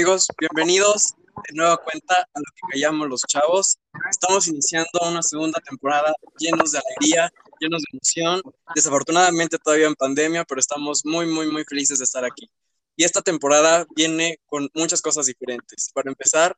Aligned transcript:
amigos, 0.00 0.28
bienvenidos 0.38 1.12
de 1.46 1.54
nueva 1.54 1.76
cuenta 1.76 2.14
a 2.14 2.38
lo 2.38 2.44
que 2.54 2.72
callamos 2.72 3.06
los 3.06 3.20
chavos. 3.28 3.76
Estamos 4.10 4.48
iniciando 4.48 4.98
una 5.06 5.22
segunda 5.22 5.60
temporada 5.60 6.14
llenos 6.38 6.72
de 6.72 6.78
alegría, 6.78 7.30
llenos 7.60 7.82
de 7.82 7.98
emoción. 7.98 8.40
Desafortunadamente 8.74 9.58
todavía 9.58 9.88
en 9.88 9.94
pandemia, 9.94 10.44
pero 10.44 10.58
estamos 10.58 11.04
muy, 11.04 11.26
muy, 11.26 11.52
muy 11.52 11.64
felices 11.64 11.98
de 11.98 12.04
estar 12.04 12.24
aquí. 12.24 12.50
Y 12.96 13.04
esta 13.04 13.20
temporada 13.20 13.84
viene 13.94 14.38
con 14.46 14.70
muchas 14.72 15.02
cosas 15.02 15.26
diferentes. 15.26 15.90
Para 15.92 16.08
empezar, 16.08 16.56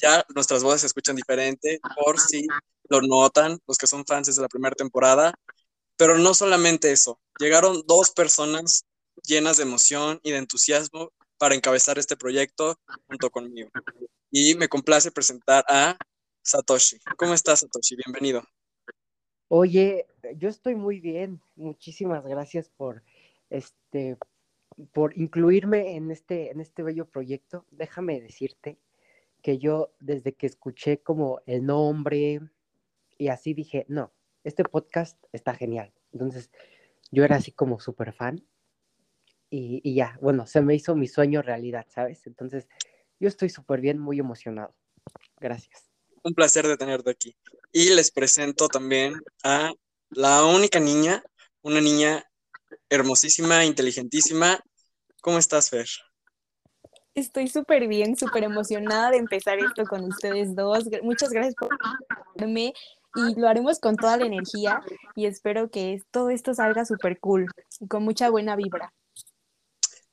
ya 0.00 0.26
nuestras 0.34 0.64
voces 0.64 0.80
se 0.80 0.88
escuchan 0.88 1.14
diferente, 1.14 1.78
por 2.04 2.18
si 2.18 2.48
lo 2.88 3.00
notan, 3.00 3.60
los 3.68 3.78
que 3.78 3.86
son 3.86 4.04
fans 4.04 4.34
de 4.34 4.42
la 4.42 4.48
primera 4.48 4.74
temporada. 4.74 5.32
Pero 5.96 6.18
no 6.18 6.34
solamente 6.34 6.90
eso, 6.90 7.20
llegaron 7.38 7.84
dos 7.86 8.10
personas 8.10 8.86
llenas 9.22 9.58
de 9.58 9.62
emoción 9.62 10.18
y 10.24 10.32
de 10.32 10.38
entusiasmo 10.38 11.12
para 11.42 11.56
encabezar 11.56 11.98
este 11.98 12.16
proyecto 12.16 12.78
junto 13.08 13.28
conmigo. 13.28 13.68
Y 14.30 14.54
me 14.54 14.68
complace 14.68 15.10
presentar 15.10 15.64
a 15.68 15.98
Satoshi. 16.40 17.00
¿Cómo 17.16 17.34
estás, 17.34 17.58
Satoshi? 17.58 17.96
Bienvenido. 17.96 18.44
Oye, 19.48 20.06
yo 20.36 20.48
estoy 20.48 20.76
muy 20.76 21.00
bien. 21.00 21.40
Muchísimas 21.56 22.24
gracias 22.24 22.68
por 22.68 23.02
este 23.50 24.18
por 24.92 25.18
incluirme 25.18 25.96
en 25.96 26.12
este 26.12 26.52
en 26.52 26.60
este 26.60 26.84
bello 26.84 27.10
proyecto. 27.10 27.66
Déjame 27.72 28.20
decirte 28.20 28.78
que 29.42 29.58
yo 29.58 29.92
desde 29.98 30.34
que 30.34 30.46
escuché 30.46 31.02
como 31.02 31.40
el 31.46 31.66
nombre 31.66 32.38
y 33.18 33.28
así 33.28 33.52
dije, 33.52 33.84
no, 33.88 34.12
este 34.44 34.62
podcast 34.62 35.20
está 35.32 35.56
genial. 35.56 35.92
Entonces, 36.12 36.52
yo 37.10 37.24
era 37.24 37.34
así 37.34 37.50
como 37.50 37.80
súper 37.80 38.12
fan 38.12 38.46
y, 39.54 39.94
ya, 39.94 40.18
bueno, 40.22 40.46
se 40.46 40.62
me 40.62 40.74
hizo 40.74 40.96
mi 40.96 41.06
sueño 41.06 41.42
realidad, 41.42 41.86
¿sabes? 41.90 42.26
Entonces, 42.26 42.68
yo 43.20 43.28
estoy 43.28 43.50
súper 43.50 43.82
bien, 43.82 43.98
muy 43.98 44.18
emocionado. 44.18 44.74
Gracias. 45.38 45.90
Un 46.22 46.32
placer 46.32 46.66
de 46.66 46.78
tenerte 46.78 47.10
aquí. 47.10 47.36
Y 47.70 47.94
les 47.94 48.10
presento 48.10 48.68
también 48.68 49.20
a 49.44 49.74
la 50.08 50.46
única 50.46 50.80
niña, 50.80 51.22
una 51.60 51.82
niña 51.82 52.24
hermosísima, 52.88 53.66
inteligentísima. 53.66 54.58
¿Cómo 55.20 55.36
estás, 55.36 55.68
Fer? 55.68 55.86
Estoy 57.14 57.48
súper 57.48 57.88
bien, 57.88 58.16
súper 58.16 58.44
emocionada 58.44 59.10
de 59.10 59.18
empezar 59.18 59.58
esto 59.58 59.84
con 59.84 60.02
ustedes 60.04 60.56
dos. 60.56 60.84
Muchas 61.02 61.28
gracias 61.28 61.54
por 61.56 61.68
verme 62.36 62.72
y 63.14 63.38
lo 63.38 63.48
haremos 63.48 63.78
con 63.80 63.96
toda 63.96 64.16
la 64.16 64.24
energía 64.24 64.80
y 65.14 65.26
espero 65.26 65.70
que 65.70 66.00
todo 66.10 66.30
esto 66.30 66.54
salga 66.54 66.86
súper 66.86 67.20
cool 67.20 67.48
y 67.80 67.86
con 67.86 68.02
mucha 68.02 68.30
buena 68.30 68.56
vibra. 68.56 68.94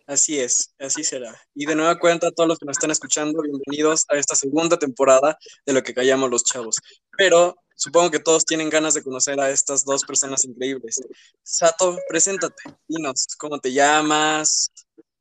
Así 0.09 0.39
es, 0.39 0.73
así 0.79 1.03
será. 1.03 1.39
Y 1.53 1.67
de 1.67 1.75
nueva 1.75 1.99
cuenta, 1.99 2.29
a 2.29 2.31
todos 2.31 2.49
los 2.49 2.57
que 2.57 2.65
nos 2.65 2.77
están 2.77 2.89
escuchando, 2.89 3.43
bienvenidos 3.43 4.05
a 4.09 4.17
esta 4.17 4.33
segunda 4.33 4.79
temporada 4.79 5.37
de 5.67 5.73
lo 5.73 5.83
que 5.83 5.93
callamos 5.93 6.31
los 6.31 6.43
chavos. 6.43 6.77
Pero 7.15 7.55
supongo 7.75 8.09
que 8.09 8.17
todos 8.17 8.43
tienen 8.43 8.71
ganas 8.71 8.95
de 8.95 9.03
conocer 9.03 9.39
a 9.39 9.51
estas 9.51 9.85
dos 9.85 10.03
personas 10.03 10.43
increíbles. 10.45 10.99
Sato, 11.43 11.95
preséntate, 12.07 12.55
dinos 12.87 13.27
cómo 13.37 13.59
te 13.59 13.71
llamas, 13.71 14.71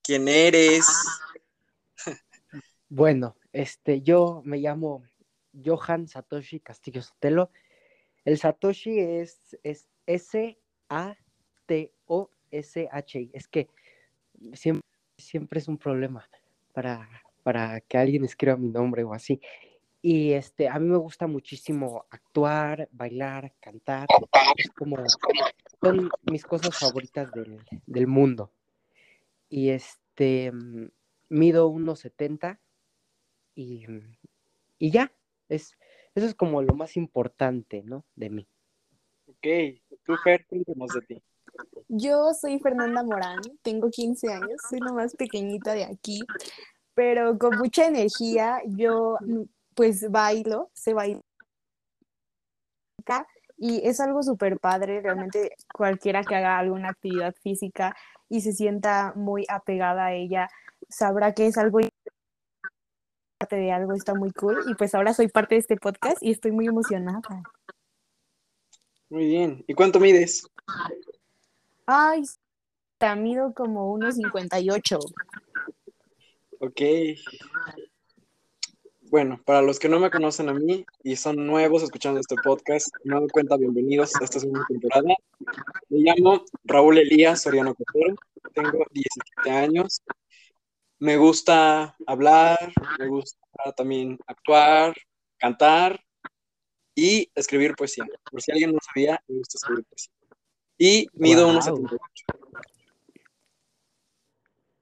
quién 0.02 0.26
eres. 0.26 0.86
Bueno, 2.88 3.36
este, 3.52 4.00
yo 4.00 4.40
me 4.46 4.56
llamo 4.56 5.02
Johan 5.52 6.08
Satoshi 6.08 6.60
Castillo 6.60 7.02
Sotelo. 7.02 7.50
El 8.24 8.38
Satoshi 8.38 8.98
es, 8.98 9.38
es 9.62 9.86
S-A-T-O-S-H. 10.06 11.20
Es 13.34 13.48
que 13.48 13.68
siempre, 14.54 14.88
siempre 15.16 15.58
es 15.58 15.68
un 15.68 15.78
problema 15.78 16.28
para, 16.72 17.08
para 17.42 17.80
que 17.80 17.98
alguien 17.98 18.24
escriba 18.24 18.56
mi 18.56 18.68
nombre 18.68 19.04
o 19.04 19.14
así. 19.14 19.40
Y 20.00 20.32
este, 20.32 20.68
a 20.68 20.78
mí 20.78 20.86
me 20.86 20.96
gusta 20.96 21.26
muchísimo 21.26 22.06
actuar, 22.10 22.88
bailar, 22.92 23.52
cantar. 23.60 24.06
Es 24.56 24.70
como, 24.70 24.96
son 25.82 26.10
mis 26.30 26.44
cosas 26.44 26.78
favoritas 26.78 27.30
del, 27.32 27.64
del 27.86 28.06
mundo. 28.06 28.52
Y 29.48 29.70
este, 29.70 30.52
mido 31.28 31.70
1,70 31.70 32.58
y, 33.54 33.86
y 34.78 34.90
ya, 34.90 35.12
es, 35.48 35.76
eso 36.14 36.26
es 36.26 36.34
como 36.34 36.62
lo 36.62 36.74
más 36.74 36.96
importante, 36.96 37.82
¿no? 37.82 38.04
De 38.14 38.30
mí. 38.30 38.48
Ok, 39.26 39.46
tú, 40.04 40.16
Fer, 40.22 40.46
cuéntanos 40.46 40.92
de 40.94 41.00
ti. 41.02 41.22
Yo 41.88 42.34
soy 42.34 42.58
Fernanda 42.58 43.02
Morán, 43.02 43.40
tengo 43.62 43.90
15 43.90 44.32
años, 44.32 44.60
soy 44.68 44.80
la 44.80 44.92
más 44.92 45.14
pequeñita 45.14 45.72
de 45.72 45.84
aquí, 45.84 46.20
pero 46.94 47.38
con 47.38 47.56
mucha 47.58 47.86
energía. 47.86 48.60
Yo 48.66 49.16
pues 49.74 50.10
bailo, 50.10 50.70
se 50.74 50.92
baila 50.92 51.20
y 53.56 53.86
es 53.86 54.00
algo 54.00 54.22
súper 54.22 54.58
padre, 54.58 55.00
realmente 55.00 55.52
cualquiera 55.72 56.22
que 56.22 56.34
haga 56.34 56.58
alguna 56.58 56.90
actividad 56.90 57.34
física 57.42 57.96
y 58.28 58.40
se 58.40 58.52
sienta 58.52 59.12
muy 59.16 59.44
apegada 59.48 60.06
a 60.06 60.14
ella, 60.14 60.48
sabrá 60.88 61.32
que 61.32 61.46
es 61.46 61.58
algo 61.58 61.80
parte 63.38 63.56
de 63.56 63.72
algo, 63.72 63.92
está 63.94 64.14
muy 64.14 64.32
cool 64.32 64.58
y 64.68 64.74
pues 64.74 64.94
ahora 64.94 65.14
soy 65.14 65.28
parte 65.28 65.54
de 65.54 65.60
este 65.60 65.76
podcast 65.76 66.22
y 66.22 66.32
estoy 66.32 66.52
muy 66.52 66.66
emocionada. 66.66 67.20
Muy 69.10 69.26
bien, 69.26 69.64
¿y 69.66 69.74
cuánto 69.74 70.00
mides? 70.00 70.46
Ay, 71.90 72.22
mido 73.16 73.54
como 73.54 73.96
1,58. 73.96 74.98
Ok. 76.60 76.82
Bueno, 79.10 79.40
para 79.46 79.62
los 79.62 79.78
que 79.78 79.88
no 79.88 79.98
me 79.98 80.10
conocen 80.10 80.50
a 80.50 80.52
mí 80.52 80.84
y 81.02 81.16
son 81.16 81.46
nuevos 81.46 81.82
escuchando 81.82 82.20
este 82.20 82.36
podcast, 82.44 82.88
me 83.04 83.14
doy 83.14 83.28
cuenta, 83.30 83.56
bienvenidos 83.56 84.14
a 84.20 84.24
esta 84.24 84.38
segunda 84.38 84.66
temporada. 84.68 85.14
Me 85.88 86.00
llamo 86.00 86.44
Raúl 86.64 86.98
Elías 86.98 87.40
Soriano 87.40 87.74
Cotero, 87.74 88.16
tengo 88.52 88.84
17 88.90 89.50
años. 89.50 90.02
Me 90.98 91.16
gusta 91.16 91.96
hablar, 92.06 92.70
me 92.98 93.06
gusta 93.06 93.38
también 93.74 94.18
actuar, 94.26 94.94
cantar 95.38 95.98
y 96.94 97.30
escribir 97.34 97.74
poesía. 97.76 98.04
Por 98.30 98.42
si 98.42 98.52
alguien 98.52 98.74
no 98.74 98.78
sabía, 98.84 99.22
me 99.26 99.38
gusta 99.38 99.56
escribir 99.56 99.86
poesía. 99.86 100.17
Y 100.78 101.08
mido 101.12 101.52
1,78. 101.52 101.98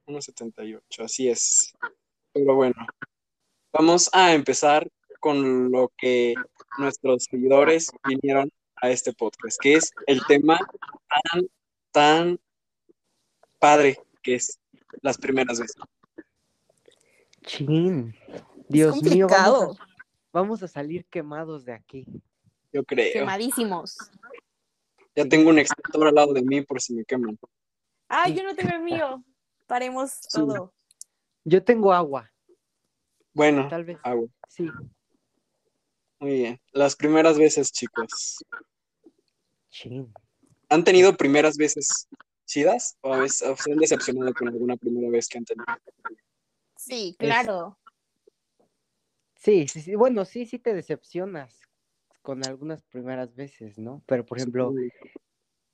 1,78, 0.07 1.05
así 1.05 1.29
es. 1.29 1.75
Pero 2.33 2.55
bueno, 2.55 2.77
vamos 3.73 4.11
a 4.13 4.35
empezar 4.35 4.89
con 5.21 5.73
lo 5.73 5.91
que 5.97 6.35
nuestros 6.79 7.25
seguidores 7.25 7.91
vinieron 8.07 8.53
a 8.77 8.91
este 8.91 9.13
podcast, 9.15 9.59
que 9.61 9.75
es 9.75 9.91
el 10.07 10.21
tema 10.27 10.61
tan, 11.33 11.49
tan 11.91 12.41
padre 13.59 13.99
que 14.23 14.35
es 14.35 14.59
las 15.01 15.17
primeras 15.17 15.59
veces. 15.59 15.77
Chin, 17.47 18.15
Dios 18.69 19.03
mío, 19.03 19.29
vamos 19.29 19.81
a, 19.81 19.87
vamos 20.33 20.63
a 20.63 20.69
salir 20.69 21.07
quemados 21.07 21.65
de 21.65 21.73
aquí. 21.73 22.07
Yo 22.73 22.85
creo. 22.85 23.13
Quemadísimos. 23.13 23.97
Ya 25.17 25.27
tengo 25.27 25.49
un 25.49 25.59
extintor 25.59 26.09
al 26.09 26.15
lado 26.15 26.35
de 26.35 26.43
mí 26.43 26.61
por 26.61 26.81
si 26.81 26.95
me 26.95 27.05
queman. 27.05 27.39
Ay, 28.07 28.35
yo 28.35 28.43
no 28.43 28.55
tengo 28.55 28.77
el 28.77 28.83
mío. 28.83 29.25
Paremos 29.67 30.21
todo. 30.31 30.75
Yo 31.43 31.65
tengo 31.65 31.93
agua. 31.93 32.31
Bueno, 33.33 33.67
tal 33.69 33.85
vez. 33.85 33.99
Agua. 34.03 34.29
Sí. 34.49 34.71
Muy 36.21 36.33
bien. 36.33 36.61
Las 36.73 36.95
primeras 36.95 37.39
veces, 37.39 37.73
chicos. 37.73 38.45
Sí. 39.71 40.07
¿Han 40.69 40.85
tenido 40.85 41.17
primeras 41.17 41.57
veces 41.57 42.09
chidas 42.45 42.99
o, 43.01 43.15
a 43.15 43.21
veces, 43.21 43.59
se 43.59 43.73
han 43.73 43.79
decepcionado 43.79 44.35
con 44.35 44.49
alguna 44.49 44.77
primera 44.77 45.11
vez 45.11 45.29
que 45.29 45.39
han 45.39 45.45
tenido? 45.45 45.67
Sí, 46.77 47.17
claro. 47.19 47.79
Sí, 49.35 49.67
sí, 49.67 49.81
sí. 49.81 49.95
Bueno, 49.95 50.27
sí, 50.27 50.45
sí 50.45 50.59
te 50.59 50.75
decepcionas 50.75 51.66
con 52.27 52.45
algunas 52.45 52.83
primeras 52.83 53.37
veces, 53.37 53.79
¿no? 53.79 54.03
Pero, 54.05 54.27
por 54.27 54.39
ejemplo, 54.39 54.73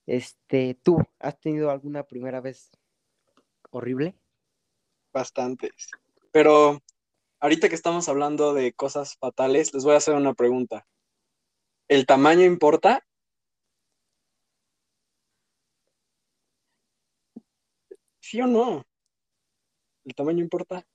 este, 0.05 0.79
¿tú 0.83 0.99
has 1.19 1.41
tenido 1.41 1.71
alguna 1.71 2.03
primera 2.03 2.43
vez 2.43 2.71
horrible? 3.71 4.15
Bastantes. 5.15 5.89
Pero 6.31 6.83
ahorita 7.41 7.71
que 7.71 7.75
estamos 7.75 8.07
hablando 8.11 8.53
de 8.53 8.75
cosas 8.75 9.17
fatales, 9.17 9.73
les 9.73 9.83
voy 9.83 9.95
a 9.95 9.97
hacer 9.97 10.15
una 10.15 10.35
pregunta. 10.35 10.87
¿El 11.89 12.05
tamaño 12.05 12.45
importa? 12.45 13.03
¿Sí 18.21 18.43
o 18.43 18.47
no? 18.47 18.85
¿El 20.05 20.15
tamaño 20.15 20.41
importa? 20.41 20.87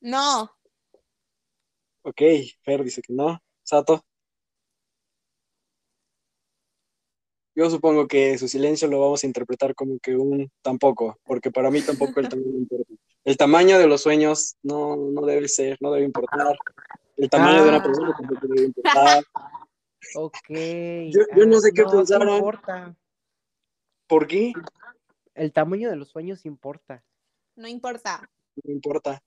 No. 0.00 0.50
Ok, 2.02 2.22
Fer 2.64 2.82
dice 2.82 3.02
que 3.02 3.12
no. 3.12 3.40
Sato. 3.62 4.04
Yo 7.54 7.70
supongo 7.70 8.06
que 8.08 8.36
su 8.38 8.48
silencio 8.48 8.88
lo 8.88 9.00
vamos 9.00 9.22
a 9.22 9.26
interpretar 9.26 9.74
como 9.74 9.98
que 10.00 10.16
un 10.16 10.50
tampoco, 10.62 11.18
porque 11.24 11.50
para 11.50 11.70
mí 11.70 11.80
tampoco 11.82 12.20
el 12.20 12.28
tamaño 12.36 12.58
importa. 12.58 12.92
El 13.24 13.36
tamaño 13.38 13.78
de 13.78 13.86
los 13.86 14.02
sueños 14.02 14.56
no, 14.62 14.96
no 14.96 15.22
debe 15.24 15.48
ser, 15.48 15.78
no 15.80 15.90
debe 15.92 16.04
importar. 16.04 16.56
El 17.16 17.30
tamaño 17.30 17.62
de 17.62 17.68
una 17.68 17.78
Ah. 17.78 17.82
persona 17.82 18.14
tampoco 18.18 18.46
debe 18.48 18.66
importar. 18.66 19.24
Ok. 20.16 20.36
Yo- 21.10 21.22
yo 21.36 21.46
no 21.46 21.58
sé 21.60 21.72
qué 21.72 21.82
sí 21.84 21.88
pensaron. 21.96 22.28
importa. 22.36 22.94
¿Por 24.06 24.26
qué? 24.26 24.52
El 25.34 25.52
tamaño 25.52 25.88
de 25.90 25.96
los 25.96 26.10
sueños 26.10 26.44
importa. 26.44 27.02
No 27.56 27.66
importa. 27.68 28.28
No 28.62 28.72
importa. 28.72 29.22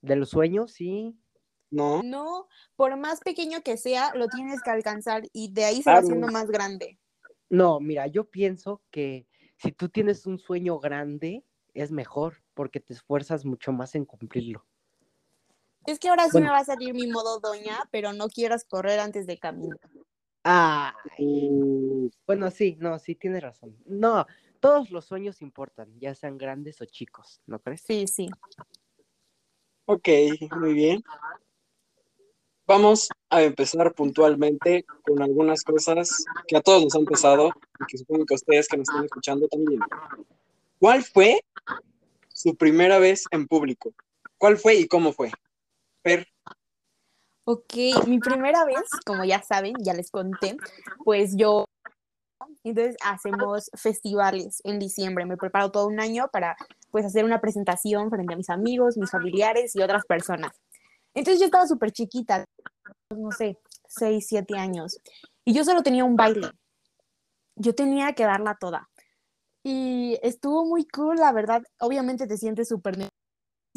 De 0.00 0.16
los 0.16 0.30
sueños, 0.30 0.72
sí. 0.72 1.16
No. 1.70 2.02
No, 2.02 2.48
por 2.76 2.96
más 2.96 3.20
pequeño 3.20 3.62
que 3.62 3.76
sea, 3.76 4.12
lo 4.14 4.28
tienes 4.28 4.62
que 4.62 4.70
alcanzar 4.70 5.22
y 5.32 5.52
de 5.52 5.64
ahí 5.64 5.82
se 5.82 5.90
va 5.90 5.98
haciendo 5.98 6.28
más 6.28 6.48
grande. 6.50 6.98
No, 7.54 7.78
mira, 7.78 8.08
yo 8.08 8.24
pienso 8.24 8.82
que 8.90 9.28
si 9.56 9.70
tú 9.70 9.88
tienes 9.88 10.26
un 10.26 10.40
sueño 10.40 10.80
grande, 10.80 11.44
es 11.72 11.92
mejor 11.92 12.42
porque 12.52 12.80
te 12.80 12.94
esfuerzas 12.94 13.44
mucho 13.44 13.70
más 13.70 13.94
en 13.94 14.04
cumplirlo. 14.04 14.66
Es 15.86 16.00
que 16.00 16.08
ahora 16.08 16.24
sí 16.24 16.32
Bueno. 16.32 16.46
me 16.46 16.52
va 16.52 16.58
a 16.58 16.64
salir 16.64 16.94
mi 16.94 17.06
modo 17.06 17.38
doña, 17.38 17.78
pero 17.92 18.12
no 18.12 18.26
quieras 18.28 18.64
correr 18.64 18.98
antes 18.98 19.28
de 19.28 19.38
caminar. 19.38 19.78
Ah, 20.42 20.96
Mm, 21.16 22.08
bueno, 22.26 22.50
sí, 22.50 22.76
no, 22.80 22.98
sí 22.98 23.14
tienes 23.14 23.40
razón. 23.40 23.76
No, 23.86 24.26
todos 24.58 24.90
los 24.90 25.04
sueños 25.04 25.40
importan, 25.40 25.96
ya 26.00 26.12
sean 26.16 26.36
grandes 26.36 26.80
o 26.80 26.86
chicos, 26.86 27.40
¿no 27.46 27.60
crees? 27.60 27.82
Sí, 27.82 28.08
sí. 28.08 28.28
ok, 29.84 30.08
muy 30.58 30.74
bien. 30.74 31.04
Vamos 32.66 33.08
a 33.30 33.42
empezar 33.42 33.92
puntualmente 33.94 34.84
con 35.02 35.22
algunas 35.22 35.62
cosas 35.62 36.24
que 36.46 36.56
a 36.56 36.62
todos 36.62 36.84
nos 36.84 36.94
han 36.94 37.04
pasado 37.04 37.50
y 37.80 37.84
que 37.86 37.98
supongo 37.98 38.24
que 38.24 38.34
a 38.34 38.36
ustedes 38.36 38.68
que 38.68 38.76
nos 38.76 38.88
están 38.88 39.04
escuchando 39.04 39.46
también. 39.48 39.80
¿Cuál 40.78 41.04
fue 41.04 41.40
su 42.28 42.54
primera 42.56 42.98
vez 42.98 43.24
en 43.30 43.46
público? 43.46 43.92
¿Cuál 44.38 44.56
fue 44.56 44.76
y 44.76 44.88
cómo 44.88 45.12
fue? 45.12 45.30
Fer, 46.02 46.26
Ok, 47.46 47.74
mi 48.06 48.20
primera 48.20 48.64
vez, 48.64 48.88
como 49.04 49.22
ya 49.22 49.42
saben, 49.42 49.74
ya 49.80 49.92
les 49.92 50.10
conté, 50.10 50.56
pues 51.04 51.36
yo, 51.36 51.66
entonces 52.62 52.96
hacemos 53.04 53.70
festivales 53.74 54.62
en 54.64 54.78
diciembre, 54.78 55.26
me 55.26 55.36
preparo 55.36 55.70
todo 55.70 55.86
un 55.86 56.00
año 56.00 56.28
para 56.32 56.56
pues 56.90 57.04
hacer 57.04 57.22
una 57.22 57.42
presentación 57.42 58.08
frente 58.08 58.32
a 58.32 58.36
mis 58.38 58.48
amigos, 58.48 58.96
mis 58.96 59.10
familiares 59.10 59.76
y 59.76 59.82
otras 59.82 60.06
personas. 60.06 60.52
Entonces 61.14 61.40
yo 61.40 61.46
estaba 61.46 61.66
súper 61.66 61.92
chiquita, 61.92 62.44
no 63.10 63.30
sé, 63.30 63.58
6, 63.86 64.26
7 64.28 64.58
años, 64.58 64.98
y 65.44 65.54
yo 65.54 65.64
solo 65.64 65.82
tenía 65.82 66.04
un 66.04 66.16
baile. 66.16 66.50
Yo 67.56 67.74
tenía 67.74 68.14
que 68.14 68.24
darla 68.24 68.56
toda. 68.58 68.88
Y 69.62 70.18
estuvo 70.22 70.66
muy 70.66 70.86
cool, 70.88 71.16
la 71.16 71.32
verdad. 71.32 71.62
Obviamente 71.78 72.26
te 72.26 72.36
sientes 72.36 72.68
súper 72.68 72.96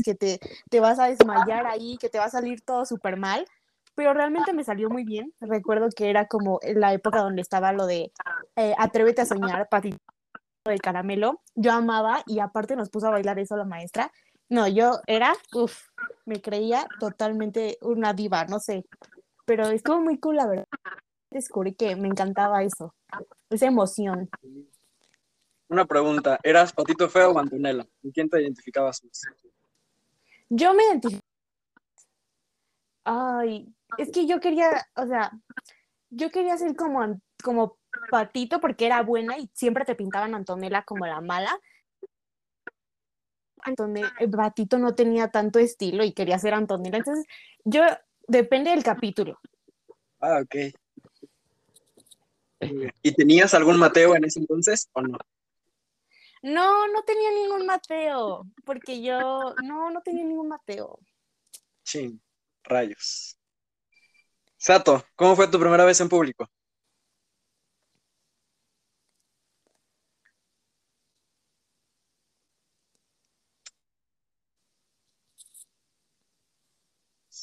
que 0.03 0.15
te, 0.15 0.39
te 0.69 0.79
vas 0.79 0.99
a 0.99 1.07
desmayar 1.07 1.65
ahí, 1.65 1.97
que 1.97 2.09
te 2.09 2.19
va 2.19 2.25
a 2.25 2.29
salir 2.29 2.61
todo 2.61 2.85
súper 2.85 3.17
mal, 3.17 3.45
pero 3.95 4.13
realmente 4.13 4.53
me 4.53 4.63
salió 4.63 4.89
muy 4.89 5.03
bien. 5.03 5.33
Recuerdo 5.39 5.89
que 5.95 6.09
era 6.09 6.27
como 6.27 6.59
la 6.63 6.93
época 6.93 7.21
donde 7.21 7.41
estaba 7.41 7.71
lo 7.71 7.85
de 7.85 8.11
eh, 8.55 8.75
Atrévete 8.77 9.21
a 9.21 9.25
soñar, 9.25 9.67
patito 9.69 9.97
de 10.65 10.77
caramelo. 10.77 11.41
Yo 11.55 11.71
amaba 11.71 12.23
y 12.25 12.39
aparte 12.39 12.75
nos 12.75 12.89
puso 12.89 13.07
a 13.07 13.11
bailar 13.11 13.39
eso 13.39 13.55
la 13.57 13.65
maestra. 13.65 14.11
No, 14.49 14.67
yo 14.67 15.01
era, 15.07 15.33
uff, 15.53 15.89
me 16.25 16.41
creía 16.41 16.87
totalmente 16.99 17.77
una 17.81 18.13
diva, 18.13 18.45
no 18.45 18.59
sé, 18.59 18.85
pero 19.45 19.67
estuvo 19.67 19.99
muy 19.99 20.19
cool, 20.19 20.37
la 20.37 20.47
verdad. 20.47 20.67
Descubrí 21.29 21.73
que 21.73 21.95
me 21.95 22.07
encantaba 22.07 22.63
eso, 22.63 22.93
esa 23.49 23.65
emoción. 23.65 24.29
una 25.67 25.85
pregunta. 25.85 26.39
¿Eras 26.43 26.71
Patito 26.71 27.09
Feo 27.09 27.31
o 27.31 27.39
Antonella? 27.39 27.85
¿En 28.03 28.11
quién 28.11 28.29
te 28.29 28.41
identificabas 28.41 29.03
más? 29.03 29.21
Yo 30.49 30.73
me 30.73 30.83
identifico. 30.83 31.21
Ay, 33.03 33.73
es 33.97 34.11
que 34.11 34.25
yo 34.27 34.39
quería, 34.39 34.85
o 34.95 35.05
sea, 35.07 35.31
yo 36.09 36.29
quería 36.29 36.57
ser 36.57 36.75
como, 36.75 37.19
como 37.43 37.77
Patito 38.09 38.59
porque 38.59 38.85
era 38.85 39.01
buena 39.01 39.37
y 39.37 39.49
siempre 39.53 39.85
te 39.85 39.95
pintaban 39.95 40.33
a 40.33 40.37
Antonella 40.37 40.83
como 40.83 41.05
la 41.05 41.21
mala. 41.21 41.57
Antone- 43.63 44.11
eh, 44.19 44.27
Patito 44.27 44.77
no 44.77 44.95
tenía 44.95 45.29
tanto 45.29 45.59
estilo 45.59 46.03
y 46.03 46.13
quería 46.13 46.39
ser 46.39 46.53
Antonella. 46.53 46.97
Entonces, 46.97 47.25
yo, 47.63 47.83
depende 48.27 48.71
del 48.71 48.83
capítulo. 48.83 49.39
Ah, 50.19 50.41
ok. 50.41 50.55
¿Y 53.01 53.11
tenías 53.13 53.53
algún 53.53 53.77
Mateo 53.77 54.15
en 54.15 54.25
ese 54.25 54.39
entonces 54.39 54.89
o 54.93 55.01
no? 55.01 55.17
No, 56.41 56.87
no 56.87 57.03
tenía 57.03 57.31
ningún 57.31 57.65
Mateo, 57.65 58.45
porque 58.63 59.01
yo, 59.01 59.55
no, 59.63 59.89
no 59.89 60.01
tenía 60.01 60.23
ningún 60.23 60.47
Mateo. 60.47 60.99
Chin, 61.83 62.21
rayos. 62.63 63.37
Sato, 64.57 65.03
¿cómo 65.15 65.35
fue 65.35 65.47
tu 65.47 65.59
primera 65.59 65.85
vez 65.85 65.99
en 66.01 66.09
público? 66.09 66.49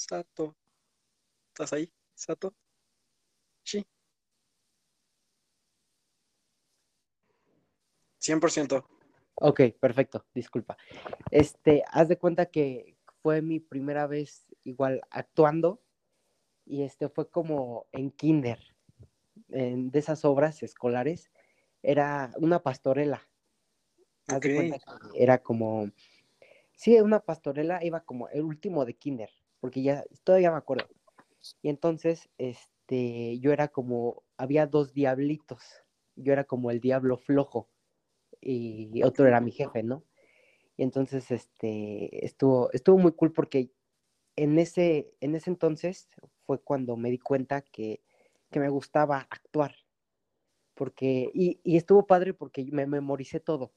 Sato, 0.07 0.55
¿estás 1.49 1.73
ahí? 1.73 1.91
Sato. 2.15 2.55
Sí. 3.63 3.87
100%. 8.19 8.87
Ok, 9.37 9.61
perfecto, 9.81 10.27
disculpa. 10.35 10.77
Este, 11.31 11.83
haz 11.91 12.09
de 12.09 12.19
cuenta 12.19 12.47
que 12.47 12.99
fue 13.23 13.41
mi 13.41 13.61
primera 13.61 14.07
vez 14.07 14.47
igual 14.63 15.01
actuando 15.11 15.81
y 16.67 16.83
este 16.83 17.09
fue 17.09 17.31
como 17.31 17.87
en 17.91 18.11
kinder, 18.11 18.61
en, 19.49 19.91
de 19.91 19.99
esas 19.99 20.27
obras 20.27 20.63
escolares, 20.63 21.31
era 21.83 22.31
una 22.37 22.63
pastorela. 22.63 23.27
Haz 24.27 24.41
de 24.43 24.55
cuenta 24.55 24.79
que 24.79 25.23
era 25.23 25.43
como, 25.43 25.91
sí, 26.75 27.01
una 27.01 27.21
pastorela, 27.21 27.83
iba 27.83 28.01
como 28.05 28.29
el 28.29 28.43
último 28.43 28.85
de 28.85 28.95
kinder, 28.95 29.31
porque 29.65 29.83
ya 29.83 30.05
todavía 30.25 30.51
me 30.51 30.59
acuerdo. 30.59 30.87
Y 31.63 31.71
entonces, 31.71 32.29
este, 32.37 33.39
yo 33.39 33.51
era 33.51 33.69
como, 33.69 34.23
había 34.37 34.67
dos 34.67 34.93
diablitos, 34.93 35.63
yo 36.17 36.35
era 36.35 36.45
como 36.45 36.71
el 36.71 36.81
diablo 36.81 37.17
flojo 37.17 37.71
y 38.43 39.03
otro 39.05 39.27
era 39.27 39.41
mi 39.41 39.53
jefe, 39.53 39.83
¿no? 39.83 40.05
Y 40.77 40.83
entonces, 40.83 41.31
este, 41.31 42.27
estuvo, 42.27 42.71
estuvo 42.75 42.99
muy 42.99 43.13
cool 43.13 43.33
porque 43.33 43.71
en 44.37 44.59
ese, 44.59 45.15
en 45.23 45.35
ese 45.35 45.49
entonces 45.49 46.11
fue 46.45 46.61
cuando 46.61 46.99
me 46.99 47.11
di 47.11 47.19
cuenta 47.19 47.63
que, 47.63 48.03
que 48.51 48.61
me 48.61 48.69
gustaba 48.69 49.27
actuar. 49.31 49.75
Porque, 50.75 51.31
y, 51.33 51.59
y 51.65 51.79
estuvo 51.79 52.07
padre 52.07 52.35
porque 52.35 52.67
me 52.71 52.87
memoricé 52.87 53.41
todo, 53.41 53.73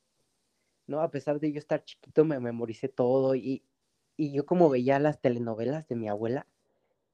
¿no? 0.86 1.00
A 1.00 1.10
pesar 1.12 1.40
de 1.40 1.54
yo 1.54 1.60
estar 1.60 1.86
chiquito, 1.86 2.26
me 2.26 2.42
memoricé 2.42 2.90
todo 2.90 3.36
y, 3.36 3.64
y 4.18 4.34
yo 4.34 4.46
como 4.46 4.70
veía 4.70 5.00
las 5.00 5.22
telenovelas 5.22 5.88
de 5.88 5.96
mi 5.96 6.10
abuela, 6.10 6.48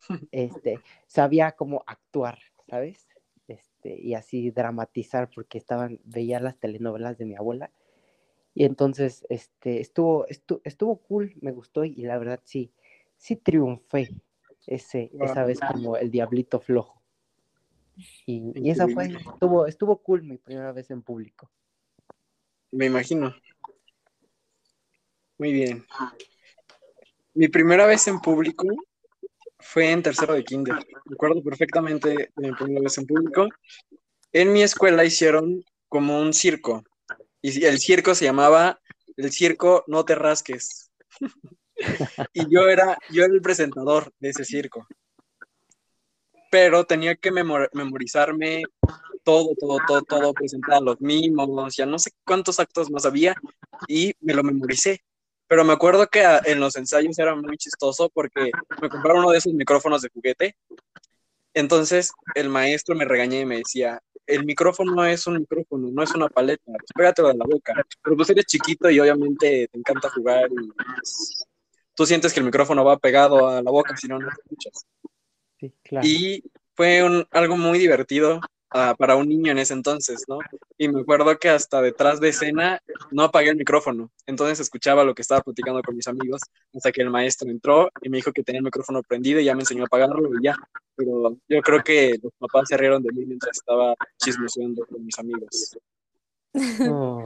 este, 0.31 0.79
sabía 1.05 1.51
cómo 1.51 1.83
actuar, 1.85 2.39
¿sabes? 2.67 3.07
Este, 3.47 3.99
y 4.01 4.15
así 4.15 4.49
dramatizar 4.51 5.29
porque 5.29 5.57
estaban, 5.57 5.99
veía 6.05 6.39
las 6.39 6.57
telenovelas 6.57 7.17
de 7.17 7.25
mi 7.25 7.35
abuela. 7.35 7.71
Y 8.55 8.65
entonces, 8.65 9.25
este, 9.29 9.81
estuvo, 9.81 10.27
estuvo, 10.27 10.61
estuvo 10.63 10.95
cool, 10.97 11.33
me 11.41 11.51
gustó 11.51 11.83
y 11.83 11.95
la 12.03 12.17
verdad 12.17 12.39
sí, 12.43 12.71
sí 13.17 13.35
triunfé 13.35 14.09
ese, 14.65 15.11
esa 15.19 15.43
vez 15.43 15.59
como 15.59 15.97
el 15.97 16.09
diablito 16.09 16.59
flojo. 16.59 17.01
Y, 18.25 18.53
y 18.55 18.71
esa 18.71 18.87
fue, 18.87 19.05
estuvo, 19.05 19.67
estuvo 19.67 19.97
cool 19.97 20.23
mi 20.23 20.37
primera 20.37 20.71
vez 20.71 20.89
en 20.89 21.01
público. 21.01 21.51
Me 22.71 22.87
imagino. 22.87 23.35
Muy 25.37 25.51
bien. 25.51 25.85
Mi 27.35 27.47
primera 27.47 27.85
vez 27.85 28.07
en 28.07 28.19
público 28.19 28.65
fue 29.59 29.91
en 29.91 30.03
tercero 30.03 30.33
de 30.33 30.43
kinder. 30.43 30.75
Recuerdo 31.05 31.41
perfectamente 31.43 32.31
mi 32.35 32.51
primera 32.53 32.81
vez 32.81 32.97
en 32.97 33.05
público. 33.05 33.47
En 34.31 34.51
mi 34.53 34.61
escuela 34.61 35.03
hicieron 35.05 35.63
como 35.87 36.19
un 36.19 36.33
circo. 36.33 36.83
Y 37.41 37.63
el 37.65 37.79
circo 37.79 38.15
se 38.15 38.25
llamaba 38.25 38.79
el 39.17 39.31
circo 39.31 39.83
No 39.87 40.05
te 40.05 40.15
rasques. 40.15 40.91
Y 42.33 42.45
yo 42.53 42.69
era, 42.69 42.97
yo 43.09 43.23
era 43.25 43.33
el 43.33 43.41
presentador 43.41 44.11
de 44.19 44.29
ese 44.29 44.45
circo. 44.45 44.87
Pero 46.51 46.85
tenía 46.85 47.15
que 47.15 47.31
memor- 47.31 47.69
memorizarme 47.73 48.63
todo, 49.23 49.55
todo, 49.59 49.77
todo, 49.87 50.01
todo, 50.03 50.33
presentar 50.33 50.81
los 50.81 51.01
mimos, 51.01 51.75
ya 51.75 51.85
no 51.85 51.97
sé 51.97 52.11
cuántos 52.25 52.59
actos 52.59 52.91
más 52.91 53.05
había, 53.05 53.35
y 53.87 54.13
me 54.21 54.33
lo 54.33 54.43
memoricé. 54.43 55.03
Pero 55.53 55.65
me 55.65 55.73
acuerdo 55.73 56.07
que 56.07 56.25
a- 56.25 56.41
en 56.45 56.59
los 56.59 56.75
ensayos 56.77 57.19
era 57.19 57.35
muy 57.35 57.57
chistoso 57.57 58.09
porque 58.11 58.49
me 58.81 58.89
compraron 58.89 59.19
uno 59.19 59.29
de 59.29 59.37
esos 59.37 59.53
micrófonos 59.53 60.01
de 60.01 60.09
juguete. 60.09 60.55
Entonces 61.53 62.11
el 62.33 62.49
maestro 62.49 62.95
me 62.95 63.05
regañé 63.05 63.41
y 63.41 63.45
me 63.45 63.57
decía, 63.57 64.01
el 64.25 64.45
micrófono 64.45 65.05
es 65.05 65.27
un 65.27 65.37
micrófono, 65.37 65.89
no 65.91 66.01
es 66.01 66.09
una 66.15 66.27
paleta, 66.27 66.63
pues 66.65 66.89
pégatelo 66.95 67.27
a 67.27 67.35
la 67.35 67.45
boca. 67.45 67.75
Pero 68.03 68.15
pues 68.17 68.31
eres 68.31 68.45
chiquito 68.45 68.89
y 68.89 68.99
obviamente 68.99 69.67
te 69.71 69.77
encanta 69.77 70.09
jugar 70.09 70.49
y 70.49 70.71
pues, 70.71 71.45
tú 71.93 72.07
sientes 72.07 72.33
que 72.33 72.39
el 72.39 72.47
micrófono 72.47 72.83
va 72.83 72.97
pegado 72.97 73.47
a 73.47 73.61
la 73.61 73.69
boca, 73.69 73.95
si 73.95 74.07
no, 74.07 74.17
no 74.17 74.29
te 74.29 74.41
escuchas. 74.41 74.87
Sí, 75.59 75.71
claro. 75.83 76.07
Y 76.07 76.43
fue 76.73 77.03
un, 77.03 77.27
algo 77.29 77.57
muy 77.57 77.77
divertido 77.77 78.41
ah, 78.73 78.95
para 78.97 79.15
un 79.15 79.27
niño 79.27 79.51
en 79.51 79.59
ese 79.59 79.73
entonces, 79.73 80.23
¿no? 80.27 80.39
Y 80.77 80.87
me 80.87 81.01
acuerdo 81.01 81.37
que 81.37 81.49
hasta 81.49 81.81
detrás 81.81 82.19
de 82.19 82.29
escena 82.29 82.81
no 83.11 83.23
apagué 83.23 83.49
el 83.49 83.55
micrófono, 83.55 84.11
entonces 84.25 84.59
escuchaba 84.59 85.03
lo 85.03 85.13
que 85.13 85.21
estaba 85.21 85.41
platicando 85.41 85.81
con 85.81 85.95
mis 85.95 86.07
amigos 86.07 86.41
hasta 86.73 86.91
que 86.91 87.01
el 87.01 87.09
maestro 87.09 87.49
entró 87.49 87.89
y 88.01 88.09
me 88.09 88.17
dijo 88.17 88.31
que 88.31 88.43
tenía 88.43 88.59
el 88.59 88.65
micrófono 88.65 89.01
prendido 89.03 89.39
y 89.39 89.45
ya 89.45 89.55
me 89.55 89.61
enseñó 89.61 89.83
a 89.83 89.85
apagarlo 89.85 90.29
y 90.39 90.43
ya. 90.43 90.55
Pero 90.95 91.37
yo 91.47 91.61
creo 91.61 91.83
que 91.83 92.19
los 92.21 92.33
papás 92.37 92.67
se 92.69 92.77
rieron 92.77 93.01
de 93.01 93.11
mí 93.11 93.25
mientras 93.25 93.57
estaba 93.57 93.95
chismoseando 94.17 94.85
con 94.85 95.05
mis 95.05 95.17
amigos. 95.17 95.77
Oh, 96.87 97.25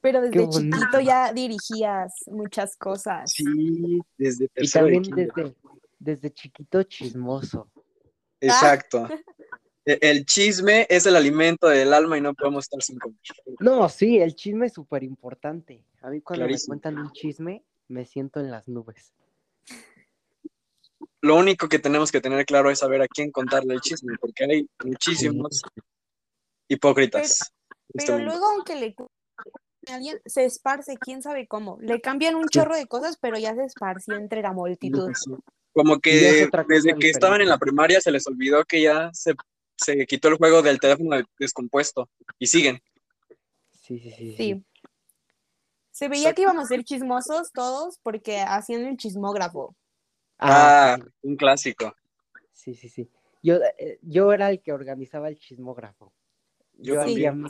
Pero 0.00 0.20
desde 0.20 0.48
chiquito 0.48 1.00
ya 1.00 1.32
dirigías 1.32 2.12
muchas 2.26 2.76
cosas. 2.76 3.32
Sí, 3.32 4.00
desde 4.16 4.44
y 4.56 4.66
de 4.66 4.70
también 4.72 5.02
desde, 5.02 5.54
desde 5.98 6.30
chiquito 6.32 6.82
chismoso. 6.82 7.70
Exacto. 8.40 9.08
E- 9.88 9.98
El 10.02 10.26
chisme 10.26 10.86
es 10.90 11.06
el 11.06 11.16
alimento 11.16 11.66
del 11.68 11.94
alma 11.94 12.18
y 12.18 12.20
no 12.20 12.34
podemos 12.34 12.66
estar 12.66 12.82
sin 12.82 12.98
comer. 12.98 13.18
No, 13.58 13.88
sí, 13.88 14.18
el 14.18 14.34
chisme 14.34 14.66
es 14.66 14.74
súper 14.74 15.02
importante. 15.02 15.82
A 16.02 16.10
mí 16.10 16.20
cuando 16.20 16.44
Clarísimo. 16.44 16.74
me 16.74 16.80
cuentan 16.80 17.02
un 17.02 17.10
chisme, 17.12 17.64
me 17.88 18.04
siento 18.04 18.38
en 18.40 18.50
las 18.50 18.68
nubes. 18.68 19.14
Lo 21.22 21.36
único 21.36 21.68
que 21.68 21.78
tenemos 21.78 22.12
que 22.12 22.20
tener 22.20 22.44
claro 22.44 22.70
es 22.70 22.80
saber 22.80 23.00
a 23.02 23.08
quién 23.08 23.30
contarle 23.32 23.74
el 23.74 23.80
chisme, 23.80 24.16
porque 24.20 24.44
hay 24.44 24.68
muchísimos 24.84 25.62
hipócritas. 26.68 27.30
este 27.30 27.50
Pero 27.94 28.12
mundo. 28.18 28.30
luego, 28.32 28.46
aunque 28.46 28.76
le 28.76 28.94
alguien 29.90 30.20
se 30.26 30.44
esparce, 30.44 30.98
quién 30.98 31.22
sabe 31.22 31.48
cómo. 31.48 31.78
Le 31.80 32.00
cambian 32.02 32.34
un 32.34 32.46
chorro 32.48 32.76
de 32.76 32.86
cosas, 32.86 33.16
pero 33.18 33.38
ya 33.38 33.54
se 33.54 33.64
esparció 33.64 34.16
entre 34.16 34.42
la 34.42 34.52
multitud. 34.52 35.10
Como 35.72 35.98
que 35.98 36.10
desde 36.10 36.50
que 36.50 36.58
diferente. 36.68 37.10
estaban 37.10 37.40
en 37.40 37.48
la 37.48 37.56
primaria 37.58 38.00
se 38.00 38.10
les 38.10 38.26
olvidó 38.26 38.64
que 38.64 38.82
ya 38.82 39.10
se, 39.14 39.34
se 39.78 40.06
quitó 40.06 40.28
el 40.28 40.36
juego 40.36 40.62
del 40.62 40.80
teléfono 40.80 41.16
descompuesto 41.38 42.10
y 42.38 42.46
siguen. 42.48 42.80
Sí, 43.70 43.98
sí, 43.98 44.10
sí. 44.36 44.64
Se 45.90 46.08
veía 46.08 46.32
que 46.34 46.42
íbamos 46.42 46.64
a 46.64 46.68
ser 46.68 46.84
chismosos 46.84 47.52
todos 47.52 47.98
porque 48.02 48.40
hacían 48.40 48.86
el 48.86 48.96
chismógrafo. 48.96 49.76
Ah, 50.38 50.74
Ah, 50.94 50.98
un 51.22 51.36
clásico. 51.36 51.94
sí, 52.52 52.74
sí, 52.74 52.88
sí. 52.88 53.10
Yo, 53.42 53.56
eh, 53.78 53.98
yo 54.02 54.32
era 54.32 54.50
el 54.50 54.60
que 54.62 54.72
organizaba 54.72 55.28
el 55.28 55.38
chismógrafo. 55.38 56.12
Yo 56.78 56.94
Yo 56.94 57.00
hacía 57.02 57.32
también. 57.32 57.32
mi, 57.32 57.48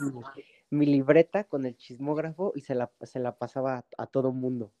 mi 0.69 0.85
libreta 0.85 1.43
con 1.45 1.65
el 1.65 1.77
chismógrafo 1.77 2.53
y 2.55 2.61
se 2.61 2.75
la, 2.75 2.91
se 3.03 3.19
la 3.19 3.37
pasaba 3.37 3.77
a, 3.79 3.85
a 3.97 4.07
todo 4.07 4.31
mundo. 4.31 4.73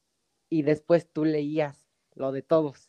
Y 0.49 0.63
después 0.63 1.09
tú 1.11 1.25
leías 1.25 1.87
lo 2.15 2.31
de 2.31 2.41
todos. 2.41 2.88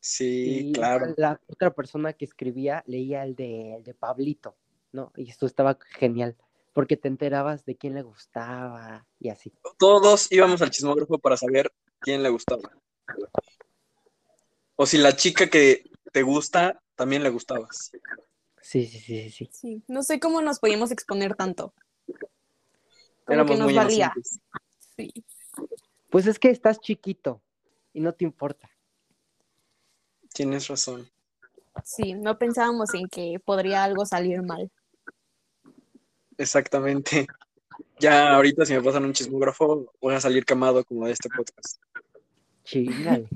Sí, 0.00 0.68
y 0.68 0.72
claro. 0.72 1.14
la 1.16 1.40
otra 1.46 1.74
persona 1.74 2.12
que 2.12 2.24
escribía 2.24 2.84
leía 2.86 3.24
el 3.24 3.34
de, 3.34 3.76
el 3.76 3.82
de 3.84 3.94
Pablito, 3.94 4.56
¿no? 4.92 5.12
Y 5.16 5.30
esto 5.30 5.46
estaba 5.46 5.78
genial, 5.98 6.36
porque 6.72 6.96
te 6.96 7.08
enterabas 7.08 7.64
de 7.64 7.76
quién 7.76 7.94
le 7.94 8.02
gustaba 8.02 9.06
y 9.18 9.30
así. 9.30 9.52
Todos 9.78 10.30
íbamos 10.30 10.62
al 10.62 10.70
chismógrafo 10.70 11.18
para 11.18 11.36
saber 11.36 11.72
quién 12.00 12.22
le 12.22 12.28
gustaba. 12.28 12.70
O 14.76 14.86
si 14.86 14.98
la 14.98 15.16
chica 15.16 15.48
que 15.48 15.90
te 16.12 16.22
gusta 16.22 16.80
también 16.94 17.22
le 17.22 17.30
gustabas. 17.30 17.90
Sí, 18.60 18.86
sí, 18.86 18.98
sí, 19.00 19.30
sí, 19.30 19.48
sí. 19.52 19.82
No 19.86 20.02
sé 20.02 20.20
cómo 20.20 20.40
nos 20.42 20.58
podíamos 20.58 20.90
exponer 20.90 21.34
tanto. 21.34 21.72
Como 22.06 22.20
Éramos 23.28 23.52
que 23.52 23.58
nos 23.58 23.64
muy 23.66 23.74
valía. 23.74 24.12
inocentes. 24.14 24.40
Sí. 24.96 25.24
Pues 26.10 26.26
es 26.26 26.38
que 26.38 26.50
estás 26.50 26.80
chiquito 26.80 27.42
y 27.92 28.00
no 28.00 28.12
te 28.14 28.24
importa. 28.24 28.70
Tienes 30.36 30.68
razón. 30.68 31.08
Sí, 31.82 32.12
no 32.12 32.36
pensábamos 32.36 32.92
en 32.92 33.08
que 33.08 33.40
podría 33.42 33.84
algo 33.84 34.04
salir 34.04 34.42
mal. 34.42 34.70
Exactamente. 36.36 37.26
Ya 37.98 38.34
ahorita 38.34 38.66
si 38.66 38.74
me 38.74 38.82
pasan 38.82 39.06
un 39.06 39.14
chismógrafo 39.14 39.90
voy 39.98 40.14
a 40.14 40.20
salir 40.20 40.44
quemado 40.44 40.84
como 40.84 41.06
de 41.06 41.12
este 41.12 41.30
podcast. 41.34 41.80
Chingale. 42.64 43.26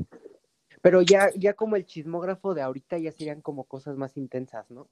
Pero 0.82 1.00
ya, 1.00 1.30
ya 1.36 1.54
como 1.54 1.76
el 1.76 1.86
chismógrafo 1.86 2.52
de 2.52 2.60
ahorita 2.60 2.98
ya 2.98 3.12
serían 3.12 3.40
como 3.40 3.64
cosas 3.64 3.96
más 3.96 4.18
intensas, 4.18 4.70
¿no? 4.70 4.86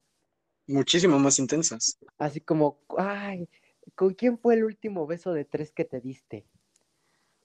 Muchísimo 0.65 1.19
más 1.19 1.37
intensas. 1.37 1.99
Así 2.17 2.41
como, 2.41 2.79
ay, 2.97 3.47
¿con 3.93 4.15
quién 4.15 4.39
fue 4.39 4.55
el 4.55 4.63
último 4.63 5.05
beso 5.05 5.31
de 5.31 5.45
tres 5.45 5.71
que 5.71 5.85
te 5.85 6.01
diste? 6.01 6.47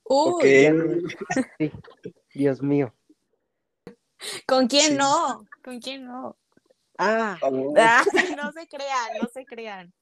Uy, 0.04 0.72
Sí, 1.58 1.70
Dios 2.32 2.62
mío. 2.62 2.94
¿Con 4.46 4.66
quién 4.68 4.92
Sí. 4.92 4.96
no? 4.96 5.44
¿Con 5.62 5.80
quién 5.80 6.04
no? 6.04 6.36
Ah, 6.98 7.36
Ah, 7.42 8.04
no 8.36 8.52
se 8.52 8.66
crean, 8.68 9.18
no 9.20 9.28
se 9.32 9.44
crean. 9.44 9.92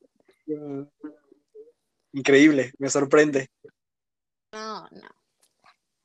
Increíble, 2.12 2.72
me 2.78 2.88
sorprende. 2.90 3.50
No, 4.52 4.82
no. 4.90 5.08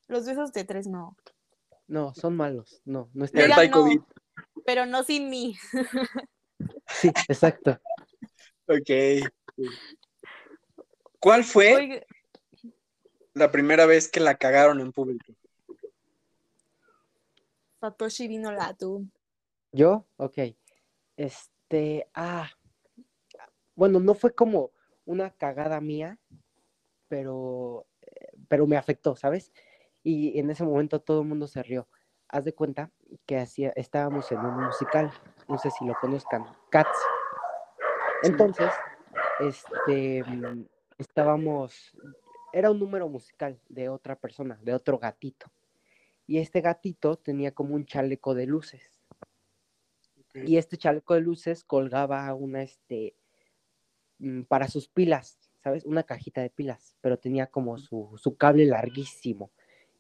Los 0.08 0.26
besos 0.26 0.54
de 0.54 0.64
tres 0.64 0.88
no. 0.88 1.18
no, 1.88 2.14
son 2.14 2.36
malos. 2.38 2.82
No, 2.86 3.10
no 3.14 3.26
está 3.26 3.42
hay 3.60 3.70
no, 3.70 3.74
COVID. 3.74 4.00
pero 4.66 4.86
no 4.86 5.04
sin 5.04 5.30
mí. 5.30 5.56
Sí, 6.88 7.10
exacto. 7.28 7.78
Ok. 8.68 9.30
¿Cuál 11.20 11.44
fue 11.44 11.76
Oiga, 11.76 12.02
la 13.34 13.52
primera 13.52 13.86
vez 13.86 14.08
que 14.10 14.20
la 14.20 14.38
cagaron 14.38 14.80
en 14.80 14.92
público? 14.92 15.34
Satoshi 17.80 18.28
vino 18.28 18.52
la 18.52 18.74
tú. 18.74 19.08
¿Yo? 19.72 20.08
Ok. 20.18 20.40
Este, 21.16 22.10
ah. 22.14 22.50
Bueno, 23.76 24.00
no 24.00 24.14
fue 24.14 24.34
como 24.34 24.72
una 25.06 25.30
cagada 25.30 25.80
mía, 25.82 26.20
pero, 27.08 27.86
pero 28.48 28.66
me 28.68 28.78
afectó, 28.78 29.16
¿sabes? 29.16 29.52
Y 30.04 30.40
en 30.40 30.50
ese 30.50 30.64
momento 30.64 31.02
todo 31.02 31.22
el 31.22 31.28
mundo 31.28 31.48
se 31.48 31.62
rió. 31.64 31.88
Haz 32.30 32.44
de 32.44 32.54
cuenta 32.54 32.92
que 33.26 33.38
hacía, 33.38 33.72
estábamos 33.76 34.32
en 34.32 34.40
un 34.40 34.66
musical, 34.66 35.12
no 35.48 35.58
sé 35.58 35.70
si 35.72 35.86
lo 35.86 35.94
conozcan, 36.02 36.46
Cats. 36.70 36.98
Entonces, 38.24 38.72
este, 39.40 40.24
estábamos, 40.98 41.96
era 42.52 42.72
un 42.72 42.80
número 42.80 43.08
musical 43.08 43.62
de 43.70 43.90
otra 43.90 44.16
persona, 44.16 44.60
de 44.62 44.74
otro 44.74 44.98
gatito. 44.98 45.52
Y 46.28 46.40
este 46.40 46.62
gatito 46.62 47.16
tenía 47.18 47.54
como 47.54 47.74
un 47.76 47.86
chaleco 47.86 48.36
de 48.36 48.46
luces. 48.46 49.02
Y 50.34 50.58
este 50.58 50.78
chaleco 50.78 51.14
de 51.16 51.22
luces 51.22 51.64
colgaba 51.64 52.32
una, 52.34 52.62
este, 52.62 53.16
mm, 54.20 54.44
para 54.44 54.68
sus 54.68 54.88
pilas, 54.88 55.40
¿sabes? 55.64 55.86
Una 55.86 56.04
cajita 56.04 56.42
de 56.42 56.50
pilas, 56.50 56.96
pero 57.02 57.18
tenía 57.18 57.48
como 57.48 57.78
su, 57.78 58.14
su 58.18 58.36
cable 58.38 58.66
larguísimo. 58.66 59.52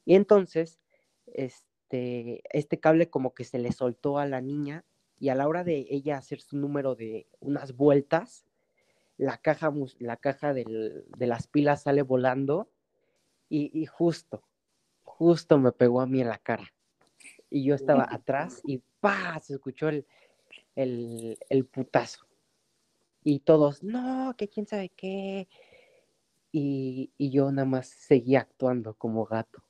Y 0.05 0.15
entonces, 0.15 0.79
este, 1.27 2.41
este 2.55 2.79
cable 2.79 3.09
como 3.09 3.33
que 3.33 3.43
se 3.45 3.59
le 3.59 3.71
soltó 3.71 4.17
a 4.19 4.25
la 4.25 4.41
niña 4.41 4.85
y 5.19 5.29
a 5.29 5.35
la 5.35 5.47
hora 5.47 5.63
de 5.63 5.87
ella 5.89 6.17
hacer 6.17 6.41
su 6.41 6.57
número 6.57 6.95
de 6.95 7.27
unas 7.39 7.75
vueltas, 7.75 8.45
la 9.17 9.37
caja, 9.37 9.73
la 9.99 10.17
caja 10.17 10.53
del- 10.53 11.05
de 11.17 11.27
las 11.27 11.47
pilas 11.47 11.83
sale 11.83 12.03
volando 12.03 12.69
y, 13.49 13.71
y 13.79 13.85
justo, 13.87 14.46
justo 15.17 15.57
me 15.57 15.71
pegó 15.71 16.01
a 16.01 16.05
mí 16.05 16.21
en 16.21 16.29
la 16.29 16.37
cara. 16.37 16.71
Y 17.49 17.63
yo 17.63 17.75
estaba 17.75 18.07
atrás 18.09 18.61
y 18.65 18.81
¡pa! 18.99 19.39
Se 19.39 19.53
escuchó 19.53 19.89
el, 19.89 20.05
el, 20.75 21.37
el 21.49 21.65
putazo. 21.65 22.27
Y 23.23 23.39
todos, 23.39 23.83
no, 23.83 24.35
que 24.37 24.47
quién 24.47 24.67
sabe 24.67 24.89
qué. 24.89 25.47
Y, 26.51 27.11
y 27.17 27.29
yo 27.31 27.51
nada 27.51 27.67
más 27.67 27.87
seguía 27.87 28.41
actuando 28.41 28.93
como 28.93 29.25
gato. 29.25 29.63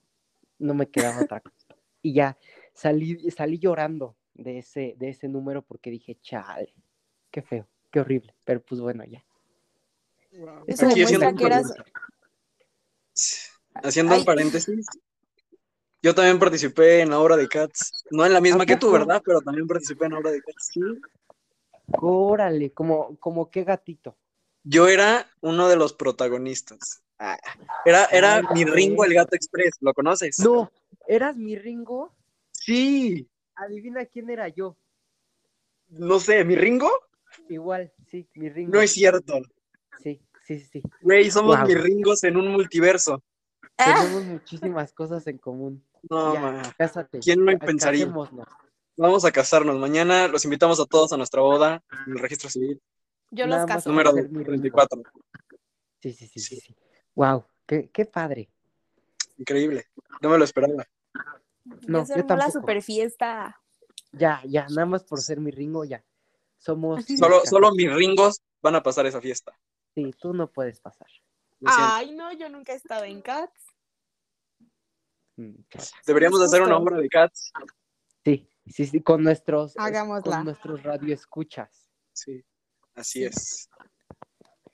No 0.59 0.73
me 0.73 0.89
quedaba 0.89 1.23
otra 1.23 1.39
cosa. 1.39 1.67
Y 2.01 2.13
ya 2.13 2.37
salí, 2.73 3.29
salí 3.31 3.57
llorando 3.57 4.15
de 4.33 4.59
ese, 4.59 4.95
de 4.97 5.09
ese 5.09 5.27
número 5.27 5.61
porque 5.61 5.89
dije, 5.91 6.17
chale, 6.21 6.73
qué 7.31 7.41
feo, 7.41 7.67
qué 7.91 7.99
horrible. 8.01 8.35
Pero 8.43 8.61
pues 8.61 8.81
bueno, 8.81 9.03
ya. 9.05 9.23
Eso 10.67 10.85
Aquí 10.87 10.99
demuestra 10.99 11.29
haciendo, 11.29 11.35
que 11.37 11.45
eras- 11.45 11.73
haciendo 13.75 14.13
un 14.13 14.19
Ay. 14.19 14.25
paréntesis, 14.25 14.85
yo 16.07 16.15
también 16.15 16.39
participé 16.39 17.01
en 17.01 17.09
la 17.09 17.19
obra 17.19 17.35
de 17.35 17.49
Cats. 17.49 18.05
No 18.11 18.25
en 18.25 18.31
la 18.31 18.39
misma 18.39 18.63
¿A 18.63 18.65
que 18.65 18.77
tú? 18.77 18.89
¿verdad? 18.91 19.21
Pero 19.25 19.41
también 19.41 19.67
participé 19.67 20.05
en 20.05 20.13
la 20.13 20.19
obra 20.19 20.31
de 20.31 20.41
Cats. 20.41 20.69
Sí. 20.73 20.79
Órale, 21.99 22.71
como, 22.71 23.17
como 23.17 23.51
qué 23.51 23.65
gatito. 23.65 24.15
Yo 24.63 24.87
era 24.87 25.29
uno 25.41 25.67
de 25.67 25.75
los 25.75 25.91
protagonistas. 25.91 27.03
Ah, 27.19 27.37
Era, 27.83 28.05
era 28.05 28.35
Ay, 28.37 28.43
mi 28.53 28.63
Ringo 28.63 29.03
el. 29.03 29.13
Gato 29.15 29.35
Express, 29.35 29.75
¿lo 29.81 29.93
conoces? 29.93 30.39
No, 30.39 30.71
¿eras 31.07 31.35
mi 31.35 31.57
Ringo? 31.57 32.13
Sí, 32.51 33.27
Adivina 33.55 34.05
quién 34.05 34.29
era 34.29 34.47
yo. 34.47 34.77
no 35.89 36.19
sé, 36.21 36.45
¿mi 36.45 36.55
Ringo? 36.55 36.89
Igual, 37.49 37.91
sí, 38.09 38.27
mi 38.35 38.49
ringo. 38.49 38.71
No 38.73 38.81
es 38.81 38.91
cierto. 38.93 39.39
Sí, 40.01 40.21
sí, 40.45 40.59
sí. 40.59 40.81
Güey, 41.01 41.29
somos 41.31 41.57
Wow. 41.57 41.67
mis 41.67 41.81
ringos 41.81 42.23
en 42.23 42.37
un 42.37 42.47
multiverso. 42.49 43.21
Tenemos 43.75 44.23
muchísimas 44.25 44.91
cosas 44.93 45.25
en 45.27 45.37
común. 45.37 45.83
No, 46.09 46.33
ya, 46.33 46.73
cásate. 46.77 47.19
¿Quién 47.19 47.45
lo 47.45 47.57
pensaría? 47.59 48.05
casémonos. 48.05 48.47
Vamos 48.97 49.25
a 49.25 49.31
casarnos. 49.31 49.77
Mañana 49.77 50.27
los 50.27 50.43
invitamos 50.45 50.79
a 50.79 50.85
todos 50.85 51.13
a 51.13 51.17
nuestra 51.17 51.41
boda 51.41 51.83
en 52.07 52.13
el 52.13 52.19
registro 52.19 52.49
civil. 52.49 52.81
yo 53.31 53.45
Nada 53.45 53.61
los 53.61 53.71
caso. 53.71 53.89
Número 53.89 54.11
ser 54.11 54.29
mi 54.29 54.43
ringo. 54.43 54.45
34. 54.45 55.03
Sí, 56.01 56.13
sí, 56.13 56.27
sí, 56.27 56.39
sí, 56.39 56.59
Sí. 56.59 56.75
Wow, 57.15 57.45
qué, 57.65 57.89
qué 57.91 58.05
padre. 58.05 58.49
Increíble. 59.37 59.85
No 60.21 60.29
me 60.29 60.37
lo 60.37 60.43
esperaba. 60.43 60.87
No, 61.87 62.05
yo 62.05 62.13
armó 62.13 62.15
la 62.15 62.25
tampoco. 62.25 62.51
super 62.51 62.81
fiesta. 62.81 63.59
Ya, 64.11 64.41
ya, 64.45 64.65
nada 64.69 64.85
más 64.85 65.03
por 65.03 65.21
ser 65.21 65.39
mi 65.39 65.51
ringo, 65.51 65.83
ya. 65.83 66.03
Somos. 66.57 67.05
Solo, 67.19 67.41
solo 67.45 67.71
mis 67.73 67.93
ringos 67.93 68.41
van 68.61 68.75
a 68.75 68.83
pasar 68.83 69.05
esa 69.05 69.21
fiesta. 69.21 69.57
Sí, 69.93 70.11
tú 70.19 70.33
no 70.33 70.51
puedes 70.51 70.79
pasar. 70.79 71.07
Ay, 71.65 72.11
no, 72.13 72.31
yo 72.33 72.49
nunca 72.49 72.73
he 72.73 72.75
estado 72.75 73.03
en 73.03 73.21
Cats. 73.21 73.76
Mm. 75.37 75.53
Deberíamos 76.05 76.41
hacer 76.41 76.61
una 76.61 76.77
obra 76.77 76.97
de 76.97 77.07
Cats. 77.09 77.51
Sí, 78.25 78.49
sí, 78.65 78.85
sí, 78.85 79.01
con 79.01 79.23
nuestros. 79.23 79.73
Hagámosla. 79.77 80.37
Con 80.37 80.45
nuestros 80.45 80.83
radioescuchas. 80.83 81.87
Sí, 82.11 82.43
así 82.95 83.19
Sí. 83.19 83.25
es, 83.25 83.69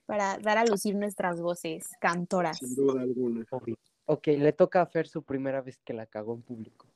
Para 0.05 0.37
dar 0.39 0.57
a 0.57 0.65
lucir 0.65 0.95
nuestras 0.95 1.39
voces 1.41 1.89
cantoras. 1.99 2.57
sin 2.57 2.75
duda 2.75 3.01
alguna. 3.01 3.45
Obvio. 3.51 3.77
Ok, 4.05 4.27
le 4.27 4.51
toca 4.53 4.81
a 4.81 4.85
Fer 4.85 5.07
su 5.07 5.23
primera 5.23 5.61
vez 5.61 5.79
que 5.83 5.93
la 5.93 6.05
cagó 6.05 6.33
en 6.33 6.41
público. 6.41 6.87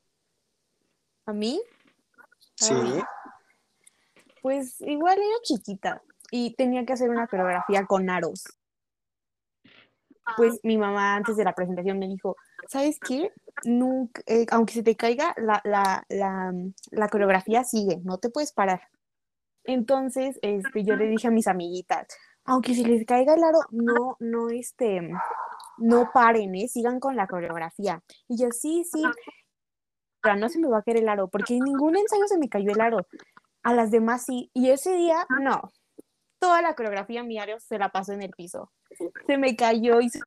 ¿A 1.26 1.34
mí? 1.34 1.62
Sí, 2.56 2.74
Ay. 2.74 3.02
Pues 4.42 4.80
igual 4.82 5.18
era 5.18 5.42
chiquita 5.44 6.02
y 6.32 6.54
tenía 6.56 6.86
que 6.86 6.94
hacer 6.94 7.10
una 7.10 7.28
coreografía 7.28 7.86
con 7.86 8.10
aros. 8.10 8.46
Pues 10.36 10.60
mi 10.64 10.78
mamá 10.78 11.16
antes 11.16 11.38
de 11.38 11.44
la 11.44 11.54
presentación 11.54 12.00
me 12.00 12.08
dijo, 12.08 12.36
¿sabes 12.68 13.00
qué? 13.00 13.32
Nunca, 13.64 14.22
eh, 14.26 14.46
aunque 14.52 14.74
se 14.74 14.84
te 14.84 14.96
caiga, 14.96 15.34
la, 15.38 15.62
la, 15.64 16.06
la, 16.10 16.54
la 16.92 17.10
coreografía 17.10 17.64
sigue, 17.64 18.00
no 18.04 18.18
te 18.18 18.30
puedes 18.30 18.52
parar. 18.54 18.82
Entonces, 19.64 20.40
este, 20.42 20.84
yo 20.84 20.96
le 20.96 21.08
dije 21.08 21.28
a 21.28 21.32
mis 21.32 21.48
amiguitas, 21.48 22.08
aunque 22.46 22.74
se 22.74 22.84
les 22.84 23.06
caiga 23.06 23.34
el 23.34 23.44
aro, 23.44 23.60
no, 23.72 24.16
no, 24.20 24.50
este, 24.50 25.10
no 25.78 26.10
paren, 26.14 26.56
¿eh? 26.56 26.68
Sigan 26.68 27.00
con 27.00 27.16
la 27.16 27.28
coreografía. 27.28 28.02
Y 28.30 28.38
yo, 28.38 28.52
sí, 28.52 28.86
sí, 28.86 29.04
pero 30.22 30.36
no 30.38 30.48
se 30.48 30.60
me 30.60 30.70
va 30.70 30.80
a 30.80 30.84
caer 30.84 30.98
el 30.98 31.10
aro, 31.10 31.28
porque 31.28 31.58
en 31.58 31.66
ningún 31.66 31.98
ensayo 31.98 32.28
se 32.28 32.38
me 32.38 32.48
cayó 32.50 32.72
el 32.72 32.82
aro. 32.82 33.06
A 33.64 33.74
las 33.74 33.92
demás 33.92 34.24
sí. 34.26 34.50
Y 34.54 34.70
ese 34.70 34.94
día, 34.94 35.26
no. 35.42 35.62
Toda 36.40 36.62
la 36.62 36.76
coreografía 36.76 37.24
mi 37.24 37.38
aro 37.38 37.60
se 37.60 37.78
la 37.78 37.90
pasó 37.90 38.14
en 38.14 38.22
el 38.22 38.32
piso. 38.32 38.72
Se 39.26 39.38
me 39.38 39.56
cayó 39.56 40.00
y 40.00 40.10
se 40.10 40.22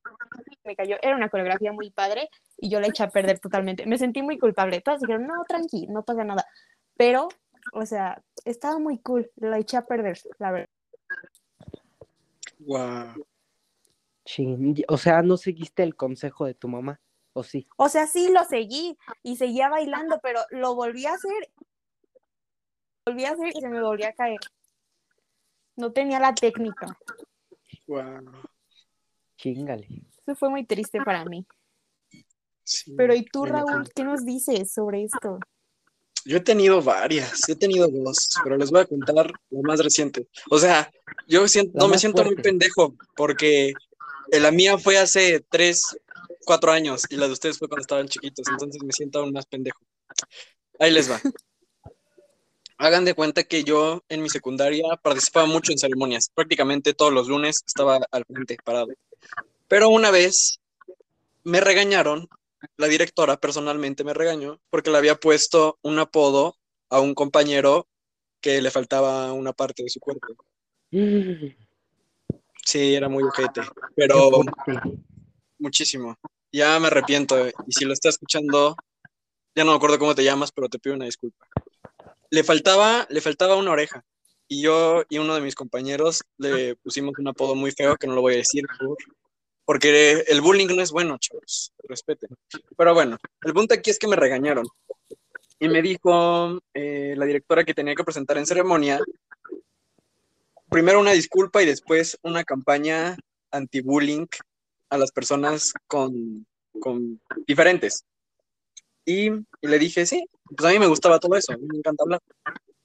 me 0.71 0.77
cayó. 0.77 0.97
Era 1.03 1.17
una 1.17 1.29
coreografía 1.29 1.73
muy 1.73 1.91
padre 1.91 2.31
y 2.57 2.71
yo 2.71 2.81
la 2.81 2.87
eché 2.87 3.03
a 3.03 3.11
perder 3.11 3.41
totalmente. 3.41 3.87
Me 3.87 3.99
sentí 3.99 4.23
muy 4.23 4.39
culpable. 4.39 4.81
Todas 4.81 5.01
dijeron, 5.01 5.27
no, 5.27 5.45
tranqui, 5.47 5.87
no 5.89 6.05
pasa 6.05 6.25
nada. 6.25 6.47
Pero, 6.97 7.29
o 7.73 7.85
sea, 7.87 8.23
estaba 8.45 8.79
muy 8.79 8.99
cool. 8.99 9.31
La 9.37 9.59
eché 9.59 9.77
a 9.77 9.87
perder, 9.87 10.19
la 10.39 10.53
verdad. 10.53 10.69
wow. 12.61 13.27
O 14.89 14.97
sea, 14.97 15.23
¿no 15.23 15.37
seguiste 15.37 15.83
el 15.83 15.97
consejo 15.97 16.45
de 16.47 16.55
tu 16.55 16.69
mamá? 16.69 17.01
¿O 17.33 17.43
sí? 17.43 17.67
O 17.77 17.89
sea, 17.89 18.07
sí 18.07 18.31
lo 18.33 18.45
seguí 18.45 18.97
y 19.23 19.37
seguía 19.37 19.69
bailando, 19.69 20.21
pero 20.23 20.41
lo 20.51 20.75
volví 20.75 21.07
a 21.07 21.15
hacer. 21.15 21.51
Volví 23.07 23.25
a 23.25 23.33
hacer 23.33 23.49
y 23.55 23.61
se 23.61 23.69
me 23.69 23.83
volvía 23.83 24.09
a 24.09 24.13
caer. 24.13 24.41
No 25.77 25.93
tenía 25.93 26.21
la 26.21 26.35
técnica. 26.35 26.87
wow. 27.89 28.51
Chingale. 29.37 29.89
Fue 30.35 30.51
muy 30.51 30.65
triste 30.65 31.01
para 31.05 31.25
mí. 31.25 31.47
Sí, 32.65 32.95
Pero 32.97 33.15
¿y 33.15 33.25
tú, 33.25 33.45
me 33.45 33.51
Raúl, 33.51 33.91
qué 33.95 34.05
nos 34.05 34.25
dices 34.25 34.73
sobre 34.73 35.05
esto? 35.05 35.39
Yo 36.25 36.37
he 36.37 36.41
tenido 36.41 36.83
varias, 36.83 37.49
he 37.49 37.57
tenido 37.57 37.89
dos, 37.89 38.31
pero 38.45 38.57
les 38.57 38.71
voy 38.71 38.83
a 38.83 38.87
contar 38.87 39.33
la 39.51 39.61
más 39.63 39.81
reciente. 39.81 40.29
O 40.51 40.59
sea, 40.59 40.91
yo 41.27 41.49
siento, 41.49 41.79
no 41.79 41.89
me 41.89 41.99
siento 41.99 42.25
muy 42.25 42.37
pendejo 42.37 42.95
porque 43.17 43.73
eh, 44.31 44.41
la 44.41 44.51
mía 44.51 44.77
fue 44.79 44.99
hace 44.99 45.45
tres, 45.49 45.97
cuatro 46.45 46.71
años 46.71 47.05
y 47.09 47.17
la 47.17 47.27
de 47.27 47.33
ustedes 47.33 47.59
fue 47.59 47.69
cuando 47.69 47.83
estaban 47.83 48.09
chiquitos, 48.09 48.47
entonces 48.49 48.83
me 48.83 48.93
siento 48.93 49.21
aún 49.21 49.33
más 49.33 49.47
pendejo. 49.47 49.81
Ahí 50.79 50.93
les 50.93 51.11
va. 51.11 51.21
Hagan 52.79 53.05
de 53.05 53.15
cuenta 53.15 53.45
que 53.45 53.63
yo 53.63 54.03
en 54.09 54.23
mi 54.23 54.31
secundaria 54.31 54.85
participaba 55.03 55.47
mucho 55.47 55.73
en 55.73 55.79
ceremonias. 55.79 56.31
Prácticamente 56.35 56.95
todos 56.95 57.13
los 57.13 57.29
lunes 57.29 57.63
estaba 57.67 58.01
al 58.11 58.25
frente 58.25 58.57
parado. 58.65 58.89
Pero 59.71 59.89
una 59.89 60.11
vez 60.11 60.59
me 61.45 61.61
regañaron, 61.61 62.29
la 62.77 62.89
directora 62.89 63.37
personalmente 63.37 64.03
me 64.03 64.13
regañó 64.13 64.61
porque 64.69 64.91
le 64.91 64.99
había 64.99 65.15
puesto 65.15 65.79
un 65.83 66.01
apodo 66.01 66.57
a 66.89 66.99
un 66.99 67.15
compañero 67.15 67.87
que 68.41 68.61
le 68.61 68.73
faltaba 68.73 69.33
una 69.33 69.53
parte 69.53 69.85
de 69.85 69.89
su 69.89 70.01
cuerpo. 70.01 70.27
Sí, 72.65 72.95
era 72.97 73.09
muy 73.09 73.23
ojete, 73.23 73.61
pero 73.95 74.31
muchísimo. 75.61 76.17
Ya 76.53 76.81
me 76.81 76.89
arrepiento 76.89 77.47
eh, 77.47 77.55
y 77.69 77.73
si 77.73 77.85
lo 77.85 77.93
está 77.93 78.09
escuchando, 78.09 78.75
ya 79.55 79.63
no 79.63 79.71
me 79.71 79.77
acuerdo 79.77 80.01
cómo 80.01 80.17
te 80.17 80.25
llamas, 80.25 80.51
pero 80.51 80.69
te 80.69 80.81
pido 80.81 80.97
una 80.97 81.05
disculpa. 81.05 81.47
Le 82.31 82.43
faltaba, 82.43 83.07
le 83.09 83.21
faltaba 83.21 83.55
una 83.55 83.71
oreja 83.71 84.05
y 84.49 84.63
yo 84.63 85.05
y 85.09 85.19
uno 85.19 85.37
de 85.37 85.41
mis 85.43 85.55
compañeros 85.55 86.23
le 86.39 86.75
pusimos 86.75 87.15
un 87.19 87.29
apodo 87.29 87.55
muy 87.55 87.71
feo 87.71 87.95
que 87.97 88.09
no 88.09 88.15
lo 88.15 88.21
voy 88.21 88.35
a 88.35 88.39
decir 88.39 88.65
por- 88.81 88.97
porque 89.71 90.25
el 90.27 90.41
bullying 90.41 90.67
no 90.67 90.83
es 90.83 90.91
bueno, 90.91 91.17
chavos, 91.19 91.73
respeten. 91.85 92.29
Pero 92.77 92.93
bueno, 92.93 93.17
el 93.45 93.55
punto 93.55 93.73
aquí 93.73 93.91
es 93.91 94.01
que 94.01 94.09
me 94.09 94.17
regañaron 94.17 94.67
y 95.61 95.69
me 95.69 95.81
dijo 95.81 96.59
eh, 96.75 97.15
la 97.17 97.25
directora 97.25 97.63
que 97.63 97.73
tenía 97.73 97.95
que 97.95 98.03
presentar 98.03 98.37
en 98.39 98.47
ceremonia 98.47 98.99
primero 100.69 100.99
una 100.99 101.13
disculpa 101.13 101.63
y 101.63 101.67
después 101.67 102.19
una 102.25 102.43
campaña 102.43 103.17
anti-bullying 103.53 104.27
a 104.89 104.99
las 104.99 105.13
personas 105.13 105.73
con, 105.87 106.45
con 106.81 107.21
diferentes. 107.47 108.05
Y, 109.05 109.29
y 109.29 109.69
le 109.69 109.79
dije, 109.79 110.05
sí, 110.05 110.27
pues 110.57 110.69
a 110.69 110.73
mí 110.73 110.81
me 110.81 110.89
gustaba 110.89 111.21
todo 111.21 111.37
eso, 111.37 111.53
me 111.57 111.79
encanta 111.79 112.03
hablar. 112.03 112.21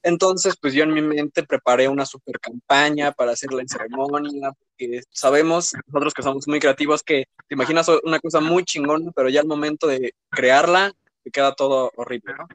Entonces, 0.06 0.56
pues 0.62 0.76
yo 0.76 0.84
en 0.84 0.94
mi 0.94 1.02
mente 1.02 1.42
preparé 1.42 1.88
una 1.88 2.06
super 2.06 2.40
campaña 2.40 3.12
para 3.12 3.32
hacerla 3.32 3.62
en 3.62 3.68
ceremonia, 3.68 4.52
porque 4.52 5.02
sabemos, 5.10 5.74
nosotros 5.88 6.14
que 6.14 6.22
somos 6.22 6.48
muy 6.48 6.60
creativos, 6.60 7.02
que 7.02 7.26
te 7.48 7.56
imaginas 7.56 7.88
una 8.04 8.20
cosa 8.20 8.40
muy 8.40 8.64
chingona, 8.64 9.12
pero 9.16 9.30
ya 9.30 9.42
al 9.42 9.48
momento 9.48 9.88
de 9.88 10.14
crearla, 10.30 10.94
te 11.24 11.32
queda 11.32 11.56
todo 11.56 11.92
horrible, 11.96 12.36
¿no? 12.38 12.48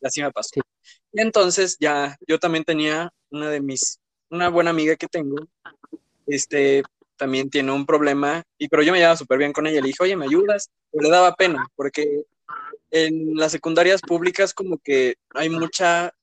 Y 0.00 0.06
así 0.06 0.22
me 0.22 0.32
pasó. 0.32 0.48
Sí. 0.54 0.60
Y 1.12 1.20
entonces 1.20 1.76
ya, 1.78 2.16
yo 2.26 2.38
también 2.38 2.64
tenía 2.64 3.12
una 3.28 3.50
de 3.50 3.60
mis, 3.60 4.00
una 4.30 4.48
buena 4.48 4.70
amiga 4.70 4.96
que 4.96 5.06
tengo, 5.06 5.36
este, 6.26 6.84
también 7.18 7.50
tiene 7.50 7.70
un 7.70 7.84
problema, 7.84 8.42
y 8.56 8.68
pero 8.68 8.82
yo 8.82 8.92
me 8.92 8.98
llevaba 8.98 9.18
súper 9.18 9.36
bien 9.36 9.52
con 9.52 9.66
ella, 9.66 9.82
le 9.82 9.88
dije, 9.88 10.02
oye, 10.02 10.16
¿me 10.16 10.24
ayudas? 10.24 10.70
Pero 10.90 11.04
le 11.04 11.10
daba 11.10 11.34
pena, 11.34 11.66
porque 11.76 12.24
en 12.90 13.34
las 13.34 13.52
secundarias 13.52 14.00
públicas 14.00 14.54
como 14.54 14.78
que 14.78 15.16
hay 15.34 15.50
mucha, 15.50 16.14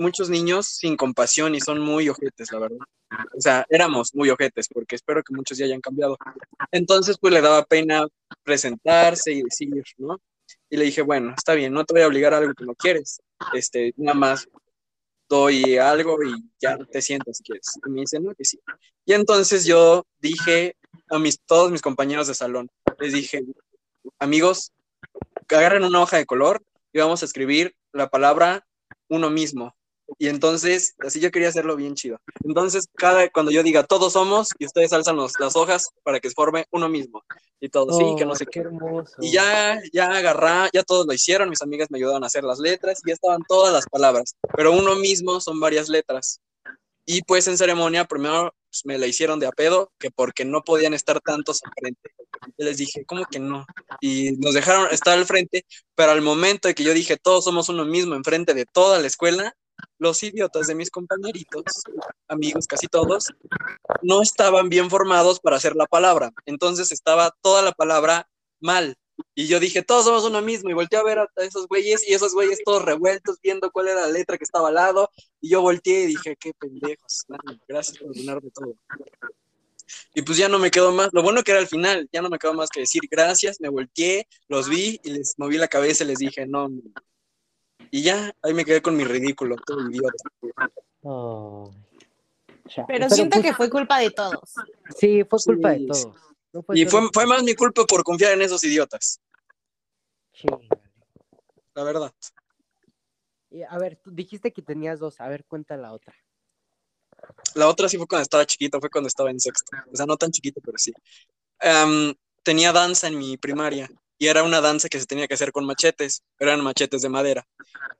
muchos 0.00 0.30
niños 0.30 0.66
sin 0.66 0.96
compasión 0.96 1.54
y 1.54 1.60
son 1.60 1.80
muy 1.80 2.08
ojetes, 2.08 2.50
la 2.52 2.58
verdad. 2.58 2.78
O 3.36 3.40
sea, 3.40 3.66
éramos 3.68 4.14
muy 4.14 4.30
ojetes, 4.30 4.68
porque 4.72 4.96
espero 4.96 5.22
que 5.22 5.34
muchos 5.34 5.58
ya 5.58 5.66
hayan 5.66 5.80
cambiado. 5.80 6.16
Entonces, 6.72 7.16
pues 7.20 7.32
le 7.32 7.40
daba 7.40 7.64
pena 7.64 8.06
presentarse 8.42 9.32
y 9.32 9.42
decir, 9.42 9.70
¿no? 9.98 10.20
Y 10.68 10.76
le 10.76 10.84
dije, 10.84 11.02
bueno, 11.02 11.34
está 11.36 11.54
bien, 11.54 11.72
no 11.72 11.84
te 11.84 11.94
voy 11.94 12.02
a 12.02 12.06
obligar 12.06 12.34
a 12.34 12.38
algo 12.38 12.54
que 12.54 12.64
no 12.64 12.74
quieres. 12.74 13.20
Este, 13.52 13.92
nada 13.96 14.18
más 14.18 14.48
doy 15.28 15.76
algo 15.78 16.22
y 16.22 16.50
ya 16.60 16.76
te 16.76 17.00
sientas 17.02 17.38
si 17.38 17.44
quieres. 17.44 17.66
Y 17.86 17.90
me 17.90 18.00
dice, 18.00 18.18
no, 18.20 18.34
que 18.34 18.44
sí. 18.44 18.58
Y 19.04 19.12
entonces 19.12 19.64
yo 19.64 20.04
dije 20.18 20.76
a 21.08 21.18
mis, 21.18 21.40
todos 21.40 21.70
mis 21.70 21.82
compañeros 21.82 22.26
de 22.26 22.34
salón, 22.34 22.68
les 22.98 23.12
dije, 23.12 23.44
amigos, 24.18 24.72
agarren 25.48 25.84
una 25.84 26.02
hoja 26.02 26.16
de 26.16 26.26
color 26.26 26.62
y 26.92 26.98
vamos 26.98 27.22
a 27.22 27.26
escribir 27.26 27.74
la 27.92 28.08
palabra 28.08 28.66
uno 29.08 29.30
mismo. 29.30 29.74
Y 30.18 30.28
entonces, 30.28 30.94
así 30.98 31.20
yo 31.20 31.30
quería 31.30 31.48
hacerlo 31.48 31.76
bien 31.76 31.94
chido. 31.94 32.18
Entonces, 32.44 32.86
cada, 32.96 33.28
cuando 33.30 33.50
yo 33.52 33.62
diga 33.62 33.84
todos 33.84 34.12
somos, 34.14 34.48
y 34.58 34.66
ustedes 34.66 34.92
alzan 34.92 35.16
los- 35.16 35.38
las 35.38 35.56
hojas 35.56 35.88
para 36.02 36.20
que 36.20 36.28
se 36.28 36.34
forme 36.34 36.66
uno 36.70 36.88
mismo. 36.88 37.22
Y 37.60 37.68
todo, 37.68 37.92
sí, 37.92 38.14
que 38.18 38.24
no 38.24 38.32
Oh, 38.32 38.36
sé 38.36 38.44
qué 38.46 38.50
qué. 38.52 38.60
hermoso. 38.60 39.12
Y 39.20 39.32
ya, 39.32 39.80
ya 39.92 40.06
agarrá, 40.06 40.68
ya 40.72 40.82
todos 40.82 41.06
lo 41.06 41.12
hicieron, 41.12 41.48
mis 41.50 41.62
amigas 41.62 41.90
me 41.90 41.98
ayudaron 41.98 42.24
a 42.24 42.26
hacer 42.26 42.44
las 42.44 42.58
letras 42.58 43.00
y 43.04 43.08
ya 43.08 43.14
estaban 43.14 43.42
todas 43.48 43.72
las 43.72 43.86
palabras, 43.86 44.34
pero 44.56 44.72
uno 44.72 44.96
mismo 44.96 45.40
son 45.40 45.60
varias 45.60 45.88
letras. 45.88 46.40
Y 47.06 47.22
pues 47.22 47.48
en 47.48 47.58
ceremonia 47.58 48.04
primero 48.04 48.54
pues, 48.70 48.82
me 48.84 48.96
la 48.98 49.06
hicieron 49.06 49.40
de 49.40 49.46
a 49.46 49.50
pedo, 49.52 49.90
que 49.98 50.10
porque 50.10 50.44
no 50.44 50.62
podían 50.62 50.94
estar 50.94 51.20
tantos 51.20 51.60
al 51.64 51.72
frente. 51.78 52.10
Y 52.56 52.64
les 52.64 52.76
dije, 52.78 53.04
¿cómo 53.04 53.24
que 53.26 53.40
no? 53.40 53.66
Y 54.00 54.32
nos 54.38 54.54
dejaron 54.54 54.88
estar 54.92 55.18
al 55.18 55.26
frente, 55.26 55.64
pero 55.94 56.12
al 56.12 56.22
momento 56.22 56.68
de 56.68 56.74
que 56.74 56.84
yo 56.84 56.94
dije, 56.94 57.16
todos 57.16 57.44
somos 57.44 57.68
uno 57.68 57.84
mismo 57.84 58.14
enfrente 58.14 58.54
de 58.54 58.64
toda 58.64 58.98
la 59.00 59.06
escuela, 59.08 59.54
los 59.98 60.22
idiotas 60.22 60.66
de 60.66 60.74
mis 60.74 60.90
compañeritos, 60.90 61.64
amigos 62.28 62.66
casi 62.66 62.86
todos, 62.86 63.26
no 64.02 64.22
estaban 64.22 64.68
bien 64.68 64.90
formados 64.90 65.40
para 65.40 65.56
hacer 65.56 65.76
la 65.76 65.86
palabra. 65.86 66.32
Entonces 66.46 66.92
estaba 66.92 67.34
toda 67.42 67.62
la 67.62 67.72
palabra 67.72 68.28
mal. 68.60 68.96
Y 69.34 69.46
yo 69.46 69.60
dije, 69.60 69.82
todos 69.82 70.04
somos 70.04 70.24
uno 70.24 70.40
mismo. 70.42 70.70
Y 70.70 70.74
volteé 70.74 70.98
a 70.98 71.04
ver 71.04 71.18
a 71.18 71.28
esos 71.36 71.66
güeyes 71.68 72.08
y 72.08 72.14
esos 72.14 72.32
güeyes 72.32 72.60
todos 72.64 72.84
revueltos 72.84 73.38
viendo 73.42 73.70
cuál 73.70 73.88
era 73.88 74.02
la 74.02 74.08
letra 74.08 74.38
que 74.38 74.44
estaba 74.44 74.68
al 74.68 74.74
lado. 74.74 75.10
Y 75.40 75.50
yo 75.50 75.60
volteé 75.60 76.04
y 76.04 76.06
dije, 76.06 76.36
qué 76.38 76.52
pendejos. 76.58 77.24
Gracias 77.68 77.98
por 77.98 78.14
de 78.14 78.50
todo. 78.50 78.74
Y 80.14 80.22
pues 80.22 80.38
ya 80.38 80.48
no 80.48 80.58
me 80.58 80.70
quedó 80.70 80.92
más. 80.92 81.10
Lo 81.12 81.22
bueno 81.22 81.42
que 81.42 81.52
era 81.52 81.60
al 81.60 81.66
final, 81.66 82.08
ya 82.12 82.22
no 82.22 82.28
me 82.28 82.38
quedó 82.38 82.54
más 82.54 82.70
que 82.70 82.80
decir 82.80 83.02
gracias. 83.10 83.60
Me 83.60 83.68
volteé, 83.68 84.26
los 84.48 84.68
vi 84.68 85.00
y 85.02 85.10
les 85.10 85.34
moví 85.38 85.58
la 85.58 85.68
cabeza 85.68 86.04
y 86.04 86.08
les 86.08 86.18
dije, 86.18 86.46
no. 86.46 86.70
Y 87.90 88.02
ya, 88.02 88.34
ahí 88.42 88.54
me 88.54 88.64
quedé 88.64 88.82
con 88.82 88.96
mi 88.96 89.04
ridículo, 89.04 89.56
todo 89.56 89.88
idiota. 89.88 90.24
Pero, 92.86 93.10
siento 93.10 93.42
que 93.42 93.52
fue 93.52 93.68
culpa 93.68 93.98
de 93.98 94.10
todos. 94.10 94.54
Sí, 94.96 95.24
fue 95.24 95.38
culpa 95.44 95.70
de 95.72 95.86
todos 95.86 96.30
y 96.74 96.86
fue, 96.86 97.08
fue, 97.12 97.26
más 97.26 97.42
mi 97.42 97.54
culpa 97.54 97.84
por 97.84 98.02
confiar 98.02 98.32
en 98.32 98.42
esos 98.42 98.62
idiotas. 98.64 99.20
Sí. 100.32 100.48
La 101.74 101.84
verdad. 101.84 102.12
a 103.68 103.78
ver, 103.78 103.96
tú 103.96 104.10
dijiste 104.10 104.52
que 104.52 104.62
tenías 104.62 104.98
dos. 104.98 105.20
A 105.20 105.28
ver, 105.28 105.44
cuenta 105.44 105.76
la 105.76 105.92
otra. 105.92 106.14
La 107.54 107.68
otra 107.68 107.88
sí 107.88 107.96
fue 107.96 108.06
cuando 108.06 108.22
estaba 108.22 108.46
chiquito, 108.46 108.80
fue 108.80 108.90
cuando 108.90 109.08
estaba 109.08 109.30
en 109.30 109.38
sexto. 109.38 109.76
O 109.92 109.96
sea, 109.96 110.06
no 110.06 110.16
tan 110.16 110.30
chiquito, 110.30 110.60
pero 110.64 110.78
sí. 110.78 110.92
Tenía 112.42 112.72
danza 112.72 113.08
en 113.08 113.18
mi 113.18 113.36
primaria 113.36 113.88
y 114.20 114.28
era 114.28 114.42
una 114.42 114.60
danza 114.60 114.90
que 114.90 115.00
se 115.00 115.06
tenía 115.06 115.26
que 115.26 115.32
hacer 115.32 115.50
con 115.50 115.64
machetes. 115.64 116.22
Eran 116.38 116.62
machetes 116.62 117.00
de 117.00 117.08
madera. 117.08 117.48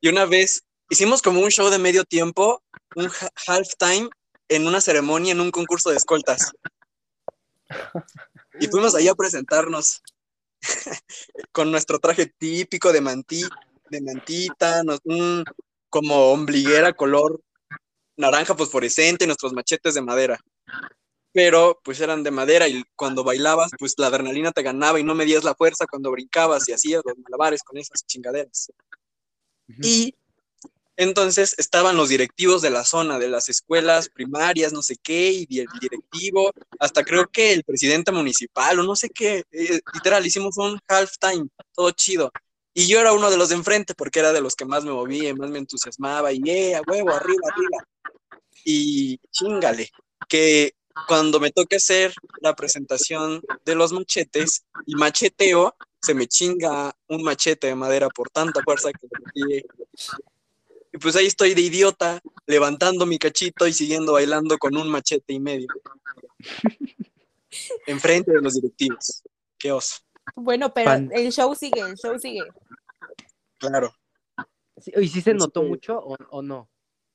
Y 0.02 0.08
una 0.08 0.26
vez 0.26 0.62
hicimos 0.90 1.22
como 1.22 1.40
un 1.40 1.50
show 1.50 1.70
de 1.70 1.78
medio 1.78 2.04
tiempo, 2.04 2.62
un 2.94 3.10
halftime 3.46 4.10
en 4.46 4.66
una 4.66 4.82
ceremonia 4.82 5.32
en 5.32 5.40
un 5.40 5.50
concurso 5.50 5.88
de 5.88 5.96
escoltas. 5.96 6.52
Y 8.60 8.66
fuimos 8.66 8.94
ahí 8.94 9.08
a 9.08 9.14
presentarnos 9.14 10.02
con 11.52 11.70
nuestro 11.70 11.98
traje 11.98 12.26
típico 12.26 12.92
de, 12.92 13.00
de 13.88 14.00
mantita, 14.02 14.82
como 15.88 16.32
ombliguera 16.32 16.92
color 16.92 17.40
naranja 18.18 18.54
fosforescente, 18.54 19.26
nuestros 19.26 19.54
machetes 19.54 19.94
de 19.94 20.02
madera. 20.02 20.38
Pero 21.32 21.80
pues 21.84 22.00
eran 22.00 22.22
de 22.22 22.30
madera 22.30 22.66
y 22.68 22.82
cuando 22.96 23.22
bailabas, 23.22 23.70
pues 23.78 23.94
la 23.98 24.08
adrenalina 24.08 24.52
te 24.52 24.62
ganaba 24.62 24.98
y 24.98 25.04
no 25.04 25.14
medías 25.14 25.44
la 25.44 25.54
fuerza 25.54 25.86
cuando 25.86 26.10
brincabas 26.10 26.68
y 26.68 26.72
hacías 26.72 27.02
los 27.04 27.16
malabares 27.18 27.62
con 27.62 27.78
esas 27.78 28.04
chingaderas. 28.04 28.72
Y 29.82 30.14
entonces 31.00 31.54
estaban 31.56 31.96
los 31.96 32.10
directivos 32.10 32.60
de 32.60 32.68
la 32.68 32.84
zona, 32.84 33.18
de 33.18 33.28
las 33.28 33.48
escuelas 33.48 34.10
primarias, 34.10 34.72
no 34.72 34.82
sé 34.82 34.96
qué, 35.02 35.46
y 35.48 35.60
el 35.60 35.66
directivo, 35.80 36.52
hasta 36.78 37.04
creo 37.04 37.26
que 37.26 37.54
el 37.54 37.64
presidente 37.64 38.12
municipal 38.12 38.78
o 38.78 38.82
no 38.82 38.94
sé 38.94 39.08
qué, 39.08 39.44
eh, 39.50 39.80
literal, 39.94 40.26
hicimos 40.26 40.58
un 40.58 40.78
halftime, 40.86 41.48
todo 41.72 41.90
chido. 41.92 42.30
Y 42.74 42.86
yo 42.86 43.00
era 43.00 43.14
uno 43.14 43.30
de 43.30 43.38
los 43.38 43.48
de 43.48 43.54
enfrente 43.54 43.94
porque 43.94 44.18
era 44.18 44.34
de 44.34 44.42
los 44.42 44.54
que 44.54 44.66
más 44.66 44.84
me 44.84 44.92
movía, 44.92 45.34
más 45.34 45.48
me 45.48 45.58
entusiasmaba, 45.58 46.32
y 46.32 46.42
eh, 46.44 46.76
a 46.76 46.82
huevo, 46.86 47.10
arriba, 47.10 47.48
arriba. 47.50 47.84
Y 48.64 49.18
chingale, 49.30 49.88
que 50.28 50.74
cuando 51.06 51.40
me 51.40 51.50
toque 51.50 51.76
hacer 51.76 52.12
la 52.40 52.54
presentación 52.54 53.42
de 53.64 53.74
los 53.74 53.92
machetes 53.92 54.64
y 54.86 54.94
macheteo, 54.94 55.74
se 56.02 56.14
me 56.14 56.26
chinga 56.26 56.94
un 57.08 57.22
machete 57.22 57.68
de 57.68 57.74
madera 57.74 58.08
por 58.08 58.30
tanta 58.30 58.62
fuerza 58.62 58.90
que 58.92 59.08
le 59.34 59.64
y 60.92 60.98
pues 60.98 61.14
ahí 61.16 61.26
estoy 61.26 61.54
de 61.54 61.60
idiota, 61.60 62.20
levantando 62.46 63.06
mi 63.06 63.18
cachito 63.18 63.66
y 63.66 63.72
siguiendo 63.72 64.14
bailando 64.14 64.58
con 64.58 64.76
un 64.76 64.90
machete 64.90 65.32
y 65.32 65.40
medio. 65.40 65.68
Enfrente 67.86 68.32
de 68.32 68.40
los 68.40 68.54
directivos. 68.54 69.22
Qué 69.56 69.70
oso. 69.70 69.98
Bueno, 70.34 70.72
pero 70.72 70.92
el 71.12 71.32
show 71.32 71.54
sigue, 71.54 71.80
el 71.80 71.96
show 71.96 72.18
sigue. 72.18 72.42
Claro. 73.58 73.94
¿Y 74.96 75.08
si 75.08 75.20
se 75.20 75.34
notó 75.34 75.62
mucho 75.62 75.98
o, 75.98 76.42
no? 76.42 76.68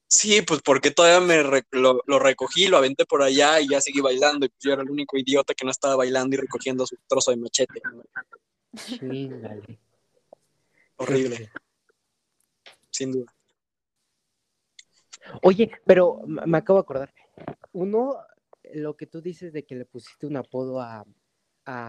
Sí, 0.08 0.42
pues 0.44 0.62
porque 0.62 0.92
todavía 0.92 1.20
me 1.20 1.62
lo, 1.72 2.20
recogí, 2.20 2.68
lo 2.68 2.78
aventé 2.78 3.06
por 3.06 3.24
allá 3.24 3.60
y 3.60 3.70
ya 3.70 3.82
seguí 3.82 4.02
bailando. 4.02 4.46
Y 4.46 4.50
pues 4.50 4.60
yo 4.64 4.74
era 4.74 4.84
el 4.84 4.90
único 4.90 5.18
idiota 5.18 5.54
que 5.54 5.66
no 5.66 5.72
estaba 5.72 5.96
bailando 5.96 6.36
y 6.36 6.40
recogiendo 6.40 6.86
su 6.86 6.96
trozo 7.08 7.32
de 7.32 7.38
machete. 7.38 7.82
Sí, 8.76 9.30
Horrible. 10.98 11.52
Sin 12.92 13.12
duda. 13.12 13.34
Oye, 15.42 15.72
pero 15.86 16.22
me 16.26 16.58
acabo 16.58 16.80
de 16.80 16.84
acordar. 16.84 17.14
Uno, 17.74 18.18
lo 18.74 18.96
que 18.96 19.08
tú 19.08 19.22
dices 19.22 19.52
de 19.54 19.66
que 19.66 19.76
le 19.76 19.86
pusiste 19.86 20.28
un 20.28 20.38
apodo 20.38 20.80
a, 20.82 21.06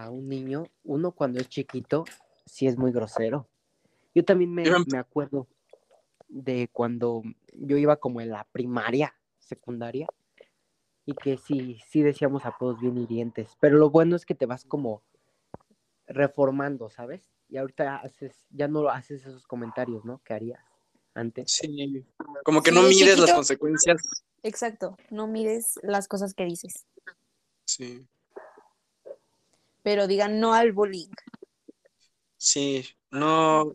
un 0.09 0.27
niño, 0.27 0.65
uno 0.83 1.11
cuando 1.11 1.39
es 1.39 1.47
chiquito, 1.47 2.03
sí 2.45 2.65
es 2.65 2.77
muy 2.77 2.91
grosero. 2.91 3.47
Yo 4.15 4.25
también 4.25 4.51
me, 4.51 4.63
me 4.91 4.97
acuerdo 4.97 5.47
de 6.27 6.69
cuando 6.71 7.23
yo 7.53 7.77
iba 7.77 7.97
como 7.97 8.21
en 8.21 8.29
la 8.29 8.45
primaria, 8.51 9.15
secundaria, 9.39 10.07
y 11.05 11.13
que 11.13 11.37
sí, 11.37 11.79
sí 11.87 12.01
decíamos 12.01 12.45
apodos 12.45 12.79
bien 12.81 12.97
hirientes. 12.97 13.57
Pero 13.59 13.77
lo 13.77 13.89
bueno 13.89 14.15
es 14.15 14.25
que 14.25 14.35
te 14.35 14.45
vas 14.45 14.65
como 14.65 15.03
reformando, 16.05 16.89
¿sabes? 16.89 17.31
Y 17.49 17.57
ahorita 17.57 17.97
haces, 17.97 18.45
ya 18.49 18.67
no 18.67 18.89
haces 18.89 19.25
esos 19.25 19.47
comentarios, 19.47 20.03
¿no? 20.03 20.21
¿Qué 20.23 20.33
harías? 20.33 20.63
antes. 21.17 21.51
Sí, 21.51 22.05
como 22.43 22.61
que 22.61 22.71
no 22.71 22.83
mides 22.83 23.17
las 23.19 23.33
consecuencias. 23.33 24.01
Exacto, 24.43 24.95
no 25.09 25.27
mides 25.27 25.79
las 25.81 26.07
cosas 26.07 26.33
que 26.33 26.45
dices. 26.45 26.85
Sí. 27.65 28.07
Pero 29.83 30.07
digan 30.07 30.39
no 30.39 30.53
al 30.53 30.71
bullying. 30.71 31.09
Sí, 32.37 32.85
no. 33.09 33.73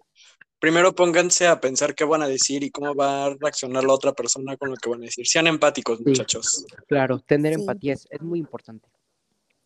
Primero 0.62 0.94
pónganse 0.94 1.48
a 1.48 1.61
pensar 1.61 1.92
qué 1.92 2.05
van 2.05 2.22
a 2.22 2.29
decir 2.29 2.62
y 2.62 2.70
cómo 2.70 2.94
va 2.94 3.25
a 3.25 3.35
reaccionar 3.35 3.83
la 3.83 3.94
otra 3.94 4.12
persona 4.12 4.57
con 4.57 4.70
lo 4.70 4.77
que 4.77 4.88
van 4.88 5.03
a 5.03 5.07
decir. 5.07 5.27
Sean 5.27 5.48
empáticos, 5.48 6.01
muchachos. 6.01 6.64
Claro, 6.87 7.18
tener 7.18 7.55
empatía 7.55 7.94
es, 7.94 8.07
es 8.09 8.22
muy 8.22 8.38
importante. 8.38 8.88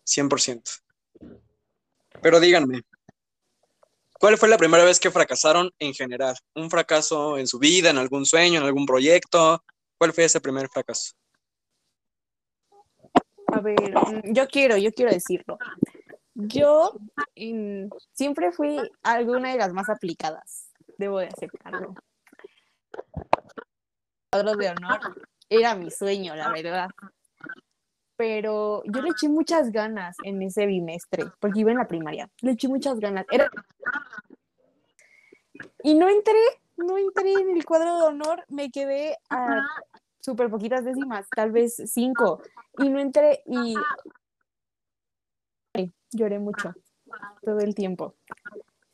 100%. 0.06 0.80
Pero 2.22 2.40
díganme, 2.40 2.80
¿Cuál 4.18 4.38
fue 4.38 4.48
la 4.48 4.56
primera 4.56 4.84
vez 4.84 4.98
que 4.98 5.10
fracasaron 5.10 5.70
en 5.78 5.92
general? 5.92 6.34
¿Un 6.54 6.70
fracaso 6.70 7.36
en 7.36 7.46
su 7.46 7.58
vida, 7.58 7.90
en 7.90 7.98
algún 7.98 8.24
sueño, 8.24 8.60
en 8.60 8.66
algún 8.66 8.86
proyecto? 8.86 9.62
¿Cuál 9.98 10.14
fue 10.14 10.24
ese 10.24 10.40
primer 10.40 10.70
fracaso? 10.70 11.12
A 13.48 13.60
ver, 13.60 13.76
mm, 13.94 14.32
yo 14.32 14.48
quiero, 14.48 14.78
yo 14.78 14.90
quiero 14.92 15.12
decirlo. 15.12 15.58
Yo 16.32 16.94
siempre 18.14 18.52
fui 18.52 18.78
alguna 19.02 19.52
de 19.52 19.58
las 19.58 19.74
más 19.74 19.90
aplicadas, 19.90 20.65
debo 20.98 21.18
de 21.18 21.28
aceptarlo. 21.28 21.94
Cuadros 24.30 24.56
de 24.58 24.70
honor 24.70 25.00
era 25.48 25.74
mi 25.74 25.90
sueño, 25.90 26.34
la 26.34 26.50
verdad. 26.50 26.88
Pero 28.16 28.82
yo 28.84 29.02
le 29.02 29.10
eché 29.10 29.28
muchas 29.28 29.70
ganas 29.70 30.16
en 30.24 30.40
ese 30.42 30.66
bimestre, 30.66 31.24
porque 31.38 31.60
iba 31.60 31.70
en 31.70 31.78
la 31.78 31.86
primaria. 31.86 32.30
Le 32.40 32.52
eché 32.52 32.68
muchas 32.68 32.98
ganas. 32.98 33.26
Y 35.82 35.94
no 35.94 36.08
entré, 36.08 36.40
no 36.76 36.98
entré 36.98 37.32
en 37.32 37.50
el 37.56 37.64
cuadro 37.64 37.96
de 37.98 38.02
honor, 38.04 38.44
me 38.48 38.70
quedé 38.70 39.16
a 39.30 39.66
súper 40.20 40.50
poquitas 40.50 40.84
décimas, 40.84 41.28
tal 41.30 41.52
vez 41.52 41.76
cinco, 41.86 42.42
y 42.78 42.88
no 42.88 42.98
entré 42.98 43.42
y 43.46 43.74
lloré 46.12 46.38
mucho 46.38 46.72
todo 47.42 47.60
el 47.60 47.74
tiempo. 47.74 48.16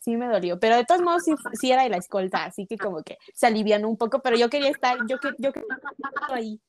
Sí 0.02 0.16
me 0.16 0.26
dolió, 0.26 0.58
pero 0.58 0.76
de 0.76 0.84
todos 0.84 1.00
modos 1.00 1.22
sí, 1.52 1.70
era 1.70 1.84
de 1.84 1.88
la 1.88 1.96
escolta, 1.96 2.44
así 2.44 2.66
que 2.66 2.76
como 2.76 3.04
que 3.04 3.18
se 3.34 3.46
alivianó 3.46 3.88
un 3.88 3.96
poco, 3.96 4.20
pero 4.20 4.36
yo 4.36 4.50
quería 4.50 4.68
estar, 4.68 4.98
yo, 5.08 5.18
que, 5.18 5.28
yo 5.38 5.52
quería 5.52 5.76
estar 5.76 6.34
ahí 6.34 6.60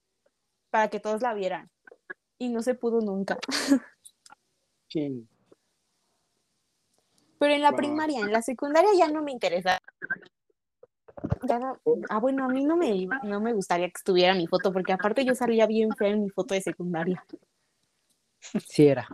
para 0.70 0.88
que 0.90 1.00
todos 1.00 1.24
la 1.24 1.34
vieran 1.34 1.72
y 2.38 2.50
no 2.50 2.62
se 2.62 2.76
pudo 2.76 3.02
nunca. 3.02 3.38
Sí. 4.90 5.28
Pero 7.40 7.56
en 7.56 7.64
la 7.64 7.72
primaria, 7.72 8.20
en 8.20 8.32
la 8.32 8.44
secundaria 8.44 8.92
ya 8.96 9.08
no 9.08 9.24
me 9.24 9.32
interesa. 9.32 9.80
ah, 12.10 12.20
bueno, 12.20 12.46
a 12.46 12.48
mí 12.48 12.64
no 12.64 12.78
me, 12.78 13.08
no 13.24 13.42
me 13.42 13.54
gustaría 13.54 13.88
que 13.88 13.98
estuviera 13.98 14.36
mi 14.36 14.46
foto, 14.46 14.72
porque 14.72 14.94
aparte 14.94 15.26
yo 15.26 15.34
salía 15.34 15.66
bien 15.66 15.90
fea 15.96 16.10
en 16.10 16.22
mi 16.22 16.30
foto 16.30 16.54
de 16.54 16.62
secundaria. 16.62 17.26
Sí 18.40 18.86
era. 18.86 19.08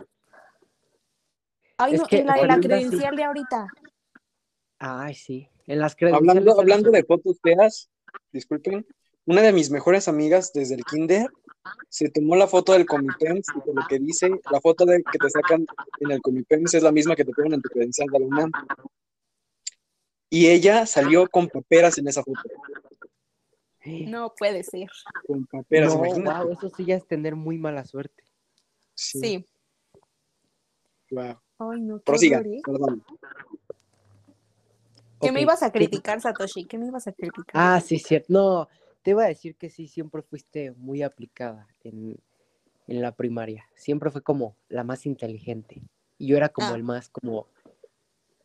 Ay, 1.78 1.94
no, 1.94 2.04
en 2.10 2.26
la, 2.26 2.34
de 2.34 2.46
la 2.46 2.60
credencial 2.60 3.16
de 3.16 3.24
ahorita. 3.24 3.66
Ay, 4.80 5.14
sí. 5.14 5.48
En 5.66 5.78
las 5.78 5.94
credenciales. 5.94 6.30
Hablando, 6.30 6.58
hablando 6.58 6.90
de 6.90 7.04
fotos 7.04 7.38
feas, 7.42 7.90
disculpen, 8.32 8.84
una 9.26 9.42
de 9.42 9.52
mis 9.52 9.70
mejores 9.70 10.08
amigas 10.08 10.52
desde 10.52 10.74
el 10.74 10.84
kinder 10.84 11.28
se 11.90 12.08
tomó 12.08 12.34
la 12.34 12.46
foto 12.46 12.72
del 12.72 12.86
Comipems 12.86 13.46
y 13.54 13.60
por 13.60 13.74
lo 13.74 13.86
que 13.86 13.98
dice, 13.98 14.30
la 14.50 14.60
foto 14.60 14.86
de, 14.86 15.02
que 15.02 15.18
te 15.18 15.28
sacan 15.28 15.66
en 16.00 16.10
el 16.10 16.22
Comipems 16.22 16.74
es 16.74 16.82
la 16.82 16.92
misma 16.92 17.14
que 17.14 17.26
te 17.26 17.32
ponen 17.32 17.54
en 17.54 17.62
tu 17.62 17.68
credencial 17.68 18.08
de 18.08 18.20
la 18.20 18.50
Y 20.30 20.46
ella 20.48 20.86
salió 20.86 21.28
con 21.28 21.48
paperas 21.48 21.98
en 21.98 22.08
esa 22.08 22.22
foto. 22.22 22.40
No 23.82 24.34
puede 24.38 24.62
ser. 24.62 24.88
Con 25.26 25.46
paperas, 25.46 25.94
no, 25.94 26.04
imagínate. 26.04 26.44
wow, 26.44 26.52
eso 26.52 26.68
sí 26.68 26.84
ya 26.84 26.96
es 26.96 27.06
tener 27.06 27.34
muy 27.34 27.56
mala 27.56 27.82
suerte. 27.86 28.22
Sí. 28.94 29.46
Wow. 31.10 31.40
Ay, 31.58 31.80
no, 31.80 31.98
Prosiga, 32.00 32.42
horror, 32.66 32.98
perdón. 35.20 35.28
¿Qué 35.28 35.32
me 35.32 35.42
ibas 35.42 35.62
a 35.62 35.70
¿qué- 35.70 35.78
criticar, 35.80 36.20
Satoshi? 36.20 36.64
¿Qué 36.64 36.78
me 36.78 36.86
ibas 36.86 37.06
a 37.06 37.12
criticar? 37.12 37.52
Ah, 37.54 37.80
sí, 37.80 37.98
cierto. 37.98 38.26
No, 38.32 38.68
te 39.02 39.10
iba 39.10 39.24
a 39.24 39.28
decir 39.28 39.56
que 39.56 39.70
sí, 39.70 39.86
siempre 39.86 40.22
fuiste 40.22 40.72
muy 40.72 41.02
aplicada 41.02 41.68
en, 41.84 42.16
en 42.86 43.02
la 43.02 43.12
primaria. 43.12 43.68
Siempre 43.74 44.10
fue 44.10 44.22
como 44.22 44.56
la 44.68 44.84
más 44.84 45.06
inteligente. 45.06 45.82
Y 46.18 46.26
yo 46.28 46.36
era 46.36 46.48
como 46.48 46.68
Ah. 46.72 46.74
el 46.76 46.82
más, 46.82 47.08
como, 47.08 47.46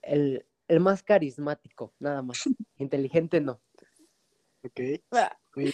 el, 0.01 0.45
el 0.67 0.79
más 0.79 1.03
carismático, 1.03 1.93
nada 1.99 2.21
más. 2.21 2.39
Inteligente 2.77 3.41
no. 3.41 3.59
Ok. 4.63 4.79
Ah, 5.11 5.37
Muy- 5.55 5.73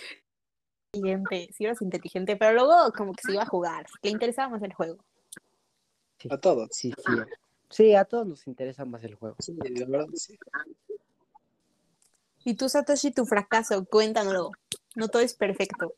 Inteligente, 0.93 1.47
sí 1.53 1.63
eras 1.63 1.81
inteligente, 1.81 2.35
pero 2.35 2.53
luego 2.53 2.91
como 2.91 3.13
que 3.13 3.21
se 3.25 3.31
iba 3.31 3.43
a 3.43 3.45
jugar. 3.45 3.85
Le 4.01 4.09
interesaba 4.09 4.49
más 4.49 4.61
el 4.61 4.73
juego. 4.73 5.03
Sí, 6.17 6.27
A 6.29 6.37
todos. 6.37 6.67
sí, 6.71 6.91
sí. 6.97 7.11
Sí, 7.71 7.95
a 7.95 8.05
todos 8.05 8.27
nos 8.27 8.45
interesa 8.47 8.85
más 8.85 9.03
el 9.03 9.15
juego. 9.15 9.37
Sí, 9.39 9.55
la 9.55 9.85
verdad, 9.85 10.07
sí. 10.13 10.37
Y 12.43 12.55
tú, 12.55 12.67
Satoshi, 12.67 13.11
tu 13.11 13.25
fracaso, 13.25 13.85
cuéntanoslo. 13.85 14.51
No 14.95 15.07
todo 15.07 15.21
es 15.21 15.33
perfecto. 15.33 15.93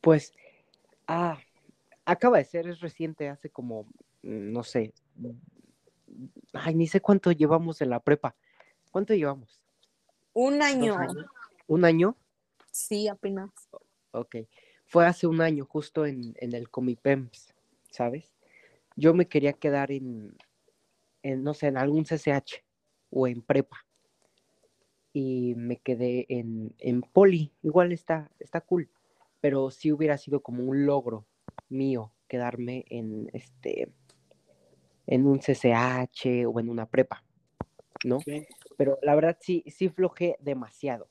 Pues, 0.00 0.32
ah, 1.06 1.38
acaba 2.04 2.38
de 2.38 2.44
ser, 2.44 2.68
es 2.68 2.80
reciente, 2.80 3.28
hace 3.28 3.50
como, 3.50 3.82
mm, 4.22 4.52
no 4.52 4.62
sé, 4.62 4.94
ay, 6.52 6.74
ni 6.74 6.86
sé 6.86 7.00
cuánto 7.00 7.32
llevamos 7.32 7.82
en 7.82 7.90
la 7.90 8.00
prepa. 8.00 8.34
¿Cuánto 8.90 9.14
llevamos? 9.14 9.60
Un 10.32 10.58
¿Dos 10.58 10.68
año. 10.68 10.96
¿Un 11.66 11.84
año? 11.84 12.16
Sí, 12.70 13.08
apenas. 13.08 13.50
Ok. 14.12 14.36
Fue 14.86 15.06
hace 15.06 15.26
un 15.26 15.40
año, 15.40 15.66
justo 15.66 16.06
en, 16.06 16.34
en 16.36 16.54
el 16.54 16.70
Comipems, 16.70 17.52
¿sabes? 17.90 18.32
Yo 18.96 19.12
me 19.12 19.26
quería 19.26 19.52
quedar 19.52 19.90
en, 19.90 20.36
en, 21.24 21.42
no 21.42 21.54
sé, 21.54 21.66
en 21.66 21.78
algún 21.78 22.04
CCH 22.04 22.62
o 23.10 23.26
en 23.26 23.42
prepa. 23.42 23.78
Y 25.12 25.54
me 25.56 25.78
quedé 25.78 26.26
en, 26.28 26.74
en 26.78 27.00
Poli. 27.00 27.52
Igual 27.62 27.90
está, 27.90 28.30
está 28.38 28.60
cool. 28.60 28.90
Pero 29.40 29.70
sí 29.70 29.90
hubiera 29.90 30.16
sido 30.18 30.42
como 30.42 30.62
un 30.64 30.86
logro 30.86 31.26
mío 31.68 32.12
quedarme 32.28 32.84
en 32.88 33.30
este 33.32 33.92
en 35.06 35.26
un 35.26 35.38
CCH 35.38 36.46
o 36.46 36.60
en 36.60 36.70
una 36.70 36.86
prepa, 36.86 37.22
¿no? 38.04 38.18
Pero 38.78 38.98
la 39.02 39.14
verdad 39.14 39.36
sí, 39.38 39.62
sí 39.66 39.90
flojé 39.90 40.36
demasiado. 40.40 41.10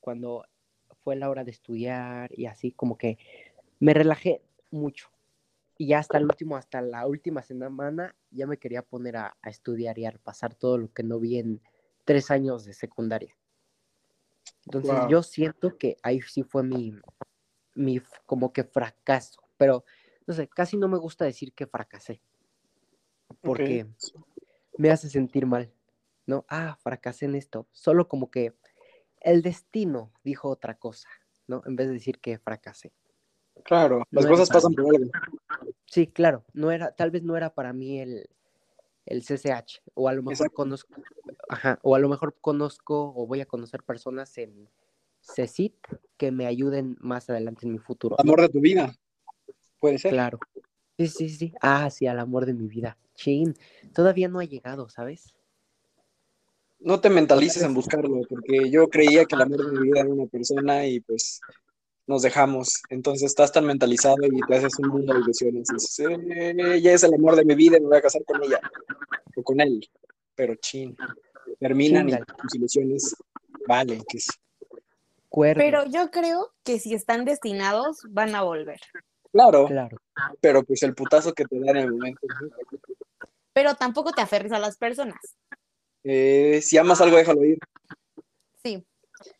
Cuando 0.00 0.46
fue 1.04 1.16
la 1.16 1.28
hora 1.28 1.44
de 1.44 1.50
estudiar 1.50 2.30
y 2.34 2.46
así, 2.46 2.72
como 2.72 2.96
que 2.96 3.18
me 3.78 3.92
relajé 3.92 4.42
mucho. 4.70 5.10
Y 5.80 5.86
ya 5.86 6.00
hasta 6.00 6.18
el 6.18 6.24
último, 6.24 6.58
hasta 6.58 6.82
la 6.82 7.06
última 7.06 7.40
semana, 7.40 8.14
ya 8.30 8.46
me 8.46 8.58
quería 8.58 8.82
poner 8.82 9.16
a, 9.16 9.38
a 9.40 9.48
estudiar 9.48 9.98
y 9.98 10.04
a 10.04 10.10
repasar 10.10 10.54
todo 10.54 10.76
lo 10.76 10.92
que 10.92 11.02
no 11.02 11.18
vi 11.18 11.38
en 11.38 11.62
tres 12.04 12.30
años 12.30 12.66
de 12.66 12.74
secundaria. 12.74 13.34
Entonces 14.66 14.90
Wow. 14.90 15.08
yo 15.08 15.22
siento 15.22 15.78
que 15.78 15.96
ahí 16.02 16.20
sí 16.20 16.42
fue 16.42 16.64
mi, 16.64 16.92
mi 17.74 17.98
como 18.26 18.52
que 18.52 18.64
fracaso. 18.64 19.40
Pero, 19.56 19.86
no 20.26 20.34
sé, 20.34 20.48
casi 20.48 20.76
no 20.76 20.86
me 20.86 20.98
gusta 20.98 21.24
decir 21.24 21.54
que 21.54 21.66
fracasé. 21.66 22.20
Porque 23.40 23.86
me 24.76 24.90
hace 24.90 25.08
sentir 25.08 25.46
mal, 25.46 25.72
¿no? 26.26 26.44
Ah, 26.50 26.76
fracasé 26.82 27.24
en 27.24 27.36
esto. 27.36 27.68
Solo 27.72 28.06
como 28.06 28.30
que 28.30 28.54
el 29.22 29.40
destino 29.40 30.12
dijo 30.24 30.50
otra 30.50 30.76
cosa, 30.76 31.08
¿no? 31.46 31.62
En 31.64 31.74
vez 31.74 31.86
de 31.86 31.94
decir 31.94 32.20
que 32.20 32.38
fracasé. 32.38 32.92
Claro, 33.64 34.04
las 34.10 34.24
No 34.24 34.30
cosas 34.30 34.50
pasan 34.50 34.74
algo. 34.78 35.10
Sí, 35.86 36.06
claro, 36.06 36.44
no 36.52 36.70
era, 36.70 36.92
tal 36.92 37.10
vez 37.10 37.22
no 37.22 37.36
era 37.36 37.54
para 37.54 37.72
mí 37.72 38.00
el, 38.00 38.28
el 39.06 39.22
CCH, 39.22 39.82
o 39.94 40.08
a 40.08 40.12
lo 40.12 40.22
mejor 40.22 40.46
Exacto. 40.46 40.54
conozco, 40.54 40.94
ajá, 41.48 41.78
o 41.82 41.94
a 41.94 41.98
lo 41.98 42.08
mejor 42.08 42.36
conozco 42.40 43.12
o 43.16 43.26
voy 43.26 43.40
a 43.40 43.46
conocer 43.46 43.82
personas 43.82 44.36
en 44.38 44.68
CECIT 45.20 45.74
que 46.16 46.30
me 46.30 46.46
ayuden 46.46 46.96
más 47.00 47.28
adelante 47.28 47.66
en 47.66 47.72
mi 47.72 47.78
futuro. 47.78 48.16
Amor 48.18 48.40
de 48.42 48.48
tu 48.48 48.60
vida. 48.60 48.94
Puede 49.78 49.98
ser. 49.98 50.12
Claro. 50.12 50.38
Sí, 50.98 51.08
sí, 51.08 51.28
sí. 51.30 51.54
Ah, 51.60 51.90
sí, 51.90 52.06
al 52.06 52.18
amor 52.18 52.46
de 52.46 52.54
mi 52.54 52.68
vida. 52.68 52.98
Chin, 53.14 53.54
todavía 53.94 54.28
no 54.28 54.38
ha 54.38 54.44
llegado, 54.44 54.88
¿sabes? 54.88 55.34
No 56.78 57.00
te 57.00 57.10
mentalices 57.10 57.62
en 57.62 57.74
buscarlo, 57.74 58.22
porque 58.28 58.70
yo 58.70 58.88
creía 58.88 59.26
que 59.26 59.34
el 59.34 59.42
amor 59.42 59.66
de 59.66 59.72
mi 59.72 59.86
vida 59.86 60.00
era 60.00 60.08
una 60.08 60.26
persona 60.26 60.86
y 60.86 61.00
pues 61.00 61.40
nos 62.10 62.22
dejamos. 62.22 62.82
Entonces 62.90 63.26
estás 63.30 63.52
tan 63.52 63.64
mentalizado 63.64 64.16
y 64.22 64.40
te 64.46 64.56
haces 64.56 64.78
un 64.80 64.88
mundo 64.88 65.14
de 65.14 65.20
ilusiones. 65.20 65.68
Y 65.70 65.74
dices, 65.74 65.98
"Eh, 66.00 66.54
ella 66.74 66.92
es 66.92 67.02
el 67.04 67.14
amor 67.14 67.36
de 67.36 67.44
mi 67.44 67.54
vida 67.54 67.76
y 67.78 67.80
me 67.80 67.86
voy 67.86 67.98
a 67.98 68.02
casar 68.02 68.22
con 68.24 68.42
ella 68.42 68.60
o 69.36 69.42
con 69.42 69.60
él. 69.60 69.88
Pero 70.34 70.54
chin, 70.56 70.96
terminan 71.58 72.08
y 72.08 72.12
tus 72.12 72.54
ilusiones 72.56 73.14
valen. 73.66 74.02
Que. 74.08 74.18
Cuerno. 75.28 75.62
Pero 75.62 75.84
yo 75.86 76.10
creo 76.10 76.52
que 76.64 76.80
si 76.80 76.92
están 76.92 77.24
destinados, 77.24 78.00
van 78.08 78.34
a 78.34 78.42
volver. 78.42 78.80
Claro, 79.32 79.66
Claro. 79.66 79.96
pero 80.40 80.64
pues 80.64 80.82
el 80.82 80.92
putazo 80.94 81.32
que 81.32 81.44
te 81.44 81.60
da 81.60 81.70
en 81.70 81.76
el 81.76 81.92
momento. 81.92 82.20
Pero 83.52 83.74
tampoco 83.76 84.10
te 84.12 84.22
aferres 84.22 84.50
a 84.50 84.58
las 84.58 84.76
personas. 84.76 85.20
Eh, 86.02 86.60
si 86.62 86.78
amas 86.78 87.00
algo, 87.00 87.16
déjalo 87.16 87.44
ir. 87.44 87.58
Sí. 88.64 88.84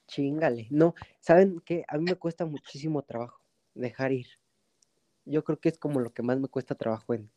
Chingale. 0.07 0.69
No, 0.71 0.95
¿saben 1.21 1.61
qué? 1.65 1.85
A 1.89 1.97
mí 1.99 2.05
me 2.05 2.15
cuesta 2.17 2.45
muchísimo 2.47 3.03
trabajo 3.03 3.41
dejar 3.75 4.13
ir. 4.13 4.27
Yo 5.25 5.45
creo 5.45 5.59
que 5.61 5.69
es 5.69 5.79
como 5.79 6.01
lo 6.01 6.13
que 6.13 6.23
más 6.23 6.39
me 6.41 6.49
cuesta 6.49 6.75
trabajo 6.75 7.15
en, 7.15 7.31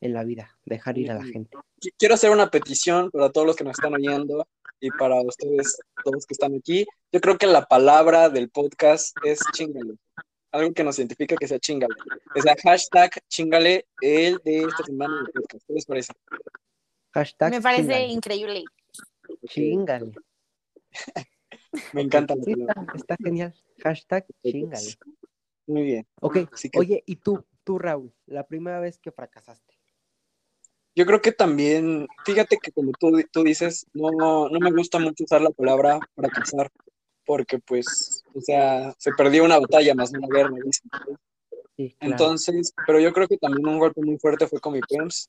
en 0.00 0.12
la 0.12 0.24
vida, 0.24 0.56
dejar 0.64 0.98
ir 0.98 1.10
a 1.10 1.14
la 1.14 1.24
gente. 1.24 1.56
Qui- 1.80 1.94
Quiero 1.98 2.14
hacer 2.14 2.30
una 2.30 2.50
petición 2.50 3.10
para 3.10 3.30
todos 3.30 3.46
los 3.46 3.56
que 3.56 3.64
nos 3.64 3.78
están 3.78 3.94
oyendo 3.94 4.46
y 4.80 4.90
para 4.90 5.20
ustedes, 5.22 5.78
todos 6.04 6.26
que 6.26 6.34
están 6.34 6.54
aquí. 6.56 6.84
Yo 7.12 7.20
creo 7.20 7.38
que 7.38 7.46
la 7.46 7.64
palabra 7.64 8.28
del 8.28 8.50
podcast 8.50 9.16
es 9.24 9.40
chingale. 9.52 9.94
Algo 10.52 10.72
que 10.72 10.84
nos 10.84 10.98
identifica 10.98 11.34
que 11.36 11.48
sea 11.48 11.58
chingale. 11.58 11.94
Es 12.34 12.44
la 12.44 12.54
hashtag 12.62 13.10
chingale 13.28 13.86
el 14.00 14.38
de 14.44 14.58
esta 14.64 14.84
semana 14.84 15.16
del 15.16 15.32
podcast. 15.32 15.64
¿Qué 15.66 15.72
les 15.72 15.86
parece? 15.86 16.12
Hashtag 17.12 17.50
Me 17.50 17.60
parece 17.62 17.82
chingale. 17.82 18.06
increíble. 18.08 18.64
Chingale. 19.48 20.12
Me 21.92 22.02
encanta 22.02 22.34
la 22.34 22.44
palabra. 22.44 22.86
está, 22.94 23.16
genial. 23.22 23.54
Hashtag 23.82 24.26
chingale. 24.42 24.94
Muy 25.66 25.82
bien. 25.82 26.06
Ok, 26.20 26.34
que 26.34 26.78
oye, 26.78 27.02
¿y 27.06 27.16
tú, 27.16 27.44
tú, 27.64 27.78
Raúl? 27.78 28.12
La 28.26 28.46
primera 28.46 28.80
vez 28.80 28.98
que 28.98 29.10
fracasaste. 29.10 29.74
yo 30.94 31.06
creo 31.06 31.20
que 31.20 31.32
también, 31.32 32.06
fíjate 32.24 32.58
que 32.62 32.70
como 32.70 32.92
tú, 32.92 33.20
tú 33.32 33.42
dices, 33.42 33.86
no, 33.92 34.48
no 34.48 34.60
me 34.60 34.70
gusta 34.70 34.98
mucho 34.98 35.24
usar 35.24 35.40
la 35.40 35.50
palabra 35.50 35.98
fracasar, 36.14 36.70
porque 37.24 37.58
pues, 37.58 38.22
o 38.34 38.40
sea, 38.40 38.94
se 38.98 39.12
perdió 39.12 39.44
una 39.44 39.58
batalla 39.58 39.94
más 39.94 40.12
una 40.12 40.28
guerra, 40.28 40.54
dicen. 40.64 40.90
Sí, 41.76 41.96
claro. 41.98 42.12
Entonces, 42.12 42.72
pero 42.86 43.00
yo 43.00 43.12
creo 43.12 43.26
que 43.26 43.36
también 43.36 43.66
un 43.66 43.80
golpe 43.80 44.00
muy 44.00 44.16
fuerte 44.18 44.46
fue 44.46 44.60
con 44.60 44.74
mi 44.74 44.80
PEMS. 44.80 45.28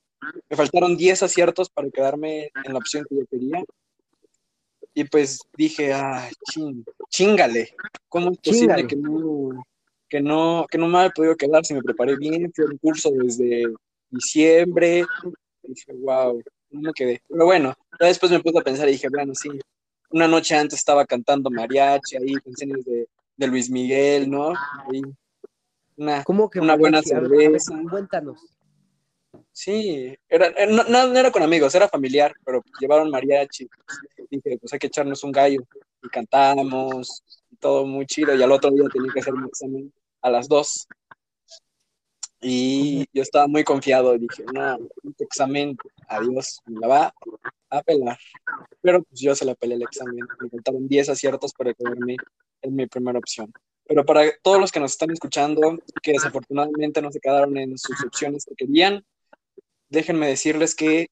Me 0.50 0.56
faltaron 0.56 0.96
10 0.96 1.24
aciertos 1.24 1.70
para 1.70 1.90
quedarme 1.90 2.52
en 2.64 2.74
la 2.74 2.78
opción 2.78 3.04
que 3.10 3.16
yo 3.16 3.26
quería. 3.26 3.64
Y 4.98 5.04
pues 5.04 5.40
dije, 5.58 5.94
ah, 5.94 6.30
ching, 6.50 6.84
chingale. 7.10 7.76
¿Cómo 8.08 8.32
es 8.32 8.38
posible 8.38 8.88
que 8.88 8.96
no, 8.96 9.64
que 10.08 10.22
no, 10.22 10.66
que 10.72 10.78
no 10.78 10.88
me 10.88 11.00
haya 11.00 11.10
podido 11.10 11.36
quedar 11.36 11.66
si 11.66 11.74
me 11.74 11.84
preparé 11.84 12.16
bien? 12.16 12.52
Fui 12.56 12.64
a 12.64 12.70
un 12.70 12.78
curso 12.78 13.12
desde 13.12 13.66
diciembre. 14.10 15.06
Y 15.64 15.74
dije, 15.74 15.92
wow, 16.00 16.42
no 16.72 16.82
me 16.82 16.94
quedé. 16.94 17.22
Pero 17.28 17.44
bueno, 17.44 17.74
ya 18.00 18.08
después 18.08 18.32
me 18.32 18.40
puse 18.40 18.58
a 18.58 18.64
pensar 18.64 18.88
y 18.88 18.94
dije, 18.94 19.10
bueno, 19.10 19.36
sí. 19.36 19.50
Una 20.12 20.30
noche 20.30 20.56
antes 20.56 20.80
estaba 20.80 21.06
cantando 21.06 21.50
mariachi 21.50 22.16
ahí, 22.16 22.34
canciones 22.36 22.86
de, 22.86 23.10
de 23.36 23.48
Luis 23.48 23.70
Miguel, 23.70 24.30
¿no? 24.30 24.50
Ahí, 24.50 25.02
una, 25.98 26.24
¿Cómo 26.24 26.50
que 26.50 26.62
una 26.62 26.78
buena 26.78 27.02
cerveza. 27.02 27.78
cuéntanos. 27.90 28.55
Sí, 29.58 30.14
era, 30.28 30.48
era- 30.48 30.66
no, 30.70 30.84
no- 30.84 31.18
era 31.18 31.32
con 31.32 31.42
amigos, 31.42 31.74
era 31.76 31.88
familiar, 31.88 32.34
pero 32.44 32.62
llevaron 32.80 33.10
mariachi. 33.10 33.70
Dije, 34.30 34.58
pues 34.60 34.74
hay 34.74 34.80
que 34.80 34.88
echarnos 34.88 35.24
un 35.24 35.32
gallo. 35.32 35.62
Y 36.04 36.10
cantamos, 36.10 37.24
y 37.50 37.56
todo 37.56 37.86
muy 37.86 38.06
chido. 38.06 38.36
Y 38.36 38.44
al 38.44 38.52
otro 38.52 38.70
día 38.72 38.84
tenía 38.92 39.14
que 39.14 39.22
hacer 39.22 39.34
mi 39.34 39.48
examen 39.48 39.94
a 40.22 40.30
las 40.30 40.50
dos. 40.50 40.88
Y 42.42 43.06
yo 43.14 43.22
estaba 43.22 43.48
muy 43.48 43.64
confiado. 43.64 44.18
Dije, 44.18 44.44
no, 44.54 44.78
este 45.10 45.24
examen, 45.24 45.78
adiós, 46.10 46.60
me 46.66 46.80
la 46.82 46.88
va 46.88 47.14
a 47.70 47.82
pelar. 47.82 48.18
Pero 48.82 49.04
pues 49.04 49.22
yo 49.22 49.34
se 49.36 49.46
la 49.46 49.56
pelé 49.56 49.76
el 49.76 49.84
examen. 49.84 50.20
Me 50.42 50.50
faltaron 50.50 50.86
10 50.88 51.08
aciertos 51.10 51.54
para 51.54 51.74
quedarme 51.74 52.18
en 52.62 52.76
mi 52.76 52.88
primera 52.88 53.18
opción. 53.20 53.54
Pero 53.88 54.04
para 54.06 54.24
todos 54.44 54.60
los 54.60 54.72
que 54.72 54.82
nos 54.82 54.92
están 54.92 55.12
escuchando, 55.12 55.80
que 56.04 56.12
desafortunadamente 56.12 57.02
no 57.02 57.12
se 57.12 57.22
quedaron 57.22 57.56
en 57.58 57.78
sus 57.78 58.04
opciones 58.04 58.44
que 58.46 58.56
querían, 58.56 59.04
déjenme 59.90 60.28
decirles 60.28 60.76
que 60.76 61.10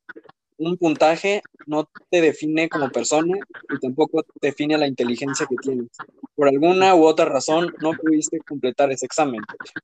un 0.57 0.77
puntaje 0.77 1.41
no 1.65 1.89
te 2.09 2.21
define 2.21 2.69
como 2.69 2.89
persona 2.89 3.37
y 3.69 3.79
tampoco 3.79 4.23
define 4.41 4.77
la 4.77 4.87
inteligencia 4.87 5.45
que 5.47 5.55
tienes. 5.57 5.89
Por 6.35 6.47
alguna 6.47 6.95
u 6.95 7.05
otra 7.05 7.25
razón 7.25 7.73
no 7.81 7.93
pudiste 7.93 8.39
completar 8.39 8.91
ese 8.91 9.05
examen, 9.05 9.41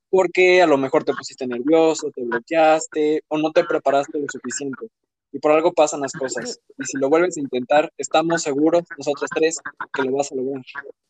porque 0.08 0.62
a 0.62 0.66
lo 0.66 0.78
mejor 0.78 1.04
te 1.04 1.14
pusiste 1.14 1.46
nervioso, 1.46 2.10
te 2.14 2.24
bloqueaste 2.24 3.22
o 3.28 3.38
no 3.38 3.52
te 3.52 3.64
preparaste 3.64 4.18
lo 4.18 4.26
suficiente. 4.30 4.88
Y 5.32 5.38
por 5.38 5.52
algo 5.52 5.72
pasan 5.72 6.00
las 6.00 6.12
cosas. 6.12 6.58
Y 6.76 6.84
si 6.84 6.98
lo 6.98 7.08
vuelves 7.08 7.36
a 7.36 7.40
intentar, 7.40 7.92
estamos 7.98 8.42
seguros, 8.42 8.82
nosotros 8.98 9.30
tres, 9.32 9.60
que 9.92 10.02
lo 10.02 10.16
vas 10.16 10.32
a 10.32 10.34
lograr. 10.34 10.64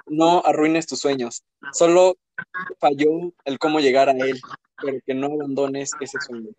No 0.07 0.43
arruines 0.45 0.87
tus 0.87 1.01
sueños. 1.01 1.43
Solo 1.73 2.17
falló 2.79 3.33
el 3.47 3.59
cómo 3.59 3.81
llegar 3.81 4.11
a 4.11 4.13
él, 4.13 4.39
pero 4.83 4.99
que 5.07 5.15
no 5.15 5.27
abandones 5.29 5.93
ese 6.01 6.19
sueño. 6.21 6.51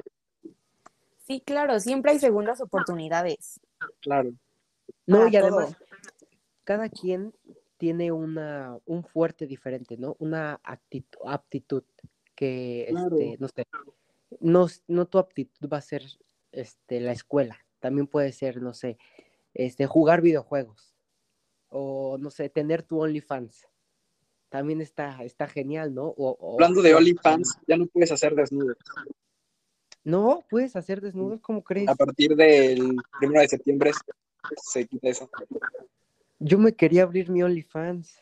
Sí, 1.32 1.39
claro, 1.39 1.80
siempre 1.80 2.12
hay 2.12 2.20
segundas 2.20 2.60
oportunidades. 2.60 3.62
Claro. 4.02 4.34
No, 5.08 5.20
Para 5.20 5.30
y 5.32 5.36
además, 5.38 5.78
todo. 5.78 5.86
cada 6.65 6.89
quien 6.89 7.34
tiene 7.78 8.12
una, 8.12 8.78
un 8.86 9.06
fuerte 9.06 9.48
diferente, 9.48 9.96
¿no? 9.96 10.17
Una 10.20 10.60
actitud, 10.62 11.20
aptitud 11.26 11.84
que, 12.36 12.88
Claro. 12.89 13.15
este, 13.17 13.38
no 13.39 13.48
sé, 13.48 13.65
no, 14.41 14.67
no 14.88 15.06
tu 15.08 15.20
aptitud 15.20 15.70
va 15.72 15.78
a 15.78 15.82
ser 15.82 16.04
este, 16.52 17.00
la 17.00 17.13
escuela, 17.13 17.58
también 17.80 18.08
puede 18.08 18.34
ser, 18.34 18.62
no 18.62 18.74
sé, 18.74 18.98
este, 19.54 19.86
jugar 19.86 20.20
videojuegos 20.22 20.94
o, 21.70 22.17
no 22.20 22.30
sé, 22.30 22.50
tener 22.50 22.84
tu 22.84 23.00
OnlyFans. 23.02 23.70
También 24.50 24.82
está, 24.82 25.24
está 25.24 25.48
genial, 25.48 25.94
¿no? 25.96 26.08
O, 26.08 26.36
o- 26.38 26.54
Hablando 26.56 26.82
de 26.82 26.94
OnlyFans, 26.94 27.58
ya 27.67 27.78
no 27.78 27.86
puedes 27.86 28.12
hacer 28.12 28.36
desnudos. 28.36 28.76
No, 30.04 30.44
puedes 30.50 30.76
hacer 30.76 31.00
desnudos, 31.02 31.42
¿cómo 31.42 31.64
crees? 31.64 31.88
A 31.88 31.96
partir 31.96 32.36
del 32.36 32.96
1 33.22 33.40
de 33.40 33.48
septiembre 33.48 33.92
se 34.64 34.88
quita 34.88 35.10
eso. 35.10 35.30
Yo 36.40 36.58
me 36.58 36.74
quería 36.74 37.04
abrir 37.04 37.30
mi 37.30 37.44
OnlyFans. 37.44 38.16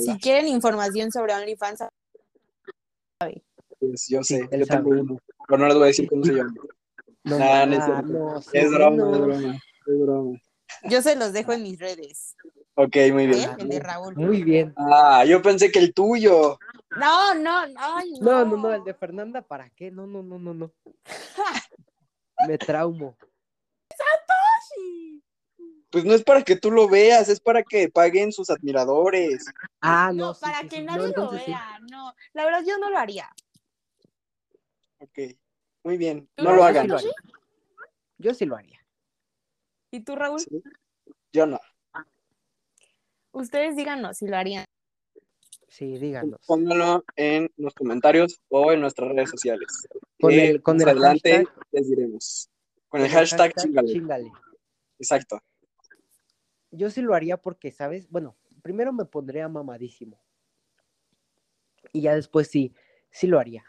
Si 0.00 0.18
quieren 0.18 0.48
información 0.48 1.10
sobre 1.10 1.34
OnlyFans, 1.34 1.84
Pues 3.78 4.06
yo 4.08 4.22
Sí, 4.22 4.36
sé, 4.36 4.48
él 4.50 4.60
yo 4.60 4.66
tengo 4.66 4.90
uno. 4.90 5.18
Pero 5.48 5.58
no 5.58 5.66
les 5.68 5.74
voy 5.74 5.84
a 5.84 5.86
decir 5.86 6.08
cómo 6.08 6.24
se 6.24 6.34
llama. 6.34 6.54
No, 7.24 7.38
Nah, 7.38 7.66
no 7.66 8.02
no, 8.02 8.38
Es 8.38 8.44
sí, 8.46 8.66
broma, 8.68 8.96
no. 8.96 9.14
es 9.14 9.20
broma, 9.20 9.54
es 9.86 9.98
broma. 10.00 10.38
yo 10.84 11.02
se 11.02 11.16
los 11.16 11.32
dejo 11.32 11.52
en 11.52 11.62
mis 11.62 11.78
redes. 11.78 12.36
Ok, 12.74 12.96
muy 13.12 13.24
¿eh? 13.24 13.26
bien. 13.28 13.50
El 13.58 13.68
de 13.68 13.80
Raúl. 13.80 14.14
Muy 14.16 14.44
bien. 14.44 14.74
Ah, 14.76 15.24
yo 15.26 15.40
pensé 15.42 15.70
que 15.72 15.78
el 15.78 15.92
tuyo. 15.94 16.58
No, 16.98 17.34
no, 17.34 17.66
no, 17.66 17.74
ay, 17.76 18.12
No, 18.20 18.44
no, 18.44 18.56
no, 18.56 18.74
el 18.74 18.84
de 18.84 18.94
Fernanda, 18.94 19.42
¿para 19.42 19.70
qué? 19.70 19.90
No, 19.90 20.06
no, 20.06 20.22
no, 20.22 20.38
no, 20.38 20.54
no. 20.54 20.72
Me 22.46 22.58
traumo. 22.58 23.16
Sí. 24.74 25.22
Pues 25.90 26.04
no 26.04 26.12
es 26.12 26.24
para 26.24 26.42
que 26.42 26.56
tú 26.56 26.72
lo 26.72 26.88
veas, 26.88 27.28
es 27.28 27.38
para 27.38 27.62
que 27.62 27.88
paguen 27.88 28.32
sus 28.32 28.50
admiradores. 28.50 29.46
Ah, 29.80 30.10
no, 30.12 30.26
No, 30.26 30.34
sí, 30.34 30.40
para 30.40 30.60
sí, 30.60 30.68
que 30.68 30.76
sí. 30.76 30.82
No, 30.82 30.96
nadie 30.96 31.12
lo 31.14 31.30
vea, 31.30 31.78
no. 31.88 32.14
La 32.32 32.44
verdad, 32.44 32.62
yo 32.66 32.76
no 32.78 32.90
lo 32.90 32.98
haría. 32.98 33.30
Ok, 34.98 35.18
muy 35.84 35.96
bien. 35.96 36.28
¿Tú 36.34 36.44
No 36.44 36.56
lo 36.56 36.64
hagan. 36.64 36.88
Yo 36.88 36.98
sí 36.98 37.04
lo 37.06 37.12
haría. 37.12 37.14
Yo 38.18 38.34
sí 38.34 38.44
lo 38.44 38.56
haría. 38.56 38.86
¿Y 39.92 40.00
tú, 40.00 40.16
Raúl? 40.16 40.40
Sí. 40.40 40.62
Yo 41.32 41.46
no. 41.46 41.60
Ustedes 43.30 43.76
díganos 43.76 44.18
si 44.18 44.26
lo 44.26 44.36
harían. 44.36 44.64
Sí, 45.68 45.98
díganos. 45.98 46.40
Pónganlo 46.46 47.04
en 47.16 47.50
los 47.56 47.74
comentarios 47.74 48.40
o 48.48 48.72
en 48.72 48.80
nuestras 48.80 49.10
redes 49.10 49.30
sociales. 49.30 49.88
Con 50.20 50.32
el, 50.32 50.62
con 50.62 50.80
el 50.80 50.88
adelante 50.88 51.30
hashtag, 51.44 51.66
les 51.72 51.88
diremos. 51.90 52.50
Con 52.88 53.00
el 53.00 53.08
hashtag, 53.08 53.52
chingale. 53.54 53.92
chingale. 53.92 54.32
Exacto. 54.98 55.40
Yo 56.70 56.88
sí 56.90 57.02
lo 57.02 57.14
haría 57.14 57.36
porque, 57.36 57.72
¿sabes? 57.72 58.08
Bueno, 58.10 58.36
primero 58.62 58.92
me 58.92 59.04
pondría 59.04 59.48
mamadísimo. 59.48 60.20
Y 61.92 62.02
ya 62.02 62.14
después 62.14 62.48
sí, 62.48 62.72
sí 63.10 63.26
lo 63.26 63.38
haría. 63.38 63.64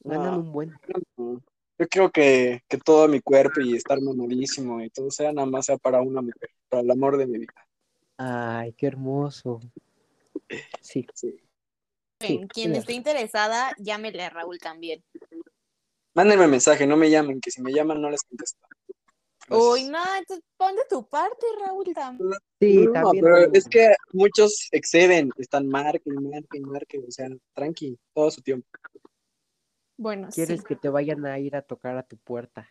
Ganan 0.00 0.32
No. 0.32 0.38
un 0.40 0.52
buen. 0.52 0.72
No, 1.16 1.42
Yo 1.78 1.88
creo 1.88 2.10
que, 2.10 2.62
que 2.68 2.78
todo 2.78 3.08
mi 3.08 3.20
cuerpo 3.20 3.60
y 3.60 3.74
estar 3.74 4.00
mamadísimo 4.00 4.80
y 4.82 4.90
todo 4.90 5.10
sea 5.10 5.32
nada 5.32 5.46
más 5.46 5.66
sea 5.66 5.76
para 5.76 6.00
una 6.02 6.20
mujer, 6.22 6.50
para 6.68 6.82
el 6.82 6.90
amor 6.90 7.16
de 7.16 7.26
mi 7.26 7.38
vida. 7.38 7.66
Ay, 8.16 8.72
qué 8.74 8.86
hermoso. 8.86 9.60
Sí. 10.80 11.06
Sí. 11.14 11.36
Sí, 12.20 12.40
Quien 12.50 12.74
esté 12.76 12.92
interesada, 12.92 13.74
llámele 13.78 14.22
a 14.22 14.30
Raúl 14.30 14.58
también. 14.58 15.02
Mándenme 16.14 16.46
mensaje, 16.46 16.86
no 16.86 16.96
me 16.96 17.10
llamen, 17.10 17.40
que 17.40 17.50
si 17.50 17.60
me 17.62 17.72
llaman 17.72 18.00
no 18.00 18.10
les 18.10 18.22
contesto. 18.22 18.60
Uy, 19.48 19.84
no, 19.84 19.98
entonces 20.16 20.44
pon 20.56 20.76
de 20.76 20.82
tu 20.88 21.04
parte, 21.08 21.44
Raúl, 21.60 21.92
también. 21.92 22.30
Sí, 22.60 22.86
No, 22.86 22.92
también. 22.92 23.24
pero 23.24 23.52
es 23.52 23.68
que 23.68 23.92
muchos 24.12 24.68
exceden, 24.70 25.30
están 25.36 25.66
marquen, 25.66 26.14
marquen, 26.30 26.62
marquen, 26.62 27.04
o 27.08 27.10
sea, 27.10 27.28
tranqui, 27.54 27.98
todo 28.14 28.30
su 28.30 28.40
tiempo. 28.40 28.68
Bueno, 29.96 30.28
Quieres 30.32 30.60
sí. 30.60 30.66
que 30.66 30.76
te 30.76 30.88
vayan 30.88 31.26
a 31.26 31.38
ir 31.40 31.56
a 31.56 31.62
tocar 31.62 31.96
a 31.96 32.02
tu 32.04 32.16
puerta. 32.18 32.68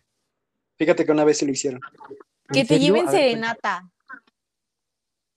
Fíjate 0.78 1.06
que 1.06 1.12
una 1.12 1.26
vez 1.26 1.38
sí 1.40 1.46
lo 1.46 1.52
hicieron. 1.52 1.82
Que 2.52 2.62
¿En 2.62 2.68
te 2.68 2.76
serio? 2.76 2.88
lleven 2.96 3.06
ver, 3.12 3.16
serenata. 3.16 3.92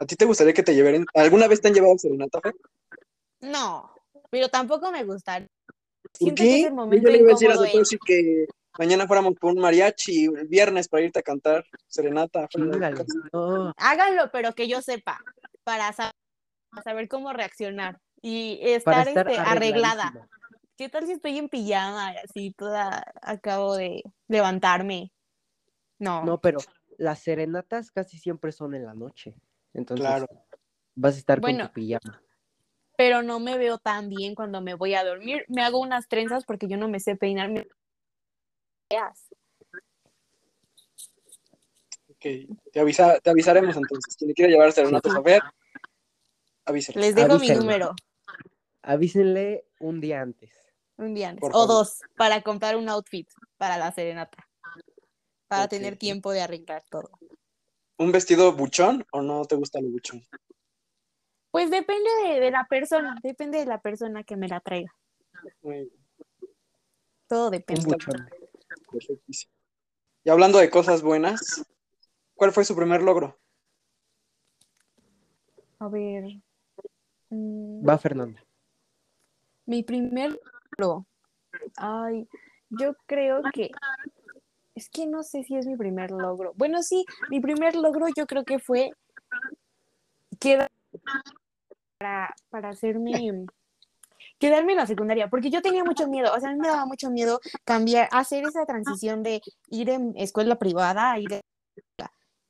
¿A 0.05 0.07
ti 0.07 0.17
te 0.17 0.27
gustaría 0.27 0.53
que 0.53 0.62
te 0.62 0.75
lleven? 0.75 1.07
¿Alguna 1.14 1.49
vez 1.49 1.62
te 1.62 1.69
han 1.69 1.75
llevado 1.75 1.97
serenata, 1.97 2.38
Fe? 2.43 2.53
No, 3.40 3.90
pero 4.29 4.51
tampoco 4.51 4.90
me 4.93 5.03
gustaría. 5.03 5.49
¿Por 6.03 6.11
Siento 6.12 6.43
que 6.43 6.51
es 6.57 6.61
qué? 6.61 6.67
el 6.67 6.75
momento 6.75 7.07
Yo 7.09 7.11
le 7.11 7.19
iba 7.21 7.31
a 7.31 7.33
decir 7.33 7.51
a 7.51 7.57
Satoshi 7.57 7.97
que 8.05 8.47
mañana 8.79 9.07
fuéramos 9.07 9.33
por 9.40 9.55
un 9.55 9.62
mariachi 9.62 10.27
el 10.27 10.47
viernes 10.47 10.88
para 10.88 11.05
irte 11.05 11.21
a 11.21 11.23
cantar 11.23 11.64
serenata. 11.87 12.47
casa. 12.49 13.05
No, 13.33 13.73
Háganlo, 13.79 14.31
pero 14.31 14.53
que 14.53 14.69
yo 14.69 14.83
sepa, 14.83 15.23
para 15.64 15.90
sa- 15.95 16.11
para 16.71 16.83
saber 16.83 17.09
cómo 17.09 17.33
reaccionar 17.33 17.99
y 18.21 18.59
estar, 18.61 19.09
estar 19.09 19.27
este, 19.31 19.40
arreglada. 19.40 20.29
¿Qué 20.77 20.90
tal 20.90 21.07
si 21.07 21.12
estoy 21.12 21.38
en 21.38 21.49
pijama 21.49 22.12
y 22.12 22.17
así 22.19 22.53
toda 22.59 23.11
acabo 23.23 23.75
de 23.75 24.03
levantarme? 24.29 25.12
No. 25.99 26.23
No, 26.27 26.38
pero 26.43 26.59
las 26.99 27.21
serenatas 27.21 27.90
casi 27.90 28.19
siempre 28.19 28.53
son 28.53 28.75
en 28.75 28.85
la 28.85 28.93
noche. 28.93 29.35
Entonces 29.75 30.07
Claro. 30.07 30.27
vas 30.95 31.15
a 31.17 31.19
estar 31.19 31.41
Bueno. 31.41 31.59
con 31.65 31.69
tu 31.69 31.75
pijama. 31.75 32.23
pero 32.97 33.23
no 33.25 33.41
me 33.41 33.59
veo 33.59 33.79
tan 33.79 34.09
bien 34.09 34.37
cuando 34.37 34.61
me 34.61 34.75
voy 34.75 34.95
a 34.95 35.05
dormir. 35.05 35.45
Me 35.49 35.63
hago 35.63 35.81
unas 35.81 36.07
trenzas 36.07 36.45
porque 36.45 36.69
yo 36.69 36.77
no 36.77 36.89
me 36.89 37.01
sé 37.01 37.17
peinarme. 37.17 37.67
Ok, 42.09 42.27
Te, 42.73 42.81
avisa, 42.81 43.19
te 43.21 43.31
avisaremos 43.31 43.77
entonces. 43.77 44.17
Quien 44.17 44.29
le 44.29 44.35
quiera 44.35 44.51
llevar 44.51 44.73
serenata 44.73 45.11
a 45.15 45.21
ver, 45.21 45.43
avísale. 46.65 47.01
Les 47.01 47.15
dejo 47.15 47.39
mi 47.39 47.49
número 47.49 47.95
Avísenle 48.83 49.67
un 49.81 50.01
día 50.01 50.21
antes. 50.21 50.53
un 50.97 51.15
día 51.15 51.31
antes. 51.31 51.41
Por 51.41 51.51
O 51.51 51.67
favor. 51.67 51.69
dos, 51.69 52.01
para 52.17 52.43
comprar 52.43 52.77
un 52.77 52.89
outfit 52.89 53.29
para 53.57 53.77
la 53.77 53.91
serenata. 53.93 54.47
Para 55.49 55.69
tener 55.69 55.97
tiempo 55.97 56.31
de 56.33 56.43
arreglar 56.43 56.85
todo. 56.91 57.11
¿Un 57.97 58.13
vestido 58.13 58.53
buchón 58.53 59.05
o 59.13 59.23
no 59.23 59.45
te 59.45 59.57
gusta 59.57 59.81
lo 59.81 59.89
buchón? 59.89 60.23
Pues 61.51 61.71
depende 61.71 62.11
de, 62.25 62.41
de 62.41 62.51
la 62.51 62.65
persona, 62.65 63.17
depende 63.23 63.59
de 63.59 63.67
la 63.67 63.81
persona 63.81 64.25
que 64.25 64.37
me 64.37 64.49
la 64.49 64.61
traiga. 64.61 64.93
Muy 65.63 65.91
Todo 67.29 67.47
Un 67.47 67.53
depende. 67.53 67.85
Y 70.25 70.31
hablando 70.31 70.59
de 70.59 70.71
cosas 70.71 71.03
buenas, 71.03 71.65
¿cuál 72.35 72.53
fue 72.53 72.65
su 72.65 72.75
primer 72.75 73.03
logro? 73.03 73.39
A 75.79 75.89
ver. 75.89 76.25
mm, 77.31 77.87
Va 77.89 77.99
Fernanda. 77.99 78.45
Mi 79.67 79.83
primer 79.83 80.41
logro. 80.77 81.07
Ay, 81.77 82.29
yo 82.71 82.95
creo 83.07 83.43
que. 83.53 83.71
Es 84.75 84.89
que 84.89 85.07
no 85.07 85.23
sé 85.23 85.45
si 85.45 85.57
es 85.57 85.67
mi 85.67 85.77
primer 85.77 86.11
logro. 86.11 86.53
Bueno, 86.57 86.83
sí, 86.83 87.05
mi 87.31 87.41
primer 87.41 87.77
logro 87.77 88.07
yo 88.17 88.27
creo 88.27 88.45
que 88.45 88.59
fue 88.59 88.91
para, 91.99 92.35
para. 92.51 92.73
Quedarme 94.39 94.73
en 94.73 94.79
la 94.79 94.87
secundaria, 94.87 95.29
porque 95.29 95.51
yo 95.51 95.63
tenía 95.63 95.85
mucho 95.85 96.09
miedo, 96.09 96.33
o 96.35 96.41
sea, 96.41 96.51
a 96.51 96.53
mí 96.53 96.59
me 96.59 96.69
daba 96.69 96.87
mucho 96.87 97.11
miedo 97.11 97.40
cambiar, 97.65 98.09
hacer 98.11 98.44
esa 98.44 98.67
transición 98.67 99.23
de 99.23 99.40
ir 99.69 99.88
en 99.90 100.13
escuela 100.17 100.57
privada 100.57 101.13
a 101.13 101.19
ir 101.19 101.33
en 101.35 101.40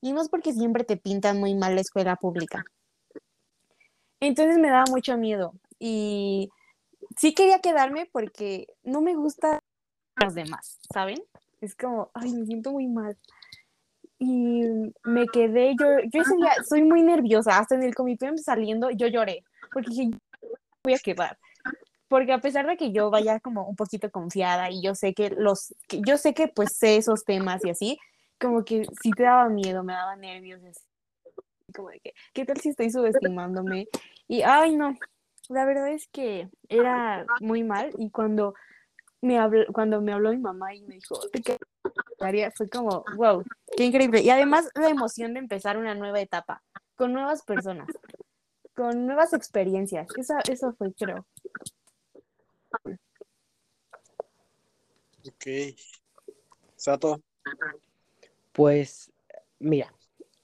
Y 0.00 0.12
no 0.12 0.22
es 0.22 0.28
porque 0.28 0.52
siempre 0.52 0.84
te 0.84 0.96
pintan 0.96 1.38
muy 1.38 1.54
mal 1.54 1.74
la 1.74 1.82
escuela 1.82 2.16
pública. 2.16 2.64
Entonces 4.20 4.58
me 4.58 4.70
daba 4.70 4.84
mucho 4.90 5.16
miedo. 5.18 5.52
Y 5.78 6.48
sí 7.16 7.34
quería 7.34 7.60
quedarme 7.60 8.08
porque 8.10 8.66
no 8.82 9.00
me 9.00 9.14
gusta 9.14 9.60
los 10.16 10.34
demás, 10.34 10.78
¿saben? 10.92 11.22
Es 11.64 11.74
como, 11.74 12.10
ay, 12.14 12.32
me 12.32 12.46
siento 12.46 12.72
muy 12.72 12.86
mal. 12.86 13.16
Y 14.18 14.62
me 15.02 15.26
quedé, 15.26 15.74
yo, 15.78 15.86
yo 16.12 16.20
ese 16.20 16.36
día 16.36 16.52
soy 16.68 16.82
muy 16.82 17.02
nerviosa, 17.02 17.58
hasta 17.58 17.74
en 17.74 17.82
el 17.82 17.94
comité 17.94 18.36
saliendo 18.38 18.90
yo 18.90 19.06
lloré, 19.06 19.42
porque 19.72 19.90
dije, 19.90 20.10
voy 20.84 20.94
a 20.94 20.98
quedar. 20.98 21.38
Porque 22.08 22.32
a 22.32 22.38
pesar 22.38 22.66
de 22.66 22.76
que 22.76 22.92
yo 22.92 23.10
vaya 23.10 23.40
como 23.40 23.66
un 23.66 23.76
poquito 23.76 24.10
confiada 24.10 24.70
y 24.70 24.82
yo 24.82 24.94
sé 24.94 25.14
que 25.14 25.30
los, 25.30 25.74
que 25.88 26.00
yo 26.06 26.16
sé 26.16 26.32
que 26.32 26.48
pues 26.48 26.76
sé 26.76 26.96
esos 26.96 27.24
temas 27.24 27.64
y 27.64 27.70
así, 27.70 27.98
como 28.38 28.64
que 28.64 28.86
sí 29.02 29.10
te 29.10 29.24
daba 29.24 29.48
miedo, 29.48 29.82
me 29.82 29.94
daba 29.94 30.14
nervios, 30.16 30.60
como 31.74 31.88
de 31.88 32.00
que, 32.00 32.14
¿qué 32.32 32.44
tal 32.44 32.60
si 32.60 32.68
estoy 32.68 32.90
subestimándome? 32.90 33.88
Y, 34.28 34.42
ay, 34.42 34.76
no, 34.76 34.96
la 35.48 35.64
verdad 35.64 35.88
es 35.88 36.08
que 36.08 36.48
era 36.68 37.26
muy 37.40 37.64
mal 37.64 37.90
y 37.98 38.10
cuando 38.10 38.54
me 39.24 39.38
habló, 39.38 39.64
cuando 39.72 40.00
me 40.00 40.12
habló 40.12 40.30
mi 40.30 40.38
mamá 40.38 40.74
y 40.74 40.82
me 40.82 40.96
dijo, 40.96 41.18
¿qué 41.32 41.58
fue 42.54 42.68
como, 42.68 43.04
wow, 43.16 43.42
qué 43.76 43.84
increíble. 43.84 44.20
Y 44.20 44.30
además 44.30 44.68
la 44.74 44.88
emoción 44.88 45.34
de 45.34 45.40
empezar 45.40 45.76
una 45.76 45.94
nueva 45.94 46.20
etapa, 46.20 46.62
con 46.94 47.12
nuevas 47.12 47.42
personas, 47.42 47.88
con 48.74 49.06
nuevas 49.06 49.32
experiencias. 49.32 50.08
Eso, 50.16 50.34
eso 50.50 50.74
fue, 50.74 50.92
creo. 50.94 51.26
Ok. 55.26 55.76
Sato. 56.76 57.20
Pues, 58.52 59.10
mira, 59.58 59.92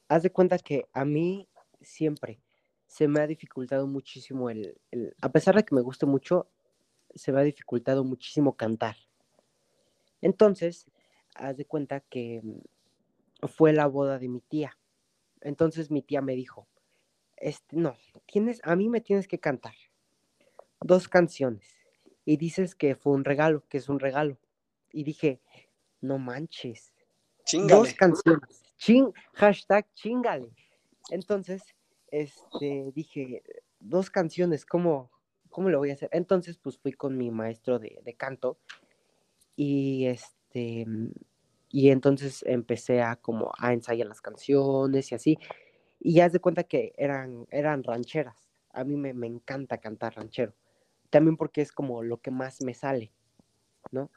haz 0.08 0.22
de 0.22 0.32
cuenta 0.32 0.58
que 0.58 0.86
a 0.92 1.04
mí 1.04 1.48
siempre 1.80 2.40
se 2.86 3.06
me 3.08 3.20
ha 3.20 3.26
dificultado 3.26 3.86
muchísimo 3.86 4.50
el, 4.50 4.76
a 5.20 5.28
pesar 5.30 5.54
de 5.54 5.64
que 5.64 5.74
me 5.74 5.80
guste 5.80 6.06
mucho, 6.06 6.48
se 7.14 7.32
me 7.32 7.40
ha 7.40 7.44
dificultado 7.44 8.04
muchísimo 8.04 8.56
cantar. 8.56 8.96
Entonces, 10.20 10.86
haz 11.34 11.56
de 11.56 11.64
cuenta 11.64 12.00
que 12.00 12.40
mm, 12.42 13.46
fue 13.48 13.72
la 13.72 13.86
boda 13.86 14.18
de 14.18 14.28
mi 14.28 14.40
tía. 14.40 14.78
Entonces 15.40 15.90
mi 15.90 16.02
tía 16.02 16.20
me 16.20 16.34
dijo, 16.34 16.68
este, 17.36 17.76
no, 17.76 17.96
tienes, 18.26 18.60
a 18.64 18.76
mí 18.76 18.88
me 18.88 19.00
tienes 19.00 19.26
que 19.26 19.40
cantar 19.40 19.74
dos 20.80 21.08
canciones. 21.08 21.76
Y 22.24 22.36
dices 22.36 22.74
que 22.74 22.94
fue 22.94 23.14
un 23.14 23.24
regalo, 23.24 23.64
que 23.68 23.78
es 23.78 23.88
un 23.88 23.98
regalo. 23.98 24.38
Y 24.92 25.04
dije, 25.04 25.40
no 26.00 26.18
manches. 26.18 26.92
Dos 27.68 27.94
canciones. 27.94 28.62
Ching, 28.76 29.12
hashtag 29.34 29.86
chingale. 29.94 30.50
Entonces, 31.10 31.62
este, 32.08 32.92
dije, 32.94 33.42
dos 33.78 34.10
canciones, 34.10 34.64
¿cómo, 34.64 35.10
¿cómo 35.50 35.68
lo 35.68 35.78
voy 35.78 35.90
a 35.90 35.94
hacer? 35.94 36.08
Entonces, 36.12 36.58
pues 36.58 36.78
fui 36.78 36.92
con 36.92 37.16
mi 37.16 37.30
maestro 37.30 37.78
de, 37.78 38.00
de 38.04 38.14
canto 38.14 38.58
y 39.56 40.06
este, 40.06 40.86
y 41.68 41.90
entonces 41.90 42.42
empecé 42.46 43.02
a 43.02 43.16
como 43.16 43.52
a 43.58 43.72
ensayar 43.72 44.08
las 44.08 44.20
canciones 44.20 45.12
y 45.12 45.14
así. 45.14 45.38
Y 46.00 46.14
ya 46.14 46.28
de 46.28 46.40
cuenta 46.40 46.64
que 46.64 46.92
eran, 46.96 47.46
eran 47.50 47.84
rancheras. 47.84 48.50
A 48.72 48.84
mí 48.84 48.96
me, 48.96 49.12
me, 49.12 49.26
encanta 49.26 49.78
cantar 49.78 50.16
ranchero. 50.16 50.54
También 51.10 51.36
porque 51.36 51.60
es 51.60 51.72
como 51.72 52.02
lo 52.02 52.18
que 52.18 52.30
más 52.30 52.62
me 52.62 52.74
sale, 52.74 53.12
¿no? 53.92 54.10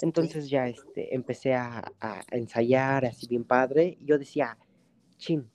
Entonces 0.00 0.48
ya 0.48 0.68
este, 0.68 1.14
empecé 1.14 1.54
a, 1.54 1.92
a 2.00 2.22
ensayar 2.30 3.04
así 3.04 3.26
bien 3.26 3.44
padre. 3.44 3.96
Y 4.00 4.06
yo 4.06 4.18
decía, 4.18 4.56
chin, 5.18 5.50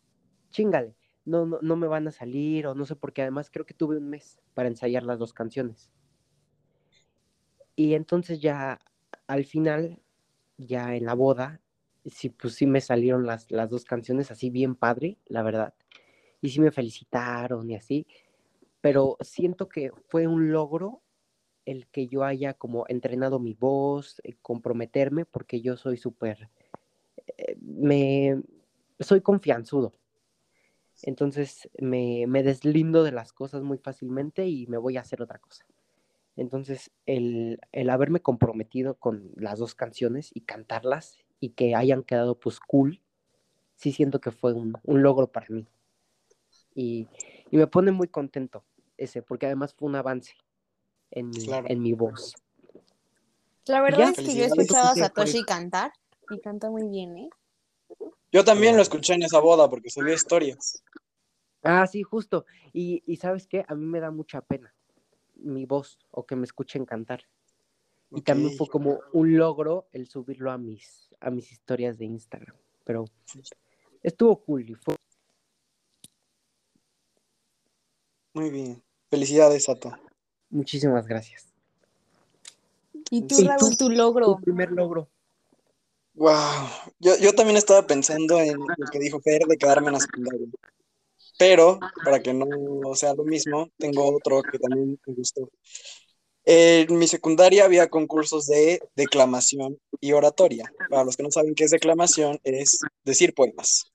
chingale, 0.51 0.93
no, 1.26 1.45
no, 1.45 1.59
no 1.61 1.76
me 1.76 1.88
van 1.88 2.07
a 2.07 2.11
salir 2.11 2.67
o 2.67 2.76
no 2.76 2.86
sé, 2.86 2.95
porque 2.95 3.21
además 3.21 3.49
creo 3.51 3.65
que 3.65 3.74
tuve 3.74 3.97
un 3.97 4.09
mes 4.09 4.39
para 4.53 4.69
ensayar 4.69 5.03
las 5.03 5.19
dos 5.19 5.34
canciones. 5.34 5.89
Y 7.76 7.95
entonces 7.95 8.39
ya 8.39 8.80
al 9.28 9.45
final 9.45 9.99
ya 10.57 10.95
en 10.95 11.05
la 11.05 11.13
boda, 11.15 11.61
sí, 12.05 12.30
pues 12.30 12.55
sí 12.55 12.67
me 12.67 12.82
salieron 12.82 13.26
las, 13.26 13.49
las 13.51 13.69
dos 13.69 13.86
canciones 13.86 14.32
así 14.32 14.49
bien 14.49 14.76
padre, 14.76 15.17
la 15.26 15.43
verdad. 15.43 15.74
Y 16.41 16.49
sí 16.49 16.59
me 16.59 16.71
felicitaron 16.71 17.69
y 17.69 17.76
así. 17.76 18.05
Pero 18.82 19.17
siento 19.21 19.69
que 19.69 19.91
fue 20.09 20.28
un 20.28 20.51
logro 20.51 21.01
el 21.65 21.88
que 21.88 22.07
yo 22.07 22.24
haya 22.24 22.53
como 22.53 22.86
entrenado 22.89 23.39
mi 23.39 23.53
voz, 23.53 24.19
eh, 24.24 24.36
comprometerme, 24.41 25.26
porque 25.26 25.61
yo 25.61 25.78
soy 25.78 25.97
súper, 25.97 26.49
eh, 27.38 27.55
me, 27.61 28.41
soy 28.99 29.21
confianzudo. 29.21 29.93
Entonces 31.01 31.69
me, 31.79 32.25
me 32.27 32.43
deslindo 32.43 33.03
de 33.03 33.11
las 33.11 33.33
cosas 33.33 33.63
muy 33.63 33.77
fácilmente 33.77 34.47
y 34.47 34.67
me 34.67 34.77
voy 34.77 34.97
a 34.97 35.01
hacer 35.01 35.21
otra 35.21 35.39
cosa. 35.39 35.65
Entonces, 36.35 36.91
el, 37.05 37.59
haberme 37.89 38.21
comprometido 38.21 38.95
con 38.95 39.31
las 39.35 39.59
dos 39.59 39.75
canciones 39.75 40.31
y 40.33 40.41
cantarlas 40.41 41.17
y 41.39 41.49
que 41.49 41.75
hayan 41.75 42.03
quedado 42.03 42.39
pues 42.39 42.59
cool, 42.59 43.01
sí 43.75 43.91
siento 43.91 44.19
que 44.19 44.31
fue 44.31 44.53
un, 44.53 44.73
logro 44.85 45.31
para 45.31 45.47
mí. 45.49 45.67
Y, 46.73 47.07
me 47.51 47.67
pone 47.67 47.91
muy 47.91 48.07
contento 48.07 48.63
ese, 48.97 49.21
porque 49.21 49.45
además 49.45 49.75
fue 49.75 49.87
un 49.87 49.95
avance 49.95 50.33
en 51.11 51.29
mi, 51.29 51.45
en 51.51 51.81
mi 51.81 51.93
voz. 51.93 52.33
La 53.67 53.81
verdad 53.81 54.09
es 54.09 54.17
que 54.17 54.35
yo 54.35 54.43
he 54.43 54.47
escuchado 54.47 54.89
a 54.89 54.95
Satoshi 54.95 55.43
cantar 55.43 55.93
y 56.31 56.39
canta 56.39 56.71
muy 56.71 56.87
bien, 56.87 57.15
¿eh? 57.17 57.29
Yo 58.34 58.43
también 58.43 58.75
lo 58.75 58.81
escuché 58.81 59.13
en 59.13 59.21
esa 59.21 59.39
boda 59.39 59.69
porque 59.69 59.91
subía 59.91 60.15
historias. 60.15 60.84
Ah, 61.61 61.86
sí, 61.86 62.01
justo. 62.01 62.45
Y, 62.73 63.03
y 63.05 63.17
sabes 63.17 63.47
qué, 63.47 63.63
a 63.67 63.75
mí 63.75 63.86
me 63.86 63.99
da 63.99 64.09
mucha 64.09 64.41
pena 64.41 64.73
mi 65.36 65.65
voz 65.65 65.99
o 66.09 66.25
que 66.25 66.36
me 66.36 66.43
escuchen 66.43 66.84
cantar. 66.86 67.23
Y 68.09 68.21
también 68.21 68.55
fue 68.57 68.67
como 68.67 68.99
un 69.11 69.38
logro 69.38 69.88
el 69.91 70.07
subirlo 70.07 70.51
a 70.51 70.57
mis, 70.57 71.13
a 71.19 71.29
mis 71.29 71.51
historias 71.51 71.97
de 71.99 72.05
Instagram. 72.05 72.55
Pero 72.84 73.05
estuvo 74.01 74.43
cool 74.43 74.67
y 74.69 74.73
fue. 74.75 74.95
Muy 78.34 78.49
bien. 78.49 78.84
Felicidades, 79.09 79.65
Sato. 79.65 79.95
Muchísimas 80.49 81.07
gracias. 81.07 81.53
¿Y 83.11 83.27
tú, 83.27 83.36
Raúl, 83.45 83.77
tu 83.77 83.89
logro? 83.91 84.25
Tu 84.25 84.41
primer 84.41 84.71
logro. 84.71 85.09
Wow. 86.16 86.70
Yo, 86.99 87.18
yo 87.18 87.34
también 87.34 87.57
estaba 87.57 87.88
pensando 87.88 88.39
en 88.39 88.57
lo 88.57 88.86
que 88.91 88.99
dijo 88.99 89.20
Fer 89.20 89.41
de 89.47 89.57
quedarme 89.57 89.88
en 89.88 89.93
la 89.93 89.99
secundaria. 89.99 90.47
Pero, 91.39 91.80
para 92.03 92.22
que 92.22 92.34
no 92.34 92.47
sea 92.93 93.16
lo 93.16 93.24
mismo, 93.24 93.70
tengo 93.78 94.16
otro 94.16 94.43
que 94.43 94.59
también 94.59 94.99
me 95.05 95.14
gustó. 95.16 95.49
En 96.45 96.97
mi 96.97 97.07
secundaria 97.07 97.66
había 97.66 97.89
concursos 97.89 98.45
de 98.47 98.82
declamación 98.95 99.80
y 99.99 100.11
oratoria. 100.11 100.72
Para 100.89 101.03
los 101.03 101.18
que 101.18 101.24
no 101.24 101.32
saben 101.32 101.55
qué 101.55 101.64
es 101.64 101.72
declamación, 101.72 102.39
es 102.43 102.80
decir 103.03 103.34
poemas. 103.34 103.86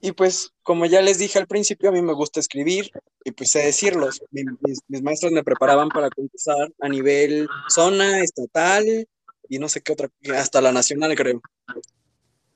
Y 0.00 0.12
pues, 0.12 0.52
como 0.62 0.86
ya 0.86 1.02
les 1.02 1.18
dije 1.18 1.38
al 1.38 1.46
principio, 1.46 1.90
a 1.90 1.92
mí 1.92 2.02
me 2.02 2.14
gusta 2.14 2.40
escribir 2.40 2.90
y 3.24 3.32
pues 3.32 3.50
sé 3.50 3.60
decirlos. 3.60 4.22
Mis, 4.30 4.80
mis 4.88 5.02
maestros 5.02 5.32
me 5.32 5.44
preparaban 5.44 5.90
para 5.90 6.08
concursar 6.10 6.72
a 6.80 6.88
nivel 6.88 7.46
zona, 7.68 8.20
estatal 8.20 9.06
y 9.54 9.58
no 9.58 9.68
sé 9.68 9.82
qué 9.82 9.92
otra, 9.92 10.08
hasta 10.34 10.62
la 10.62 10.72
nacional 10.72 11.14
creo. 11.14 11.42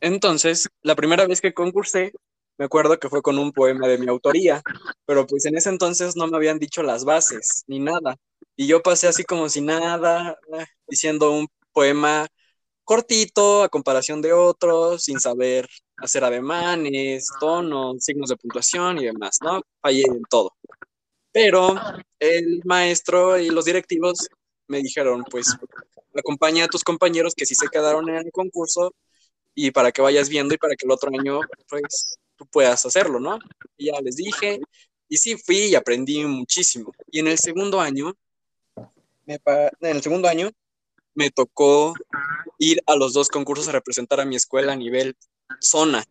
Entonces, 0.00 0.66
la 0.82 0.96
primera 0.96 1.26
vez 1.26 1.42
que 1.42 1.52
concursé, 1.52 2.12
me 2.56 2.64
acuerdo 2.64 2.98
que 2.98 3.10
fue 3.10 3.20
con 3.20 3.38
un 3.38 3.52
poema 3.52 3.86
de 3.86 3.98
mi 3.98 4.08
autoría, 4.08 4.62
pero 5.04 5.26
pues 5.26 5.44
en 5.44 5.58
ese 5.58 5.68
entonces 5.68 6.16
no 6.16 6.26
me 6.26 6.38
habían 6.38 6.58
dicho 6.58 6.82
las 6.82 7.04
bases 7.04 7.64
ni 7.66 7.80
nada. 7.80 8.16
Y 8.56 8.66
yo 8.66 8.82
pasé 8.82 9.08
así 9.08 9.24
como 9.24 9.50
si 9.50 9.60
nada, 9.60 10.38
diciendo 10.88 11.32
un 11.32 11.48
poema 11.72 12.26
cortito 12.82 13.62
a 13.62 13.68
comparación 13.68 14.22
de 14.22 14.32
otros, 14.32 15.02
sin 15.04 15.20
saber 15.20 15.68
hacer 15.98 16.24
ademanes, 16.24 17.26
tonos, 17.38 17.96
signos 18.02 18.30
de 18.30 18.36
puntuación 18.36 18.98
y 18.98 19.04
demás, 19.04 19.38
¿no? 19.42 19.60
Fallé 19.82 20.04
en 20.06 20.22
todo. 20.30 20.56
Pero 21.30 21.74
el 22.18 22.62
maestro 22.64 23.38
y 23.38 23.50
los 23.50 23.66
directivos 23.66 24.26
me 24.68 24.78
dijeron, 24.78 25.22
pues, 25.30 25.54
acompaña 26.20 26.64
a 26.64 26.68
tus 26.68 26.84
compañeros 26.84 27.34
que 27.34 27.46
sí 27.46 27.54
se 27.54 27.68
quedaron 27.68 28.08
en 28.08 28.16
el 28.16 28.32
concurso 28.32 28.94
y 29.54 29.70
para 29.70 29.92
que 29.92 30.02
vayas 30.02 30.28
viendo 30.28 30.54
y 30.54 30.58
para 30.58 30.76
que 30.76 30.86
el 30.86 30.92
otro 30.92 31.10
año, 31.18 31.40
pues, 31.68 32.18
tú 32.36 32.46
puedas 32.46 32.84
hacerlo, 32.84 33.18
¿no? 33.20 33.38
Y 33.76 33.86
ya 33.86 34.00
les 34.02 34.16
dije, 34.16 34.60
y 35.08 35.16
sí 35.16 35.36
fui 35.36 35.66
y 35.66 35.74
aprendí 35.74 36.24
muchísimo. 36.24 36.92
Y 37.10 37.20
en 37.20 37.28
el 37.28 37.38
segundo 37.38 37.80
año, 37.80 38.14
me, 39.24 39.40
en 39.44 39.96
el 39.96 40.02
segundo 40.02 40.28
año, 40.28 40.50
me 41.14 41.30
tocó 41.30 41.94
ir 42.58 42.82
a 42.86 42.96
los 42.96 43.14
dos 43.14 43.28
concursos 43.28 43.68
a 43.68 43.72
representar 43.72 44.20
a 44.20 44.26
mi 44.26 44.36
escuela 44.36 44.74
a 44.74 44.76
nivel 44.76 45.16
zona. 45.60 46.04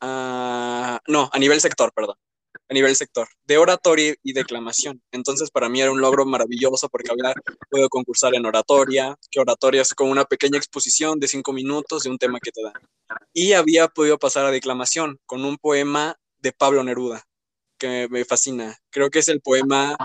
Ah, 0.00 1.00
no, 1.06 1.30
a 1.32 1.38
nivel 1.38 1.60
sector, 1.60 1.92
perdón 1.92 2.16
a 2.68 2.74
nivel 2.74 2.96
sector, 2.96 3.28
de 3.44 3.58
oratoria 3.58 4.14
y 4.22 4.32
declamación. 4.32 5.00
Entonces, 5.12 5.50
para 5.50 5.68
mí 5.68 5.80
era 5.80 5.92
un 5.92 6.00
logro 6.00 6.26
maravilloso 6.26 6.88
porque 6.88 7.10
había 7.10 7.34
podido 7.70 7.88
concursar 7.88 8.34
en 8.34 8.44
oratoria, 8.44 9.16
que 9.30 9.40
oratoria 9.40 9.82
es 9.82 9.94
como 9.94 10.10
una 10.10 10.24
pequeña 10.24 10.58
exposición 10.58 11.20
de 11.20 11.28
cinco 11.28 11.52
minutos 11.52 12.02
de 12.02 12.10
un 12.10 12.18
tema 12.18 12.40
que 12.40 12.50
te 12.50 12.62
dan. 12.62 12.74
Y 13.32 13.52
había 13.52 13.88
podido 13.88 14.18
pasar 14.18 14.46
a 14.46 14.50
declamación 14.50 15.18
con 15.26 15.44
un 15.44 15.58
poema 15.58 16.16
de 16.38 16.52
Pablo 16.52 16.82
Neruda, 16.82 17.24
que 17.78 18.08
me 18.10 18.24
fascina. 18.24 18.76
Creo 18.90 19.10
que 19.10 19.20
es 19.20 19.28
el 19.28 19.40
poema 19.40 19.96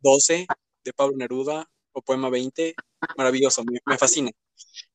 12 0.00 0.46
de 0.84 0.92
Pablo 0.92 1.16
Neruda 1.16 1.68
o 1.92 2.02
poema 2.02 2.30
20, 2.30 2.74
maravilloso, 3.16 3.64
me, 3.64 3.98
fascina. 3.98 4.30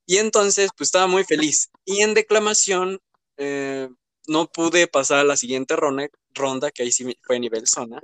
Y 0.05 0.17
entonces, 0.17 0.69
pues 0.77 0.87
estaba 0.87 1.07
muy 1.07 1.23
feliz. 1.23 1.69
Y 1.83 2.01
en 2.01 2.13
declamación, 2.13 2.99
eh, 3.37 3.89
no 4.27 4.47
pude 4.47 4.87
pasar 4.87 5.19
a 5.19 5.23
la 5.23 5.37
siguiente 5.37 5.75
ronda, 5.75 6.07
ronda, 6.33 6.71
que 6.71 6.83
ahí 6.83 6.91
sí 6.91 7.17
fue 7.21 7.39
nivel 7.39 7.67
zona, 7.67 8.01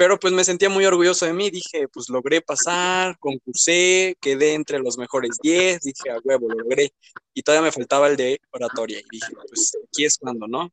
pero 0.00 0.18
pues 0.18 0.32
me 0.32 0.44
sentía 0.44 0.70
muy 0.70 0.86
orgulloso 0.86 1.26
de 1.26 1.34
mí, 1.34 1.50
dije, 1.50 1.86
pues 1.88 2.08
logré 2.08 2.40
pasar, 2.40 3.18
concursé, 3.18 4.16
quedé 4.18 4.54
entre 4.54 4.78
los 4.78 4.96
mejores 4.96 5.36
10, 5.42 5.82
dije, 5.82 6.10
a 6.10 6.18
huevo, 6.24 6.48
lo 6.48 6.60
logré. 6.60 6.94
Y 7.34 7.42
todavía 7.42 7.66
me 7.66 7.72
faltaba 7.72 8.08
el 8.08 8.16
de 8.16 8.40
oratoria 8.50 8.98
y 8.98 9.04
dije, 9.10 9.26
pues 9.46 9.76
aquí 9.86 10.06
es 10.06 10.16
cuando, 10.16 10.46
¿no? 10.46 10.72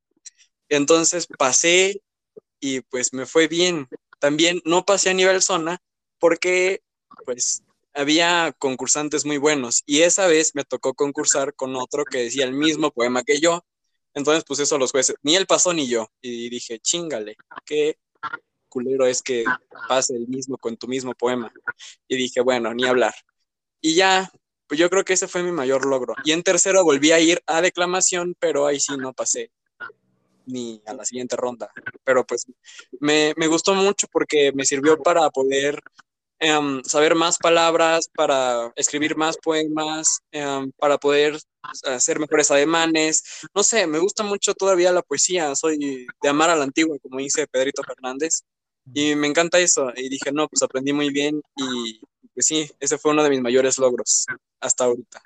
Entonces 0.69 1.27
pasé 1.37 2.01
y 2.61 2.79
pues 2.79 3.11
me 3.11 3.25
fue 3.25 3.49
bien. 3.49 3.89
También 4.19 4.61
no 4.63 4.85
pasé 4.85 5.09
a 5.09 5.13
nivel 5.13 5.41
zona 5.41 5.81
porque 6.19 6.81
pues 7.25 7.63
había 7.93 8.55
concursantes 8.57 9.25
muy 9.25 9.37
buenos 9.37 9.83
y 9.85 10.03
esa 10.03 10.27
vez 10.27 10.51
me 10.55 10.63
tocó 10.63 10.93
concursar 10.93 11.53
con 11.53 11.75
otro 11.75 12.05
que 12.05 12.19
decía 12.19 12.45
el 12.45 12.53
mismo 12.53 12.91
poema 12.91 13.23
que 13.23 13.41
yo. 13.41 13.65
Entonces, 14.17 14.43
pues 14.47 14.59
eso 14.59 14.79
los 14.79 14.91
jueces, 14.91 15.15
ni 15.21 15.35
él 15.35 15.45
pasó 15.45 15.73
ni 15.73 15.87
yo. 15.87 16.07
Y 16.21 16.49
dije, 16.49 16.79
chingale, 16.79 17.35
qué 17.63 17.99
culero 18.67 19.05
es 19.05 19.21
que 19.21 19.45
pase 19.87 20.15
el 20.15 20.27
mismo 20.27 20.57
con 20.57 20.75
tu 20.75 20.87
mismo 20.87 21.13
poema. 21.13 21.53
Y 22.07 22.17
dije, 22.17 22.41
bueno, 22.41 22.73
ni 22.73 22.85
hablar. 22.85 23.13
Y 23.79 23.93
ya, 23.93 24.31
pues 24.65 24.79
yo 24.79 24.89
creo 24.89 25.05
que 25.05 25.13
ese 25.13 25.27
fue 25.27 25.43
mi 25.43 25.51
mayor 25.51 25.85
logro. 25.85 26.15
Y 26.25 26.31
en 26.31 26.41
tercero 26.41 26.83
volví 26.83 27.11
a 27.11 27.19
ir 27.19 27.43
a 27.45 27.61
declamación, 27.61 28.35
pero 28.39 28.65
ahí 28.65 28.79
sí 28.79 28.97
no 28.97 29.13
pasé 29.13 29.51
ni 30.47 30.81
a 30.87 30.95
la 30.95 31.05
siguiente 31.05 31.35
ronda. 31.35 31.69
Pero 32.03 32.25
pues 32.25 32.47
me, 32.99 33.35
me 33.37 33.45
gustó 33.45 33.75
mucho 33.75 34.07
porque 34.11 34.51
me 34.51 34.65
sirvió 34.65 34.97
para 34.97 35.29
poder 35.29 35.79
Em, 36.39 36.83
saber 36.83 37.15
más 37.15 37.37
palabras, 37.39 38.09
para 38.13 38.71
escribir 38.75 39.17
más 39.17 39.37
poemas, 39.37 40.19
em, 40.31 40.71
para 40.73 40.99
poder 40.99 41.39
hacer 41.85 42.19
mejores 42.19 42.51
ademanes. 42.51 43.23
No 43.53 43.63
sé, 43.63 43.87
me 43.87 43.99
gusta 43.99 44.23
mucho 44.23 44.53
todavía 44.53 44.91
la 44.91 45.01
poesía, 45.01 45.55
soy 45.55 46.07
de 46.21 46.29
amar 46.29 46.49
a 46.49 46.55
la 46.55 46.63
antigua, 46.63 46.97
como 47.01 47.19
dice 47.19 47.47
Pedrito 47.47 47.83
Fernández, 47.83 48.43
y 48.93 49.15
me 49.15 49.27
encanta 49.27 49.59
eso. 49.59 49.91
Y 49.95 50.09
dije, 50.09 50.31
no, 50.31 50.47
pues 50.47 50.61
aprendí 50.63 50.93
muy 50.93 51.09
bien 51.09 51.41
y 51.55 52.01
pues 52.33 52.45
sí, 52.45 52.69
ese 52.79 52.97
fue 52.97 53.11
uno 53.11 53.23
de 53.23 53.31
mis 53.31 53.41
mayores 53.41 53.77
logros 53.79 54.25
hasta 54.59 54.85
ahorita. 54.85 55.21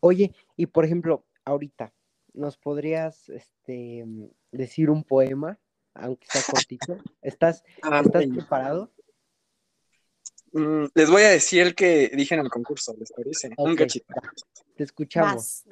Oye, 0.00 0.32
y 0.56 0.66
por 0.66 0.84
ejemplo, 0.84 1.24
ahorita, 1.44 1.92
¿nos 2.32 2.56
podrías 2.56 3.28
este, 3.28 4.04
decir 4.52 4.90
un 4.90 5.02
poema, 5.02 5.58
aunque 5.94 6.26
sea 6.28 6.42
cortito? 6.48 6.96
¿Estás, 7.20 7.64
Ah, 7.82 8.02
¿estás 8.04 8.26
preparado? 8.26 8.90
Mm, 10.52 10.86
les 10.94 11.10
voy 11.10 11.22
a 11.22 11.30
decir 11.30 11.62
el 11.62 11.74
que 11.74 12.10
dije 12.14 12.34
en 12.34 12.40
el 12.40 12.50
concurso, 12.50 12.94
¿les 12.98 13.12
parece? 13.12 13.50
Un 13.56 13.76
cachito. 13.76 14.12
Te 14.76 14.84
escuchamos. 14.84 15.64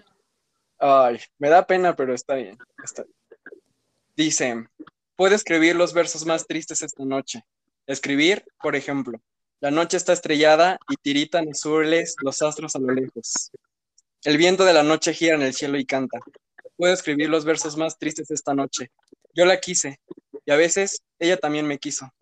Ay, 0.79 1.19
me 1.39 1.49
da 1.49 1.67
pena, 1.67 1.97
pero 1.97 2.15
está 2.15 2.35
bien, 2.35 2.57
está 2.85 3.03
bien. 3.03 3.17
Dice, 4.17 4.67
puedo 5.17 5.35
escribir 5.35 5.75
los 5.77 5.93
versos 5.93 6.25
más 6.25 6.47
tristes 6.47 6.83
esta 6.83 7.05
noche. 7.05 7.45
Escribir, 7.87 8.45
por 8.61 8.77
ejemplo, 8.77 9.21
la 9.61 9.71
noche 9.71 9.97
está 9.97 10.13
estrellada 10.13 10.79
y 10.89 10.97
tiritan 10.97 11.49
azules 11.49 12.15
los 12.23 12.43
astros 12.43 12.77
a 12.77 12.79
lo 12.79 12.93
lejos. 12.93 13.51
El 14.23 14.37
viento 14.37 14.65
de 14.65 14.73
la 14.73 14.85
noche 14.85 15.15
gira 15.15 15.35
en 15.35 15.43
el 15.43 15.55
cielo 15.55 15.79
y 15.79 15.85
canta. 15.85 16.21
Puedo 16.77 16.95
escribir 16.95 17.29
los 17.29 17.45
versos 17.45 17.77
más 17.77 17.99
tristes 17.99 18.31
esta 18.31 18.55
noche. 18.55 18.93
Yo 19.35 19.45
la 19.45 19.59
quise 19.59 20.01
y 20.47 20.53
a 20.53 20.57
veces 20.57 21.03
ella 21.19 21.37
también 21.37 21.67
me 21.67 21.79
quiso. 21.79 22.13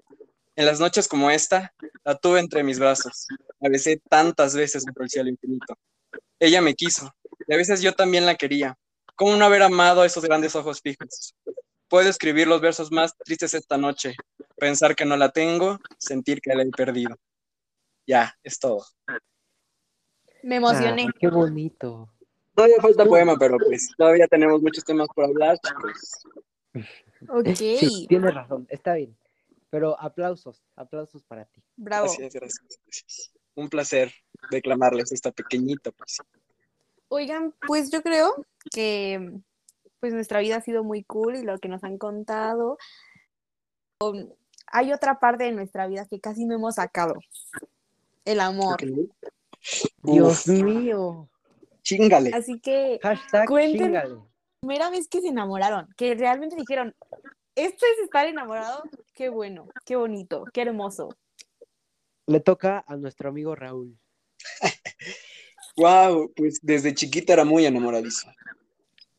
En 0.56 0.64
las 0.64 0.80
noches 0.80 1.06
como 1.06 1.30
esta, 1.30 1.74
la 2.02 2.16
tuve 2.16 2.40
entre 2.40 2.64
mis 2.64 2.78
brazos. 2.78 3.26
La 3.60 3.68
besé 3.68 4.00
tantas 4.08 4.56
veces 4.56 4.84
por 4.86 5.02
el 5.02 5.10
cielo 5.10 5.28
infinito. 5.28 5.76
Ella 6.40 6.62
me 6.62 6.74
quiso 6.74 7.14
y 7.46 7.52
a 7.52 7.58
veces 7.58 7.82
yo 7.82 7.92
también 7.92 8.24
la 8.24 8.36
quería. 8.36 8.74
¿Cómo 9.14 9.36
no 9.36 9.44
haber 9.44 9.62
amado 9.62 10.00
a 10.00 10.06
esos 10.06 10.24
grandes 10.24 10.56
ojos 10.56 10.80
fijos? 10.80 11.34
Puedo 11.88 12.08
escribir 12.08 12.48
los 12.48 12.60
versos 12.62 12.90
más 12.90 13.14
tristes 13.18 13.52
esta 13.52 13.76
noche, 13.76 14.14
pensar 14.56 14.96
que 14.96 15.04
no 15.04 15.16
la 15.16 15.30
tengo, 15.30 15.78
sentir 15.98 16.40
que 16.40 16.54
la 16.54 16.62
he 16.62 16.70
perdido. 16.70 17.16
Ya, 18.06 18.34
es 18.42 18.58
todo. 18.58 18.84
Me 20.42 20.56
emocioné. 20.56 21.06
Ah, 21.06 21.12
qué 21.18 21.28
bonito. 21.28 22.08
Todavía 22.54 22.76
falta 22.80 23.04
poema, 23.04 23.36
pero 23.38 23.58
pues 23.58 23.90
todavía 23.96 24.26
tenemos 24.26 24.62
muchos 24.62 24.82
temas 24.84 25.08
por 25.14 25.26
hablar, 25.26 25.58
chicos. 25.58 26.24
Ok. 27.28 27.56
Sí, 27.56 28.06
tienes 28.08 28.34
razón, 28.34 28.66
está 28.70 28.94
bien. 28.94 29.16
Pero 29.70 30.00
aplausos, 30.00 30.62
aplausos 30.76 31.24
para 31.24 31.44
ti. 31.46 31.62
Bravo. 31.76 32.06
Gracias, 32.06 32.34
gracias, 32.34 32.80
gracias. 32.84 33.32
Un 33.54 33.68
placer 33.68 34.12
declamarles 34.50 35.12
esta 35.12 35.32
pequeñita 35.32 35.90
poesía. 35.90 36.24
Oigan, 37.08 37.54
pues 37.66 37.90
yo 37.90 38.02
creo 38.02 38.44
que 38.70 39.32
pues 40.00 40.12
nuestra 40.12 40.40
vida 40.40 40.56
ha 40.56 40.60
sido 40.60 40.84
muy 40.84 41.02
cool 41.04 41.36
y 41.36 41.42
lo 41.42 41.58
que 41.58 41.68
nos 41.68 41.82
han 41.84 41.98
contado. 41.98 42.78
Um, 44.00 44.28
hay 44.66 44.92
otra 44.92 45.18
parte 45.18 45.44
de 45.44 45.52
nuestra 45.52 45.86
vida 45.86 46.06
que 46.08 46.20
casi 46.20 46.44
no 46.44 46.54
hemos 46.54 46.74
sacado. 46.74 47.14
El 48.24 48.40
amor. 48.40 48.76
Dios 50.02 50.46
Uf, 50.46 50.48
mío. 50.48 51.28
Chingale. 51.82 52.30
Así 52.34 52.60
que 52.60 52.98
Hashtag 53.02 53.48
Cuenten- 53.48 53.78
chingale. 53.78 54.16
primera 54.60 54.90
vez 54.90 55.08
que 55.08 55.20
se 55.20 55.28
enamoraron, 55.28 55.88
que 55.96 56.14
realmente 56.14 56.56
dijeron, 56.56 56.94
esto 57.56 57.86
es 57.92 58.04
estar 58.04 58.26
enamorado, 58.26 58.84
qué 59.14 59.28
bueno, 59.28 59.66
qué 59.84 59.96
bonito, 59.96 60.44
qué 60.52 60.62
hermoso. 60.62 61.08
Le 62.26 62.40
toca 62.40 62.84
a 62.86 62.96
nuestro 62.96 63.28
amigo 63.30 63.54
Raúl. 63.54 63.98
Wow, 65.78 66.32
pues 66.34 66.58
desde 66.62 66.94
chiquita 66.94 67.34
era 67.34 67.44
muy 67.44 67.66
enamoradizo. 67.66 68.32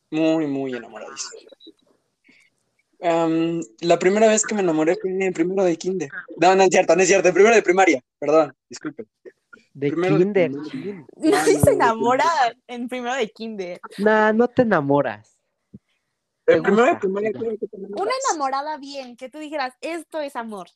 Muy, 0.10 0.48
muy 0.48 0.74
enamoradizo. 0.74 1.30
Am, 3.00 3.62
la 3.82 4.00
primera 4.00 4.28
vez 4.28 4.44
que 4.44 4.56
me 4.56 4.62
enamoré 4.62 4.98
fue 5.00 5.12
en 5.12 5.34
primero 5.34 5.64
de 5.64 5.78
kinder. 5.78 6.10
No, 6.42 6.56
no 6.56 6.64
es 6.64 6.70
cierto, 6.70 6.96
no 6.96 7.02
es 7.04 7.08
cierto, 7.08 7.28
en 7.28 7.34
primero 7.36 7.54
de 7.56 7.62
primaria. 7.62 8.04
Perdón, 8.18 8.56
disculpen. 8.68 9.08
De 9.74 9.92
Primero 9.92 10.18
de 10.18 10.24
kinder. 10.24 10.52
chin. 10.72 11.06
Nadie 11.18 11.54
no, 11.60 11.60
se 11.60 11.70
no, 11.70 11.72
enamora 11.74 12.26
en 12.66 12.90
primero 12.90 13.14
de 13.14 13.30
kinder. 13.30 13.80
Nah, 14.00 14.34
no 14.34 14.48
te 14.48 14.64
enamoras. 14.64 15.37
Una 16.48 18.12
enamorada 18.30 18.78
bien, 18.78 19.18
que 19.18 19.30
tú 19.30 19.38
dijeras, 19.40 19.74
esto 19.82 20.22
es 20.22 20.36
amor. 20.36 20.70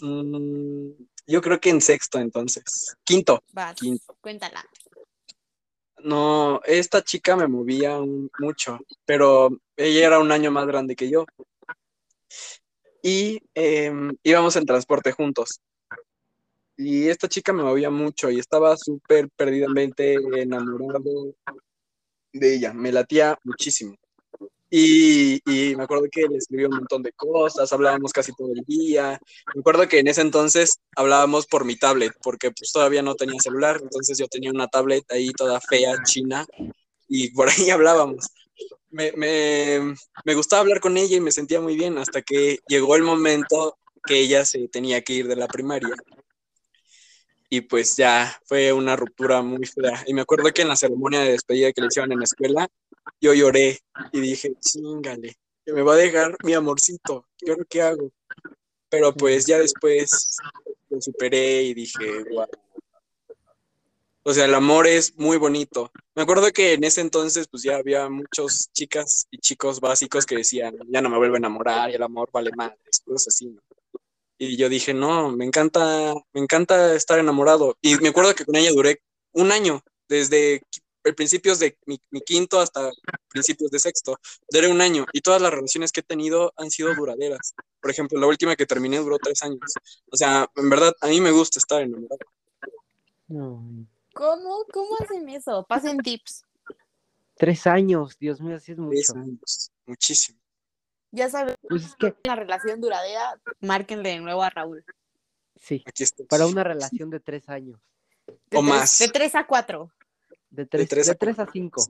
Mm, 0.00 0.90
yo 1.26 1.40
creo 1.42 1.60
que 1.60 1.70
en 1.70 1.80
sexto 1.80 2.18
entonces. 2.18 2.96
Quinto. 3.04 3.42
Vas, 3.52 3.74
Quinto. 3.76 4.16
cuéntala. 4.20 4.64
No, 6.04 6.60
esta 6.64 7.02
chica 7.02 7.36
me 7.36 7.46
movía 7.46 7.98
un- 7.98 8.30
mucho, 8.40 8.78
pero 9.04 9.50
ella 9.76 10.06
era 10.06 10.18
un 10.18 10.32
año 10.32 10.50
más 10.50 10.66
grande 10.66 10.96
que 10.96 11.08
yo. 11.10 11.24
Y 13.02 13.40
em, 13.54 14.16
íbamos 14.22 14.54
en 14.56 14.66
transporte 14.66 15.12
juntos. 15.12 15.60
Y 16.76 17.08
esta 17.08 17.28
chica 17.28 17.52
me 17.52 17.62
movía 17.62 17.90
mucho 17.90 18.30
y 18.30 18.38
estaba 18.38 18.76
súper 18.76 19.28
perdidamente 19.36 20.14
enamorado 20.40 21.34
de 22.32 22.54
ella. 22.54 22.72
Me 22.72 22.90
latía 22.90 23.38
muchísimo. 23.44 23.94
Y, 24.74 25.42
y 25.44 25.76
me 25.76 25.84
acuerdo 25.84 26.06
que 26.10 26.22
le 26.22 26.38
escribía 26.38 26.66
un 26.66 26.76
montón 26.76 27.02
de 27.02 27.12
cosas, 27.12 27.70
hablábamos 27.74 28.10
casi 28.10 28.32
todo 28.32 28.52
el 28.54 28.64
día. 28.64 29.20
Me 29.54 29.60
acuerdo 29.60 29.86
que 29.86 29.98
en 29.98 30.08
ese 30.08 30.22
entonces 30.22 30.78
hablábamos 30.96 31.46
por 31.46 31.66
mi 31.66 31.76
tablet, 31.76 32.14
porque 32.22 32.50
pues 32.52 32.72
todavía 32.72 33.02
no 33.02 33.14
tenía 33.14 33.38
celular, 33.38 33.80
entonces 33.82 34.16
yo 34.16 34.28
tenía 34.28 34.50
una 34.50 34.68
tablet 34.68 35.04
ahí 35.12 35.30
toda 35.32 35.60
fea, 35.60 36.02
china, 36.04 36.46
y 37.06 37.30
por 37.32 37.50
ahí 37.50 37.68
hablábamos. 37.70 38.28
Me, 38.88 39.12
me, 39.12 39.94
me 40.24 40.34
gustaba 40.34 40.62
hablar 40.62 40.80
con 40.80 40.96
ella 40.96 41.18
y 41.18 41.20
me 41.20 41.32
sentía 41.32 41.60
muy 41.60 41.76
bien 41.76 41.98
hasta 41.98 42.22
que 42.22 42.60
llegó 42.66 42.96
el 42.96 43.02
momento 43.02 43.76
que 44.06 44.20
ella 44.20 44.46
se 44.46 44.68
tenía 44.68 45.02
que 45.02 45.12
ir 45.12 45.28
de 45.28 45.36
la 45.36 45.48
primaria. 45.48 45.94
Y 47.50 47.60
pues 47.60 47.94
ya 47.98 48.40
fue 48.46 48.72
una 48.72 48.96
ruptura 48.96 49.42
muy 49.42 49.66
fea. 49.66 50.02
Y 50.06 50.14
me 50.14 50.22
acuerdo 50.22 50.50
que 50.50 50.62
en 50.62 50.68
la 50.68 50.76
ceremonia 50.76 51.20
de 51.20 51.32
despedida 51.32 51.70
que 51.72 51.82
le 51.82 51.88
hicieron 51.88 52.10
en 52.12 52.20
la 52.20 52.24
escuela, 52.24 52.68
yo 53.20 53.34
lloré 53.34 53.80
y 54.12 54.20
dije, 54.20 54.54
chingale, 54.60 55.36
que 55.64 55.72
me 55.72 55.82
va 55.82 55.94
a 55.94 55.96
dejar 55.96 56.36
mi 56.44 56.54
amorcito, 56.54 57.26
¿yo 57.40 57.54
ahora 57.54 57.64
qué 57.68 57.82
hago? 57.82 58.10
Pero 58.88 59.14
pues 59.14 59.46
ya 59.46 59.58
después 59.58 60.36
lo 60.90 61.00
superé 61.00 61.62
y 61.62 61.74
dije, 61.74 62.24
wow. 62.30 62.46
O 64.24 64.32
sea, 64.32 64.44
el 64.44 64.54
amor 64.54 64.86
es 64.86 65.16
muy 65.16 65.36
bonito. 65.36 65.90
Me 66.14 66.22
acuerdo 66.22 66.52
que 66.52 66.74
en 66.74 66.84
ese 66.84 67.00
entonces 67.00 67.48
pues 67.48 67.64
ya 67.64 67.76
había 67.76 68.08
muchos 68.08 68.70
chicas 68.72 69.26
y 69.30 69.38
chicos 69.38 69.80
básicos 69.80 70.26
que 70.26 70.36
decían, 70.36 70.76
ya 70.88 71.00
no 71.00 71.10
me 71.10 71.18
vuelvo 71.18 71.34
a 71.34 71.38
enamorar 71.38 71.90
y 71.90 71.94
el 71.94 72.02
amor 72.02 72.30
vale 72.32 72.52
madres, 72.56 73.02
cosas 73.04 73.28
así, 73.28 73.46
¿no? 73.46 73.60
Y 74.38 74.56
yo 74.56 74.68
dije, 74.68 74.92
no, 74.92 75.30
me 75.30 75.44
encanta, 75.44 76.14
me 76.32 76.40
encanta 76.40 76.94
estar 76.94 77.18
enamorado. 77.18 77.76
Y 77.80 77.96
me 77.96 78.08
acuerdo 78.08 78.34
que 78.34 78.44
con 78.44 78.56
ella 78.56 78.72
duré 78.72 79.00
un 79.32 79.52
año, 79.52 79.82
desde 80.08 80.62
principios 81.02 81.58
de 81.58 81.76
mi, 81.86 82.00
mi 82.10 82.20
quinto 82.20 82.60
hasta 82.60 82.90
principios 83.28 83.70
de 83.72 83.78
sexto. 83.80 84.18
Duré 84.48 84.68
un 84.68 84.80
año 84.80 85.04
y 85.12 85.20
todas 85.20 85.42
las 85.42 85.50
relaciones 85.52 85.90
que 85.90 86.00
he 86.00 86.04
tenido 86.04 86.52
han 86.56 86.70
sido 86.70 86.94
duraderas. 86.94 87.54
Por 87.80 87.90
ejemplo, 87.90 88.20
la 88.20 88.28
última 88.28 88.54
que 88.54 88.66
terminé 88.66 88.98
duró 88.98 89.18
tres 89.18 89.42
años. 89.42 89.58
O 90.10 90.16
sea, 90.16 90.48
en 90.54 90.70
verdad, 90.70 90.94
a 91.00 91.08
mí 91.08 91.20
me 91.20 91.32
gusta 91.32 91.58
estar 91.58 91.82
enamorado. 91.82 92.18
No, 93.26 93.86
¿Cómo? 94.14 94.64
¿Cómo 94.72 94.96
hacen 95.00 95.28
eso? 95.30 95.64
Pasen 95.68 95.98
tips. 95.98 96.44
Tres 97.36 97.66
años, 97.66 98.16
Dios 98.18 98.40
mío, 98.40 98.56
así 98.56 98.72
es 98.72 98.76
Tres 98.78 99.08
mucho. 99.08 99.12
años, 99.20 99.70
muchísimo. 99.86 100.38
Ya 101.10 101.28
saben, 101.28 101.56
Pues 101.68 101.84
es 101.86 101.94
que, 101.96 102.14
una 102.24 102.36
relación 102.36 102.80
duradera, 102.80 103.40
márquenle 103.60 104.10
de 104.10 104.20
nuevo 104.20 104.42
a 104.42 104.50
Raúl. 104.50 104.84
sí, 105.60 105.82
Aquí 105.86 106.04
para 106.28 106.46
una 106.46 106.62
relación 106.62 107.10
de 107.10 107.20
tres 107.20 107.48
años, 107.48 107.80
De 108.26 108.34
O 108.34 108.60
tres- 108.60 108.62
más. 108.62 108.98
De 108.98 109.08
3 109.08 109.34
a 109.34 109.46
4. 109.46 109.90
De 110.52 110.66
tres, 110.66 110.88
tres 110.88 111.06
de 111.06 111.12
a 111.12 111.14
tres 111.14 111.38
a 111.38 111.46
cuatro. 111.46 111.52
cinco. 111.52 111.84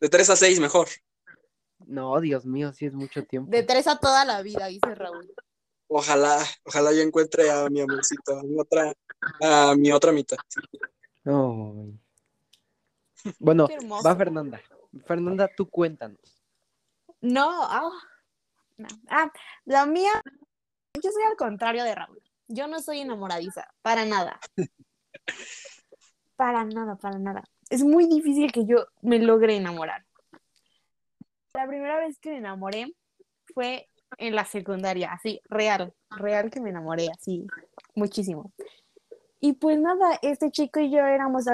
De 0.00 0.08
3 0.08 0.30
a 0.30 0.36
6 0.36 0.60
mejor. 0.60 0.88
No, 1.86 2.20
Dios 2.20 2.46
mío, 2.46 2.72
sí 2.72 2.86
es 2.86 2.94
mucho 2.94 3.24
tiempo. 3.24 3.50
De 3.50 3.62
3 3.62 3.86
a 3.88 3.98
toda 3.98 4.24
la 4.24 4.42
vida, 4.42 4.66
dice 4.66 4.94
Raúl. 4.94 5.32
Ojalá, 5.88 6.44
ojalá 6.64 6.92
yo 6.92 7.00
encuentre 7.00 7.50
a 7.50 7.68
mi 7.68 7.80
amorcito, 7.80 8.38
a 8.38 8.42
mi 8.42 8.60
otra, 8.60 8.92
a 9.40 9.74
mi 9.76 9.90
otra 9.90 10.12
mitad. 10.12 10.36
Ay. 11.24 11.98
Bueno, 13.38 13.68
va 14.04 14.14
Fernanda. 14.14 14.60
Fernanda, 15.04 15.48
tú 15.56 15.68
cuéntanos. 15.68 16.42
No, 17.20 17.48
ah, 17.64 17.90
no. 18.76 18.88
Ah, 19.08 19.32
la 19.64 19.86
mía, 19.86 20.12
yo 21.02 21.10
soy 21.10 21.22
al 21.28 21.36
contrario 21.36 21.84
de 21.84 21.94
Raúl. 21.94 22.22
Yo 22.46 22.68
no 22.68 22.80
soy 22.80 23.00
enamoradiza, 23.00 23.66
para 23.82 24.04
nada. 24.04 24.38
Para 26.38 26.64
nada, 26.64 26.94
para 26.94 27.18
nada. 27.18 27.42
Es 27.68 27.82
muy 27.82 28.06
difícil 28.06 28.52
que 28.52 28.64
yo 28.64 28.86
me 29.02 29.18
logre 29.18 29.56
enamorar. 29.56 30.04
La 31.52 31.66
primera 31.66 31.98
vez 31.98 32.16
que 32.20 32.30
me 32.30 32.36
enamoré 32.36 32.94
fue 33.52 33.88
en 34.18 34.36
la 34.36 34.44
secundaria, 34.44 35.12
así, 35.12 35.40
real, 35.46 35.92
real 36.10 36.48
que 36.52 36.60
me 36.60 36.70
enamoré, 36.70 37.08
así, 37.10 37.44
muchísimo. 37.96 38.52
Y 39.40 39.54
pues 39.54 39.80
nada, 39.80 40.16
este 40.22 40.52
chico 40.52 40.78
y 40.78 40.92
yo 40.92 41.00
éramos 41.00 41.46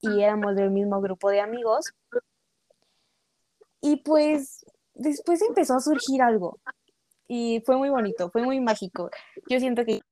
y 0.00 0.22
éramos 0.22 0.54
del 0.54 0.70
mismo 0.70 1.00
grupo 1.00 1.30
de 1.30 1.40
amigos. 1.40 1.92
Y 3.80 3.96
pues 3.96 4.64
después 4.94 5.42
empezó 5.42 5.74
a 5.74 5.80
surgir 5.80 6.22
algo. 6.22 6.60
Y 7.26 7.64
fue 7.66 7.76
muy 7.76 7.90
bonito, 7.90 8.30
fue 8.30 8.44
muy 8.44 8.60
mágico. 8.60 9.10
Yo 9.48 9.58
siento 9.58 9.84
que 9.84 10.02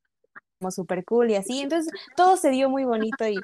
como 0.59 0.73
súper 0.73 1.05
cool 1.05 1.31
y 1.31 1.37
así. 1.37 1.61
Entonces 1.61 1.93
todo 2.17 2.37
se 2.37 2.51
dio 2.51 2.69
muy 2.69 2.83
bonito 2.83 3.29
y, 3.29 3.39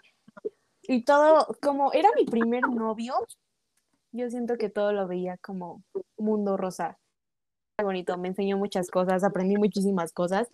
y 0.89 1.05
todo, 1.05 1.47
como 1.61 1.93
era 1.93 2.09
mi 2.16 2.24
primer 2.24 2.66
novio, 2.66 3.14
yo 4.11 4.30
siento 4.30 4.57
que 4.57 4.70
todo 4.70 4.93
lo 4.93 5.07
veía 5.07 5.36
como 5.36 5.84
mundo 6.16 6.57
rosa. 6.57 6.99
Muy 7.78 7.84
bonito, 7.84 8.16
me 8.16 8.28
enseñó 8.28 8.57
muchas 8.57 8.91
cosas, 8.91 9.22
aprendí 9.22 9.57
muchísimas 9.57 10.12
cosas. 10.12 10.49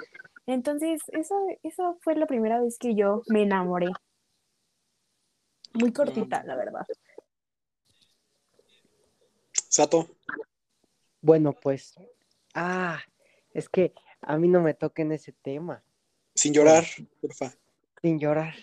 Entonces, 0.47 1.03
eso, 1.12 1.37
eso 1.62 1.99
fue 2.03 2.16
la 2.16 2.26
primera 2.26 2.61
vez 2.61 2.78
que 2.78 2.97
yo 2.97 3.22
me 3.28 3.43
enamoré. 3.45 3.91
Muy 5.74 5.93
cortita, 5.93 6.43
la 6.43 6.57
verdad. 6.57 6.85
Sato, 9.53 10.09
Bueno, 11.20 11.53
pues, 11.53 11.95
ah, 12.55 12.99
es 13.53 13.68
que 13.68 13.95
a 14.20 14.37
mí 14.37 14.49
no 14.49 14.61
me 14.61 14.74
toquen 14.74 15.12
ese 15.12 15.30
tema, 15.30 15.85
sin 16.35 16.53
llorar, 16.53 16.85
porfa. 17.20 17.55
sin 18.03 18.18
llorar. 18.18 18.55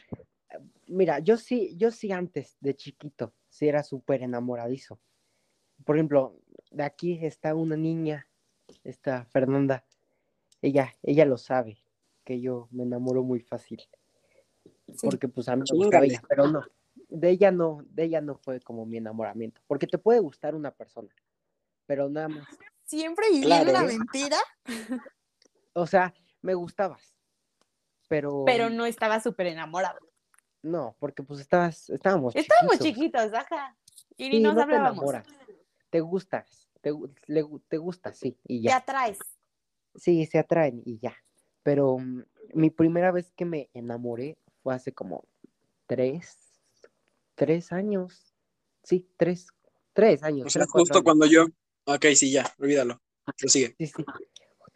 Mira, 0.92 1.20
yo 1.20 1.38
sí, 1.38 1.74
yo 1.78 1.90
sí 1.90 2.12
antes 2.12 2.58
de 2.60 2.76
chiquito, 2.76 3.34
sí 3.48 3.66
era 3.66 3.82
súper 3.82 4.24
enamoradizo. 4.24 5.00
Por 5.86 5.96
ejemplo, 5.96 6.38
de 6.70 6.84
aquí 6.84 7.26
está 7.26 7.56
una 7.56 7.78
niña, 7.78 8.28
esta 8.84 9.24
Fernanda, 9.26 9.86
ella, 10.62 10.94
ella 11.02 11.26
lo 11.26 11.38
sabe, 11.38 11.82
que 12.26 12.42
yo 12.42 12.68
me 12.72 12.84
enamoro 12.84 13.24
muy 13.24 13.40
fácil. 13.40 13.82
Sí. 14.94 14.98
Porque 15.02 15.30
pues 15.30 15.48
a 15.48 15.56
mí 15.56 15.64
me 15.72 15.78
gustaba 15.78 16.04
ella, 16.04 16.22
pero 16.28 16.48
no, 16.48 16.62
de 17.08 17.30
ella 17.30 17.52
no, 17.52 17.86
de 17.86 18.04
ella 18.04 18.20
no 18.20 18.36
fue 18.36 18.60
como 18.60 18.86
mi 18.86 18.98
enamoramiento, 18.98 19.62
porque 19.68 19.88
te 19.88 19.98
puede 19.98 20.20
gustar 20.20 20.56
una 20.56 20.72
persona, 20.72 21.16
pero 21.86 22.10
nada 22.10 22.28
más. 22.28 22.48
Siempre 22.84 23.28
viviendo 23.30 23.48
Claro. 23.48 23.70
una 23.70 23.84
mentira, 23.84 24.38
O 25.72 25.88
sea, 25.88 26.14
me 26.42 26.54
gustabas, 26.54 27.16
pero 28.10 28.44
pero 28.46 28.70
no 28.70 28.86
estaba 28.86 29.22
súper 29.22 29.48
enamorado. 29.48 30.11
No, 30.64 30.96
porque 31.00 31.24
pues 31.24 31.40
estabas, 31.40 31.90
estábamos 31.90 32.36
Estábamos 32.36 32.80
chiquitos. 32.80 33.28
chiquitos, 33.28 33.34
ajá. 33.34 33.78
Y 34.18 34.26
Sí, 34.26 34.30
ni 34.30 34.40
nos 34.42 34.54
no 34.56 34.58
te 34.60 34.64
hablábamos. 34.76 34.98
enamoras, 34.98 35.28
te 35.90 36.00
gustas, 36.02 36.70
te, 36.82 36.92
le 37.28 37.46
te 37.68 37.78
gusta, 37.78 38.14
sí, 38.14 38.38
y 38.48 38.62
Te 38.62 38.70
ya. 38.70 38.78
atraes. 38.78 39.20
Sí, 39.96 40.26
se 40.26 40.40
atraen 40.40 40.82
y 40.86 41.00
ya. 41.00 41.16
Pero 41.64 41.98
mm, 41.98 42.24
mi 42.54 42.70
primera 42.70 43.12
vez 43.12 43.32
que 43.32 43.46
me 43.46 43.70
enamoré 43.74 44.38
fue 44.64 44.74
hace 44.74 44.94
como 44.94 45.26
tres, 45.88 46.38
tres 47.36 47.72
años. 47.72 48.36
Sí, 48.84 49.10
tres, 49.18 49.48
tres 49.94 50.24
años. 50.24 50.48
O 50.48 50.50
sea, 50.50 50.66
justo 50.68 50.96
años. 51.00 51.04
cuando 51.04 51.26
yo. 51.26 51.46
Ok, 51.86 52.06
sí, 52.16 52.32
ya, 52.32 52.46
olvídalo. 52.60 53.02
Prosigue. 53.38 53.76
Sí, 53.78 53.88
sí. 53.88 54.06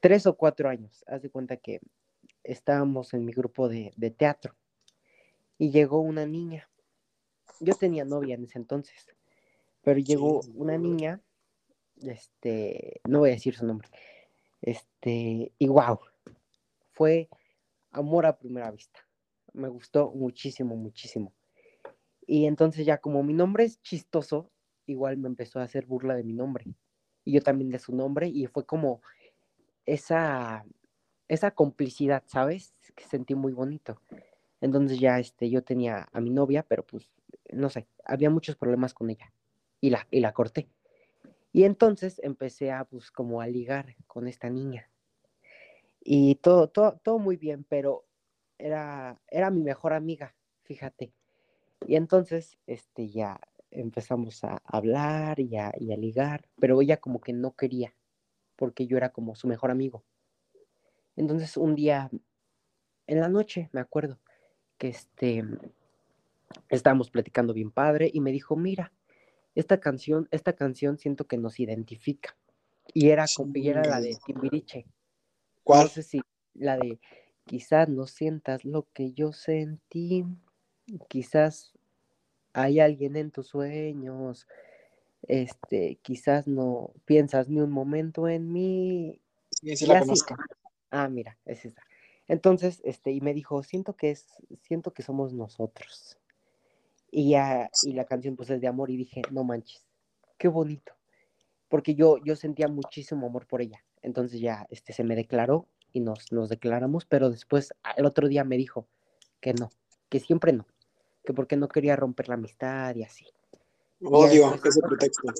Tres 0.01 0.25
o 0.27 0.35
cuatro 0.35 0.69
años. 0.69 1.03
Haz 1.07 1.21
de 1.21 1.29
cuenta 1.29 1.57
que 1.57 1.79
estábamos 2.43 3.13
en 3.13 3.25
mi 3.25 3.31
grupo 3.31 3.69
de, 3.69 3.91
de 3.95 4.11
teatro 4.11 4.55
y 5.57 5.71
llegó 5.71 5.99
una 5.99 6.25
niña. 6.25 6.69
Yo 7.59 7.73
tenía 7.73 8.05
novia 8.05 8.35
en 8.35 8.43
ese 8.43 8.59
entonces, 8.59 9.07
pero 9.81 9.99
llegó 9.99 10.41
una 10.53 10.77
niña, 10.77 11.21
este, 12.01 13.01
no 13.07 13.19
voy 13.19 13.29
a 13.29 13.33
decir 13.33 13.55
su 13.55 13.65
nombre, 13.65 13.87
este, 14.61 15.53
y 15.57 15.67
wow, 15.67 15.99
fue 16.91 17.29
amor 17.91 18.25
a 18.25 18.37
primera 18.37 18.71
vista. 18.71 18.99
Me 19.53 19.69
gustó 19.69 20.11
muchísimo, 20.11 20.75
muchísimo. 20.75 21.33
Y 22.27 22.45
entonces 22.45 22.85
ya 22.85 22.97
como 22.97 23.23
mi 23.23 23.33
nombre 23.33 23.63
es 23.63 23.81
chistoso, 23.81 24.51
igual 24.85 25.17
me 25.17 25.27
empezó 25.27 25.59
a 25.59 25.63
hacer 25.63 25.85
burla 25.85 26.15
de 26.15 26.23
mi 26.23 26.33
nombre. 26.33 26.65
Y 27.23 27.33
yo 27.33 27.41
también 27.41 27.69
de 27.69 27.79
su 27.79 27.95
nombre, 27.95 28.27
y 28.27 28.47
fue 28.47 28.65
como 28.65 29.01
esa, 29.85 30.65
esa 31.27 31.51
complicidad, 31.51 32.23
¿sabes? 32.27 32.73
Que 32.95 33.05
sentí 33.05 33.35
muy 33.35 33.53
bonito. 33.53 34.01
Entonces 34.61 34.99
ya 34.99 35.19
este, 35.19 35.49
yo 35.49 35.63
tenía 35.63 36.07
a 36.11 36.21
mi 36.21 36.29
novia, 36.29 36.63
pero 36.63 36.85
pues, 36.85 37.09
no 37.51 37.69
sé, 37.69 37.87
había 38.05 38.29
muchos 38.29 38.55
problemas 38.55 38.93
con 38.93 39.09
ella. 39.09 39.31
Y 39.81 39.89
la, 39.89 40.07
y 40.09 40.19
la 40.19 40.33
corté. 40.33 40.69
Y 41.51 41.63
entonces 41.63 42.19
empecé 42.23 42.71
a, 42.71 42.85
pues, 42.85 43.11
como 43.11 43.41
a 43.41 43.47
ligar 43.47 43.95
con 44.07 44.27
esta 44.27 44.49
niña. 44.49 44.89
Y 46.01 46.35
todo, 46.35 46.69
todo, 46.69 46.99
todo 47.03 47.19
muy 47.19 47.37
bien, 47.37 47.65
pero 47.67 48.05
era, 48.57 49.19
era 49.27 49.49
mi 49.49 49.63
mejor 49.63 49.93
amiga, 49.93 50.35
fíjate. 50.63 51.13
Y 51.87 51.95
entonces, 51.95 52.57
este, 52.67 53.09
ya 53.09 53.39
empezamos 53.71 54.43
a 54.43 54.61
hablar 54.65 55.39
y 55.39 55.57
a, 55.57 55.73
y 55.79 55.93
a 55.93 55.97
ligar, 55.97 56.47
pero 56.59 56.81
ella 56.81 56.97
como 56.97 57.21
que 57.21 57.33
no 57.33 57.55
quería, 57.55 57.93
porque 58.55 58.87
yo 58.87 58.97
era 58.97 59.09
como 59.09 59.35
su 59.35 59.47
mejor 59.47 59.71
amigo. 59.71 60.03
Entonces, 61.15 61.57
un 61.57 61.75
día, 61.75 62.09
en 63.07 63.19
la 63.19 63.29
noche, 63.29 63.69
me 63.71 63.79
acuerdo, 63.81 64.19
que 64.77 64.89
este, 64.89 65.43
estábamos 66.69 67.09
platicando 67.09 67.53
bien 67.53 67.71
padre 67.71 68.09
y 68.13 68.19
me 68.21 68.31
dijo, 68.31 68.55
mira, 68.55 68.91
esta 69.55 69.79
canción, 69.79 70.27
esta 70.31 70.53
canción 70.53 70.97
siento 70.97 71.25
que 71.25 71.37
nos 71.37 71.59
identifica. 71.59 72.35
Y 72.93 73.09
era, 73.09 73.25
como, 73.35 73.51
y 73.55 73.69
era 73.69 73.83
la 73.83 73.99
de 73.99 74.17
Timbiriche. 74.25 74.85
¿Cuál? 75.63 75.83
No 75.83 75.89
sé 75.89 76.03
si 76.03 76.21
la 76.53 76.77
de 76.77 76.99
quizás 77.45 77.89
no 77.89 78.07
sientas 78.07 78.65
lo 78.65 78.87
que 78.93 79.13
yo 79.13 79.31
sentí, 79.31 80.25
quizás 81.07 81.73
hay 82.53 82.79
alguien 82.79 83.15
en 83.15 83.31
tus 83.31 83.47
sueños, 83.47 84.47
este, 85.23 85.97
quizás 86.01 86.47
no 86.47 86.91
piensas 87.05 87.49
ni 87.49 87.59
un 87.59 87.71
momento 87.71 88.27
en 88.27 88.51
mí. 88.51 89.19
Sí, 89.49 89.75
sí 89.75 89.85
la 89.85 89.99
conozco. 89.99 90.35
Ah, 90.91 91.09
mira, 91.09 91.37
es 91.45 91.65
esa. 91.65 91.84
Entonces, 92.27 92.81
este, 92.83 93.11
y 93.11 93.21
me 93.21 93.33
dijo, 93.33 93.61
siento 93.63 93.95
que 93.95 94.11
es, 94.11 94.25
siento 94.61 94.93
que 94.93 95.03
somos 95.03 95.33
nosotros. 95.33 96.17
Y 97.11 97.29
ya, 97.31 97.69
y 97.83 97.93
la 97.93 98.05
canción 98.05 98.35
pues 98.35 98.49
es 98.49 98.61
de 98.61 98.67
amor 98.67 98.89
y 98.89 98.97
dije, 98.97 99.21
no 99.31 99.43
manches, 99.43 99.85
qué 100.37 100.47
bonito. 100.47 100.93
Porque 101.69 101.95
yo, 101.95 102.17
yo 102.23 102.35
sentía 102.35 102.67
muchísimo 102.67 103.27
amor 103.27 103.47
por 103.47 103.61
ella. 103.61 103.83
Entonces 104.01 104.39
ya, 104.39 104.65
este, 104.69 104.93
se 104.93 105.03
me 105.03 105.15
declaró 105.15 105.67
y 105.93 105.99
nos, 105.99 106.31
nos 106.31 106.49
declaramos, 106.49 107.05
pero 107.05 107.29
después, 107.29 107.73
el 107.95 108.05
otro 108.05 108.27
día 108.27 108.43
me 108.43 108.57
dijo 108.57 108.87
que 109.39 109.53
no, 109.53 109.69
que 110.09 110.19
siempre 110.19 110.51
no, 110.51 110.67
que 111.23 111.33
porque 111.33 111.55
no 111.55 111.67
quería 111.67 111.95
romper 111.95 112.27
la 112.27 112.35
amistad 112.35 112.95
y 112.95 113.03
así. 113.03 113.25
Odio 114.03 114.53
ese 114.63 114.81
pretexto. 114.81 115.33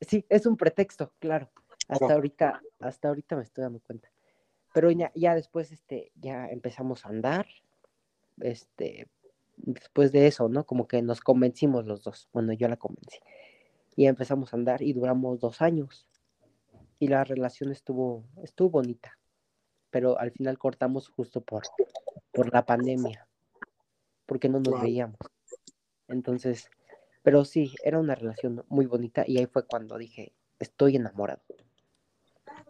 Sí, 0.00 0.24
es 0.28 0.46
un 0.46 0.56
pretexto, 0.56 1.12
claro. 1.18 1.50
Hasta 1.88 2.14
ahorita, 2.14 2.62
hasta 2.78 3.08
ahorita 3.08 3.36
me 3.36 3.42
estoy 3.42 3.62
dando 3.62 3.80
cuenta. 3.80 4.10
Pero 4.72 4.90
ya, 4.90 5.10
ya 5.14 5.34
después, 5.34 5.72
este, 5.72 6.12
ya 6.16 6.46
empezamos 6.48 7.04
a 7.04 7.08
andar. 7.08 7.46
Este, 8.40 9.08
después 9.56 10.12
de 10.12 10.26
eso, 10.26 10.48
¿no? 10.48 10.64
Como 10.64 10.86
que 10.86 11.02
nos 11.02 11.20
convencimos 11.20 11.86
los 11.86 12.02
dos. 12.04 12.28
Bueno, 12.32 12.52
yo 12.52 12.68
la 12.68 12.76
convencí. 12.76 13.18
Y 13.96 14.06
empezamos 14.06 14.52
a 14.52 14.56
andar 14.56 14.82
y 14.82 14.92
duramos 14.92 15.40
dos 15.40 15.60
años. 15.60 16.06
Y 16.98 17.08
la 17.08 17.24
relación 17.24 17.72
estuvo, 17.72 18.24
estuvo 18.42 18.70
bonita. 18.70 19.18
Pero 19.90 20.18
al 20.18 20.30
final 20.30 20.58
cortamos 20.58 21.08
justo 21.08 21.40
por, 21.40 21.64
por 22.32 22.52
la 22.52 22.64
pandemia. 22.64 23.26
Porque 24.26 24.48
no 24.48 24.60
nos 24.60 24.74
Wow. 24.74 24.82
veíamos. 24.82 25.18
Entonces, 26.06 26.70
pero 27.22 27.44
sí, 27.44 27.74
era 27.82 27.98
una 27.98 28.14
relación 28.14 28.64
muy 28.68 28.86
bonita 28.86 29.24
y 29.26 29.38
ahí 29.38 29.46
fue 29.46 29.66
cuando 29.66 29.98
dije, 29.98 30.32
estoy 30.58 30.96
enamorado. 30.96 31.42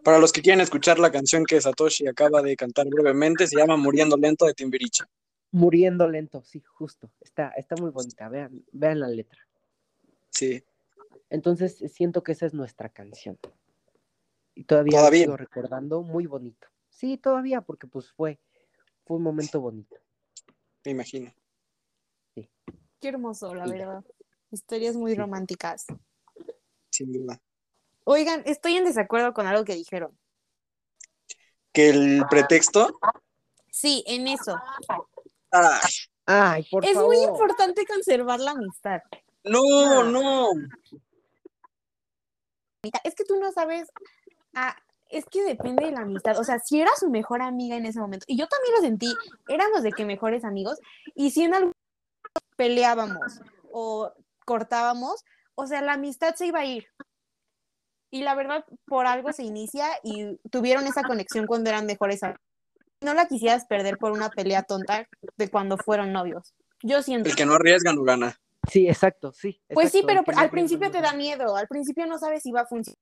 Para 0.03 0.17
los 0.19 0.31
que 0.31 0.41
quieren 0.41 0.61
escuchar 0.61 0.97
la 0.99 1.11
canción 1.11 1.45
que 1.45 1.59
Satoshi 1.61 2.07
acaba 2.07 2.41
de 2.41 2.55
cantar 2.55 2.87
brevemente, 2.87 3.47
se 3.47 3.55
llama 3.57 3.77
Muriendo 3.77 4.17
Lento 4.17 4.45
de 4.45 4.53
Timbiriche. 4.53 5.03
Muriendo 5.53 6.07
lento, 6.07 6.41
sí, 6.43 6.61
justo. 6.61 7.11
Está, 7.19 7.49
está 7.49 7.75
muy 7.75 7.91
bonita. 7.91 8.29
Vean, 8.29 8.63
vean 8.71 9.01
la 9.01 9.09
letra. 9.09 9.39
Sí. 10.29 10.63
Entonces 11.29 11.83
siento 11.93 12.23
que 12.23 12.31
esa 12.31 12.45
es 12.45 12.53
nuestra 12.53 12.87
canción. 12.89 13.37
Y 14.55 14.63
todavía, 14.63 14.99
Todavía. 14.99 15.23
sigo 15.23 15.37
recordando 15.37 16.01
muy 16.03 16.25
bonito. 16.25 16.67
Sí, 16.89 17.17
todavía, 17.17 17.61
porque 17.61 17.85
pues 17.87 18.11
fue, 18.11 18.39
fue 19.05 19.17
un 19.17 19.23
momento 19.23 19.59
bonito. 19.59 19.97
Me 20.85 20.91
imagino. 20.91 21.33
Qué 22.35 23.07
hermoso, 23.09 23.53
la 23.53 23.65
verdad. 23.67 24.05
Historias 24.51 24.95
muy 24.95 25.11
Sí. 25.11 25.17
románticas. 25.17 25.85
Sin 26.91 27.11
duda. 27.11 27.41
Oigan, 28.11 28.43
estoy 28.45 28.75
en 28.75 28.83
desacuerdo 28.83 29.33
con 29.33 29.47
algo 29.47 29.63
que 29.63 29.73
dijeron. 29.73 30.17
Que 31.71 31.91
el 31.91 32.25
pretexto. 32.29 32.99
Sí, 33.71 34.03
en 34.05 34.27
eso. 34.27 34.59
¡Ah! 35.53 35.79
Ay, 36.25 36.67
por 36.69 36.83
es 36.83 36.93
favor. 36.93 37.15
muy 37.15 37.23
importante 37.23 37.85
conservar 37.85 38.41
la 38.41 38.51
amistad. 38.51 38.99
No, 39.45 40.03
no. 40.03 40.49
Mira, 42.83 42.99
Es 43.05 43.15
que 43.15 43.23
tú 43.23 43.39
no 43.39 43.49
sabes. 43.53 43.87
ah, 44.55 44.75
es 45.09 45.23
que 45.25 45.43
depende 45.43 45.85
de 45.85 45.91
la 45.91 46.01
amistad. 46.01 46.37
O 46.37 46.43
sea, 46.43 46.59
si 46.59 46.81
era 46.81 46.91
su 46.99 47.09
mejor 47.09 47.41
amiga 47.41 47.77
en 47.77 47.85
ese 47.85 48.01
momento, 48.01 48.25
y 48.27 48.37
yo 48.37 48.47
también 48.47 48.75
lo 48.75 48.81
sentí, 48.81 49.15
éramos 49.47 49.83
de 49.83 49.93
que 49.93 50.03
mejores 50.03 50.43
amigos, 50.43 50.79
y 51.15 51.31
si 51.31 51.43
en 51.43 51.53
algún 51.53 51.73
momento 51.73 52.55
peleábamos 52.57 53.39
o 53.71 54.11
cortábamos, 54.43 55.23
o 55.55 55.65
sea, 55.65 55.81
la 55.81 55.93
amistad 55.93 56.35
se 56.35 56.47
iba 56.47 56.59
a 56.59 56.65
ir. 56.65 56.87
Y 58.11 58.21
la 58.21 58.35
verdad, 58.35 58.65
por 58.85 59.07
algo 59.07 59.31
se 59.31 59.43
inicia 59.43 59.87
y 60.03 60.37
tuvieron 60.49 60.85
esa 60.85 61.03
conexión 61.03 61.47
cuando 61.47 61.69
eran 61.69 61.85
mejores 61.85 62.21
amigos. 62.21 62.41
No 62.99 63.13
la 63.13 63.27
quisieras 63.27 63.65
perder 63.65 63.97
por 63.97 64.11
una 64.11 64.29
pelea 64.29 64.63
tonta 64.63 65.07
de 65.37 65.49
cuando 65.49 65.77
fueron 65.77 66.11
novios. 66.11 66.53
Yo 66.83 67.01
siento. 67.01 67.29
El 67.29 67.35
que 67.35 67.45
no 67.45 67.53
arriesga 67.53 67.93
no 67.93 68.03
gana. 68.03 68.37
Sí, 68.69 68.87
exacto, 68.87 69.31
sí. 69.33 69.59
Pues 69.69 69.91
sí, 69.91 70.03
pero 70.05 70.23
al 70.35 70.51
principio 70.51 70.91
te 70.91 71.01
da 71.01 71.13
miedo. 71.13 71.55
Al 71.55 71.67
principio 71.67 72.05
no 72.05 72.19
sabes 72.19 72.43
si 72.43 72.51
va 72.51 72.61
a 72.61 72.67
funcionar. 72.67 72.99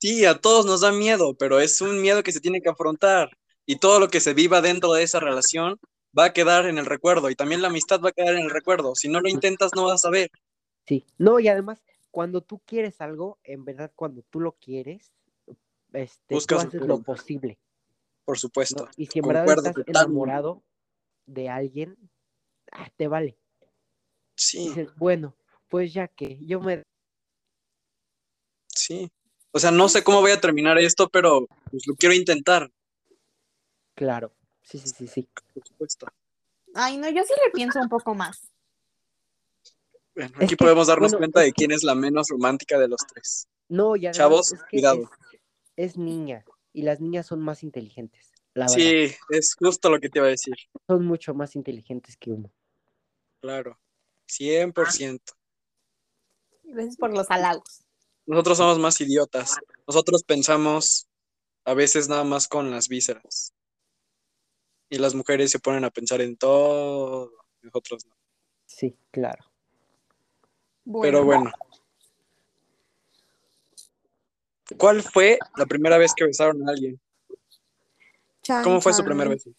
Sí, 0.00 0.24
a 0.24 0.40
todos 0.40 0.66
nos 0.66 0.80
da 0.80 0.90
miedo, 0.90 1.36
pero 1.38 1.60
es 1.60 1.80
un 1.80 2.00
miedo 2.00 2.24
que 2.24 2.32
se 2.32 2.40
tiene 2.40 2.60
que 2.60 2.70
afrontar. 2.70 3.30
Y 3.64 3.76
todo 3.76 4.00
lo 4.00 4.08
que 4.08 4.18
se 4.18 4.34
viva 4.34 4.60
dentro 4.60 4.92
de 4.94 5.04
esa 5.04 5.20
relación 5.20 5.78
va 6.18 6.26
a 6.26 6.32
quedar 6.32 6.66
en 6.66 6.78
el 6.78 6.86
recuerdo. 6.86 7.30
Y 7.30 7.36
también 7.36 7.62
la 7.62 7.68
amistad 7.68 8.00
va 8.00 8.08
a 8.08 8.12
quedar 8.12 8.34
en 8.34 8.42
el 8.42 8.50
recuerdo. 8.50 8.96
Si 8.96 9.08
no 9.08 9.20
lo 9.20 9.28
intentas, 9.28 9.70
no 9.76 9.84
vas 9.84 9.94
a 9.94 10.08
saber. 10.08 10.30
Sí, 10.86 11.06
no, 11.18 11.38
y 11.38 11.46
además, 11.46 11.80
cuando 12.12 12.42
tú 12.42 12.60
quieres 12.60 13.00
algo, 13.00 13.40
en 13.42 13.64
verdad, 13.64 13.90
cuando 13.96 14.22
tú 14.30 14.38
lo 14.38 14.52
quieres, 14.52 15.12
este, 15.92 16.34
Buscas 16.34 16.62
tú 16.62 16.68
haces 16.68 16.86
lo 16.86 17.02
posible, 17.02 17.58
Por 18.24 18.36
¿no? 18.36 18.40
supuesto. 18.40 18.88
Y 18.96 19.06
si 19.06 19.18
en 19.18 19.26
verdad 19.26 19.48
estás 19.48 19.74
totalmente. 19.74 19.90
enamorado 19.90 20.62
de 21.26 21.48
alguien, 21.48 21.96
ah, 22.70 22.88
te 22.96 23.08
vale. 23.08 23.36
Sí, 24.36 24.68
Dices, 24.68 24.94
bueno, 24.96 25.34
pues 25.68 25.92
ya 25.92 26.06
que 26.06 26.38
yo 26.46 26.60
me... 26.60 26.82
sí. 28.68 29.10
O 29.54 29.58
sea, 29.58 29.70
no 29.70 29.88
sé 29.88 30.02
cómo 30.02 30.20
voy 30.20 30.30
a 30.30 30.40
terminar 30.40 30.78
esto, 30.78 31.08
pero 31.10 31.46
pues 31.70 31.86
lo 31.86 31.94
quiero 31.94 32.14
intentar, 32.14 32.70
Claro, 33.94 34.32
sí, 34.62 34.78
sí, 34.78 34.88
sí, 34.88 35.06
sí. 35.06 35.28
por 35.54 35.66
supuesto. 35.66 36.06
Ay, 36.74 36.96
no, 36.96 37.08
yo 37.10 37.22
sí 37.24 37.34
repienso 37.46 37.80
un 37.80 37.88
poco 37.88 38.14
más. 38.14 38.51
Bueno, 40.14 40.30
Es 40.36 40.44
aquí 40.44 40.48
que, 40.48 40.56
podemos 40.56 40.86
darnos 40.86 41.12
bueno, 41.12 41.18
cuenta 41.18 41.40
de 41.40 41.52
quién 41.52 41.72
es 41.72 41.82
la 41.82 41.94
menos 41.94 42.28
romántica 42.28 42.78
de 42.78 42.88
los 42.88 43.00
tres. 43.06 43.48
No, 43.68 43.96
y 43.96 44.06
además 44.06 44.16
Chavos, 44.16 44.52
es 44.52 44.62
que 44.64 44.68
cuidado. 44.70 45.10
Es, 45.76 45.90
es 45.92 45.96
niña, 45.96 46.44
y 46.72 46.82
las 46.82 47.00
niñas 47.00 47.26
son 47.26 47.40
más 47.40 47.62
inteligentes, 47.62 48.32
la 48.54 48.66
verdad. 48.66 48.76
Sí, 48.76 49.14
es 49.30 49.54
justo 49.54 49.90
lo 49.90 50.00
que 50.00 50.08
te 50.08 50.18
iba 50.18 50.26
a 50.26 50.30
decir. 50.30 50.54
Son 50.86 51.04
mucho 51.04 51.34
más 51.34 51.56
inteligentes 51.56 52.16
que 52.16 52.30
uno. 52.30 52.52
Claro. 53.40 53.78
100%. 54.28 55.20
Gracias 56.64 56.96
por 56.96 57.14
los 57.14 57.30
halagos. 57.30 57.84
Nosotros 58.24 58.56
somos 58.56 58.78
más 58.78 59.00
idiotas. 59.00 59.56
Nosotros 59.86 60.22
pensamos 60.22 61.08
a 61.64 61.74
veces 61.74 62.08
nada 62.08 62.24
más 62.24 62.48
con 62.48 62.70
las 62.70 62.88
vísceras. 62.88 63.52
Y 64.88 64.98
las 64.98 65.14
mujeres 65.14 65.50
se 65.50 65.58
ponen 65.58 65.84
a 65.84 65.90
pensar 65.90 66.20
en 66.20 66.36
todo. 66.36 67.32
Nosotros 67.62 68.06
no. 68.06 68.14
Sí, 68.66 68.96
claro. 69.10 69.51
Pero 71.02 71.24
bueno. 71.24 71.50
¿Cuál 74.78 75.02
fue 75.02 75.38
la 75.56 75.66
primera 75.66 75.98
vez 75.98 76.12
que 76.14 76.24
besaron 76.24 76.66
a 76.68 76.72
alguien? 76.72 76.98
Chan, 78.42 78.64
¿Cómo 78.64 78.80
fue 78.80 78.92
su 78.92 79.04
primer 79.04 79.28
beso? 79.28 79.50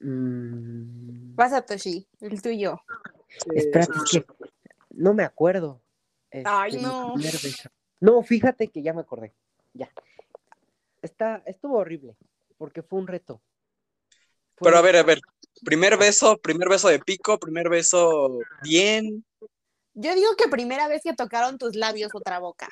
Mm, 0.00 1.34
Vas 1.34 1.52
a 1.52 1.62
Toshi, 1.62 2.06
el 2.20 2.40
tuyo. 2.42 2.80
espérate, 3.54 3.92
es 3.96 4.04
que 4.10 4.24
no 4.90 5.14
me 5.14 5.22
acuerdo. 5.22 5.80
Ay, 6.44 6.72
Este, 6.74 6.82
no. 6.82 7.14
No, 8.00 8.22
fíjate 8.22 8.68
que 8.68 8.82
ya 8.82 8.92
me 8.92 9.00
acordé. 9.02 9.32
Ya. 9.74 9.90
Está, 11.02 11.42
estuvo 11.46 11.76
horrible, 11.78 12.16
porque 12.58 12.82
fue 12.82 12.98
un 12.98 13.06
reto. 13.06 13.40
Fue- 14.56 14.66
Pero 14.66 14.78
a 14.78 14.82
ver, 14.82 14.96
a 14.96 15.02
ver. 15.02 15.20
Primer 15.64 15.96
beso, 15.98 16.38
primer 16.38 16.68
beso 16.68 16.88
de 16.88 16.98
pico, 16.98 17.38
primer 17.38 17.68
beso 17.68 18.38
bien. 18.62 19.24
Yo 20.00 20.14
digo 20.14 20.34
que 20.36 20.48
primera 20.48 20.88
vez 20.88 21.02
que 21.02 21.14
tocaron 21.14 21.58
tus 21.58 21.76
labios 21.76 22.14
otra 22.14 22.38
boca. 22.38 22.68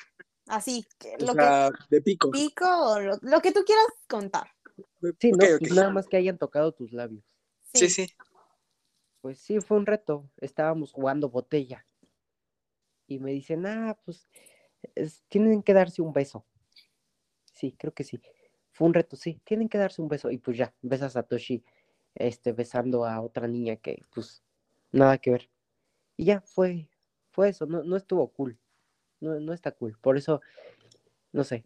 Así, 0.47 0.85
que 0.97 1.15
O 1.15 1.25
lo 1.25 1.33
sea, 1.33 1.69
de 1.89 2.01
pico. 2.01 2.31
que 2.31 2.39
pico 2.39 2.65
o 2.65 2.99
lo, 2.99 3.17
lo 3.21 3.41
que 3.41 3.51
tú 3.51 3.63
quieras 3.63 3.85
contar. 4.07 4.47
Sí, 5.19 5.31
no, 5.31 5.37
pues 5.59 5.71
nada 5.71 5.91
más 5.91 6.07
que 6.07 6.17
hayan 6.17 6.37
tocado 6.37 6.71
tus 6.71 6.91
labios. 6.91 7.23
Sí, 7.73 7.89
sí. 7.89 8.07
Pues 9.21 9.39
sí, 9.39 9.59
fue 9.59 9.77
un 9.77 9.85
reto. 9.85 10.29
Estábamos 10.37 10.91
jugando 10.91 11.29
botella. 11.29 11.85
Y 13.05 13.19
me 13.19 13.31
dicen, 13.31 13.65
ah, 13.67 13.97
pues 14.05 14.27
es- 14.95 15.23
tienen 15.27 15.61
que 15.61 15.73
darse 15.73 16.01
un 16.01 16.13
beso. 16.13 16.45
Sí, 17.53 17.73
creo 17.77 17.93
que 17.93 18.03
sí. 18.03 18.19
Fue 18.71 18.87
un 18.87 18.93
reto, 18.93 19.15
sí, 19.17 19.41
tienen 19.43 19.67
que 19.69 19.77
darse 19.77 20.01
un 20.01 20.07
beso. 20.07 20.31
Y 20.31 20.37
pues 20.37 20.57
ya, 20.57 20.73
ves 20.81 21.01
a 21.01 21.09
Satoshi 21.09 21.63
este, 22.15 22.53
besando 22.53 23.05
a 23.05 23.21
otra 23.21 23.47
niña 23.47 23.75
que, 23.75 24.01
pues, 24.13 24.41
nada 24.91 25.17
que 25.17 25.31
ver. 25.31 25.49
Y 26.17 26.25
ya, 26.25 26.41
fue, 26.41 26.88
fue 27.39 27.47
eso, 27.47 27.65
no, 27.65 27.83
no 27.83 27.95
estuvo 27.95 28.27
cool. 28.33 28.59
No, 29.21 29.39
no 29.39 29.53
está 29.53 29.71
cool. 29.71 29.97
Por 30.01 30.17
eso, 30.17 30.41
no 31.31 31.45
sé, 31.45 31.63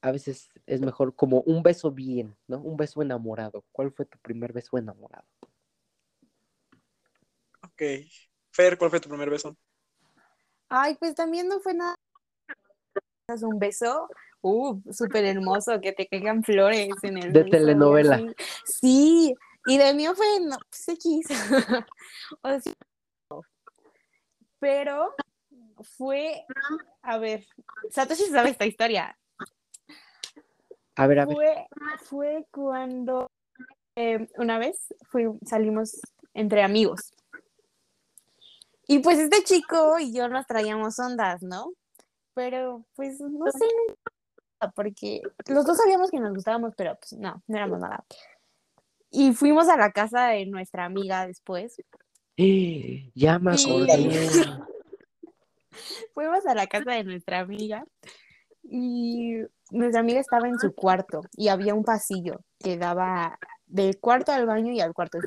a 0.00 0.12
veces 0.12 0.50
es 0.66 0.80
mejor 0.80 1.16
como 1.16 1.40
un 1.40 1.64
beso 1.64 1.90
bien, 1.90 2.36
¿no? 2.46 2.58
Un 2.60 2.76
beso 2.76 3.02
enamorado. 3.02 3.64
¿Cuál 3.72 3.90
fue 3.90 4.06
tu 4.06 4.18
primer 4.18 4.52
beso 4.52 4.78
enamorado? 4.78 5.24
Ok. 7.64 7.82
Fer, 8.52 8.78
¿cuál 8.78 8.90
fue 8.90 9.00
tu 9.00 9.08
primer 9.08 9.28
beso? 9.28 9.56
Ay, 10.68 10.94
pues 10.94 11.16
también 11.16 11.48
no 11.48 11.58
fue 11.58 11.74
nada. 11.74 11.96
Es 13.26 13.42
un 13.42 13.58
beso, 13.58 14.08
uh, 14.42 14.80
súper 14.92 15.24
hermoso, 15.24 15.80
que 15.80 15.90
te 15.90 16.06
caigan 16.06 16.44
flores 16.44 16.94
en 17.02 17.18
el 17.18 17.32
De 17.32 17.40
beso, 17.40 17.50
telenovela. 17.50 18.14
así. 18.14 18.34
Sí, 18.64 19.34
y 19.66 19.76
del 19.76 19.96
mío 19.96 20.14
fue, 20.14 20.38
no, 20.40 20.56
pues 20.70 20.88
X. 20.88 21.26
O 22.42 22.60
sea, 22.60 22.72
pero 24.58 25.14
fue, 25.96 26.44
a 27.02 27.18
ver, 27.18 27.46
Satoshi 27.90 28.24
sabe 28.24 28.50
esta 28.50 28.66
historia. 28.66 29.18
A 30.96 31.06
ver, 31.06 31.18
a 31.20 31.26
ver. 31.26 31.34
Fue, 31.34 31.66
fue 32.04 32.46
cuando 32.50 33.30
eh, 33.96 34.28
una 34.38 34.58
vez 34.58 34.86
fui- 35.10 35.38
salimos 35.44 36.00
entre 36.34 36.62
amigos. 36.62 37.12
Y 38.88 39.00
pues 39.00 39.18
este 39.18 39.42
chico 39.42 39.98
y 39.98 40.12
yo 40.14 40.28
nos 40.28 40.46
traíamos 40.46 40.98
ondas, 40.98 41.42
¿no? 41.42 41.72
Pero 42.34 42.84
pues 42.94 43.20
no 43.20 43.50
sé, 43.50 43.66
porque 44.74 45.22
los 45.48 45.64
dos 45.66 45.76
sabíamos 45.78 46.10
que 46.10 46.20
nos 46.20 46.32
gustábamos, 46.34 46.74
pero 46.76 46.94
pues 46.96 47.12
no, 47.14 47.42
no 47.46 47.56
éramos 47.56 47.80
nada. 47.80 48.04
Y 49.10 49.32
fuimos 49.32 49.68
a 49.68 49.76
la 49.76 49.92
casa 49.92 50.28
de 50.28 50.46
nuestra 50.46 50.84
amiga 50.84 51.26
después. 51.26 51.76
Ya 53.14 53.38
me 53.38 53.56
Sí. 53.56 53.86
Fuimos 56.14 56.46
a 56.46 56.54
la 56.54 56.66
casa 56.66 56.92
de 56.92 57.04
nuestra 57.04 57.40
amiga 57.40 57.84
y 58.62 59.36
nuestra 59.70 60.00
amiga 60.00 60.20
estaba 60.20 60.48
en 60.48 60.58
su 60.58 60.74
cuarto 60.74 61.20
y 61.36 61.48
había 61.48 61.74
un 61.74 61.84
pasillo 61.84 62.40
que 62.58 62.78
daba 62.78 63.38
del 63.66 63.98
cuarto 64.00 64.32
al 64.32 64.46
baño 64.46 64.72
y 64.72 64.80
al 64.80 64.94
cuarto. 64.94 65.18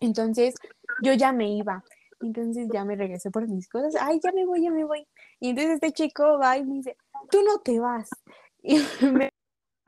Entonces 0.00 0.54
yo 1.02 1.12
ya 1.14 1.32
me 1.32 1.50
iba. 1.50 1.84
Entonces 2.20 2.68
ya 2.72 2.84
me 2.84 2.96
regresé 2.96 3.30
por 3.30 3.48
mis 3.48 3.68
cosas. 3.68 3.96
Ay, 4.00 4.20
ya 4.22 4.32
me 4.32 4.46
voy, 4.46 4.62
ya 4.62 4.70
me 4.70 4.84
voy. 4.84 5.06
Y 5.40 5.50
entonces 5.50 5.74
este 5.74 5.92
chico 5.92 6.38
va 6.38 6.56
y 6.56 6.64
me 6.64 6.76
dice, 6.76 6.96
tú 7.30 7.42
no 7.42 7.58
te 7.58 7.78
vas. 7.78 8.08
Y 8.64 8.78
me 9.04 9.28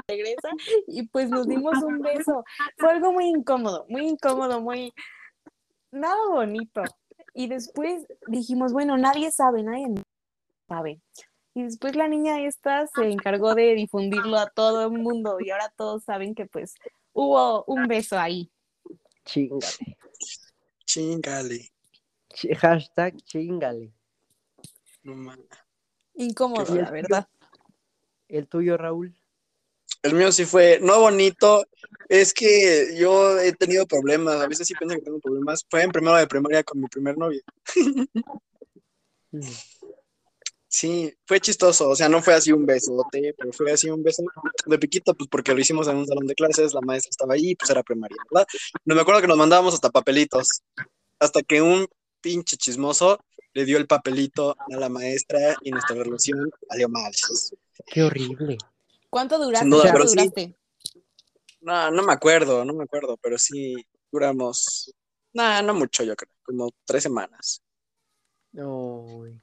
regresa 0.08 0.50
y 0.88 1.06
pues 1.06 1.30
nos 1.30 1.46
dimos 1.46 1.80
un 1.80 2.00
beso. 2.00 2.44
Fue 2.76 2.90
algo 2.90 3.12
muy 3.12 3.26
incómodo, 3.26 3.86
muy 3.88 4.08
incómodo, 4.08 4.60
muy... 4.60 4.92
Nada 5.94 6.26
bonito. 6.28 6.82
Y 7.34 7.46
después 7.48 8.06
dijimos, 8.26 8.72
bueno, 8.72 8.96
nadie 8.96 9.30
sabe, 9.30 9.62
nadie 9.62 9.86
sabe. 10.68 11.00
Y 11.54 11.62
después 11.62 11.94
la 11.94 12.08
niña 12.08 12.40
esta 12.40 12.86
se 12.88 13.08
encargó 13.10 13.54
de 13.54 13.74
difundirlo 13.74 14.36
a 14.38 14.50
todo 14.50 14.82
el 14.86 14.90
mundo 14.90 15.38
y 15.40 15.50
ahora 15.50 15.72
todos 15.76 16.02
saben 16.02 16.34
que 16.34 16.46
pues 16.46 16.74
hubo 17.12 17.64
un 17.66 17.86
beso 17.86 18.18
ahí. 18.18 18.50
Chingale. 19.24 19.96
Chingale. 20.84 21.72
Ch- 22.30 22.56
hashtag 22.56 23.16
chingale. 23.22 23.92
No. 25.04 25.32
Incómodo, 26.16 26.74
¿Y 26.74 26.78
el 26.78 26.84
la 26.84 26.90
verdad. 26.90 27.28
¿El 28.28 28.48
tuyo, 28.48 28.76
Raúl? 28.76 29.14
El 30.04 30.12
mío 30.12 30.30
sí 30.30 30.44
fue, 30.44 30.78
no 30.82 31.00
bonito, 31.00 31.64
es 32.10 32.34
que 32.34 32.94
yo 32.94 33.40
he 33.40 33.54
tenido 33.54 33.86
problemas, 33.86 34.34
a 34.36 34.46
veces 34.46 34.68
sí 34.68 34.74
pienso 34.74 34.96
que 34.96 35.02
tengo 35.02 35.18
problemas. 35.18 35.64
Fue 35.70 35.82
en 35.82 35.90
primero 35.90 36.14
de 36.16 36.26
primaria 36.26 36.62
con 36.62 36.78
mi 36.80 36.86
primer 36.88 37.16
novio. 37.16 37.40
Sí, 40.68 41.14
fue 41.24 41.38
chistoso, 41.38 41.88
o 41.88 41.94
sea, 41.94 42.08
no 42.08 42.20
fue 42.20 42.34
así 42.34 42.50
un 42.50 42.66
besote, 42.66 43.32
pero 43.38 43.52
fue 43.52 43.70
así 43.70 43.88
un 43.88 44.02
beso 44.02 44.24
de 44.66 44.76
piquito, 44.76 45.14
pues 45.14 45.28
porque 45.30 45.54
lo 45.54 45.60
hicimos 45.60 45.86
en 45.86 45.98
un 45.98 46.06
salón 46.06 46.26
de 46.26 46.34
clases, 46.34 46.74
la 46.74 46.80
maestra 46.80 47.10
estaba 47.10 47.34
allí, 47.34 47.54
pues 47.54 47.70
era 47.70 47.84
primaria, 47.84 48.16
¿verdad? 48.28 48.44
No 48.84 48.96
me 48.96 49.00
acuerdo 49.00 49.20
que 49.20 49.28
nos 49.28 49.36
mandábamos 49.36 49.72
hasta 49.72 49.90
papelitos, 49.90 50.62
hasta 51.20 51.42
que 51.42 51.62
un 51.62 51.86
pinche 52.20 52.56
chismoso 52.56 53.20
le 53.52 53.64
dio 53.64 53.78
el 53.78 53.86
papelito 53.86 54.56
a 54.58 54.76
la 54.76 54.88
maestra 54.88 55.56
y 55.62 55.70
nuestra 55.70 55.94
relación 55.94 56.50
salió 56.68 56.88
mal. 56.88 57.12
Qué 57.86 58.02
horrible. 58.02 58.58
¿Cuánto 59.14 59.38
duraste? 59.38 59.68
Duda, 59.68 59.92
¿Cuánto 59.92 60.08
sí. 60.08 60.56
No, 61.60 61.88
no 61.92 62.02
me 62.02 62.12
acuerdo, 62.12 62.64
no 62.64 62.74
me 62.74 62.82
acuerdo, 62.82 63.16
pero 63.22 63.38
sí 63.38 63.76
duramos, 64.10 64.92
no, 65.32 65.62
no 65.62 65.72
mucho, 65.72 66.02
yo 66.02 66.16
creo, 66.16 66.32
como 66.42 66.72
tres 66.84 67.04
semanas. 67.04 67.62
Ay. 68.56 69.40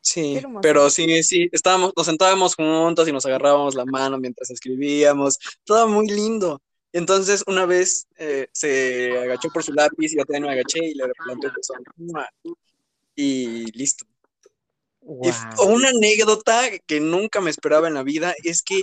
Sí, 0.00 0.40
pero 0.62 0.88
sí, 0.88 1.24
sí, 1.24 1.48
estábamos, 1.50 1.92
nos 1.96 2.06
sentábamos 2.06 2.54
juntos 2.54 3.08
y 3.08 3.12
nos 3.12 3.26
agarrábamos 3.26 3.74
la 3.74 3.84
mano 3.84 4.18
mientras 4.18 4.50
escribíamos, 4.50 5.36
todo 5.64 5.88
muy 5.88 6.06
lindo. 6.06 6.62
Entonces, 6.92 7.42
una 7.48 7.66
vez 7.66 8.06
eh, 8.18 8.46
se 8.52 9.18
agachó 9.18 9.48
por 9.52 9.64
su 9.64 9.72
lápiz 9.72 10.12
y 10.12 10.18
yo 10.18 10.24
también 10.26 10.44
me 10.44 10.52
agaché 10.52 10.78
y 10.78 10.94
le 10.94 11.08
planté 11.24 11.48
beso. 11.56 11.74
¡Mua! 11.96 12.28
Y 13.16 13.72
listo. 13.72 14.06
Y 15.22 15.28
f- 15.28 15.40
Guau. 15.56 15.74
una 15.74 15.88
anécdota 15.88 16.62
que 16.86 17.00
nunca 17.00 17.40
me 17.40 17.50
esperaba 17.50 17.88
en 17.88 17.94
la 17.94 18.04
vida 18.04 18.34
es 18.44 18.62
que 18.62 18.82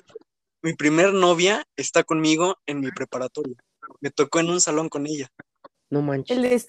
mi 0.65 0.73
primer 0.73 1.13
novia 1.13 1.63
está 1.77 2.03
conmigo 2.03 2.57
en 2.65 2.79
mi 2.79 2.89
preparatoria. 2.89 3.55
Me 4.01 4.09
tocó 4.09 4.39
en 4.39 4.49
un 4.49 4.59
salón 4.59 4.89
con 4.89 5.05
ella. 5.05 5.29
No 5.91 6.01
manches. 6.01 6.35
El 6.35 6.41
de 6.41 6.65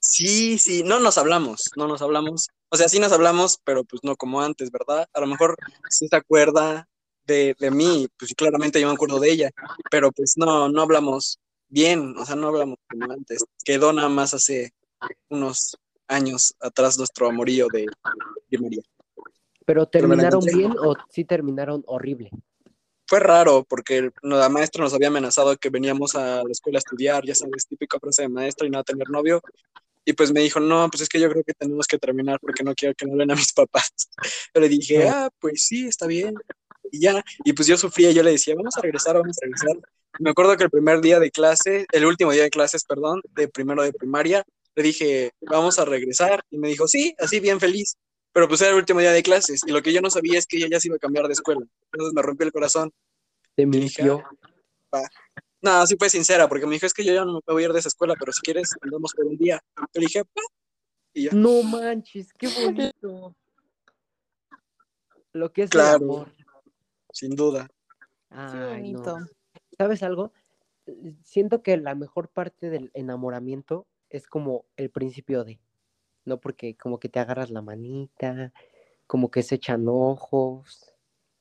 Sí, 0.00 0.58
sí, 0.58 0.82
no 0.82 0.98
nos 0.98 1.16
hablamos, 1.16 1.70
no 1.76 1.86
nos 1.86 2.02
hablamos. 2.02 2.48
O 2.70 2.76
sea, 2.76 2.88
sí 2.88 2.98
nos 2.98 3.12
hablamos, 3.12 3.60
pero 3.62 3.84
pues 3.84 4.02
no 4.02 4.16
como 4.16 4.40
antes, 4.40 4.72
¿verdad? 4.72 5.06
A 5.12 5.20
lo 5.20 5.28
mejor 5.28 5.54
sí 5.88 6.08
se 6.08 6.16
acuerda 6.16 6.88
de, 7.24 7.54
de 7.60 7.70
mí, 7.70 8.08
pues 8.18 8.30
sí, 8.30 8.34
claramente 8.34 8.80
yo 8.80 8.88
me 8.88 8.94
acuerdo 8.94 9.20
de 9.20 9.30
ella, 9.30 9.50
pero 9.92 10.10
pues 10.10 10.32
no, 10.36 10.68
no 10.68 10.82
hablamos 10.82 11.38
bien, 11.68 12.16
o 12.18 12.26
sea, 12.26 12.34
no 12.34 12.48
hablamos 12.48 12.78
como 12.90 13.12
antes. 13.12 13.44
Quedó 13.64 13.92
nada 13.92 14.08
más 14.08 14.34
hace 14.34 14.72
unos 15.28 15.76
años 16.08 16.52
atrás 16.58 16.98
nuestro 16.98 17.28
amorío 17.28 17.68
de 17.72 17.86
primaria. 18.48 18.82
¿Pero 19.64 19.82
Pero 19.82 19.86
terminaron 19.86 20.44
bien 20.44 20.72
o 20.80 20.96
sí 21.10 21.24
terminaron 21.24 21.84
horrible? 21.86 22.32
Fue 23.08 23.20
raro 23.20 23.64
porque 23.64 24.10
la 24.20 24.50
maestra 24.50 24.84
nos 24.84 24.92
había 24.92 25.08
amenazado 25.08 25.56
que 25.56 25.70
veníamos 25.70 26.14
a 26.14 26.44
la 26.44 26.52
escuela 26.52 26.76
a 26.76 26.80
estudiar, 26.80 27.24
ya 27.24 27.34
sabes, 27.34 27.66
típica 27.66 27.98
frase 27.98 28.22
de 28.22 28.28
maestra 28.28 28.66
y 28.66 28.70
no 28.70 28.78
a 28.78 28.84
tener 28.84 29.08
novio. 29.08 29.40
Y 30.04 30.12
pues 30.12 30.30
me 30.30 30.40
dijo, 30.40 30.60
no, 30.60 30.86
pues 30.90 31.02
es 31.02 31.08
que 31.08 31.18
yo 31.18 31.30
creo 31.30 31.42
que 31.42 31.54
tenemos 31.54 31.86
que 31.86 31.96
terminar 31.96 32.38
porque 32.38 32.62
no 32.62 32.74
quiero 32.74 32.94
que 32.94 33.06
no 33.06 33.12
hablen 33.12 33.30
a 33.30 33.34
mis 33.34 33.52
papás. 33.54 33.90
Yo 34.54 34.60
le 34.60 34.68
dije, 34.68 35.08
ah, 35.08 35.30
pues 35.38 35.64
sí, 35.64 35.88
está 35.88 36.06
bien. 36.06 36.34
Y 36.92 37.00
ya, 37.00 37.24
y 37.44 37.54
pues 37.54 37.66
yo 37.66 37.78
sufría, 37.78 38.10
yo 38.12 38.22
le 38.22 38.32
decía, 38.32 38.54
vamos 38.54 38.76
a 38.76 38.82
regresar, 38.82 39.16
vamos 39.16 39.38
a 39.38 39.44
regresar. 39.46 39.76
Me 40.20 40.30
acuerdo 40.30 40.56
que 40.58 40.64
el 40.64 40.70
primer 40.70 41.00
día 41.00 41.18
de 41.18 41.30
clase, 41.30 41.86
el 41.92 42.04
último 42.04 42.32
día 42.32 42.42
de 42.42 42.50
clases, 42.50 42.84
perdón, 42.84 43.22
de 43.34 43.48
primero 43.48 43.82
de 43.82 43.92
primaria, 43.94 44.44
le 44.74 44.82
dije, 44.82 45.32
vamos 45.40 45.78
a 45.78 45.86
regresar. 45.86 46.42
Y 46.50 46.58
me 46.58 46.68
dijo, 46.68 46.86
sí, 46.86 47.14
así 47.18 47.40
bien 47.40 47.58
feliz. 47.58 47.96
Pero 48.32 48.46
pues 48.48 48.60
era 48.60 48.70
el 48.70 48.76
último 48.76 49.00
día 49.00 49.12
de 49.12 49.22
clases. 49.22 49.62
Y 49.66 49.72
lo 49.72 49.82
que 49.82 49.92
yo 49.92 50.00
no 50.00 50.10
sabía 50.10 50.38
es 50.38 50.46
que 50.46 50.58
ella 50.58 50.68
ya 50.70 50.80
se 50.80 50.88
iba 50.88 50.96
a 50.96 51.00
cambiar 51.00 51.26
de 51.26 51.32
escuela. 51.32 51.60
Entonces 51.92 52.14
me 52.14 52.22
rompió 52.22 52.46
el 52.46 52.52
corazón. 52.52 52.92
Te 53.54 53.66
mintió. 53.66 54.22
No, 55.60 55.84
sí 55.86 55.96
fue 55.98 56.08
sincera, 56.08 56.48
porque 56.48 56.66
me 56.66 56.74
dijo, 56.74 56.86
es 56.86 56.94
que 56.94 57.04
yo 57.04 57.12
ya 57.12 57.24
no 57.24 57.32
me 57.34 57.52
voy 57.52 57.62
a 57.64 57.66
ir 57.66 57.72
de 57.72 57.80
esa 57.80 57.88
escuela, 57.88 58.14
pero 58.18 58.32
si 58.32 58.40
quieres, 58.42 58.70
andamos 58.80 59.12
por 59.14 59.26
un 59.26 59.36
día. 59.36 59.60
Le 59.92 60.00
dije, 60.02 60.22
"Va". 60.22 60.42
y 61.12 61.24
ya. 61.24 61.30
No 61.32 61.62
manches, 61.64 62.32
qué 62.34 62.46
bonito. 62.48 63.34
Lo 65.32 65.52
que 65.52 65.62
es 65.64 65.70
Claro. 65.70 65.96
el 65.96 66.02
amor. 66.04 66.32
Sin 67.12 67.30
duda. 67.34 67.68
Qué 68.30 68.36
Ay, 68.36 68.92
no. 68.92 69.00
bonito. 69.02 69.16
¿Sabes 69.76 70.02
algo? 70.02 70.32
Siento 71.24 71.62
que 71.62 71.76
la 71.76 71.94
mejor 71.94 72.28
parte 72.28 72.70
del 72.70 72.90
enamoramiento 72.94 73.86
es 74.10 74.26
como 74.26 74.64
el 74.76 74.90
principio 74.90 75.44
de, 75.44 75.58
¿no? 76.28 76.38
Porque 76.38 76.76
como 76.76 76.98
que 77.00 77.08
te 77.08 77.18
agarras 77.18 77.50
la 77.50 77.62
manita, 77.62 78.52
como 79.06 79.30
que 79.30 79.42
se 79.42 79.56
echan 79.56 79.86
ojos 79.88 80.94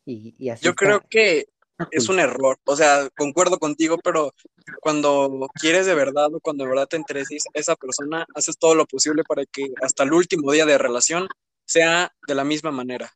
y, 0.06 0.34
y 0.38 0.50
así. 0.50 0.66
Yo 0.66 0.72
está- 0.72 0.86
creo 0.86 1.02
que 1.10 1.50
es 1.92 2.10
un 2.10 2.20
error. 2.20 2.58
O 2.66 2.76
sea, 2.76 3.10
concuerdo 3.16 3.60
contigo, 3.60 3.98
pero 4.04 4.34
cuando 4.82 5.48
quieres 5.60 5.86
de 5.86 5.94
verdad 5.94 6.34
o 6.34 6.40
cuando 6.40 6.64
de 6.64 6.72
verdad 6.72 6.88
te 6.88 6.98
intereses 6.98 7.46
a 7.54 7.60
esa 7.60 7.76
persona, 7.76 8.26
haces 8.34 8.58
todo 8.58 8.74
lo 8.74 8.86
posible 8.86 9.24
para 9.24 9.46
que 9.46 9.72
hasta 9.82 10.04
el 10.04 10.14
último 10.14 10.52
día 10.52 10.66
de 10.66 10.78
relación 10.78 11.28
sea 11.66 12.12
de 12.28 12.36
la 12.36 12.44
misma 12.44 12.72
manera. 12.72 13.12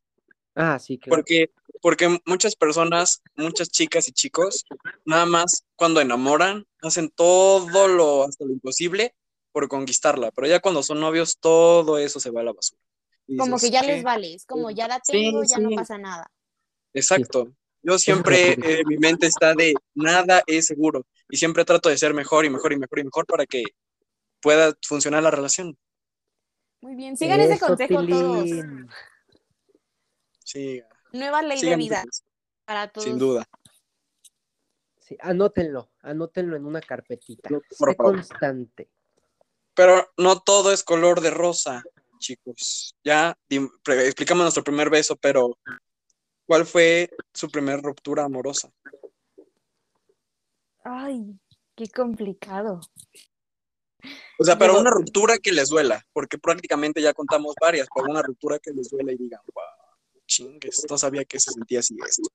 Ah, 0.53 0.77
sí, 0.79 0.97
claro. 0.97 1.15
Porque, 1.17 1.49
porque 1.81 2.19
muchas 2.25 2.55
personas, 2.55 3.21
muchas 3.35 3.69
chicas 3.69 4.07
y 4.09 4.11
chicos, 4.11 4.65
nada 5.05 5.25
más 5.25 5.65
cuando 5.75 6.01
enamoran, 6.01 6.67
hacen 6.81 7.09
todo 7.09 7.87
lo, 7.87 8.23
hasta 8.25 8.45
lo 8.45 8.51
imposible 8.51 9.15
por 9.51 9.67
conquistarla. 9.67 10.31
Pero 10.31 10.47
ya 10.47 10.59
cuando 10.59 10.83
son 10.83 10.99
novios, 10.99 11.37
todo 11.39 11.97
eso 11.97 12.19
se 12.19 12.29
va 12.31 12.41
a 12.41 12.43
la 12.45 12.53
basura. 12.53 12.81
Y 13.27 13.37
Como 13.37 13.55
dices, 13.55 13.69
que 13.69 13.73
ya 13.73 13.81
"¿Qué?". 13.81 13.87
les 13.87 14.03
vale, 14.03 14.33
es 14.33 14.45
como 14.45 14.71
ya 14.71 14.87
la 14.87 14.99
Sí, 15.03 15.11
tengo, 15.13 15.43
ya 15.43 15.57
no 15.59 15.69
pasa 15.75 15.97
nada. 15.97 16.31
Exacto. 16.93 17.51
Yo 17.83 17.97
siempre, 17.97 18.51
eh, 18.53 18.83
mi 18.85 18.97
mente 18.97 19.25
está 19.25 19.55
de 19.55 19.73
nada 19.95 20.43
es 20.45 20.67
seguro. 20.67 21.05
Y 21.29 21.37
siempre 21.37 21.65
trato 21.65 21.89
de 21.89 21.97
ser 21.97 22.13
mejor 22.13 22.45
y 22.45 22.49
mejor 22.49 22.73
y 22.73 22.77
mejor 22.77 22.99
y 22.99 23.03
mejor 23.03 23.25
para 23.25 23.45
que 23.45 23.63
pueda 24.39 24.75
funcionar 24.85 25.23
la 25.23 25.31
relación. 25.31 25.77
Muy 26.81 26.95
bien, 26.95 27.15
sigan 27.17 27.39
ese 27.41 27.59
consejo 27.59 28.05
todos. 28.05 28.49
Sí, 30.43 30.81
Nueva 31.13 31.41
ley 31.41 31.61
de 31.61 31.75
vida 31.75 32.03
para 32.65 32.87
todos. 32.91 33.05
sin 33.05 33.17
duda. 33.17 33.45
Sí, 34.99 35.17
anótenlo, 35.19 35.91
anótenlo 36.01 36.55
en 36.55 36.65
una 36.65 36.81
carpetita. 36.81 37.49
No, 37.49 37.61
por 37.77 37.89
Sé 37.91 37.95
favor. 37.95 38.15
constante. 38.15 38.89
Pero 39.73 40.09
no 40.17 40.39
todo 40.39 40.71
es 40.71 40.83
color 40.83 41.21
de 41.21 41.31
rosa, 41.31 41.83
chicos. 42.19 42.95
Ya 43.03 43.37
explicamos 43.49 44.43
nuestro 44.43 44.63
primer 44.63 44.89
beso, 44.89 45.15
pero 45.15 45.57
¿cuál 46.45 46.65
fue 46.65 47.09
su 47.33 47.49
primer 47.49 47.81
ruptura 47.81 48.23
amorosa? 48.25 48.71
Ay, 50.83 51.39
qué 51.75 51.87
complicado. 51.87 52.81
O 54.39 54.43
sea, 54.43 54.57
pero 54.57 54.79
una 54.79 54.89
ruptura 54.89 55.37
que 55.37 55.51
les 55.51 55.69
duela, 55.69 56.03
porque 56.11 56.37
prácticamente 56.39 57.01
ya 57.01 57.13
contamos 57.13 57.53
varias, 57.61 57.87
pero 57.93 58.07
una 58.09 58.23
ruptura 58.23 58.57
que 58.57 58.71
les 58.71 58.89
duela 58.89 59.11
y 59.11 59.17
digan, 59.17 59.41
wow, 59.53 59.63
chingues, 60.25 60.85
no 60.89 60.97
sabía 60.97 61.23
que 61.25 61.39
se 61.39 61.51
sentía 61.51 61.79
así 61.79 61.95
esto. 62.07 62.29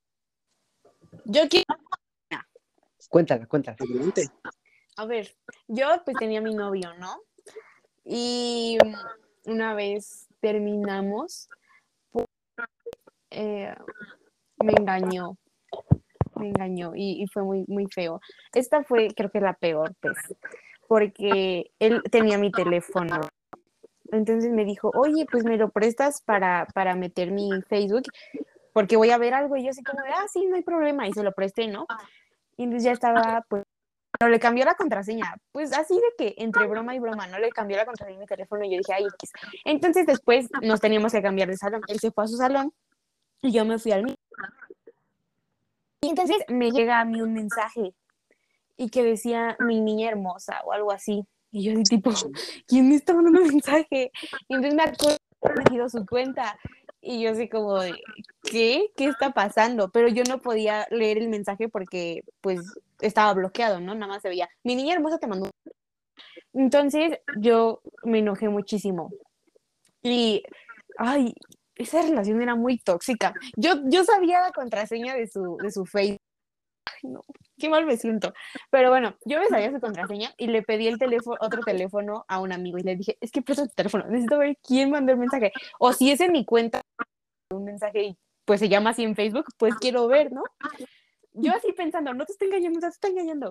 Yo 1.25 1.49
quiero, 1.49 1.67
Cuéntala, 3.09 3.47
cuéntala. 3.47 3.77
Adelante. 3.81 4.29
A 4.97 5.05
ver, 5.05 5.35
yo 5.69 5.87
pues 6.05 6.17
tenía 6.19 6.41
mi 6.41 6.55
novio, 6.55 6.95
¿no? 6.99 7.21
Y 8.05 8.79
una 9.45 9.75
vez 9.75 10.29
terminamos, 10.41 11.49
por- 12.11 12.27
eh, 13.31 13.75
me 14.59 14.73
engañó, 14.73 15.37
me 16.37 16.49
engañó 16.49 16.93
y, 16.95 17.27
fue 17.33 17.43
muy, 17.43 17.65
muy 17.69 17.87
feo. 17.87 18.21
Esta 18.55 18.83
fue, 18.85 19.09
creo 19.15 19.31
que 19.31 19.41
la 19.41 19.55
peor, 19.55 19.95
pues, 20.01 20.17
porque 20.89 21.73
él 21.79 22.03
tenía 22.11 22.39
mi 22.39 22.51
teléfono. 22.51 23.21
Entonces 24.13 24.51
me 24.53 24.65
dijo, 24.65 24.91
oye, 24.95 25.27
pues 25.31 25.45
me 25.45 25.57
lo 25.57 25.71
prestas 25.71 26.23
para, 26.23 26.67
para 26.73 26.95
meter 26.95 27.33
mi 27.33 27.51
Facebook, 27.69 28.05
porque 28.73 28.97
voy 28.97 29.11
a 29.11 29.19
ver 29.19 29.35
algo. 29.35 29.57
Y 29.57 29.65
yo 29.65 29.71
así 29.71 29.83
como 29.83 29.99
ah, 30.01 30.27
sí, 30.33 30.47
no 30.47 30.57
hay 30.57 30.63
problema. 30.63 31.09
Y 31.09 31.13
se 31.13 31.25
lo 31.25 31.33
presté, 31.33 31.67
¿no? 31.67 31.87
Y 32.57 32.63
entonces 32.65 32.85
ya 32.85 32.93
estaba, 32.93 33.45
pues, 33.49 33.66
pero 34.19 34.31
le 34.31 34.41
cambió 34.41 34.65
la 34.65 34.75
contraseña. 34.75 35.35
Pues 35.53 35.73
así 35.73 35.95
de 35.95 36.13
que 36.17 36.35
entre 36.43 36.67
broma 36.67 36.95
y 36.95 36.99
broma, 36.99 37.27
¿no? 37.27 37.39
Le 37.39 37.51
cambió 37.51 37.77
la 37.77 37.87
contraseña 37.87 38.19
de 38.19 38.21
mi 38.21 38.27
teléfono 38.27 38.65
y 38.65 38.71
yo 38.71 38.79
dije, 38.79 38.93
ay, 38.93 39.05
X. 39.05 39.33
Entonces 39.65 40.07
después 40.07 40.49
nos 40.63 40.81
teníamos 40.81 41.13
que 41.13 41.23
cambiar 41.23 41.49
de 41.49 41.57
salón. 41.57 41.83
Él 41.89 41.99
se 42.01 42.11
fue 42.11 42.25
a 42.25 42.29
su 42.29 42.37
salón 42.37 42.73
y 43.43 43.53
yo 43.53 43.65
me 43.65 43.79
fui 43.79 43.93
al 43.93 44.05
mío. 44.05 44.17
Y 46.01 46.11
entonces 46.11 46.37
me 46.49 46.71
llega 46.71 47.01
a 47.01 47.05
mí 47.05 47.21
un 47.21 47.33
mensaje 47.33 47.95
y 48.77 48.91
que 48.91 49.03
decía 49.03 49.57
mi 49.59 49.81
niña 49.81 50.09
hermosa 50.09 50.61
o 50.65 50.73
algo 50.73 50.93
así. 50.93 51.25
Y 51.51 51.65
yo 51.65 51.73
así 51.73 51.83
tipo, 51.85 52.11
¿quién 52.67 52.89
me 52.89 52.97
está 52.97 53.15
mandando 53.15 53.41
un 53.41 53.49
mensaje? 53.49 54.11
Y 54.49 54.55
entonces 54.55 54.75
me 54.75 54.83
acuerdo 54.83 55.17
que 55.71 55.89
su 55.91 56.07
cuenta 56.07 56.59
Y 57.01 57.23
yo 57.23 57.31
así 57.31 57.49
como 57.49 57.79
¿qué? 58.43 58.91
¿Qué 58.97 59.07
está 59.07 59.33
pasando? 59.33 59.91
Pero 59.91 60.09
yo 60.09 60.23
no 60.29 60.41
podía 60.41 60.87
leer 60.91 61.19
el 61.19 61.29
mensaje 61.29 61.69
porque 61.69 62.23
pues 62.41 62.61
estaba 63.01 63.33
bloqueado, 63.35 63.81
¿no? 63.81 63.95
Nada 63.95 64.13
más 64.13 64.23
se 64.23 64.29
veía, 64.29 64.49
mi 64.65 64.75
niña 64.75 64.95
hermosa 64.95 65.19
te 65.19 65.27
mandó. 65.27 65.51
Entonces 66.53 67.19
yo 67.39 67.83
me 68.05 68.21
enojé 68.21 68.49
muchísimo. 68.49 69.11
Y, 70.03 70.43
ay, 70.99 71.35
esa 71.75 72.03
relación 72.03 72.41
era 72.43 72.55
muy 72.55 72.79
tóxica. 72.79 73.35
Yo, 73.57 73.75
yo 73.85 74.05
sabía 74.05 74.41
la 74.41 74.53
contraseña 74.53 75.15
de 75.15 75.27
su, 75.27 75.59
de 75.63 75.71
su 75.71 75.85
Facebook. 75.85 76.21
Qué 77.59 77.69
mal 77.69 77.87
me 77.87 77.97
siento. 77.97 78.33
Pero 78.71 78.91
bueno, 78.91 79.17
yo 79.25 79.39
me 79.41 79.49
sabía 79.49 79.73
su 79.73 79.81
contraseña 79.81 80.33
y 80.39 80.47
le 80.47 80.63
pedí 80.63 80.87
el 80.87 80.99
teléfono, 80.99 81.37
otro 81.41 81.61
teléfono 81.63 82.25
a 82.29 82.41
un 82.41 82.53
amigo 82.53 82.79
y 82.79 82.83
le 82.83 82.97
dije, 82.97 83.19
es 83.21 83.31
que 83.31 83.43
presta 83.43 83.67
tu 83.67 83.75
teléfono, 83.75 84.07
necesito 84.09 84.39
ver 84.39 84.57
quién 84.63 84.91
mandó 84.91 85.13
el 85.13 85.19
mensaje. 85.19 85.53
O 85.79 85.93
si 85.93 86.11
es 86.11 86.21
en 86.21 86.33
mi 86.33 86.45
cuenta 86.45 86.83
un 87.51 87.65
mensaje 87.65 88.03
y 88.03 88.19
pues 88.45 88.61
se 88.61 88.69
llama 88.69 88.91
así 88.91 89.03
en 89.03 89.17
Facebook, 89.17 89.47
pues 89.59 89.75
quiero 89.77 90.07
ver, 90.07 90.33
¿no? 90.33 90.43
Yo 91.39 91.53
así 91.53 91.73
pensando, 91.73 92.15
no 92.15 92.25
te 92.25 92.33
estoy 92.33 92.49
engañando, 92.49 92.81
no 92.81 92.89
te 92.89 92.95
estoy 92.95 93.11
engañando. 93.11 93.51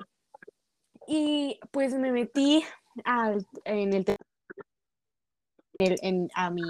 Y 1.07 1.59
pues 1.71 1.93
me 1.93 2.11
metí 2.11 2.63
al, 3.03 3.45
en 3.63 3.93
el, 3.93 4.05
en, 5.77 6.29
a 6.33 6.49
mi 6.49 6.63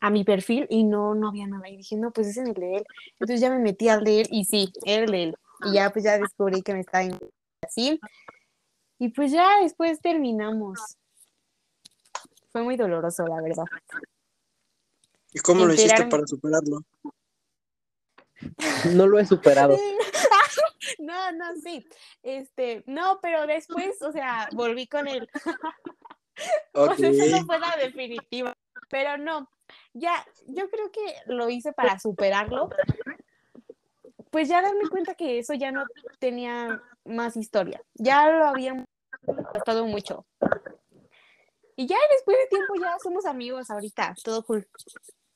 a 0.00 0.10
mi 0.10 0.24
perfil 0.24 0.66
y 0.68 0.82
no, 0.82 1.14
no 1.14 1.28
había 1.28 1.46
nada. 1.46 1.68
Y 1.68 1.76
dije, 1.76 1.96
no, 1.96 2.10
pues 2.10 2.26
es 2.26 2.36
en 2.36 2.48
el 2.48 2.54
de 2.54 2.76
él. 2.78 2.84
Entonces 3.12 3.40
ya 3.40 3.50
me 3.50 3.58
metí 3.60 3.88
a 3.88 3.98
leer 3.98 4.26
y 4.30 4.44
sí, 4.44 4.72
era 4.84 5.04
el 5.04 5.10
de 5.12 5.22
él. 5.22 5.36
Y 5.64 5.74
ya 5.74 5.90
pues 5.90 6.04
ya 6.04 6.18
descubrí 6.18 6.60
que 6.62 6.74
me 6.74 6.80
estaba 6.80 7.04
en 7.04 7.18
así. 7.64 8.00
Y 8.98 9.10
pues 9.10 9.30
ya 9.30 9.60
después 9.62 10.00
terminamos. 10.00 10.98
Fue 12.50 12.62
muy 12.62 12.76
doloroso, 12.76 13.26
la 13.28 13.40
verdad. 13.40 13.64
¿Y 15.32 15.38
cómo 15.38 15.64
lo 15.66 15.72
hiciste 15.72 16.04
para 16.06 16.26
superarlo? 16.26 16.80
No 18.94 19.06
lo 19.06 19.18
he 19.18 19.26
superado. 19.26 19.76
no, 20.98 21.32
no, 21.32 21.44
sí. 21.62 21.86
Este, 22.22 22.82
no, 22.86 23.18
pero 23.20 23.46
después, 23.46 24.00
o 24.02 24.12
sea, 24.12 24.48
volví 24.52 24.86
con 24.86 25.08
él. 25.08 25.28
Sea, 26.96 27.10
eso 27.10 27.36
no 27.36 27.44
fue 27.44 27.58
la 27.58 27.76
definitiva. 27.78 28.54
Pero 28.88 29.18
no, 29.18 29.48
ya, 29.92 30.26
yo 30.46 30.68
creo 30.70 30.90
que 30.90 31.14
lo 31.26 31.48
hice 31.50 31.72
para 31.72 31.98
superarlo. 31.98 32.70
Pues 34.30 34.48
ya 34.48 34.62
darme 34.62 34.88
cuenta 34.88 35.14
que 35.14 35.38
eso 35.38 35.52
ya 35.54 35.70
no 35.70 35.84
tenía 36.18 36.82
más 37.04 37.36
historia. 37.36 37.82
Ya 37.94 38.30
lo 38.30 38.46
habían 38.46 38.86
gustado 39.52 39.86
mucho. 39.86 40.26
Y 41.76 41.86
ya 41.86 41.96
después 42.10 42.36
de 42.38 42.46
tiempo 42.48 42.74
ya 42.80 42.96
somos 43.02 43.26
amigos 43.26 43.70
ahorita, 43.70 44.14
todo 44.24 44.44
cool. 44.44 44.68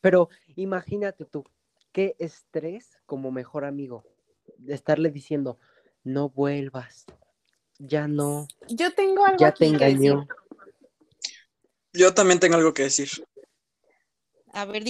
Pero 0.01 0.29
imagínate 0.55 1.25
tú, 1.25 1.45
qué 1.97 2.15
estrés 2.19 2.99
como 3.07 3.31
mejor 3.31 3.65
amigo 3.65 4.05
de 4.59 4.75
estarle 4.75 5.11
diciendo, 5.11 5.59
no 6.05 6.29
vuelvas, 6.29 7.07
ya 7.79 8.07
no. 8.07 8.47
Yo 8.69 8.93
tengo 8.93 9.25
algo 9.25 9.39
ya 9.39 9.55
te 9.55 9.65
engañó. 9.65 10.29
Yo 11.95 12.13
también 12.13 12.39
tengo 12.39 12.57
algo 12.57 12.75
que 12.75 12.83
decir. 12.83 13.09
A 14.53 14.67
ver, 14.67 14.85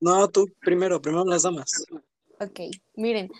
No, 0.00 0.28
tú 0.28 0.50
primero, 0.60 1.02
primero 1.02 1.26
las 1.26 1.42
damas. 1.42 1.84
Ok, 2.40 2.60
miren, 2.94 3.30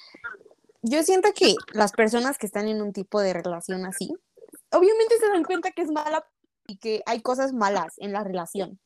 yo 0.83 1.03
siento 1.05 1.33
que 1.33 1.57
las 1.73 1.93
personas 1.93 2.37
que 2.37 2.45
están 2.45 2.69
en 2.69 2.83
un 2.83 2.93
tipo 2.93 3.19
de 3.23 3.33
relación 3.33 3.87
así, 3.87 4.15
obviamente 4.71 5.17
se 5.19 5.27
dan 5.27 5.45
cuenta 5.45 5.73
que 5.73 5.81
es 5.81 5.91
mala 5.91 6.29
y 6.67 6.77
que 6.77 7.03
hay 7.07 7.23
cosas 7.23 7.55
malas 7.55 7.95
en 7.97 8.13
la 8.13 8.23
relación. 8.23 8.79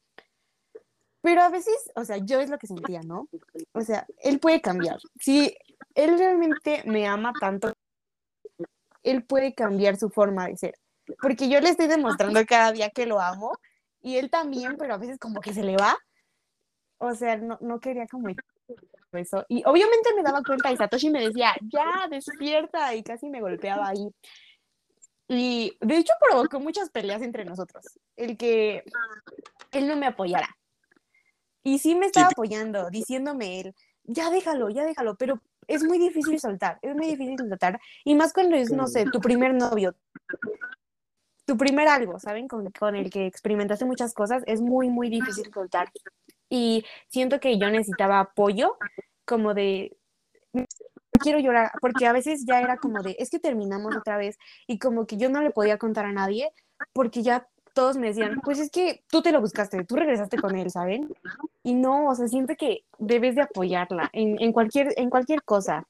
Pero 1.26 1.42
a 1.42 1.48
veces, 1.48 1.90
o 1.96 2.04
sea, 2.04 2.18
yo 2.18 2.38
es 2.38 2.50
lo 2.50 2.56
que 2.56 2.68
sentía, 2.68 3.00
¿no? 3.02 3.28
O 3.72 3.80
sea, 3.80 4.06
él 4.22 4.38
puede 4.38 4.60
cambiar. 4.60 5.00
Si 5.18 5.52
él 5.96 6.16
realmente 6.16 6.84
me 6.86 7.08
ama 7.08 7.32
tanto, 7.40 7.72
él 9.02 9.24
puede 9.24 9.52
cambiar 9.52 9.96
su 9.96 10.08
forma 10.08 10.46
de 10.46 10.56
ser. 10.56 10.74
Porque 11.20 11.48
yo 11.48 11.60
le 11.60 11.70
estoy 11.70 11.88
demostrando 11.88 12.46
cada 12.46 12.70
día 12.70 12.90
que 12.90 13.06
lo 13.06 13.20
amo 13.20 13.58
y 14.00 14.18
él 14.18 14.30
también, 14.30 14.76
pero 14.78 14.94
a 14.94 14.98
veces 14.98 15.18
como 15.18 15.40
que 15.40 15.52
se 15.52 15.64
le 15.64 15.76
va 15.76 15.98
o 16.98 17.14
sea, 17.14 17.36
no, 17.36 17.58
no 17.60 17.80
quería 17.80 18.06
como 18.06 18.28
eso. 19.12 19.44
Y 19.48 19.62
obviamente 19.66 20.14
me 20.14 20.22
daba 20.22 20.42
cuenta 20.42 20.70
y 20.70 20.76
Satoshi 20.76 21.10
me 21.10 21.26
decía, 21.26 21.54
ya, 21.62 22.06
despierta, 22.08 22.94
y 22.94 23.02
casi 23.02 23.28
me 23.28 23.40
golpeaba 23.40 23.88
ahí. 23.88 24.08
Y 25.28 25.76
de 25.80 25.98
hecho 25.98 26.12
provocó 26.20 26.60
muchas 26.60 26.90
peleas 26.90 27.22
entre 27.22 27.44
nosotros, 27.44 27.84
el 28.16 28.36
que 28.36 28.84
él 29.72 29.88
no 29.88 29.96
me 29.96 30.06
apoyara. 30.06 30.48
Y 31.66 31.80
sí 31.80 31.96
me 31.96 32.06
estaba 32.06 32.28
apoyando, 32.28 32.90
diciéndome 32.90 33.58
él, 33.58 33.74
ya 34.04 34.30
déjalo, 34.30 34.70
ya 34.70 34.84
déjalo, 34.84 35.16
pero 35.16 35.42
es 35.66 35.82
muy 35.82 35.98
difícil 35.98 36.38
soltar, 36.38 36.78
es 36.80 36.94
muy 36.94 37.08
difícil 37.08 37.36
soltar. 37.36 37.80
Y 38.04 38.14
más 38.14 38.32
cuando 38.32 38.54
es, 38.54 38.70
no 38.70 38.86
sé, 38.86 39.04
tu 39.06 39.18
primer 39.18 39.52
novio, 39.52 39.96
tu 41.44 41.56
primer 41.56 41.88
algo, 41.88 42.20
¿saben? 42.20 42.46
Con, 42.46 42.70
con 42.70 42.94
el 42.94 43.10
que 43.10 43.26
experimentaste 43.26 43.84
muchas 43.84 44.14
cosas, 44.14 44.44
es 44.46 44.60
muy, 44.60 44.90
muy 44.90 45.10
difícil 45.10 45.50
soltar 45.52 45.90
y 46.48 46.84
siento 47.08 47.40
que 47.40 47.58
yo 47.58 47.68
necesitaba 47.68 48.20
apoyo, 48.20 48.76
como 49.24 49.52
de, 49.52 49.96
quiero 51.18 51.40
llorar, 51.40 51.72
porque 51.80 52.06
a 52.06 52.12
veces 52.12 52.44
ya 52.46 52.60
era 52.60 52.76
como 52.76 53.02
de, 53.02 53.16
es 53.18 53.28
que 53.28 53.40
terminamos 53.40 53.96
otra 53.96 54.18
vez 54.18 54.38
y 54.68 54.78
como 54.78 55.04
que 55.04 55.16
yo 55.16 55.30
no 55.30 55.42
le 55.42 55.50
podía 55.50 55.78
contar 55.78 56.06
a 56.06 56.12
nadie 56.12 56.52
porque 56.92 57.24
ya 57.24 57.48
todos 57.76 57.98
me 57.98 58.06
decían, 58.06 58.40
pues 58.42 58.58
es 58.58 58.70
que 58.70 59.04
tú 59.06 59.20
te 59.20 59.30
lo 59.32 59.40
buscaste, 59.42 59.84
tú 59.84 59.96
regresaste 59.96 60.38
con 60.38 60.56
él, 60.56 60.70
¿saben? 60.70 61.14
Y 61.62 61.74
no, 61.74 62.08
o 62.08 62.14
sea, 62.14 62.26
siento 62.26 62.54
que 62.56 62.86
debes 62.98 63.34
de 63.34 63.42
apoyarla 63.42 64.08
en, 64.14 64.40
en, 64.40 64.54
cualquier, 64.54 64.94
en 64.96 65.10
cualquier 65.10 65.42
cosa, 65.42 65.86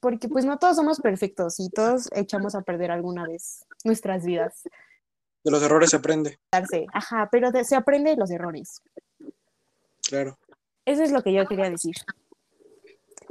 porque 0.00 0.28
pues 0.28 0.44
no 0.44 0.58
todos 0.58 0.74
somos 0.74 1.00
perfectos 1.00 1.60
y 1.60 1.70
todos 1.70 2.08
echamos 2.16 2.56
a 2.56 2.62
perder 2.62 2.90
alguna 2.90 3.24
vez 3.28 3.64
nuestras 3.84 4.24
vidas. 4.24 4.62
De 5.44 5.52
los 5.52 5.62
errores 5.62 5.90
se 5.90 5.96
aprende. 5.96 6.40
Ajá, 6.92 7.28
pero 7.30 7.52
se 7.62 7.76
aprende 7.76 8.10
de 8.10 8.16
los 8.16 8.32
errores. 8.32 8.82
Claro. 10.08 10.36
Eso 10.84 11.04
es 11.04 11.12
lo 11.12 11.22
que 11.22 11.32
yo 11.32 11.46
quería 11.46 11.70
decir. 11.70 11.94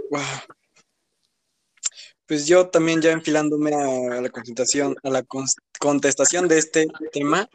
Wow. 0.09 0.21
Pues 2.25 2.47
yo 2.47 2.69
también 2.69 3.01
ya 3.01 3.11
enfilándome 3.11 3.75
a 3.75 4.21
la 4.21 4.29
contestación, 4.29 4.95
a 5.03 5.09
la 5.09 5.21
contestación 5.81 6.47
de 6.47 6.59
este 6.59 6.87
tema, 7.11 7.49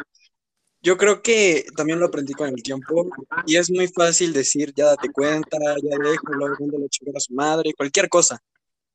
yo 0.83 0.97
creo 0.97 1.23
que 1.23 1.65
también 1.77 2.01
lo 2.01 2.07
aprendí 2.07 2.33
con 2.35 2.49
el 2.49 2.63
tiempo 2.63 3.09
y 3.47 3.57
es 3.57 3.71
muy 3.71 3.87
fácil 3.89 4.33
decir, 4.33 4.75
ya 4.77 4.87
date 4.87 5.11
cuenta, 5.13 5.57
ya 5.83 5.97
déjalo, 5.97 6.49
le 6.79 6.89
chingar 6.89 7.17
a 7.17 7.21
su 7.21 7.33
madre, 7.35 7.73
cualquier 7.75 8.09
cosa. 8.09 8.43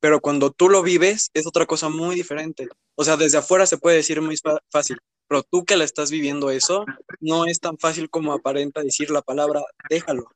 Pero 0.00 0.20
cuando 0.20 0.50
tú 0.50 0.68
lo 0.68 0.82
vives 0.82 1.30
es 1.32 1.46
otra 1.46 1.64
cosa 1.64 1.88
muy 1.88 2.14
diferente. 2.14 2.68
O 2.94 3.04
sea, 3.04 3.16
desde 3.16 3.38
afuera 3.38 3.66
se 3.66 3.78
puede 3.78 3.96
decir 3.96 4.20
muy 4.20 4.36
fácil, 4.70 4.98
pero 5.26 5.42
tú 5.42 5.64
que 5.64 5.76
la 5.76 5.84
estás 5.84 6.10
viviendo 6.10 6.50
eso, 6.50 6.84
no 7.20 7.46
es 7.46 7.58
tan 7.58 7.78
fácil 7.78 8.10
como 8.10 8.32
aparenta 8.32 8.82
decir 8.82 9.10
la 9.10 9.22
palabra 9.22 9.62
déjalo. 9.88 10.30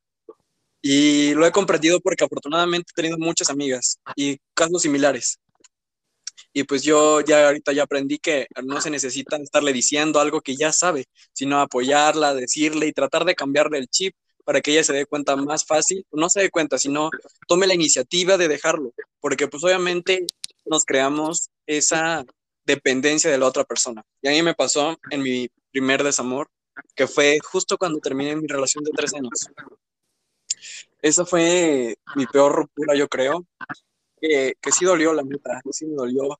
Y 0.80 1.34
lo 1.34 1.46
he 1.46 1.52
comprendido 1.52 2.00
porque 2.00 2.24
afortunadamente 2.24 2.92
he 2.92 3.02
tenido 3.02 3.18
muchas 3.18 3.50
amigas 3.50 3.98
y 4.14 4.38
casos 4.54 4.82
similares. 4.82 5.38
Y 6.56 6.64
pues 6.64 6.82
yo 6.82 7.20
ya 7.20 7.48
ahorita 7.48 7.72
ya 7.72 7.82
aprendí 7.82 8.18
que 8.18 8.46
no 8.64 8.80
se 8.80 8.88
necesita 8.88 9.36
estarle 9.36 9.74
diciendo 9.74 10.20
algo 10.20 10.40
que 10.40 10.56
ya 10.56 10.72
sabe, 10.72 11.04
sino 11.34 11.60
apoyarla, 11.60 12.32
decirle 12.32 12.86
y 12.86 12.94
tratar 12.94 13.26
de 13.26 13.34
cambiarle 13.34 13.76
el 13.76 13.88
chip 13.88 14.16
para 14.42 14.62
que 14.62 14.70
ella 14.70 14.82
se 14.82 14.94
dé 14.94 15.04
cuenta 15.04 15.36
más 15.36 15.66
fácil, 15.66 16.06
no 16.12 16.30
se 16.30 16.40
dé 16.40 16.50
cuenta, 16.50 16.78
sino 16.78 17.10
tome 17.46 17.66
la 17.66 17.74
iniciativa 17.74 18.38
de 18.38 18.48
dejarlo, 18.48 18.94
porque 19.20 19.48
pues 19.48 19.62
obviamente 19.64 20.26
nos 20.64 20.86
creamos 20.86 21.50
esa 21.66 22.24
dependencia 22.64 23.30
de 23.30 23.36
la 23.36 23.48
otra 23.48 23.64
persona. 23.64 24.02
Y 24.22 24.28
a 24.28 24.30
mí 24.30 24.42
me 24.42 24.54
pasó 24.54 24.96
en 25.10 25.22
mi 25.22 25.50
primer 25.70 26.02
desamor, 26.02 26.48
que 26.94 27.06
fue 27.06 27.38
justo 27.44 27.76
cuando 27.76 27.98
terminé 27.98 28.34
mi 28.34 28.46
relación 28.46 28.82
de 28.82 28.92
tres 28.96 29.12
años. 29.12 29.50
Esa 31.02 31.26
fue 31.26 31.98
mi 32.14 32.24
peor 32.24 32.54
ruptura, 32.54 32.96
yo 32.96 33.08
creo, 33.08 33.44
que, 34.18 34.56
sí 34.72 34.84
dolió, 34.84 35.12
la 35.12 35.22
neta, 35.22 35.60
sí 35.70 35.86
me 35.86 35.94
dolió 35.94 36.38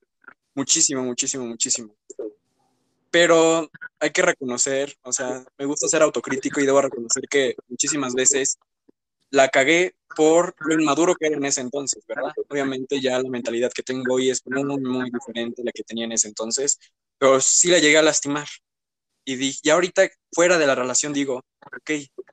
muchísimo, 0.57 1.05
muchísimo, 1.05 1.47
muchísimo. 1.47 1.95
Pero 3.11 3.71
hay 4.01 4.11
que 4.11 4.23
reconocer, 4.23 4.97
o 5.03 5.13
sea, 5.13 5.45
me 5.57 5.65
gusta 5.65 5.87
ser 5.87 6.03
autocrítico 6.03 6.61
y 6.61 6.67
debo 6.67 6.83
reconocer 6.83 7.23
que 7.31 7.55
muchísimas 7.69 8.15
veces 8.15 8.59
la 9.31 9.49
cagué 9.49 9.95
por 10.17 10.55
lo 10.59 10.75
inmaduro 10.75 11.15
que 11.15 11.27
era 11.27 11.37
en 11.37 11.45
ese 11.45 11.61
entonces, 11.61 12.03
¿verdad? 12.07 12.33
Obviamente 12.49 13.01
ya 13.01 13.19
la 13.19 13.29
mentalidad 13.29 13.73
que 13.73 13.83
tengo 13.83 14.15
hoy 14.15 14.31
es 14.31 14.43
muy, 14.47 14.65
muy 14.65 15.11
diferente 15.11 15.63
a 15.63 15.67
la 15.67 15.73
que 15.73 15.83
tenía 15.83 16.05
en 16.05 16.13
ese 16.13 16.29
entonces, 16.29 16.79
pero 17.19 17.41
sí 17.41 17.69
la 17.69 17.79
llegué 17.79 17.99
a 17.99 18.03
lastimar. 18.03 18.49
Y 19.25 19.37
dije, 19.37 19.61
ya 19.63 19.75
ahorita 19.75 20.09
fuera 20.33 20.57
de 20.57 20.67
la 20.67 20.75
relación 20.75 21.13
digo, 21.13 21.43
ok, 21.61 21.91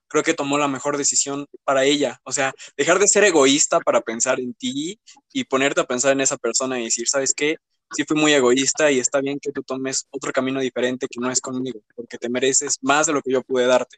creo 0.07 0.23
que 0.23 0.33
tomó 0.33 0.57
la 0.57 0.67
mejor 0.67 0.97
decisión 0.97 1.47
para 1.63 1.85
ella. 1.85 2.19
O 2.23 2.31
sea, 2.31 2.53
dejar 2.77 2.99
de 2.99 3.07
ser 3.07 3.23
egoísta 3.23 3.79
para 3.79 4.01
pensar 4.01 4.39
en 4.39 4.53
ti 4.53 4.99
y 5.33 5.43
ponerte 5.45 5.81
a 5.81 5.85
pensar 5.85 6.11
en 6.11 6.21
esa 6.21 6.37
persona 6.37 6.79
y 6.79 6.85
decir, 6.85 7.07
¿sabes 7.07 7.33
qué? 7.35 7.57
Sí 7.95 8.03
fui 8.05 8.19
muy 8.19 8.33
egoísta 8.33 8.91
y 8.91 8.99
está 8.99 9.21
bien 9.21 9.39
que 9.39 9.51
tú 9.51 9.63
tomes 9.63 10.07
otro 10.11 10.31
camino 10.31 10.59
diferente 10.59 11.07
que 11.09 11.19
no 11.19 11.31
es 11.31 11.41
conmigo, 11.41 11.81
porque 11.95 12.17
te 12.17 12.29
mereces 12.29 12.77
más 12.81 13.07
de 13.07 13.13
lo 13.13 13.21
que 13.21 13.31
yo 13.31 13.43
pude 13.43 13.65
darte. 13.67 13.97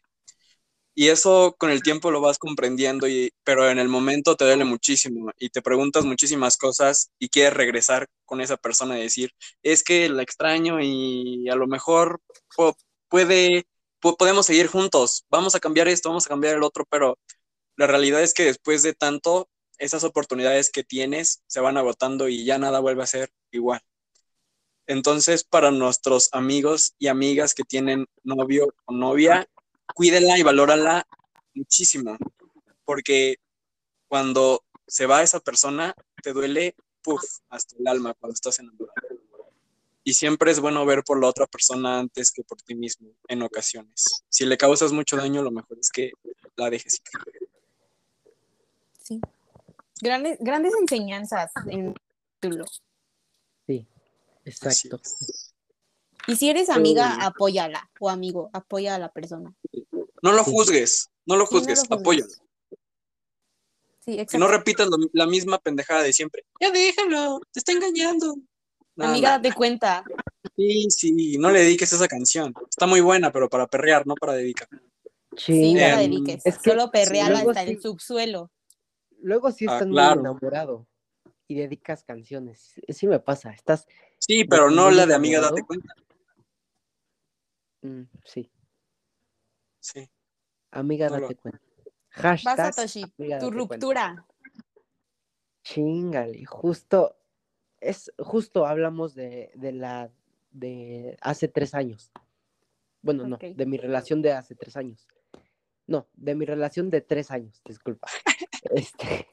Y 0.98 1.10
eso 1.10 1.56
con 1.58 1.72
el 1.72 1.84
tiempo 1.84 2.10
lo 2.10 2.22
vas 2.22 2.38
comprendiendo, 2.38 3.08
y, 3.08 3.34
pero 3.44 3.70
en 3.70 3.80
el 3.80 3.90
momento 3.90 4.38
te 4.38 4.46
duele 4.46 4.64
muchísimo 4.64 5.30
y 5.38 5.50
te 5.50 5.62
preguntas 5.62 6.06
muchísimas 6.06 6.58
cosas 6.58 7.12
y 7.20 7.28
quieres 7.28 7.54
regresar 7.54 8.08
con 8.26 8.40
esa 8.40 8.56
persona 8.56 8.98
y 8.98 9.04
decir, 9.04 9.32
es 9.62 9.84
que 9.84 10.08
la 10.08 10.24
extraño 10.24 10.80
y 10.82 11.50
a 11.50 11.56
lo 11.56 11.68
mejor 11.68 12.22
puede, 13.10 13.66
podemos 14.00 14.46
seguir 14.46 14.68
juntos, 14.68 15.26
vamos 15.30 15.54
a 15.56 15.60
cambiar 15.60 15.90
esto, 15.90 16.10
vamos 16.10 16.26
a 16.28 16.30
cambiar 16.30 16.56
el 16.56 16.64
otro, 16.64 16.86
pero 16.90 17.18
la 17.76 17.88
realidad 17.88 18.22
es 18.24 18.34
que 18.34 18.46
después 18.46 18.82
de 18.84 18.94
tanto, 18.94 19.50
esas 19.80 20.04
oportunidades 20.04 20.70
que 20.70 20.84
tienes 20.84 21.44
se 21.48 21.60
van 21.60 21.78
agotando 21.78 22.28
y 22.28 22.46
ya 22.46 22.58
nada 22.58 22.80
vuelve 22.80 23.04
a 23.04 23.08
ser 23.08 23.32
igual. 23.52 23.82
Entonces, 24.88 25.44
para 25.44 25.72
nuestros 25.72 26.30
amigos 26.32 26.94
y 27.00 27.08
amigas 27.08 27.54
que 27.54 27.64
tienen 27.64 28.06
novio 28.24 28.74
o 28.86 28.94
novia, 28.94 29.48
cuídenla 29.96 30.38
y 30.38 30.44
valórala 30.44 31.08
muchísimo, 31.54 32.18
porque 32.84 33.38
cuando 34.08 34.64
se 34.88 35.08
va 35.08 35.24
esa 35.24 35.40
persona, 35.40 35.96
te 36.22 36.34
duele, 36.34 36.76
puff, 37.02 37.24
hasta 37.50 37.76
el 37.78 37.88
alma 37.88 38.14
cuando 38.14 38.34
estás 38.34 38.60
enamorado. 38.60 38.94
Y 40.04 40.14
siempre 40.14 40.52
es 40.52 40.60
bueno 40.60 40.86
ver 40.86 41.04
por 41.04 41.20
la 41.20 41.28
otra 41.28 41.48
persona 41.48 41.98
antes 41.98 42.32
que 42.32 42.44
por 42.44 42.62
ti 42.62 42.76
mismo, 42.76 43.10
en 43.28 43.42
ocasiones. 43.42 44.24
Si 44.30 44.46
le 44.46 44.56
causas 44.56 44.92
mucho 44.92 45.18
daño, 45.18 45.42
lo 45.42 45.50
mejor 45.50 45.80
es 45.80 45.90
que 45.90 46.12
la 46.56 46.70
dejes. 46.70 47.02
Sí. 49.02 49.20
Grandes, 50.02 50.38
grandes 50.40 50.74
enseñanzas 50.80 51.52
en 51.70 51.96
título. 52.40 52.66
Sí, 53.68 53.88
exacto. 54.44 55.00
Y 56.28 56.36
si 56.36 56.50
eres 56.50 56.70
amiga, 56.70 57.18
apóyala, 57.26 57.90
o 58.00 58.10
amigo, 58.10 58.50
apoya 58.52 58.96
a 58.96 59.00
la 59.00 59.10
persona. 59.10 59.54
No 60.22 60.32
lo 60.32 60.44
juzgues, 60.44 61.10
no 61.26 61.36
lo 61.36 61.46
juzgues, 61.46 61.84
apóyalo. 61.90 62.32
Sí, 64.00 64.20
exacto. 64.20 64.38
no 64.38 64.48
repitas 64.48 64.88
la 65.14 65.26
misma 65.28 65.60
pendejada 65.60 66.04
de 66.04 66.14
siempre. 66.14 66.44
Ya 66.60 66.72
déjalo, 66.72 67.42
te 67.52 67.60
está 67.60 67.72
engañando. 67.72 68.36
Amiga, 68.98 69.32
date 69.32 69.52
cuenta. 69.54 70.04
Sí, 70.56 70.88
sí, 70.90 71.38
no 71.38 71.52
le 71.52 71.60
dediques 71.60 71.92
esa 71.92 72.08
canción. 72.08 72.54
Está 72.70 72.86
muy 72.86 73.02
buena, 73.02 73.32
pero 73.32 73.50
para 73.50 73.68
perrear, 73.68 74.08
no 74.08 74.16
para 74.16 74.34
dedicar. 74.34 74.68
Sí, 75.36 75.74
no 75.74 75.80
la 75.80 75.98
dediques. 75.98 76.44
Solo 76.64 76.92
perrear 76.92 77.34
hasta 77.34 77.64
el 77.64 77.82
subsuelo. 77.82 78.52
Luego 79.26 79.52
sí 79.52 79.66
ah, 79.68 79.74
estás 79.74 79.88
muy 79.88 79.98
enamorado 79.98 80.86
y 81.48 81.56
dedicas 81.56 82.04
canciones. 82.04 82.80
Sí 82.90 83.08
me 83.08 83.20
pasa, 83.20 83.50
estás... 83.54 83.88
Sí, 84.20 84.46
pero 84.46 84.70
no 84.70 84.92
la 84.92 85.08
de 85.08 85.16
amiga, 85.16 85.42
date 85.42 85.64
cuenta. 85.64 85.96
Mm, 87.82 88.04
sí. 88.24 88.52
Sí. 89.80 90.08
Amiga, 90.70 91.10
date 91.10 91.36
cuenta. 91.38 91.60
Hashtag, 92.10 92.56
Vas 92.56 92.76
Toshi, 92.76 93.04
tu 93.40 93.50
ruptura. 93.50 94.28
Chingale, 95.64 96.46
justo, 96.46 97.18
es, 97.80 98.14
justo 98.20 98.68
hablamos 98.68 99.16
de, 99.16 99.52
de 99.56 99.72
la, 99.72 100.12
de 100.52 101.18
hace 101.22 101.48
tres 101.48 101.74
años. 101.74 102.12
Bueno, 103.02 103.28
no, 103.28 103.40
de 103.40 103.66
mi 103.66 103.78
relación 103.78 104.22
de 104.22 104.34
hace 104.34 104.54
tres 104.54 104.78
años. 104.78 105.08
No, 105.88 106.08
de 106.14 106.36
mi 106.36 106.46
relación 106.46 106.92
de 106.92 107.02
tres 107.02 107.32
años, 107.32 107.60
disculpa. 107.66 108.08
este, 108.72 109.28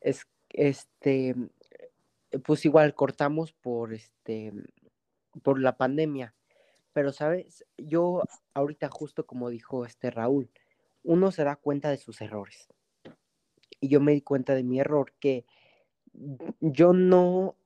es, 0.00 0.26
este, 0.50 1.34
pues 2.44 2.64
igual 2.64 2.94
cortamos 2.94 3.52
por 3.52 3.92
este, 3.94 4.52
por 5.42 5.60
la 5.60 5.76
pandemia. 5.76 6.34
Pero, 6.92 7.12
¿sabes? 7.12 7.64
Yo 7.76 8.22
ahorita 8.54 8.88
justo 8.88 9.26
como 9.26 9.50
dijo 9.50 9.84
este 9.84 10.10
Raúl, 10.10 10.50
uno 11.02 11.30
se 11.30 11.44
da 11.44 11.56
cuenta 11.56 11.90
de 11.90 11.98
sus 11.98 12.20
errores. 12.20 12.68
Y 13.80 13.88
yo 13.88 14.00
me 14.00 14.12
di 14.12 14.22
cuenta 14.22 14.54
de 14.54 14.62
mi 14.62 14.80
error 14.80 15.12
que 15.20 15.44
yo 16.60 16.94
no 16.94 17.56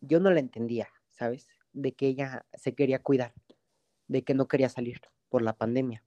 yo 0.00 0.20
no 0.20 0.30
la 0.30 0.38
entendía, 0.38 0.88
¿sabes? 1.08 1.48
De 1.72 1.92
que 1.92 2.06
ella 2.06 2.46
se 2.54 2.74
quería 2.74 3.00
cuidar, 3.00 3.34
de 4.06 4.22
que 4.22 4.34
no 4.34 4.46
quería 4.46 4.68
salir 4.68 5.00
por 5.28 5.42
la 5.42 5.54
pandemia. 5.54 6.04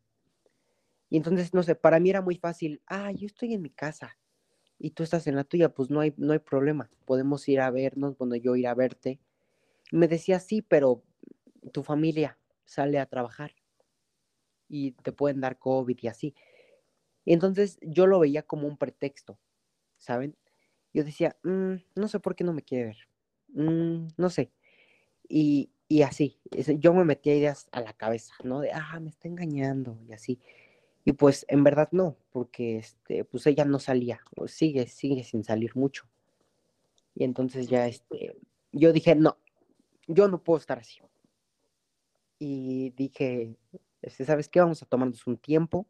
Y 1.14 1.18
entonces, 1.18 1.53
no 1.53 1.61
sé, 1.61 1.76
para 1.76 1.99
mí 1.99 2.09
era 2.09 2.24
muy 2.24 2.38
fácil, 2.38 2.82
ah, 2.88 3.11
yo 3.11 3.28
estoy 3.28 3.53
en 3.53 3.61
mi 3.61 3.70
casa 3.70 4.18
y 4.80 4.89
tú 4.89 5.03
estás 5.03 5.28
en 5.28 5.36
la 5.36 5.43
tuya, 5.43 5.70
pues 5.70 5.91
no 5.91 5.99
hay, 5.99 6.11
no 6.18 6.34
hay 6.34 6.39
problema, 6.39 6.89
podemos 7.05 7.47
ir 7.47 7.61
a 7.61 7.70
vernos, 7.70 8.18
bueno, 8.18 8.36
yo 8.36 8.55
ir 8.55 8.66
a 8.66 8.74
verte. 8.74 9.20
Me 9.91 10.07
decía, 10.07 10.39
sí, 10.39 10.64
pero 10.64 11.03
tu 11.72 11.84
familia, 11.84 12.39
sale 12.66 12.97
a 12.97 13.05
trabajar 13.05 13.53
y 14.68 14.93
te 14.93 15.11
pueden 15.11 15.39
dar 15.39 15.59
COVID 15.59 15.99
y 16.01 16.07
así. 16.07 16.34
Y 17.26 17.34
entonces 17.34 17.78
yo 17.84 18.07
lo 18.07 18.20
veía 18.20 18.41
como 18.41 18.68
un 18.68 18.80
pretexto, 18.80 19.39
¿saben? 19.99 20.36
Yo 20.93 21.03
decía, 21.03 21.38
mm, 21.43 21.76
no 21.95 22.07
sé 22.07 22.20
por 22.20 22.36
qué 22.36 22.43
no 22.43 22.53
me 22.53 22.64
quiere 22.64 22.86
ver, 22.86 22.97
mm, 23.49 24.07
no 24.18 24.32
sé. 24.32 24.51
Y, 25.30 25.72
y 25.88 26.03
así, 26.03 26.39
yo 26.80 26.93
me 26.93 27.05
metía 27.05 27.36
ideas 27.36 27.70
a 27.72 27.82
la 27.82 27.93
cabeza, 27.93 28.34
¿no? 28.43 28.61
De, 28.61 28.72
ah, 28.74 28.99
me 28.99 29.09
está 29.11 29.28
engañando 29.28 29.99
y 30.07 30.14
así. 30.14 30.39
Y 31.06 31.14
pues 31.14 31.45
en 31.49 31.64
verdad 31.64 31.89
no, 31.91 32.18
porque 32.32 32.78
este, 32.78 33.26
pues 33.26 33.45
ella 33.47 33.66
no 33.66 33.80
salía, 33.80 34.22
pues 34.36 34.54
sigue, 34.54 34.88
sigue 34.88 35.24
sin 35.24 35.43
salir 35.43 35.76
mucho. 35.76 36.08
Y 37.16 37.24
entonces 37.26 37.68
ya 37.68 37.88
este, 37.88 38.38
yo 38.72 38.93
dije, 38.93 39.16
no, 39.16 39.38
yo 40.08 40.28
no 40.28 40.43
puedo 40.43 40.60
estar 40.60 40.80
así 40.80 41.01
y 42.45 42.89
dije, 42.91 43.56
este, 44.01 44.26
¿sabes 44.26 44.49
qué? 44.49 44.60
Vamos 44.60 44.84
a 44.84 44.86
tomarnos 44.86 45.26
un 45.28 45.38
tiempo 45.38 45.88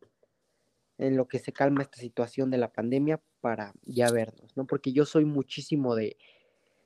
en 1.00 1.18
lo 1.18 1.28
que 1.28 1.40
se 1.40 1.52
calma 1.52 1.82
esta 1.82 1.98
situación 1.98 2.52
de 2.52 2.60
la 2.60 2.72
pandemia 2.72 3.20
para 3.42 3.74
ya 3.84 4.12
vernos, 4.12 4.56
¿no? 4.56 4.68
Porque 4.68 4.94
yo 4.94 5.06
soy 5.06 5.26
muchísimo 5.26 5.96
de, 5.96 6.16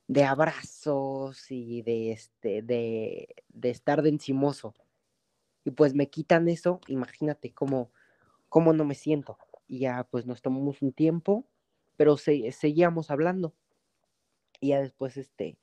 de 0.07 0.23
abrazos 0.23 1.51
y 1.51 1.82
de, 1.82 2.13
este, 2.13 2.61
de, 2.61 3.36
de 3.49 3.69
estar 3.69 4.01
de 4.01 4.09
encimoso. 4.09 4.73
Y 5.65 5.71
pues 5.71 5.93
me 5.93 6.09
quitan 6.09 6.47
eso, 6.47 6.80
imagínate 6.88 7.53
cómo, 7.53 7.91
cómo 8.58 8.74
no 8.74 8.86
me 8.86 8.95
siento. 8.95 9.38
Y 9.68 9.82
ya 9.82 10.08
pues 10.10 10.26
nos 10.26 10.41
tomamos 10.41 10.82
un 10.82 10.91
tiempo, 10.91 11.45
pero 11.95 12.18
seguíamos 12.18 13.12
hablando. 13.12 13.53
Y 14.60 14.70
ya 14.70 14.82
después, 14.82 15.16
este, 15.16 15.60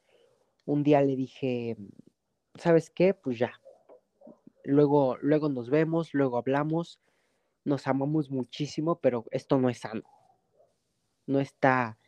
un 0.64 0.84
día 0.84 1.00
le 1.00 1.16
dije, 1.16 1.76
¿sabes 2.54 2.90
qué? 2.90 3.12
Pues 3.12 3.36
ya, 3.36 3.60
luego, 4.62 5.16
luego 5.20 5.48
nos 5.48 5.70
vemos, 5.70 6.14
luego 6.14 6.38
hablamos, 6.38 7.00
nos 7.64 7.88
amamos 7.88 8.30
muchísimo, 8.30 9.00
pero 9.00 9.24
esto 9.32 9.58
no 9.58 9.68
es 9.68 9.78
sano. 9.78 10.04
No 11.26 11.40
está, 11.40 11.98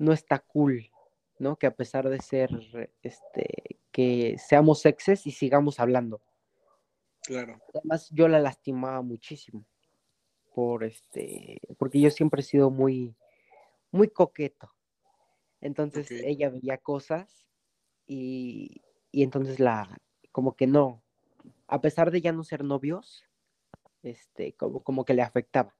no 0.00 0.12
está 0.12 0.40
cool, 0.40 0.90
¿no? 1.38 1.54
Que 1.54 1.68
a 1.68 1.76
pesar 1.76 2.08
de 2.08 2.20
ser, 2.20 2.50
este, 3.04 3.78
que 3.92 4.36
seamos 4.36 4.84
exes 4.84 5.28
y 5.28 5.30
sigamos 5.30 5.78
hablando. 5.78 6.20
Claro. 7.22 7.60
Además, 7.72 8.10
yo 8.10 8.26
la 8.26 8.40
lastimaba 8.40 9.00
muchísimo. 9.00 9.64
Por 10.58 10.82
este, 10.82 11.60
porque 11.78 12.00
yo 12.00 12.10
siempre 12.10 12.40
he 12.40 12.44
sido 12.44 12.68
muy, 12.68 13.14
muy 13.92 14.08
coqueto. 14.08 14.74
Entonces 15.60 16.10
ella 16.10 16.50
veía 16.50 16.78
cosas 16.78 17.46
y, 18.08 18.82
y 19.12 19.22
entonces 19.22 19.60
la, 19.60 19.96
como 20.32 20.56
que 20.56 20.66
no, 20.66 21.00
a 21.68 21.80
pesar 21.80 22.10
de 22.10 22.20
ya 22.20 22.32
no 22.32 22.42
ser 22.42 22.64
novios, 22.64 23.22
este, 24.02 24.54
como, 24.54 24.82
como 24.82 25.04
que 25.04 25.14
le 25.14 25.22
afectaba. 25.22 25.76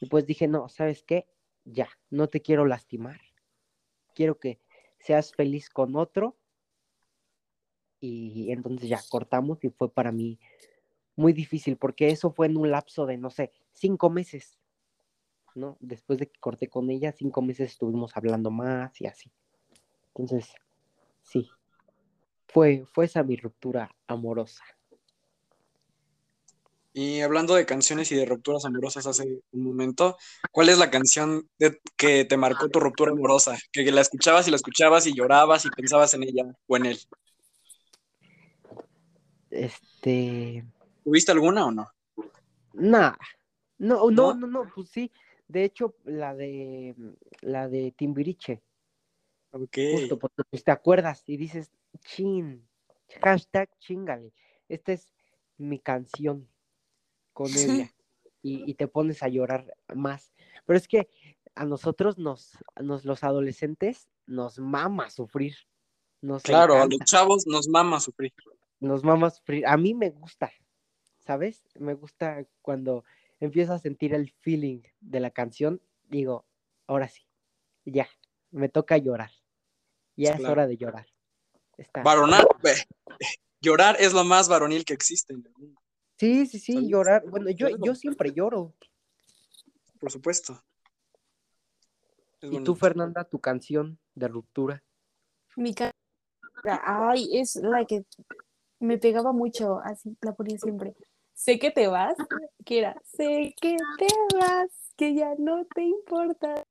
Y 0.00 0.04
pues 0.04 0.26
dije, 0.26 0.48
no, 0.48 0.68
¿sabes 0.68 1.02
qué? 1.02 1.26
Ya, 1.64 1.88
no 2.10 2.28
te 2.28 2.42
quiero 2.42 2.66
lastimar. 2.66 3.22
Quiero 4.14 4.38
que 4.38 4.60
seas 4.98 5.32
feliz 5.32 5.70
con 5.70 5.96
otro. 5.96 6.36
Y 8.00 8.52
entonces 8.52 8.86
ya 8.90 9.00
cortamos 9.08 9.64
y 9.64 9.70
fue 9.70 9.90
para 9.90 10.12
mí 10.12 10.38
muy 11.16 11.32
difícil 11.32 11.76
porque 11.76 12.08
eso 12.08 12.30
fue 12.32 12.46
en 12.46 12.56
un 12.56 12.70
lapso 12.70 13.06
de, 13.06 13.16
no 13.16 13.30
sé, 13.30 13.52
cinco 13.72 14.10
meses, 14.10 14.58
¿no? 15.54 15.76
Después 15.80 16.18
de 16.18 16.28
que 16.28 16.40
corté 16.40 16.68
con 16.68 16.90
ella, 16.90 17.12
cinco 17.12 17.42
meses 17.42 17.72
estuvimos 17.72 18.16
hablando 18.16 18.50
más 18.50 19.00
y 19.00 19.06
así. 19.06 19.32
Entonces, 20.08 20.54
sí, 21.22 21.50
fue, 22.46 22.84
fue 22.92 23.06
esa 23.06 23.22
mi 23.22 23.36
ruptura 23.36 23.94
amorosa. 24.06 24.64
Y 26.94 27.22
hablando 27.22 27.54
de 27.54 27.64
canciones 27.64 28.12
y 28.12 28.16
de 28.16 28.26
rupturas 28.26 28.66
amorosas 28.66 29.06
hace 29.06 29.40
un 29.52 29.64
momento, 29.64 30.18
¿cuál 30.50 30.68
es 30.68 30.76
la 30.76 30.90
canción 30.90 31.48
que 31.96 32.24
te 32.26 32.36
marcó 32.36 32.68
tu 32.68 32.80
ruptura 32.80 33.12
amorosa? 33.12 33.56
Que, 33.72 33.90
la 33.90 34.02
escuchabas 34.02 34.46
y 34.46 34.50
la 34.50 34.56
escuchabas 34.56 35.06
y 35.06 35.14
llorabas 35.14 35.64
y 35.64 35.70
pensabas 35.70 36.12
en 36.12 36.24
ella 36.24 36.44
o 36.66 36.76
en 36.76 36.86
él. 36.86 36.98
Este. 39.50 40.66
¿Tuviste 41.02 41.32
alguna 41.32 41.64
o 41.64 41.70
no? 41.70 41.88
Nah. 42.74 43.14
No, 43.78 44.10
no, 44.10 44.34
no, 44.34 44.46
no, 44.46 44.70
pues 44.74 44.90
sí. 44.90 45.10
De 45.48 45.64
hecho, 45.64 45.96
la 46.04 46.34
de 46.34 46.94
la 47.40 47.68
de 47.68 47.92
Timbiriche. 47.92 48.62
Ok. 49.50 49.76
Justo 49.92 50.18
porque 50.18 50.42
pues, 50.48 50.64
te 50.64 50.70
acuerdas 50.70 51.28
y 51.28 51.36
dices, 51.36 51.70
chin, 52.00 52.66
hashtag 53.20 53.68
chingale. 53.78 54.32
Esta 54.68 54.92
es 54.92 55.12
mi 55.58 55.78
canción. 55.78 56.48
con 57.32 57.48
ella 57.48 57.92
y, 58.42 58.70
y 58.70 58.74
te 58.74 58.88
pones 58.88 59.22
a 59.22 59.28
llorar 59.28 59.74
más. 59.94 60.32
Pero 60.66 60.76
es 60.76 60.88
que 60.88 61.08
a 61.54 61.64
nosotros 61.64 62.18
nos, 62.18 62.58
nos 62.80 63.04
los 63.04 63.24
adolescentes 63.24 64.08
nos 64.26 64.58
mama 64.58 65.10
sufrir. 65.10 65.54
Nos 66.20 66.42
Claro, 66.42 66.74
a 66.80 66.86
los 66.86 66.98
chavos 67.04 67.46
nos 67.46 67.68
mama 67.68 68.00
sufrir. 68.00 68.32
nos 68.80 69.02
mama 69.02 69.30
sufrir. 69.30 69.66
A 69.66 69.76
mí 69.76 69.94
me 69.94 70.10
gusta, 70.10 70.52
¿sabes? 71.18 71.64
Me 71.78 71.94
gusta 71.94 72.46
cuando 72.60 73.04
empiezo 73.44 73.72
a 73.72 73.78
sentir 73.78 74.14
el 74.14 74.30
feeling 74.40 74.82
de 75.00 75.18
la 75.18 75.30
canción, 75.30 75.80
digo, 76.08 76.46
ahora 76.86 77.08
sí, 77.08 77.26
ya, 77.84 78.08
me 78.52 78.68
toca 78.68 78.96
llorar. 78.98 79.30
Ya 80.16 80.34
es 80.34 80.44
hora 80.44 80.66
de 80.66 80.76
llorar. 80.76 81.06
Está. 81.76 82.02
Varonal, 82.02 82.46
ve, 82.62 82.74
llorar 83.60 83.96
es 83.98 84.12
lo 84.12 84.22
más 84.22 84.48
varonil 84.48 84.84
que 84.84 84.94
existe 84.94 85.32
en 85.32 85.44
el 85.44 85.52
mundo, 85.56 85.80
Sí, 86.18 86.46
sí, 86.46 86.60
sí, 86.60 86.88
llorar. 86.88 87.24
Bueno, 87.28 87.50
yo, 87.50 87.68
yo 87.84 87.96
siempre 87.96 88.32
lloro. 88.32 88.74
por 89.98 90.12
supuesto. 90.12 90.62
Es 92.40 92.52
¿Y 92.52 92.62
tú. 92.62 92.76
Fernanda, 92.76 93.24
tu 93.24 93.40
canción 93.40 93.98
de 94.14 94.28
ruptura? 94.28 94.84
Mi 95.56 95.74
cara, 95.74 95.92
ay, 96.64 97.28
es 97.32 97.56
la 97.56 97.84
que 97.86 98.04
me 98.78 98.98
pegaba 98.98 99.32
mucho, 99.32 99.80
así 99.80 100.16
la 100.20 100.32
ponía 100.32 100.58
siempre. 100.58 100.94
Sé 101.42 101.58
que 101.58 101.72
te 101.72 101.88
vas, 101.88 102.14
que 102.64 102.78
era, 102.78 102.94
sé 103.02 103.52
que 103.60 103.76
te 103.98 104.06
vas, 104.38 104.70
que 104.96 105.12
ya 105.12 105.34
no 105.40 105.64
te 105.74 105.82
importa, 105.82 106.64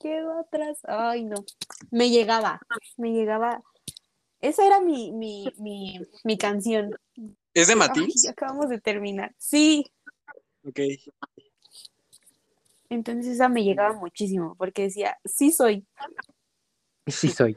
quedo 0.00 0.36
atrás. 0.40 0.80
Ay, 0.82 1.22
no, 1.22 1.36
me 1.92 2.10
llegaba, 2.10 2.60
me 2.96 3.12
llegaba. 3.12 3.62
Esa 4.40 4.66
era 4.66 4.80
mi, 4.80 5.12
mi, 5.12 5.52
mi, 5.58 6.00
mi 6.24 6.36
canción. 6.36 6.90
¿Es 7.54 7.68
de 7.68 7.74
Ay, 7.74 7.78
Matiz? 7.78 8.28
acabamos 8.28 8.68
de 8.68 8.80
terminar. 8.80 9.32
Sí, 9.38 9.92
Ok. 10.66 10.80
entonces 12.88 13.34
esa 13.34 13.48
me 13.48 13.62
llegaba 13.62 13.94
muchísimo, 13.94 14.56
porque 14.56 14.82
decía, 14.82 15.16
sí 15.24 15.52
soy. 15.52 15.86
Sí 17.06 17.28
soy. 17.28 17.56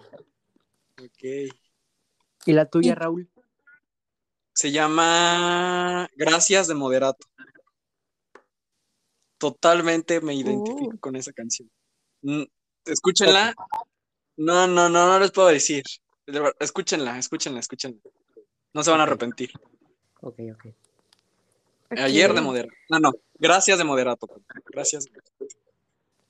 Ok. 1.01 1.51
¿Y 2.45 2.53
la 2.53 2.67
tuya, 2.67 2.91
Y- 2.91 2.93
Raúl? 2.93 3.27
Se 4.53 4.71
llama 4.71 6.07
Gracias 6.15 6.67
de 6.67 6.75
Moderato. 6.75 7.25
Totalmente 9.37 10.21
me 10.21 10.33
identifico 10.35 10.95
Uh. 10.95 10.99
con 10.99 11.15
esa 11.15 11.33
canción. 11.33 11.69
Mm, 12.21 12.43
Escúchenla. 12.85 13.53
No, 14.37 14.67
no, 14.67 14.89
no, 14.89 15.07
no 15.07 15.19
les 15.19 15.31
puedo 15.31 15.47
decir. 15.49 15.83
Escúchenla, 16.59 17.17
escúchenla, 17.17 17.59
escúchenla. 17.59 17.99
No 18.73 18.83
se 18.83 18.91
van 18.91 18.99
a 19.01 19.03
arrepentir. 19.03 19.51
Ok, 20.21 20.39
ok. 20.53 20.65
Ayer 21.91 22.33
de. 22.33 22.41
Moderato. 22.41 22.73
No, 22.89 22.99
no. 22.99 23.11
Gracias 23.35 23.77
de 23.77 23.83
Moderato. 23.83 24.27
Gracias. 24.71 25.07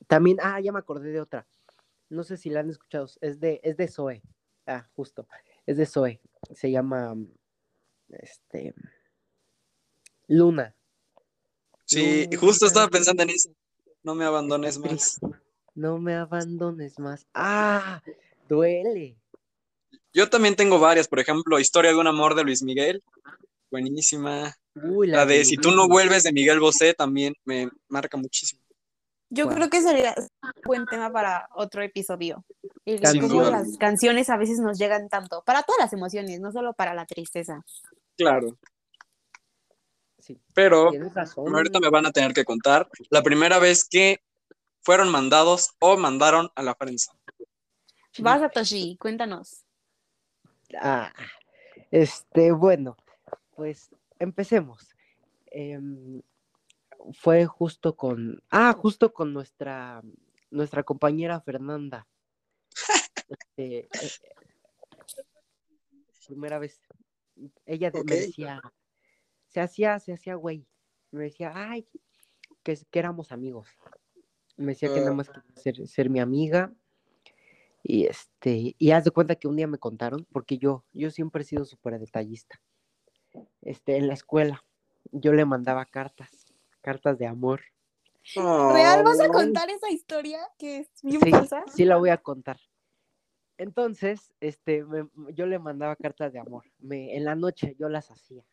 También, 0.07 0.37
ah, 0.41 0.59
ya 0.59 0.71
me 0.71 0.79
acordé 0.79 1.11
de 1.11 1.21
otra. 1.21 1.47
No 2.09 2.23
sé 2.23 2.37
si 2.37 2.49
la 2.49 2.61
han 2.61 2.69
escuchado. 2.69 3.07
Es 3.21 3.39
de, 3.39 3.61
es 3.63 3.77
de 3.77 3.87
Zoe. 3.87 4.21
Ah, 4.65 4.87
justo. 4.95 5.27
Es 5.65 5.77
de 5.77 5.85
Zoe. 5.85 6.19
Se 6.53 6.71
llama 6.71 7.15
este 8.21 8.73
Luna. 10.27 10.75
Sí, 11.85 12.27
No, 12.31 12.39
justo 12.39 12.65
estaba 12.65 12.87
pensando 12.87 13.23
en 13.23 13.29
eso. 13.29 13.49
No 14.03 14.15
me 14.15 14.25
abandones 14.25 14.77
más. 14.77 15.19
No 15.75 15.97
me 15.97 16.15
abandones 16.15 16.99
más. 16.99 17.25
Ah, 17.33 18.01
duele. 18.47 19.17
Yo 20.13 20.29
también 20.29 20.55
tengo 20.55 20.79
varias, 20.79 21.07
por 21.07 21.19
ejemplo, 21.19 21.59
Historia 21.59 21.91
de 21.91 21.97
un 21.97 22.07
amor 22.07 22.35
de 22.35 22.43
Luis 22.43 22.61
Miguel. 22.63 23.03
Buenísima. 23.71 24.55
Uy, 24.75 25.07
La 25.07 25.25
de 25.25 25.43
Si 25.45 25.57
tú 25.57 25.69
no 25.69 25.83
Luna. 25.83 25.93
vuelves 25.93 26.23
de 26.23 26.31
Miguel 26.31 26.59
Bosé 26.59 26.93
también 26.93 27.33
me 27.45 27.69
marca 27.87 28.17
muchísimo. 28.17 28.61
Yo 29.29 29.49
creo 29.49 29.67
que 29.67 29.81
sería 29.81 30.13
un 30.17 30.51
buen 30.63 30.85
tema 30.85 31.11
para 31.11 31.47
otro 31.55 31.81
episodio. 31.81 32.45
El 32.85 33.01
cómo 33.19 33.41
las 33.45 33.77
canciones 33.79 34.29
a 34.29 34.37
veces 34.37 34.59
nos 34.59 34.77
llegan 34.77 35.09
tanto, 35.09 35.41
para 35.43 35.63
todas 35.63 35.79
las 35.79 35.93
emociones, 35.93 36.39
no 36.39 36.51
solo 36.51 36.73
para 36.73 36.93
la 36.93 37.07
tristeza. 37.07 37.65
Claro. 38.17 38.57
Sí, 40.19 40.39
Pero 40.53 40.91
razón. 41.13 41.53
ahorita 41.53 41.79
me 41.79 41.89
van 41.89 42.05
a 42.05 42.11
tener 42.11 42.33
que 42.33 42.45
contar 42.45 42.87
la 43.09 43.21
primera 43.21 43.59
vez 43.59 43.83
que 43.83 44.21
fueron 44.81 45.09
mandados 45.09 45.71
o 45.79 45.97
mandaron 45.97 46.49
a 46.55 46.63
la 46.63 46.75
prensa. 46.75 47.13
Vas 48.19 48.41
a 48.41 48.49
Toshi, 48.49 48.95
cuéntanos. 48.97 49.65
Ah, 50.79 51.11
este, 51.91 52.51
bueno, 52.51 52.95
pues 53.55 53.89
empecemos. 54.19 54.95
Em, 55.47 56.21
fue 57.13 57.45
justo 57.45 57.95
con, 57.95 58.41
ah, 58.49 58.73
justo 58.73 59.13
con 59.13 59.33
nuestra, 59.33 60.01
nuestra 60.51 60.83
compañera 60.83 61.41
Fernanda. 61.41 62.07
Este, 63.29 63.87
eh, 63.87 64.11
primera 66.27 66.59
vez, 66.59 66.79
ella 67.65 67.91
me 68.05 68.15
decía, 68.15 68.61
se 69.47 69.59
hacía, 69.61 69.99
se 69.99 70.13
hacía 70.13 70.35
güey, 70.35 70.65
me 71.11 71.23
decía, 71.25 71.51
ay, 71.55 71.87
que, 72.63 72.77
que 72.89 72.99
éramos 72.99 73.31
amigos. 73.31 73.67
Me 74.57 74.67
decía 74.73 74.89
que 74.93 74.99
nada 74.99 75.11
Ah. 75.11 75.15
más 75.15 75.29
quería 75.29 75.55
ser, 75.55 75.87
ser 75.87 76.09
mi 76.09 76.19
amiga. 76.19 76.73
Y 77.85 78.05
este, 78.05 78.75
y 78.77 78.91
haz 78.91 79.03
de 79.03 79.11
cuenta 79.11 79.35
que 79.35 79.47
un 79.47 79.55
día 79.57 79.67
me 79.67 79.77
contaron, 79.77 80.25
porque 80.31 80.57
yo, 80.57 80.85
yo 80.93 81.11
siempre 81.11 81.41
he 81.41 81.45
sido 81.45 81.65
súper 81.65 81.99
detallista. 81.99 82.61
Este, 83.61 83.97
en 83.97 84.07
la 84.07 84.13
escuela, 84.13 84.63
yo 85.11 85.33
le 85.33 85.43
mandaba 85.43 85.85
cartas, 85.85 86.45
cartas 86.81 87.17
de 87.17 87.27
amor. 87.27 87.61
¿Real 88.35 89.03
vas 89.03 89.19
a 89.19 89.27
contar 89.27 89.69
esa 89.69 89.91
historia 89.91 90.39
que 90.57 90.77
es 90.77 90.89
bien 91.01 91.19
Sí, 91.21 91.29
falsa? 91.31 91.63
sí 91.67 91.83
la 91.83 91.97
voy 91.97 92.09
a 92.09 92.17
contar. 92.17 92.57
Entonces, 93.57 94.33
este, 94.39 94.83
yo 95.33 95.45
le 95.45 95.59
mandaba 95.59 95.95
cartas 95.95 96.33
de 96.33 96.39
amor. 96.39 96.63
Me, 96.79 97.15
en 97.15 97.25
la 97.25 97.35
noche 97.35 97.75
yo 97.79 97.87
las 97.87 98.09
hacía, 98.09 98.43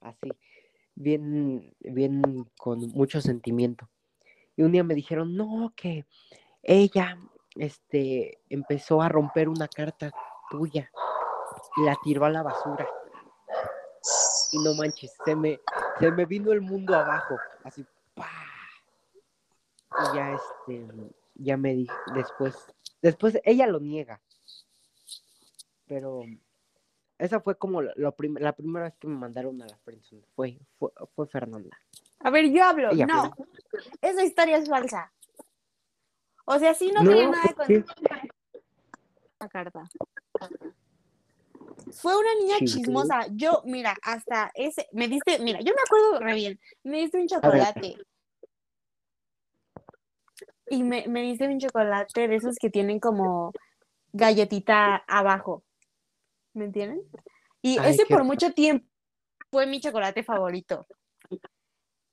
así, 0.00 0.30
bien, 0.94 1.74
bien, 1.80 2.22
con 2.56 2.80
mucho 2.92 3.20
sentimiento. 3.20 3.88
Y 4.56 4.62
un 4.62 4.72
día 4.72 4.84
me 4.84 4.94
dijeron, 4.94 5.36
no, 5.36 5.72
que 5.76 6.06
ella, 6.62 7.18
este, 7.56 8.38
empezó 8.48 9.02
a 9.02 9.08
romper 9.08 9.48
una 9.48 9.68
carta 9.68 10.10
tuya 10.50 10.90
y 11.76 11.84
la 11.84 11.96
tiró 12.02 12.24
a 12.24 12.30
la 12.30 12.42
basura. 12.42 12.88
Y 14.52 14.58
no 14.58 14.74
manches, 14.74 15.12
se 15.24 15.34
me, 15.34 15.60
se 15.98 16.10
me 16.10 16.24
vino 16.24 16.52
el 16.52 16.60
mundo 16.60 16.94
abajo, 16.94 17.36
así, 17.64 17.84
¡pa! 18.14 18.30
Y 19.90 20.16
ya, 20.16 20.32
este, 20.32 20.86
ya 21.34 21.56
me 21.56 21.74
dije, 21.74 21.94
después, 22.14 22.54
después 23.02 23.38
ella 23.44 23.66
lo 23.66 23.80
niega. 23.80 24.20
Pero 25.86 26.24
esa 27.18 27.40
fue 27.40 27.56
como 27.56 27.82
lo, 27.82 28.12
prim- 28.14 28.38
la 28.38 28.52
primera 28.52 28.86
vez 28.86 28.94
que 28.98 29.06
me 29.06 29.16
mandaron 29.16 29.60
a 29.62 29.66
la 29.66 29.76
friendzone, 29.78 30.22
fue, 30.34 30.58
fue, 30.78 30.90
fue 31.14 31.26
Fernanda. 31.26 31.76
A 32.20 32.30
ver, 32.30 32.50
yo 32.50 32.64
hablo. 32.64 32.90
Ella, 32.90 33.06
no, 33.06 33.36
esa 34.00 34.24
historia 34.24 34.56
es 34.58 34.68
falsa. 34.68 35.12
O 36.44 36.58
sea, 36.58 36.74
sí 36.74 36.90
no, 36.92 37.02
No, 37.02 37.10
tenía 37.10 37.28
nada 37.28 37.44
¿por 37.48 37.56
con 37.56 37.66
qué? 37.66 37.84
la 39.40 39.48
carta. 39.48 39.88
Fue 41.92 42.16
una 42.18 42.34
niña 42.40 42.56
Sí. 42.58 42.66
chismosa. 42.66 43.26
Yo, 43.32 43.62
mira, 43.64 43.96
hasta 44.02 44.50
ese, 44.54 44.88
me 44.92 45.08
diste, 45.08 45.38
mira, 45.40 45.60
yo 45.60 45.72
me 45.74 45.80
acuerdo 45.84 46.20
re 46.20 46.34
bien, 46.34 46.60
me 46.84 46.98
diste 46.98 47.18
un 47.20 47.26
chocolate. 47.28 47.96
Y 50.68 50.82
me, 50.82 51.06
me 51.08 51.22
diste 51.22 51.46
un 51.48 51.58
chocolate 51.60 52.28
de 52.28 52.36
esos 52.36 52.56
que 52.56 52.70
tienen 52.70 52.98
como 52.98 53.52
galletita 54.12 54.96
abajo. 55.06 55.62
¿Me 56.56 56.64
entienden? 56.64 57.02
Y 57.60 57.78
Ay, 57.78 57.90
ese 57.90 58.06
por 58.06 58.20
rico. 58.20 58.24
mucho 58.24 58.50
tiempo 58.52 58.86
fue 59.50 59.66
mi 59.66 59.78
chocolate 59.78 60.24
favorito. 60.24 60.86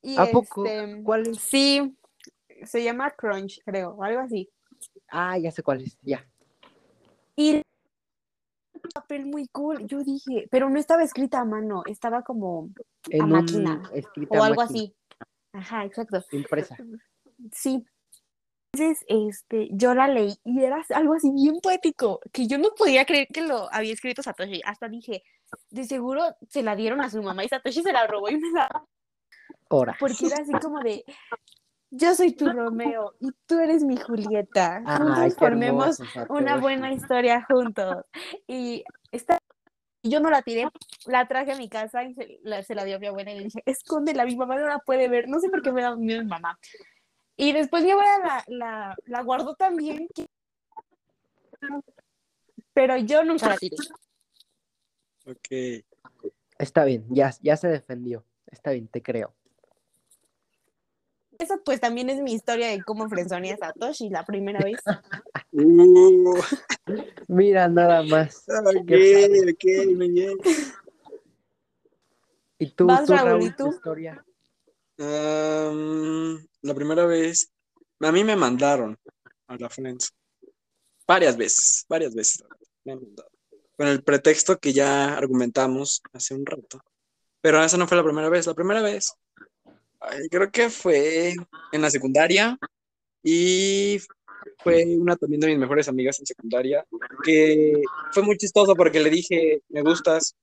Y 0.02 0.18
¿A 0.18 0.26
poco? 0.26 0.66
este, 0.66 1.02
¿Cuál 1.02 1.28
es? 1.28 1.40
Sí, 1.40 1.98
se 2.66 2.84
llama 2.84 3.12
Crunch, 3.12 3.62
creo, 3.64 3.92
o 3.92 4.04
algo 4.04 4.20
así. 4.20 4.50
Ah, 5.08 5.38
ya 5.38 5.50
sé 5.50 5.64
cuál 5.64 5.82
es, 5.82 5.98
ya. 6.02 6.28
Y 7.38 7.56
un 7.56 7.62
papel 8.94 9.26
muy 9.28 9.48
cool. 9.48 9.88
Yo 9.88 10.04
dije, 10.04 10.50
pero 10.52 10.70
no 10.70 10.78
estaba 10.78 11.04
escrita 11.04 11.40
a 11.40 11.46
mano, 11.46 11.84
estaba 11.86 12.22
como 12.24 12.70
En 13.10 13.22
a 13.22 13.26
máquina 13.26 13.90
o 14.28 14.44
algo 14.44 14.62
máquina, 14.62 14.64
así. 14.64 14.94
Ajá, 15.54 15.86
exacto. 15.86 16.22
Impresa. 16.32 16.76
Sí. 17.54 17.86
Entonces, 18.76 19.06
este, 19.08 19.70
yo 19.72 19.94
la 19.94 20.08
leí 20.08 20.36
y 20.44 20.64
era 20.64 20.84
algo 20.96 21.14
así 21.14 21.32
bien 21.32 21.60
poético, 21.62 22.20
que 22.32 22.48
yo 22.48 22.58
no 22.58 22.70
podía 22.76 23.06
creer 23.06 23.28
que 23.28 23.42
lo 23.42 23.72
había 23.72 23.94
escrito 23.94 24.24
Satoshi. 24.24 24.62
Hasta 24.66 24.90
dije, 24.90 25.24
de 25.70 25.84
seguro 25.84 26.36
se 26.50 26.64
la 26.64 26.76
dieron 26.76 27.00
a 27.02 27.10
su 27.10 27.22
mamá 27.22 27.44
y 27.44 27.50
Satoshi 27.50 27.84
se 27.84 27.94
la 27.94 28.08
robó 28.08 28.30
y 28.30 28.38
me 28.38 28.50
la... 28.52 28.70
Ahora. 29.70 29.96
Porque 30.00 30.26
era 30.26 30.38
así 30.38 30.52
como 30.54 30.80
de, 30.80 31.06
yo 31.92 32.16
soy 32.16 32.32
tu 32.32 32.50
Romeo 32.50 33.14
y 33.20 33.30
tú 33.46 33.60
eres 33.60 33.84
mi 33.84 33.96
Julieta. 33.96 34.82
Ay, 34.86 34.98
Juntos 34.98 35.36
formemos 35.36 36.00
hermoso, 36.00 36.34
una 36.34 36.58
buena 36.58 36.92
historia 36.92 37.46
juntos. 37.48 38.06
Y 38.48 38.84
está 39.12 39.38
Y 40.02 40.10
yo 40.10 40.20
no 40.20 40.32
la 40.32 40.42
tiré, 40.42 40.68
la 41.06 41.28
traje 41.28 41.52
a 41.52 41.58
mi 41.58 41.70
casa 41.70 42.04
y 42.04 42.16
se 42.16 42.40
la, 42.42 42.64
se 42.64 42.74
la 42.74 42.86
dio 42.86 42.96
a 42.96 43.00
mi 43.00 43.06
abuela 43.06 43.32
y 43.32 43.38
le 43.38 43.44
dije, 43.46 43.62
escóndela, 43.68 44.26
mi 44.26 44.36
mamá 44.36 44.58
no 44.58 44.68
la 44.68 44.80
puede 44.80 45.08
ver. 45.10 45.30
No 45.30 45.40
sé 45.40 45.50
por 45.50 45.62
qué 45.62 45.72
me 45.72 45.84
da 45.84 45.96
miedo 45.96 46.24
mi 46.24 46.30
mamá. 46.30 46.58
Y 47.36 47.52
después 47.54 47.84
mi 47.84 47.92
abuela 47.92 48.20
la, 48.20 48.44
la, 48.48 48.96
la 49.06 49.22
guardó 49.24 49.56
también. 49.56 50.08
Pero 52.74 52.98
yo 52.98 53.24
nunca 53.24 53.50
la 53.50 53.58
tiré. 53.58 53.76
Ok. 55.26 55.84
Está 56.58 56.86
bien, 56.86 57.06
ya, 57.10 57.32
ya 57.42 57.58
se 57.58 57.68
defendió. 57.68 58.26
Está 58.48 58.72
bien, 58.72 58.88
te 58.88 59.02
creo. 59.02 59.34
Eso 61.40 61.60
pues 61.66 61.80
también 61.82 62.10
es 62.10 62.22
mi 62.22 62.34
historia 62.34 62.68
de 62.68 62.84
cómo 62.84 63.10
frenzoné 63.10 63.52
a 63.54 63.58
Satoshi 63.58 64.10
la 64.10 64.26
primera 64.26 64.64
vez. 64.64 64.80
Uh, 65.56 66.42
Mira, 67.28 67.68
nada 67.68 68.02
más. 68.02 68.44
ok, 68.48 68.92
ok, 69.52 69.96
muy 69.96 70.10
bien. 70.10 70.38
¿Y 72.58 72.72
tú, 72.72 72.88
Vas, 72.88 73.06
tú, 73.06 73.14
Raúl, 73.14 73.30
Raúl, 73.30 73.44
¿y 73.44 73.50
tu 73.52 73.64
tú? 73.64 73.70
historia? 73.70 74.26
Am, 74.98 76.44
la 76.64 76.74
primera 76.74 77.06
vez, 77.06 77.52
a 78.00 78.12
mí 78.12 78.24
me 78.24 78.36
mandaron 78.36 78.98
a 79.48 79.58
la 79.58 79.70
Friends. 79.70 80.12
Varias 81.08 81.38
veces, 81.38 81.86
varias 81.88 82.16
veces 82.16 82.44
me 82.84 82.94
han 82.94 83.02
mandado. 83.02 83.30
Con 83.78 83.88
el 83.88 84.04
pretexto 84.04 84.58
que 84.58 84.74
ya 84.74 85.16
argumentamos 85.16 86.02
hace 86.14 86.34
un 86.34 86.46
rato. 86.46 86.82
Pero 87.42 87.64
esa 87.64 87.78
no 87.78 87.88
fue 87.88 87.98
la 87.98 88.04
primera 88.04 88.30
vez. 88.30 88.48
La 88.48 88.54
primera 88.54 88.82
vez, 88.82 89.14
creo 90.32 90.52
que 90.52 90.70
fue 90.70 91.34
en 91.72 91.82
la 91.82 91.90
secundaria 91.90 92.58
y 93.22 94.00
fue 94.60 94.86
una 94.98 95.16
también 95.16 95.42
de 95.42 95.48
mis 95.48 95.58
mejores 95.58 95.88
amigas 95.88 96.20
en 96.20 96.26
secundaria, 96.26 96.86
que 97.24 97.82
fue 98.12 98.24
muy 98.24 98.38
chistoso 98.38 98.76
porque 98.76 99.00
le 99.00 99.10
dije, 99.10 99.62
me 99.70 99.82
gustas, 99.82 100.36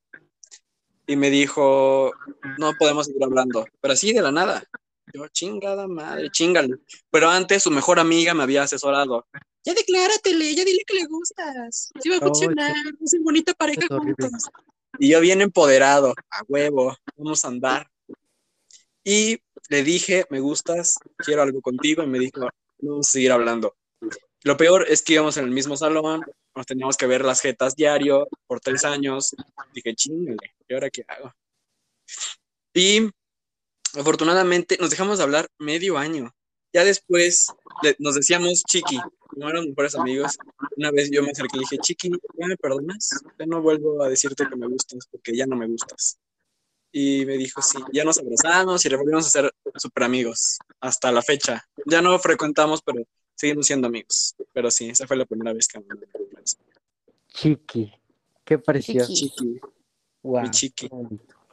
y 1.07 1.15
me 1.15 1.29
dijo, 1.29 2.11
no 2.57 2.71
podemos 2.77 3.07
seguir 3.07 3.23
hablando, 3.23 3.65
pero 3.81 3.93
así 3.93 4.13
de 4.13 4.21
la 4.21 4.31
nada. 4.31 4.63
Yo, 5.13 5.27
chingada 5.29 5.87
madre, 5.87 6.29
chingale. 6.29 6.75
Pero 7.09 7.29
antes 7.29 7.63
su 7.63 7.71
mejor 7.71 7.99
amiga 7.99 8.33
me 8.33 8.43
había 8.43 8.63
asesorado. 8.63 9.27
Ya 9.63 9.73
decláratele, 9.73 10.55
ya 10.55 10.65
dile 10.65 10.83
que 10.85 10.95
le 10.95 11.05
gustas. 11.05 11.91
Sí 12.01 12.09
va 12.09 12.15
a 12.15 12.19
Oh, 12.19 12.25
funcionar, 12.27 12.75
es 13.03 13.13
una 13.13 13.23
bonita 13.23 13.53
pareja 13.53 13.85
juntos. 13.87 14.31
Y 14.99 15.09
yo 15.09 15.19
bien 15.19 15.41
empoderado, 15.41 16.13
a 16.29 16.43
huevo, 16.47 16.95
vamos 17.15 17.45
a 17.45 17.47
andar. 17.49 17.87
Y 19.03 19.39
le 19.69 19.83
dije, 19.83 20.25
me 20.29 20.39
gustas, 20.39 20.97
quiero 21.17 21.41
algo 21.41 21.61
contigo, 21.61 22.03
y 22.03 22.07
me 22.07 22.19
dijo, 22.19 22.47
vamos 22.79 23.07
a 23.07 23.11
seguir 23.11 23.31
hablando. 23.31 23.75
Lo 24.43 24.57
peor 24.57 24.85
es 24.89 25.01
que 25.01 25.13
íbamos 25.13 25.37
en 25.37 25.45
el 25.45 25.51
mismo 25.51 25.77
salón, 25.77 26.21
nos 26.55 26.65
teníamos 26.65 26.97
que 26.97 27.05
ver 27.05 27.23
las 27.23 27.41
jetas 27.41 27.75
diario 27.75 28.27
por 28.47 28.59
tres 28.59 28.83
años. 28.83 29.35
Dije, 29.73 29.93
chingale, 29.95 30.55
¿y 30.67 30.73
ahora 30.73 30.89
qué 30.89 31.05
hago? 31.07 31.31
Y 32.73 33.09
afortunadamente 33.97 34.77
nos 34.79 34.89
dejamos 34.89 35.17
de 35.17 35.23
hablar 35.23 35.47
medio 35.59 35.97
año. 35.97 36.33
Ya 36.73 36.83
después 36.85 37.47
le- 37.83 37.95
nos 37.99 38.15
decíamos 38.15 38.63
chiqui, 38.63 38.97
como 39.27 39.49
éramos 39.49 39.67
mejores 39.69 39.95
amigos. 39.95 40.37
Una 40.77 40.91
vez 40.91 41.09
yo 41.11 41.21
me 41.21 41.31
acerqué 41.31 41.57
y 41.57 41.59
le 41.59 41.63
dije, 41.69 41.77
chiqui, 41.79 42.09
¿ya 42.37 42.47
me 42.47 42.55
perdonas? 42.57 43.09
Ya 43.37 43.45
no 43.45 43.61
vuelvo 43.61 44.01
a 44.03 44.09
decirte 44.09 44.47
que 44.47 44.55
me 44.55 44.67
gustas 44.67 45.05
porque 45.11 45.35
ya 45.35 45.45
no 45.45 45.55
me 45.55 45.67
gustas. 45.67 46.17
Y 46.93 47.25
me 47.25 47.37
dijo, 47.37 47.61
sí, 47.61 47.77
ya 47.93 48.03
nos 48.03 48.19
abrazamos 48.19 48.85
y 48.85 48.89
volvimos 48.95 49.25
a 49.27 49.29
ser 49.29 49.53
súper 49.75 50.03
amigos 50.03 50.57
hasta 50.79 51.11
la 51.11 51.21
fecha. 51.21 51.65
Ya 51.85 52.01
no 52.01 52.17
frecuentamos, 52.19 52.81
pero 52.81 53.03
seguimos 53.35 53.67
siendo 53.67 53.87
amigos. 53.87 54.35
Pero 54.53 54.69
sí, 54.71 54.89
esa 54.89 55.07
fue 55.07 55.15
la 55.17 55.25
primera 55.25 55.53
vez 55.53 55.67
que 55.67 55.79
me 55.79 55.85
Chiqui. 57.27 57.91
Qué 58.43 58.57
precioso. 58.57 59.13
Chiqui. 59.13 59.29
Chiqui, 59.35 59.61
Guau, 60.23 60.43
mi 60.43 60.51
chiqui. 60.51 60.89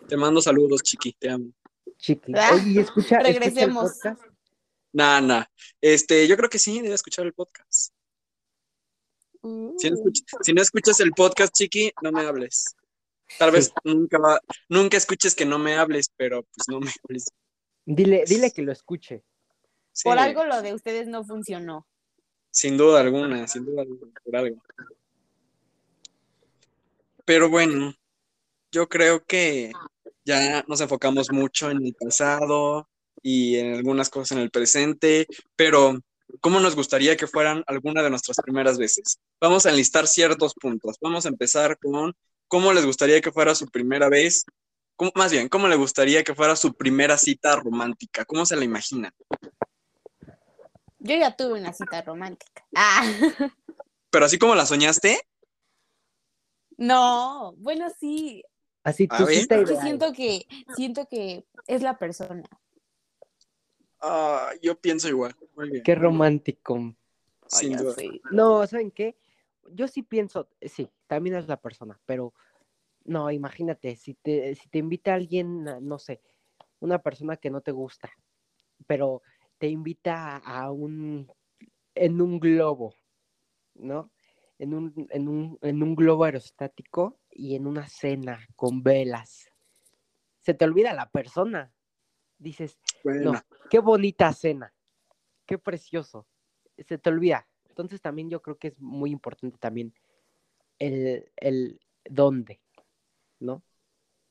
te 0.08 0.16
mando 0.16 0.40
saludos, 0.42 0.82
chiqui, 0.82 1.12
te 1.12 1.30
amo. 1.30 1.52
Chiqui. 1.98 2.32
Ah, 2.36 2.52
Oye, 2.54 2.70
¿y 2.70 2.78
escucha, 2.78 3.18
escucha 3.18 3.18
el 3.18 3.24
regresemos. 3.34 3.92
podcast? 3.92 4.22
Nah, 4.92 5.20
nah. 5.20 5.44
Este, 5.80 6.26
yo 6.26 6.36
creo 6.36 6.48
que 6.48 6.58
sí, 6.58 6.80
debe 6.80 6.94
escuchar 6.94 7.26
el 7.26 7.34
podcast. 7.34 7.92
Uh, 9.42 9.74
Si 9.78 9.90
no, 9.90 9.96
si 10.42 10.52
no 10.52 10.62
escuchas 10.62 10.98
el 11.00 11.12
podcast, 11.12 11.54
chiqui, 11.54 11.92
no 12.02 12.10
me 12.12 12.22
hables. 12.22 12.64
Tal 13.38 13.50
vez 13.50 13.66
Sí. 13.66 13.72
nunca 13.84 14.18
va- 14.18 14.40
nunca 14.68 14.96
escuches 14.96 15.34
que 15.34 15.44
no 15.44 15.58
me 15.58 15.76
hables, 15.76 16.10
pero 16.16 16.42
pues 16.42 16.68
no 16.68 16.80
me 16.80 16.90
hables. 17.04 17.26
Dile, 17.84 18.24
dile 18.26 18.50
que 18.50 18.62
lo 18.62 18.72
escuche. 18.72 19.22
Sí, 19.92 20.04
Por 20.04 20.18
algo 20.18 20.44
lo 20.44 20.62
de 20.62 20.74
ustedes 20.74 21.08
no 21.08 21.24
funcionó. 21.24 21.86
Sin 22.50 22.76
duda 22.76 23.00
alguna, 23.00 23.46
sin 23.46 23.64
duda 23.66 23.82
alguna, 23.82 24.12
por 24.24 24.36
algo. 24.36 24.62
Pero 27.24 27.50
bueno, 27.50 27.92
yo 28.72 28.88
creo 28.88 29.24
que 29.24 29.72
ya 30.28 30.62
nos 30.68 30.80
enfocamos 30.82 31.32
mucho 31.32 31.70
en 31.70 31.84
el 31.84 31.94
pasado 31.94 32.86
y 33.22 33.56
en 33.56 33.74
algunas 33.74 34.10
cosas 34.10 34.32
en 34.32 34.42
el 34.42 34.50
presente, 34.50 35.26
pero 35.56 35.98
¿cómo 36.42 36.60
nos 36.60 36.76
gustaría 36.76 37.16
que 37.16 37.26
fueran 37.26 37.64
alguna 37.66 38.02
de 38.02 38.10
nuestras 38.10 38.36
primeras 38.44 38.76
veces? 38.78 39.18
Vamos 39.40 39.64
a 39.64 39.70
enlistar 39.70 40.06
ciertos 40.06 40.52
puntos. 40.54 40.96
Vamos 41.00 41.24
a 41.24 41.30
empezar 41.30 41.78
con 41.78 42.14
cómo 42.46 42.74
les 42.74 42.84
gustaría 42.84 43.20
que 43.22 43.32
fuera 43.32 43.54
su 43.54 43.66
primera 43.68 44.10
vez, 44.10 44.44
cómo- 44.96 45.12
más 45.14 45.32
bien, 45.32 45.48
cómo 45.48 45.66
les 45.66 45.78
gustaría 45.78 46.22
que 46.22 46.34
fuera 46.34 46.54
su 46.56 46.74
primera 46.74 47.16
cita 47.16 47.56
romántica, 47.56 48.26
¿cómo 48.26 48.44
se 48.44 48.56
la 48.56 48.64
imaginan? 48.64 49.12
Yo 50.98 51.16
ya 51.16 51.34
tuve 51.34 51.58
una 51.58 51.72
cita 51.72 52.02
romántica. 52.02 52.66
Ah, 52.74 53.02
Pero 54.10 54.24
así 54.26 54.38
como 54.38 54.54
la 54.54 54.66
soñaste, 54.66 55.20
no, 56.76 57.54
bueno, 57.56 57.88
sí. 57.98 58.44
Así 58.88 59.04
ideal. 59.04 59.66
siento 59.80 60.12
que, 60.12 60.46
siento 60.76 61.06
que 61.06 61.44
es 61.66 61.82
la 61.82 61.98
persona. 61.98 62.48
ah, 64.00 64.50
yo 64.62 64.80
pienso 64.80 65.08
igual. 65.08 65.34
Muy 65.56 65.70
bien. 65.70 65.82
Qué 65.82 65.94
romántico. 65.94 66.94
Sin 67.46 67.76
duda. 67.76 67.94
No, 68.30 68.66
¿saben 68.66 68.90
qué? 68.90 69.16
Yo 69.72 69.88
sí 69.88 70.02
pienso, 70.02 70.48
sí, 70.62 70.90
también 71.06 71.36
es 71.36 71.46
la 71.48 71.60
persona, 71.60 71.98
pero 72.06 72.32
no, 73.04 73.30
imagínate, 73.30 73.96
si 73.96 74.14
te, 74.14 74.54
si 74.54 74.68
te 74.68 74.78
invita 74.78 75.14
alguien, 75.14 75.64
no 75.64 75.98
sé, 75.98 76.20
una 76.80 76.98
persona 76.98 77.36
que 77.36 77.50
no 77.50 77.60
te 77.60 77.72
gusta, 77.72 78.10
pero 78.86 79.22
te 79.58 79.68
invita 79.68 80.36
a 80.36 80.70
un, 80.70 81.30
en 81.94 82.20
un 82.20 82.38
globo, 82.38 82.94
¿no? 83.74 84.10
En 84.58 84.74
un, 84.74 85.06
en 85.10 85.28
un, 85.28 85.58
en 85.62 85.82
un 85.82 85.94
globo 85.94 86.24
aerostático 86.24 87.18
y 87.38 87.54
en 87.54 87.66
una 87.68 87.88
cena 87.88 88.44
con 88.56 88.82
velas. 88.82 89.48
Se 90.40 90.54
te 90.54 90.64
olvida 90.64 90.92
la 90.92 91.08
persona. 91.08 91.72
Dices, 92.36 92.78
Bueno, 93.04 93.32
no, 93.32 93.40
qué 93.70 93.78
bonita 93.78 94.32
cena, 94.32 94.74
qué 95.46 95.56
precioso. 95.56 96.26
Se 96.76 96.98
te 96.98 97.10
olvida. 97.10 97.48
Entonces 97.68 98.00
también 98.00 98.28
yo 98.28 98.42
creo 98.42 98.58
que 98.58 98.68
es 98.68 98.80
muy 98.80 99.12
importante 99.12 99.56
también 99.58 99.94
el, 100.80 101.30
el 101.36 101.80
dónde, 102.04 102.60
¿no? 103.38 103.62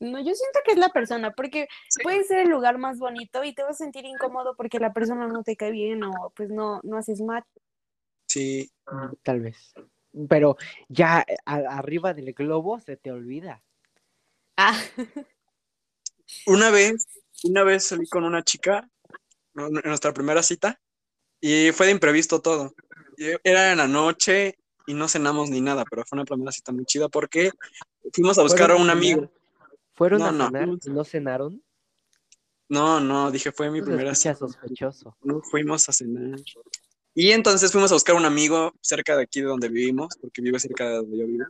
No, 0.00 0.18
yo 0.18 0.34
siento 0.34 0.60
que 0.64 0.72
es 0.72 0.78
la 0.78 0.90
persona, 0.90 1.32
porque 1.32 1.66
Sí. 1.88 2.02
puede 2.02 2.22
ser 2.24 2.40
el 2.40 2.50
lugar 2.50 2.76
más 2.78 2.98
bonito 2.98 3.42
y 3.42 3.54
te 3.54 3.62
vas 3.62 3.80
a 3.80 3.84
sentir 3.84 4.04
incómodo 4.04 4.54
porque 4.54 4.78
la 4.78 4.92
persona 4.92 5.26
no 5.28 5.42
te 5.42 5.56
cae 5.56 5.72
bien 5.72 6.04
o 6.04 6.30
pues 6.36 6.50
no, 6.50 6.80
no 6.84 6.98
haces 6.98 7.20
match. 7.22 7.46
sí, 8.26 8.70
Tal 9.22 9.40
vez. 9.40 9.74
Pero 10.28 10.56
ya 10.88 11.24
eh, 11.26 11.36
a- 11.44 11.78
arriba 11.78 12.14
del 12.14 12.32
globo 12.32 12.80
se 12.80 12.96
te 12.96 13.10
olvida. 13.12 13.62
Ah, 14.56 14.78
Una 16.46 16.70
vez, 16.70 17.06
una 17.44 17.62
vez 17.64 17.86
salí 17.86 18.06
con 18.08 18.24
una 18.24 18.42
chica 18.42 18.88
en 19.54 19.72
nuestra 19.84 20.12
primera 20.12 20.42
cita 20.42 20.80
y 21.40 21.70
fue 21.72 21.86
de 21.86 21.92
imprevisto 21.92 22.40
todo. 22.40 22.74
Era 23.44 23.72
en 23.72 23.78
la 23.78 23.88
noche 23.88 24.58
y 24.86 24.94
no 24.94 25.08
cenamos 25.08 25.50
ni 25.50 25.60
nada, 25.60 25.84
pero 25.88 26.04
fue 26.06 26.16
una 26.16 26.24
primera 26.24 26.52
cita 26.52 26.72
muy 26.72 26.84
chida 26.84 27.08
porque 27.08 27.50
fuimos 28.12 28.38
a 28.38 28.42
buscar 28.42 28.70
a 28.70 28.74
¿Fueron 28.74 28.82
un 28.82 28.90
amigo. 28.90 29.32
¿Fueron 29.94 30.20
No, 30.20 30.26
a 30.28 30.32
no, 30.32 30.46
cenar 30.46 30.68
y 30.84 30.90
no 30.90 31.04
cenaron? 31.04 31.62
No, 32.68 33.00
no, 33.00 33.30
dije, 33.30 33.50
fue 33.50 33.70
mi 33.70 33.80
primera 33.82 34.14
cita. 34.14 34.34
sospechoso. 34.34 35.16
No 35.22 35.40
fuimos 35.42 35.88
a 35.88 35.92
cenar. 35.92 36.38
Y 37.14 37.32
entonces 37.32 37.72
fuimos 37.72 37.90
a 37.90 37.94
buscar 37.94 38.14
un 38.14 38.24
amigo 38.24 38.72
cerca 38.80 39.16
de 39.16 39.24
aquí 39.24 39.40
de 39.40 39.46
donde 39.46 39.68
vivimos, 39.68 40.08
porque 40.20 40.42
vive 40.42 40.60
cerca 40.60 40.88
de 40.88 40.96
donde 40.96 41.18
yo 41.18 41.26
vivo. 41.26 41.44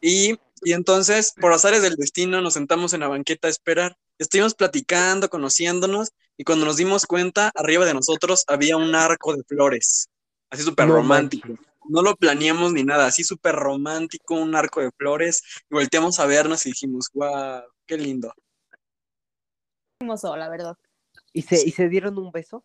Y, 0.00 0.38
y 0.62 0.72
entonces, 0.72 1.32
por 1.40 1.52
azares 1.52 1.82
del 1.82 1.96
destino, 1.96 2.40
nos 2.40 2.54
sentamos 2.54 2.92
en 2.92 3.00
la 3.00 3.08
banqueta 3.08 3.48
a 3.48 3.50
esperar. 3.50 3.96
Estuvimos 4.18 4.54
platicando, 4.54 5.28
conociéndonos, 5.28 6.10
y 6.36 6.44
cuando 6.44 6.66
nos 6.66 6.76
dimos 6.76 7.06
cuenta, 7.06 7.50
arriba 7.54 7.84
de 7.84 7.94
nosotros 7.94 8.44
había 8.46 8.76
un 8.76 8.94
arco 8.94 9.34
de 9.34 9.42
flores, 9.44 10.08
así 10.50 10.62
súper 10.62 10.86
No 10.86 10.94
romántico. 10.96 11.48
No 11.88 12.02
lo 12.02 12.16
planeamos 12.16 12.72
ni 12.72 12.82
nada, 12.82 13.06
así 13.06 13.24
súper 13.24 13.54
romántico, 13.54 14.34
un 14.34 14.54
arco 14.54 14.80
de 14.80 14.90
flores, 14.98 15.42
y 15.70 15.74
volteamos 15.74 16.18
a 16.18 16.26
vernos 16.26 16.66
y 16.66 16.70
dijimos, 16.70 17.08
wow, 17.14 17.62
qué 17.86 17.96
lindo. 17.96 18.32
hermoso, 20.00 20.36
la 20.36 20.48
verdad. 20.48 20.76
¿Y 21.32 21.42
se, 21.42 21.66
¿Y 21.66 21.70
se 21.70 21.88
dieron 21.88 22.18
un 22.18 22.32
beso? 22.32 22.64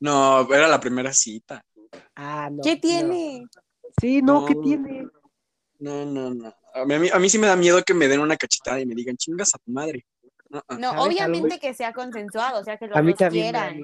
No, 0.00 0.52
era 0.52 0.66
la 0.68 0.80
primera 0.80 1.12
cita. 1.12 1.64
Ah, 2.16 2.48
no. 2.50 2.62
¿Qué 2.62 2.74
no. 2.76 2.80
tiene? 2.80 3.46
Sí, 4.00 4.22
no, 4.22 4.46
¿qué 4.46 4.54
No. 4.54 4.62
tiene? 4.62 5.08
No, 5.78 6.04
no, 6.04 6.34
no. 6.34 6.54
A 6.74 6.84
mí, 6.84 7.08
a 7.12 7.18
mí 7.18 7.30
sí 7.30 7.38
me 7.38 7.46
da 7.46 7.56
miedo 7.56 7.82
que 7.82 7.94
me 7.94 8.06
den 8.08 8.20
una 8.20 8.36
cachetada 8.36 8.80
y 8.80 8.86
me 8.86 8.94
digan, 8.94 9.16
chingas 9.16 9.54
a 9.54 9.58
tu 9.58 9.70
madre. 9.70 10.06
No, 10.48 10.62
¿Sabes 10.68 10.96
obviamente 10.98 11.58
que 11.58 11.74
sea 11.74 11.92
consensuado, 11.92 12.60
o 12.60 12.64
sea, 12.64 12.76
que 12.76 12.86
los 12.86 12.96
A 12.96 13.02
mí 13.02 13.14
dos 13.18 13.30
quieran. 13.30 13.82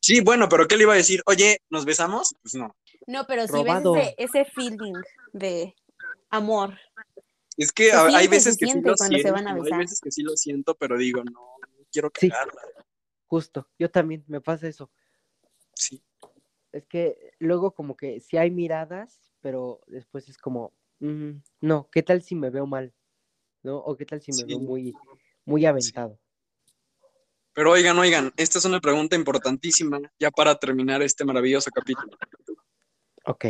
Sí, 0.00 0.20
bueno, 0.20 0.48
pero 0.48 0.68
¿qué 0.68 0.76
le 0.76 0.82
iba 0.84 0.92
a 0.92 0.96
decir? 0.96 1.22
Oye, 1.26 1.58
¿nos 1.70 1.84
besamos? 1.84 2.34
Pues 2.42 2.54
no. 2.54 2.74
No, 3.06 3.26
pero 3.26 3.46
si 3.46 3.52
Robado. 3.52 3.94
ves 3.94 4.14
ese, 4.18 4.40
ese 4.40 4.44
feeling 4.44 5.00
de 5.32 5.74
amor. 6.30 6.78
Es 7.56 7.72
que 7.72 7.92
hay 7.92 8.28
veces 8.28 8.56
que 8.56 8.66
sí 8.66 8.80
lo 8.80 8.94
cuando 8.96 9.16
se 9.16 9.22
siento, 9.22 9.32
van 9.32 9.48
a 9.48 9.54
hay 9.54 9.78
veces 9.78 10.00
que 10.00 10.10
sí 10.10 10.22
lo 10.22 10.36
siento, 10.36 10.74
pero 10.74 10.96
digo, 10.98 11.22
no, 11.24 11.32
no 11.32 11.86
quiero 11.90 12.10
Sí. 12.18 12.28
cagarla. 12.28 12.62
Justo, 13.26 13.68
yo 13.78 13.90
también 13.90 14.24
me 14.28 14.40
pasa 14.40 14.68
eso. 14.68 14.90
Es 16.74 16.86
que 16.86 17.30
luego 17.38 17.70
como 17.70 17.96
que 17.96 18.18
sí 18.18 18.36
hay 18.36 18.50
miradas, 18.50 19.32
pero 19.40 19.80
después 19.86 20.28
es 20.28 20.36
como, 20.36 20.72
mm, 20.98 21.30
no, 21.60 21.88
¿qué 21.92 22.02
tal 22.02 22.20
si 22.20 22.34
me 22.34 22.50
veo 22.50 22.66
mal? 22.66 22.92
¿No? 23.62 23.78
O 23.78 23.96
qué 23.96 24.04
tal 24.04 24.20
si 24.20 24.32
me 24.32 24.38
Sí. 24.38 24.44
veo 24.46 24.58
muy, 24.58 24.92
muy 25.44 25.64
aventado. 25.66 26.18
Pero 27.52 27.70
oigan, 27.70 27.96
oigan, 27.96 28.32
esta 28.36 28.58
es 28.58 28.64
una 28.64 28.80
pregunta 28.80 29.14
importantísima 29.14 30.00
ya 30.18 30.32
para 30.32 30.56
terminar 30.56 31.00
este 31.02 31.24
maravilloso 31.24 31.70
capítulo. 31.70 32.18
Ok. 33.26 33.46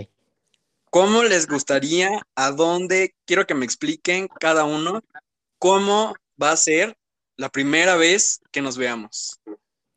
¿Cómo 0.91 1.23
les 1.23 1.47
gustaría, 1.47 2.21
a 2.35 2.51
dónde, 2.51 3.15
quiero 3.25 3.47
que 3.47 3.55
me 3.55 3.65
expliquen 3.65 4.29
cada 4.39 4.65
uno, 4.65 5.03
cómo 5.59 6.15
va 6.41 6.53
a 6.53 6.57
ser 6.59 6.95
la 7.39 7.49
primera 7.49 7.97
vez 7.97 8.43
que 8.53 8.61
nos 8.61 8.77
veamos? 8.77 9.41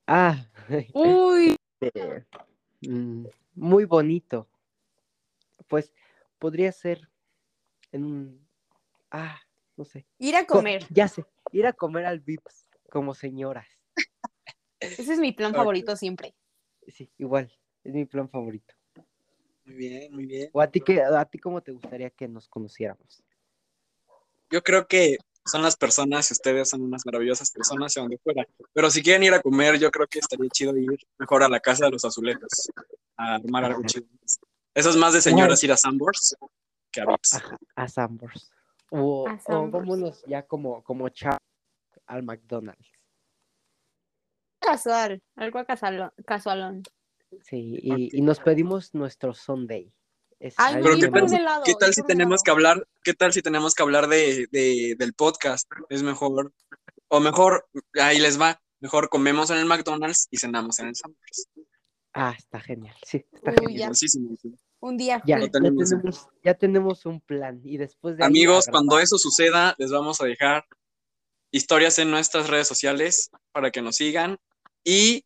Ah, 0.07 0.49
Uy, 0.93 1.57
muy 2.81 3.85
bonito. 3.85 4.47
Pues 5.67 5.93
podría 6.39 6.71
ser 6.71 7.09
en 7.91 8.03
un, 8.05 8.47
ah, 9.11 9.39
no 9.75 9.85
sé. 9.85 10.05
ir 10.19 10.35
a 10.35 10.45
Co- 10.45 10.55
comer. 10.59 10.85
Ya 10.89 11.07
sé, 11.07 11.25
ir 11.51 11.65
a 11.65 11.73
comer 11.73 12.05
al 12.05 12.19
Vips 12.19 12.69
como 12.89 13.13
señoras. 13.13 13.67
Ese 14.79 15.13
es 15.13 15.19
mi 15.19 15.31
plan 15.31 15.53
favorito 15.53 15.95
siempre. 15.95 16.35
Sí, 16.87 17.09
igual, 17.17 17.51
es 17.83 17.93
mi 17.93 18.05
plan 18.05 18.29
favorito. 18.29 18.73
Muy 19.65 19.75
bien, 19.75 20.13
muy 20.13 20.25
bien. 20.25 20.49
¿O 20.53 20.61
a 20.61 20.67
ti, 20.67 20.79
qué, 20.79 21.01
a 21.01 21.25
ti 21.25 21.39
cómo 21.39 21.61
te 21.61 21.73
gustaría 21.73 22.09
que 22.09 22.27
nos 22.27 22.47
conociéramos? 22.47 23.21
Yo 24.49 24.63
creo 24.63 24.87
que 24.87 25.17
son 25.47 25.61
las 25.61 25.75
personas 25.75 26.29
y 26.29 26.33
ustedes 26.33 26.69
son 26.69 26.81
unas 26.81 27.05
maravillosas 27.05 27.51
personas 27.51 27.95
y 27.95 27.99
a 27.99 28.03
donde 28.03 28.17
fuera. 28.17 28.47
Pero 28.73 28.89
si 28.89 29.01
quieren 29.01 29.23
ir 29.23 29.33
a 29.33 29.41
comer, 29.41 29.79
yo 29.79 29.89
creo 29.91 30.07
que 30.07 30.19
estaría 30.19 30.49
chido 30.49 30.75
ir 30.77 30.99
mejor 31.17 31.43
a 31.43 31.49
la 31.49 31.59
casa 31.59 31.85
de 31.85 31.91
los 31.91 32.05
azulejos, 32.05 32.69
a 33.15 33.35
armar 33.35 33.65
algo 33.65 33.83
chido. 33.85 34.05
Eso 34.73 34.89
es 34.89 34.95
más 34.95 35.13
de 35.13 35.21
señoras 35.21 35.63
ir 35.63 35.71
a 35.71 35.77
Sambors 35.77 36.35
que 36.91 37.01
a 37.01 37.05
Vips. 37.05 37.35
Ajá, 37.35 37.57
a 37.75 37.87
Sambors. 37.87 38.51
O, 38.89 39.27
A 39.27 39.39
o 39.45 39.69
vámonos 39.69 40.23
ya 40.27 40.43
como, 40.43 40.83
como 40.83 41.09
chavos 41.09 41.41
al 42.05 42.23
McDonald's. 42.23 42.91
Casual, 44.59 45.21
algo 45.35 45.65
casualón. 45.65 46.11
casualón. 46.25 46.83
Sí, 47.41 47.79
y, 47.81 48.17
y 48.17 48.21
nos 48.21 48.39
pedimos 48.39 48.93
nuestro 48.93 49.33
Sunday. 49.33 49.93
Ay, 50.57 50.75
Pero 50.83 50.95
¿qué 50.97 51.07
tal, 51.07 51.33
helado, 51.33 51.63
¿qué 51.65 51.73
tal 51.79 51.93
si 51.93 52.03
tenemos 52.03 52.41
helado. 52.41 52.43
que 52.43 52.51
hablar, 52.51 52.87
qué 53.03 53.13
tal 53.13 53.33
si 53.33 53.41
tenemos 53.41 53.73
que 53.73 53.83
hablar 53.83 54.07
de, 54.07 54.47
de- 54.51 54.95
del 54.97 55.13
podcast? 55.13 55.69
Es 55.89 56.03
mejor, 56.03 56.53
o 57.07 57.19
mejor, 57.19 57.67
ahí 57.99 58.19
les 58.19 58.39
va, 58.39 58.61
mejor 58.79 59.09
comemos 59.09 59.49
en 59.49 59.57
el 59.57 59.65
McDonald's 59.65 60.27
y 60.29 60.37
cenamos 60.37 60.77
en 60.79 60.89
el 60.89 60.95
Sambors. 60.95 61.49
Ah, 62.13 62.35
está 62.37 62.59
genial, 62.59 62.95
sí, 63.03 63.25
está 63.33 63.51
Uy, 63.51 63.73
genial. 63.77 63.93
Un 64.79 64.95
día 64.95 65.21
Ya, 65.25 65.39
ya 65.39 65.49
tenemos 65.49 66.27
ya 66.43 66.53
tenemos 66.53 67.05
un 67.07 67.19
plan 67.19 67.59
y 67.63 67.77
después 67.77 68.15
de 68.15 68.23
Amigos, 68.23 68.67
cuando 68.69 68.99
eso 68.99 69.17
suceda, 69.17 69.73
les 69.79 69.89
vamos 69.91 70.21
a 70.21 70.25
dejar 70.25 70.65
historias 71.51 71.97
en 71.97 72.11
nuestras 72.11 72.47
redes 72.47 72.67
sociales 72.67 73.31
para 73.51 73.71
que 73.71 73.81
nos 73.81 73.95
sigan 73.95 74.37
y 74.83 75.25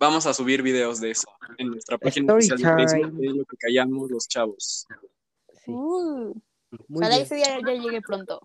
vamos 0.00 0.26
a 0.26 0.34
subir 0.34 0.62
videos 0.62 1.00
de 1.00 1.10
eso 1.12 1.28
en 1.58 1.68
nuestra 1.68 1.98
página 1.98 2.32
Story 2.38 2.62
oficial 2.62 2.76
de 2.76 2.88
Facebook 2.88 3.20
de 3.20 3.34
lo 3.34 3.44
que 3.44 3.56
callamos 3.56 4.10
los 4.10 4.26
chavos. 4.26 4.86
Sí, 5.64 5.70
Uh, 5.72 6.34
muy 6.88 6.98
ojalá 6.98 7.16
bien. 7.16 7.22
ese 7.22 7.34
día 7.36 7.58
ya 7.64 7.72
llegue 7.74 8.00
pronto. 8.00 8.40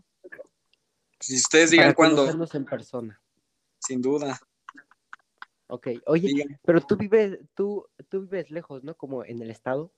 Si 1.20 1.36
ustedes 1.38 1.72
digan 1.72 1.86
Para 1.88 1.96
cuándo, 1.96 2.48
en 2.54 2.66
persona. 2.66 3.20
sin 3.80 4.02
duda. 4.02 4.38
Ok, 5.68 5.88
oye, 6.06 6.28
digan. 6.28 6.60
pero 6.64 6.82
tú 6.82 6.96
vives, 6.98 7.40
tú, 7.56 7.88
tú 8.10 8.22
vives 8.22 8.52
lejos, 8.52 8.84
¿no? 8.84 8.96
Como 8.96 9.24
en 9.24 9.42
el 9.42 9.50
estado. 9.50 9.92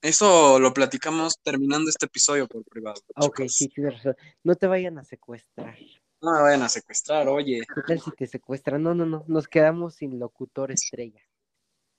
Eso 0.00 0.60
lo 0.60 0.72
platicamos 0.72 1.38
terminando 1.42 1.90
este 1.90 2.06
episodio 2.06 2.46
por 2.46 2.64
privado. 2.64 3.00
Ok, 3.16 3.38
chicos. 3.40 3.54
sí, 3.54 3.68
tienes 3.68 3.94
razón. 3.94 4.16
No 4.44 4.54
te 4.54 4.66
vayan 4.68 4.96
a 4.98 5.04
secuestrar. 5.04 5.76
No 6.20 6.32
me 6.32 6.42
vayan 6.42 6.62
a 6.62 6.68
secuestrar, 6.68 7.28
oye. 7.28 7.60
¿Qué 7.74 7.82
tal 7.86 8.00
si 8.00 8.10
te 8.10 8.26
secuestran? 8.26 8.82
No, 8.82 8.94
no, 8.94 9.06
no, 9.06 9.24
nos 9.28 9.46
quedamos 9.46 9.96
sin 9.96 10.18
locutor 10.18 10.72
estrella. 10.72 11.22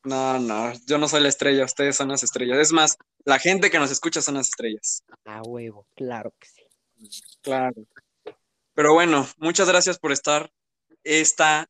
No, 0.04 0.40
no, 0.40 0.74
yo 0.86 0.98
no 0.98 1.08
soy 1.08 1.22
la 1.22 1.30
estrella, 1.30 1.66
ustedes 1.66 1.96
son 1.96 2.10
las 2.10 2.24
estrellas. 2.24 2.58
Es 2.58 2.72
más, 2.72 2.98
la 3.26 3.38
gente 3.40 3.70
que 3.70 3.80
nos 3.80 3.92
escucha 3.92 4.22
son 4.22 4.36
las 4.36 4.48
estrellas. 4.48 5.04
A 5.26 5.42
huevo, 5.42 5.88
claro 5.96 6.34
que 6.40 6.48
sí. 6.48 7.30
Claro. 7.42 7.76
Pero 8.74 8.94
bueno, 8.94 9.28
muchas 9.38 9.68
gracias 9.68 10.00
por 10.00 10.12
estar 10.12 10.52
esta 11.04 11.68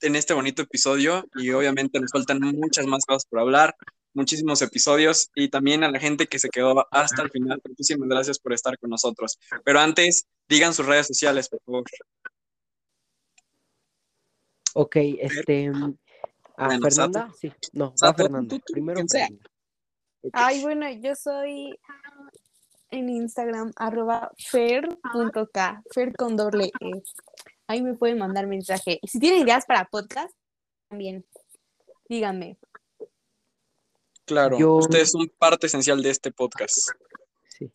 en 0.00 0.16
este 0.16 0.32
bonito 0.32 0.62
episodio 0.62 1.24
y 1.34 1.50
obviamente 1.50 2.00
nos 2.00 2.10
faltan 2.10 2.40
muchas 2.40 2.86
más 2.86 3.04
cosas 3.04 3.26
por 3.26 3.40
hablar, 3.40 3.74
muchísimos 4.14 4.62
episodios 4.62 5.30
y 5.34 5.48
también 5.48 5.84
a 5.84 5.90
la 5.90 5.98
gente 5.98 6.26
que 6.26 6.38
se 6.38 6.48
quedó 6.48 6.86
hasta 6.90 7.22
el 7.22 7.30
final, 7.30 7.60
muchísimas 7.66 8.08
gracias 8.08 8.38
por 8.38 8.52
estar 8.52 8.78
con 8.78 8.90
nosotros. 8.90 9.38
Pero 9.64 9.80
antes, 9.80 10.26
digan 10.48 10.72
sus 10.74 10.86
redes 10.86 11.06
sociales, 11.06 11.48
por 11.48 11.60
favor. 11.62 11.84
Ok, 14.74 14.96
este. 14.96 15.70
¿A 16.56 16.66
Bueno, 16.66 16.82
Fernanda? 16.82 17.32
Sí, 17.38 17.52
no, 17.72 17.90
va 17.90 17.96
Sato, 17.96 18.22
Fernanda. 18.22 18.48
tú, 18.48 18.62
tú, 18.64 18.72
Primero 18.72 18.96
quien 18.96 19.08
sea. 19.08 19.26
Fernanda. 19.26 19.50
Ay, 20.32 20.62
bueno, 20.62 20.90
yo 20.90 21.14
soy 21.14 21.78
en 22.90 23.10
Instagram, 23.10 23.72
arroba 23.76 24.30
fer.k, 24.38 25.82
fer 25.92 26.14
con 26.16 26.36
doble 26.36 26.70
E. 26.80 27.02
Ahí 27.66 27.82
me 27.82 27.94
pueden 27.94 28.18
mandar 28.18 28.46
mensaje. 28.46 28.98
Y 29.02 29.08
si 29.08 29.18
tienen 29.18 29.42
ideas 29.42 29.64
para 29.66 29.84
podcast, 29.86 30.34
también 30.88 31.24
díganme. 32.08 32.58
Claro, 34.24 34.58
Yo- 34.58 34.76
ustedes 34.76 35.10
son 35.10 35.28
parte 35.38 35.66
esencial 35.66 36.02
de 36.02 36.10
este 36.10 36.30
podcast. 36.32 36.90
Sí. 37.48 37.70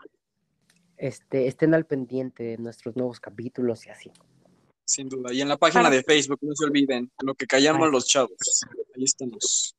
este, 0.95 1.47
estén 1.47 1.73
al 1.73 1.85
pendiente 1.85 2.43
de 2.43 2.57
nuestros 2.57 2.95
nuevos 2.95 3.19
capítulos 3.19 3.85
y 3.85 3.89
así. 3.89 4.11
Sin 4.85 5.09
duda. 5.09 5.33
Y 5.33 5.41
en 5.41 5.49
la 5.49 5.57
página 5.57 5.83
Para- 5.83 5.95
de 5.97 6.03
Facebook, 6.03 6.39
no 6.41 6.55
se 6.55 6.63
olviden, 6.65 7.11
lo 7.21 7.35
que 7.35 7.45
callamos 7.45 7.85
Ay. 7.87 7.91
los 7.91 8.05
chavos. 8.07 8.61
Ahí 8.95 9.03
estamos. 9.03 9.75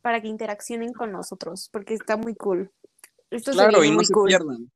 Para 0.00 0.20
que 0.22 0.28
interaccionen 0.28 0.92
con 0.94 1.12
nosotros, 1.12 1.68
porque 1.70 1.92
está 1.94 2.16
muy 2.16 2.34
cool. 2.34 2.70
Esto 3.30 3.52
Claro, 3.52 3.84
y 3.84 3.90
no 3.90 3.96
muy 3.96 4.04
se 4.06 4.12
cool. 4.14 4.28
pierdan. 4.28 4.70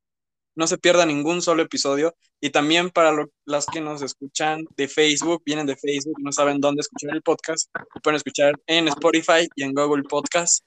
no 0.55 0.65
se 0.65 0.77
pierda 0.79 1.05
ningún 1.05 1.43
solo 1.43 1.61
episodio. 1.61 2.15
Y 2.41 2.49
también 2.49 2.89
para 2.89 3.15
las 3.45 3.65
que 3.67 3.79
nos 3.79 4.01
escuchan 4.01 4.65
de 4.75 4.87
Facebook, 4.87 5.43
vienen 5.45 5.67
de 5.67 5.75
Facebook, 5.75 6.17
no 6.19 6.31
saben 6.31 6.59
dónde 6.59 6.81
escuchar 6.81 7.13
el 7.15 7.21
podcast, 7.21 7.69
lo 7.93 8.01
pueden 8.01 8.15
escuchar 8.17 8.59
en 8.65 8.87
Spotify 8.87 9.47
y 9.55 9.61
en 9.63 9.73
Google 9.73 10.01
Podcast 10.03 10.63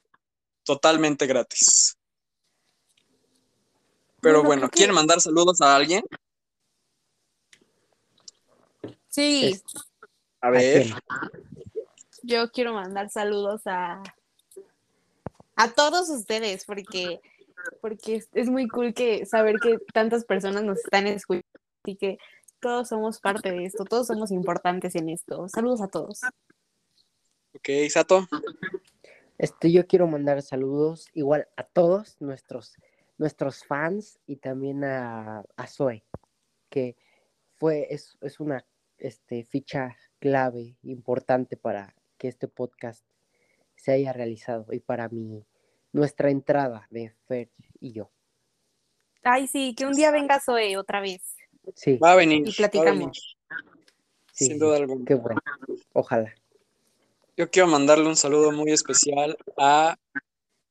totalmente 0.65 1.27
gratis. 1.27 1.97
Pero 4.21 4.43
bueno, 4.43 4.69
¿quieren 4.69 4.95
mandar 4.95 5.21
saludos 5.21 5.61
a 5.61 5.77
alguien? 5.77 6.05
Sí. 9.09 9.61
A 10.41 10.51
ver. 10.51 10.87
Yo 12.23 12.51
quiero 12.51 12.75
mandar 12.75 13.11
saludos 13.11 13.63
a 13.67 14.03
a 15.57 15.71
todos 15.73 16.09
ustedes 16.09 16.65
porque 16.65 17.21
porque 17.83 18.23
es, 18.33 18.49
muy 18.49 18.67
cool 18.69 18.95
que 18.95 19.27
saber 19.27 19.57
que 19.61 19.79
tantas 19.93 20.25
personas 20.25 20.63
nos 20.63 20.79
están 20.79 21.07
escuchando 21.07 21.47
y 21.85 21.97
que 21.97 22.19
todos 22.61 22.89
somos 22.89 23.21
parte 23.21 23.51
de 23.51 23.67
esto, 23.67 23.85
todos 23.85 24.07
somos 24.07 24.31
importantes 24.31 24.95
en 24.95 25.11
esto. 25.11 25.49
Saludos 25.49 25.83
a 25.83 25.89
todos. 25.89 26.21
Ok, 27.55 27.69
Sato. 27.91 28.27
Este, 29.37 29.73
yo 29.73 29.87
quiero 29.87 30.07
mandar 30.07 30.41
saludos 30.43 31.09
igual 31.15 31.49
a 31.57 31.65
todos 31.65 32.17
nuestros, 32.21 32.75
nuestros 33.21 33.65
fans 33.65 34.19
y 34.27 34.37
también 34.37 34.83
a, 34.83 35.45
a 35.55 35.67
Zoe, 35.67 36.03
que 36.71 36.97
fue, 37.57 37.87
es, 37.91 38.17
es 38.23 38.41
una 38.41 38.65
este, 38.97 39.45
ficha 39.45 39.95
clave, 40.19 40.79
importante 40.83 41.59
para 41.59 41.95
que 42.17 42.29
este 42.29 42.49
podcast 42.49 43.05
se 43.77 43.93
haya 43.93 44.15
realizado 44.15 44.73
y 44.73 44.81
para 44.81 45.11
mi, 45.11 45.45
nuestra 45.93 46.31
entrada 46.31 46.87
de 46.89 47.13
Fer 47.29 47.51
y 47.79 47.93
yo. 47.93 48.11
Ay, 49.23 49.47
sí, 49.49 49.75
que 49.75 49.85
un 49.85 49.93
día 49.93 50.11
venga 50.11 50.41
Zoe 50.41 50.79
otra 50.79 51.03
vez. 51.03 51.37
Sí. 51.75 51.99
Va 51.99 52.13
a 52.13 52.17
venir. 52.17 52.49
Y 52.49 52.53
platicamos. 52.53 53.37
Sin 54.33 54.59
duda 54.59 54.79
alguna. 54.79 55.05
Qué 55.05 55.15
bueno. 55.15 55.43
Ojalá. 55.93 56.35
Yo 57.37 57.51
quiero 57.51 57.69
mandarle 57.69 58.07
un 58.09 58.17
saludo 58.17 58.51
muy 58.51 58.73
especial 58.73 59.37
a 59.59 59.99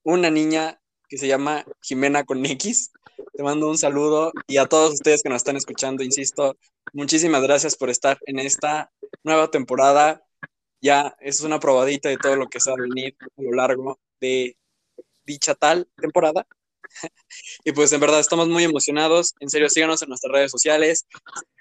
una 0.02 0.32
niña 0.32 0.80
que 1.10 1.18
se 1.18 1.28
llama 1.28 1.66
Jimena 1.82 2.24
con 2.24 2.46
X. 2.46 2.92
Te 3.34 3.44
mando 3.44 3.68
un 3.68 3.78
saludo 3.78 4.32
y 4.48 4.58
a 4.58 4.68
todos 4.68 4.94
ustedes 4.94 5.24
que 5.24 5.30
nos 5.30 5.38
están 5.38 5.58
escuchando, 5.58 6.04
insisto, 6.04 6.56
muchísimas 6.94 7.42
gracias 7.42 7.76
por 7.76 7.90
estar 7.90 8.20
en 8.26 8.40
esta 8.40 8.92
nueva 9.24 9.50
temporada. 9.50 10.24
Ya 10.82 11.16
es 11.20 11.42
una 11.42 11.60
probadita 11.60 12.08
de 12.08 12.18
todo 12.18 12.36
lo 12.36 12.48
que 12.48 12.60
se 12.60 12.70
va 12.70 12.76
a 12.78 12.82
venir 12.82 13.18
a 13.20 13.42
lo 13.42 13.52
largo 13.52 14.00
de 14.22 14.56
dicha 15.26 15.56
tal 15.56 15.88
temporada. 15.98 16.46
y 17.64 17.72
pues 17.72 17.92
en 17.92 18.00
verdad 18.00 18.20
estamos 18.20 18.48
muy 18.48 18.64
emocionados. 18.64 19.34
En 19.40 19.50
serio, 19.50 19.70
síganos 19.70 20.02
en 20.02 20.10
nuestras 20.10 20.32
redes 20.32 20.52
sociales 20.52 21.06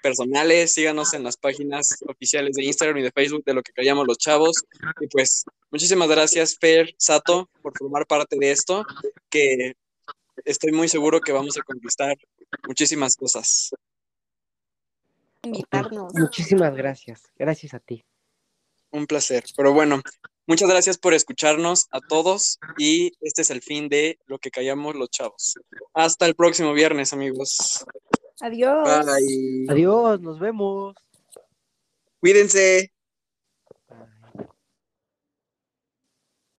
personales, 0.01 0.73
síganos 0.73 1.13
en 1.13 1.23
las 1.23 1.37
páginas 1.37 1.97
oficiales 2.07 2.55
de 2.55 2.65
Instagram 2.65 2.97
y 2.97 3.03
de 3.03 3.11
Facebook 3.11 3.43
de 3.45 3.53
lo 3.53 3.63
que 3.63 3.73
callamos 3.73 4.07
los 4.07 4.17
chavos. 4.17 4.63
Y 5.01 5.07
pues 5.07 5.43
muchísimas 5.71 6.09
gracias, 6.09 6.57
Fer, 6.59 6.93
Sato, 6.97 7.49
por 7.61 7.77
formar 7.77 8.05
parte 8.05 8.37
de 8.39 8.51
esto, 8.51 8.85
que 9.29 9.75
estoy 10.45 10.71
muy 10.71 10.87
seguro 10.87 11.19
que 11.19 11.31
vamos 11.31 11.57
a 11.57 11.61
conquistar 11.61 12.17
muchísimas 12.67 13.15
cosas. 13.15 13.71
Invitarnos. 15.43 16.13
Muchísimas 16.13 16.75
gracias. 16.75 17.23
Gracias 17.37 17.73
a 17.73 17.79
ti. 17.79 18.03
Un 18.91 19.05
placer. 19.05 19.43
Pero 19.55 19.73
bueno, 19.73 20.01
Muchas 20.49 20.67
gracias 20.67 20.97
por 20.97 21.13
escucharnos 21.13 21.87
a 21.91 21.99
todos 21.99 22.57
y 22.75 23.11
este 23.21 23.43
es 23.43 23.51
el 23.51 23.61
fin 23.61 23.87
de 23.87 24.17
lo 24.25 24.39
que 24.39 24.49
callamos 24.49 24.95
los 24.95 25.11
chavos. 25.11 25.53
Hasta 25.93 26.25
el 26.25 26.33
próximo 26.33 26.73
viernes, 26.73 27.13
amigos. 27.13 27.85
Adiós. 28.41 29.05
Bye. 29.05 29.67
Adiós, 29.69 30.19
nos 30.21 30.39
vemos. 30.39 30.95
Cuídense. 32.19 32.91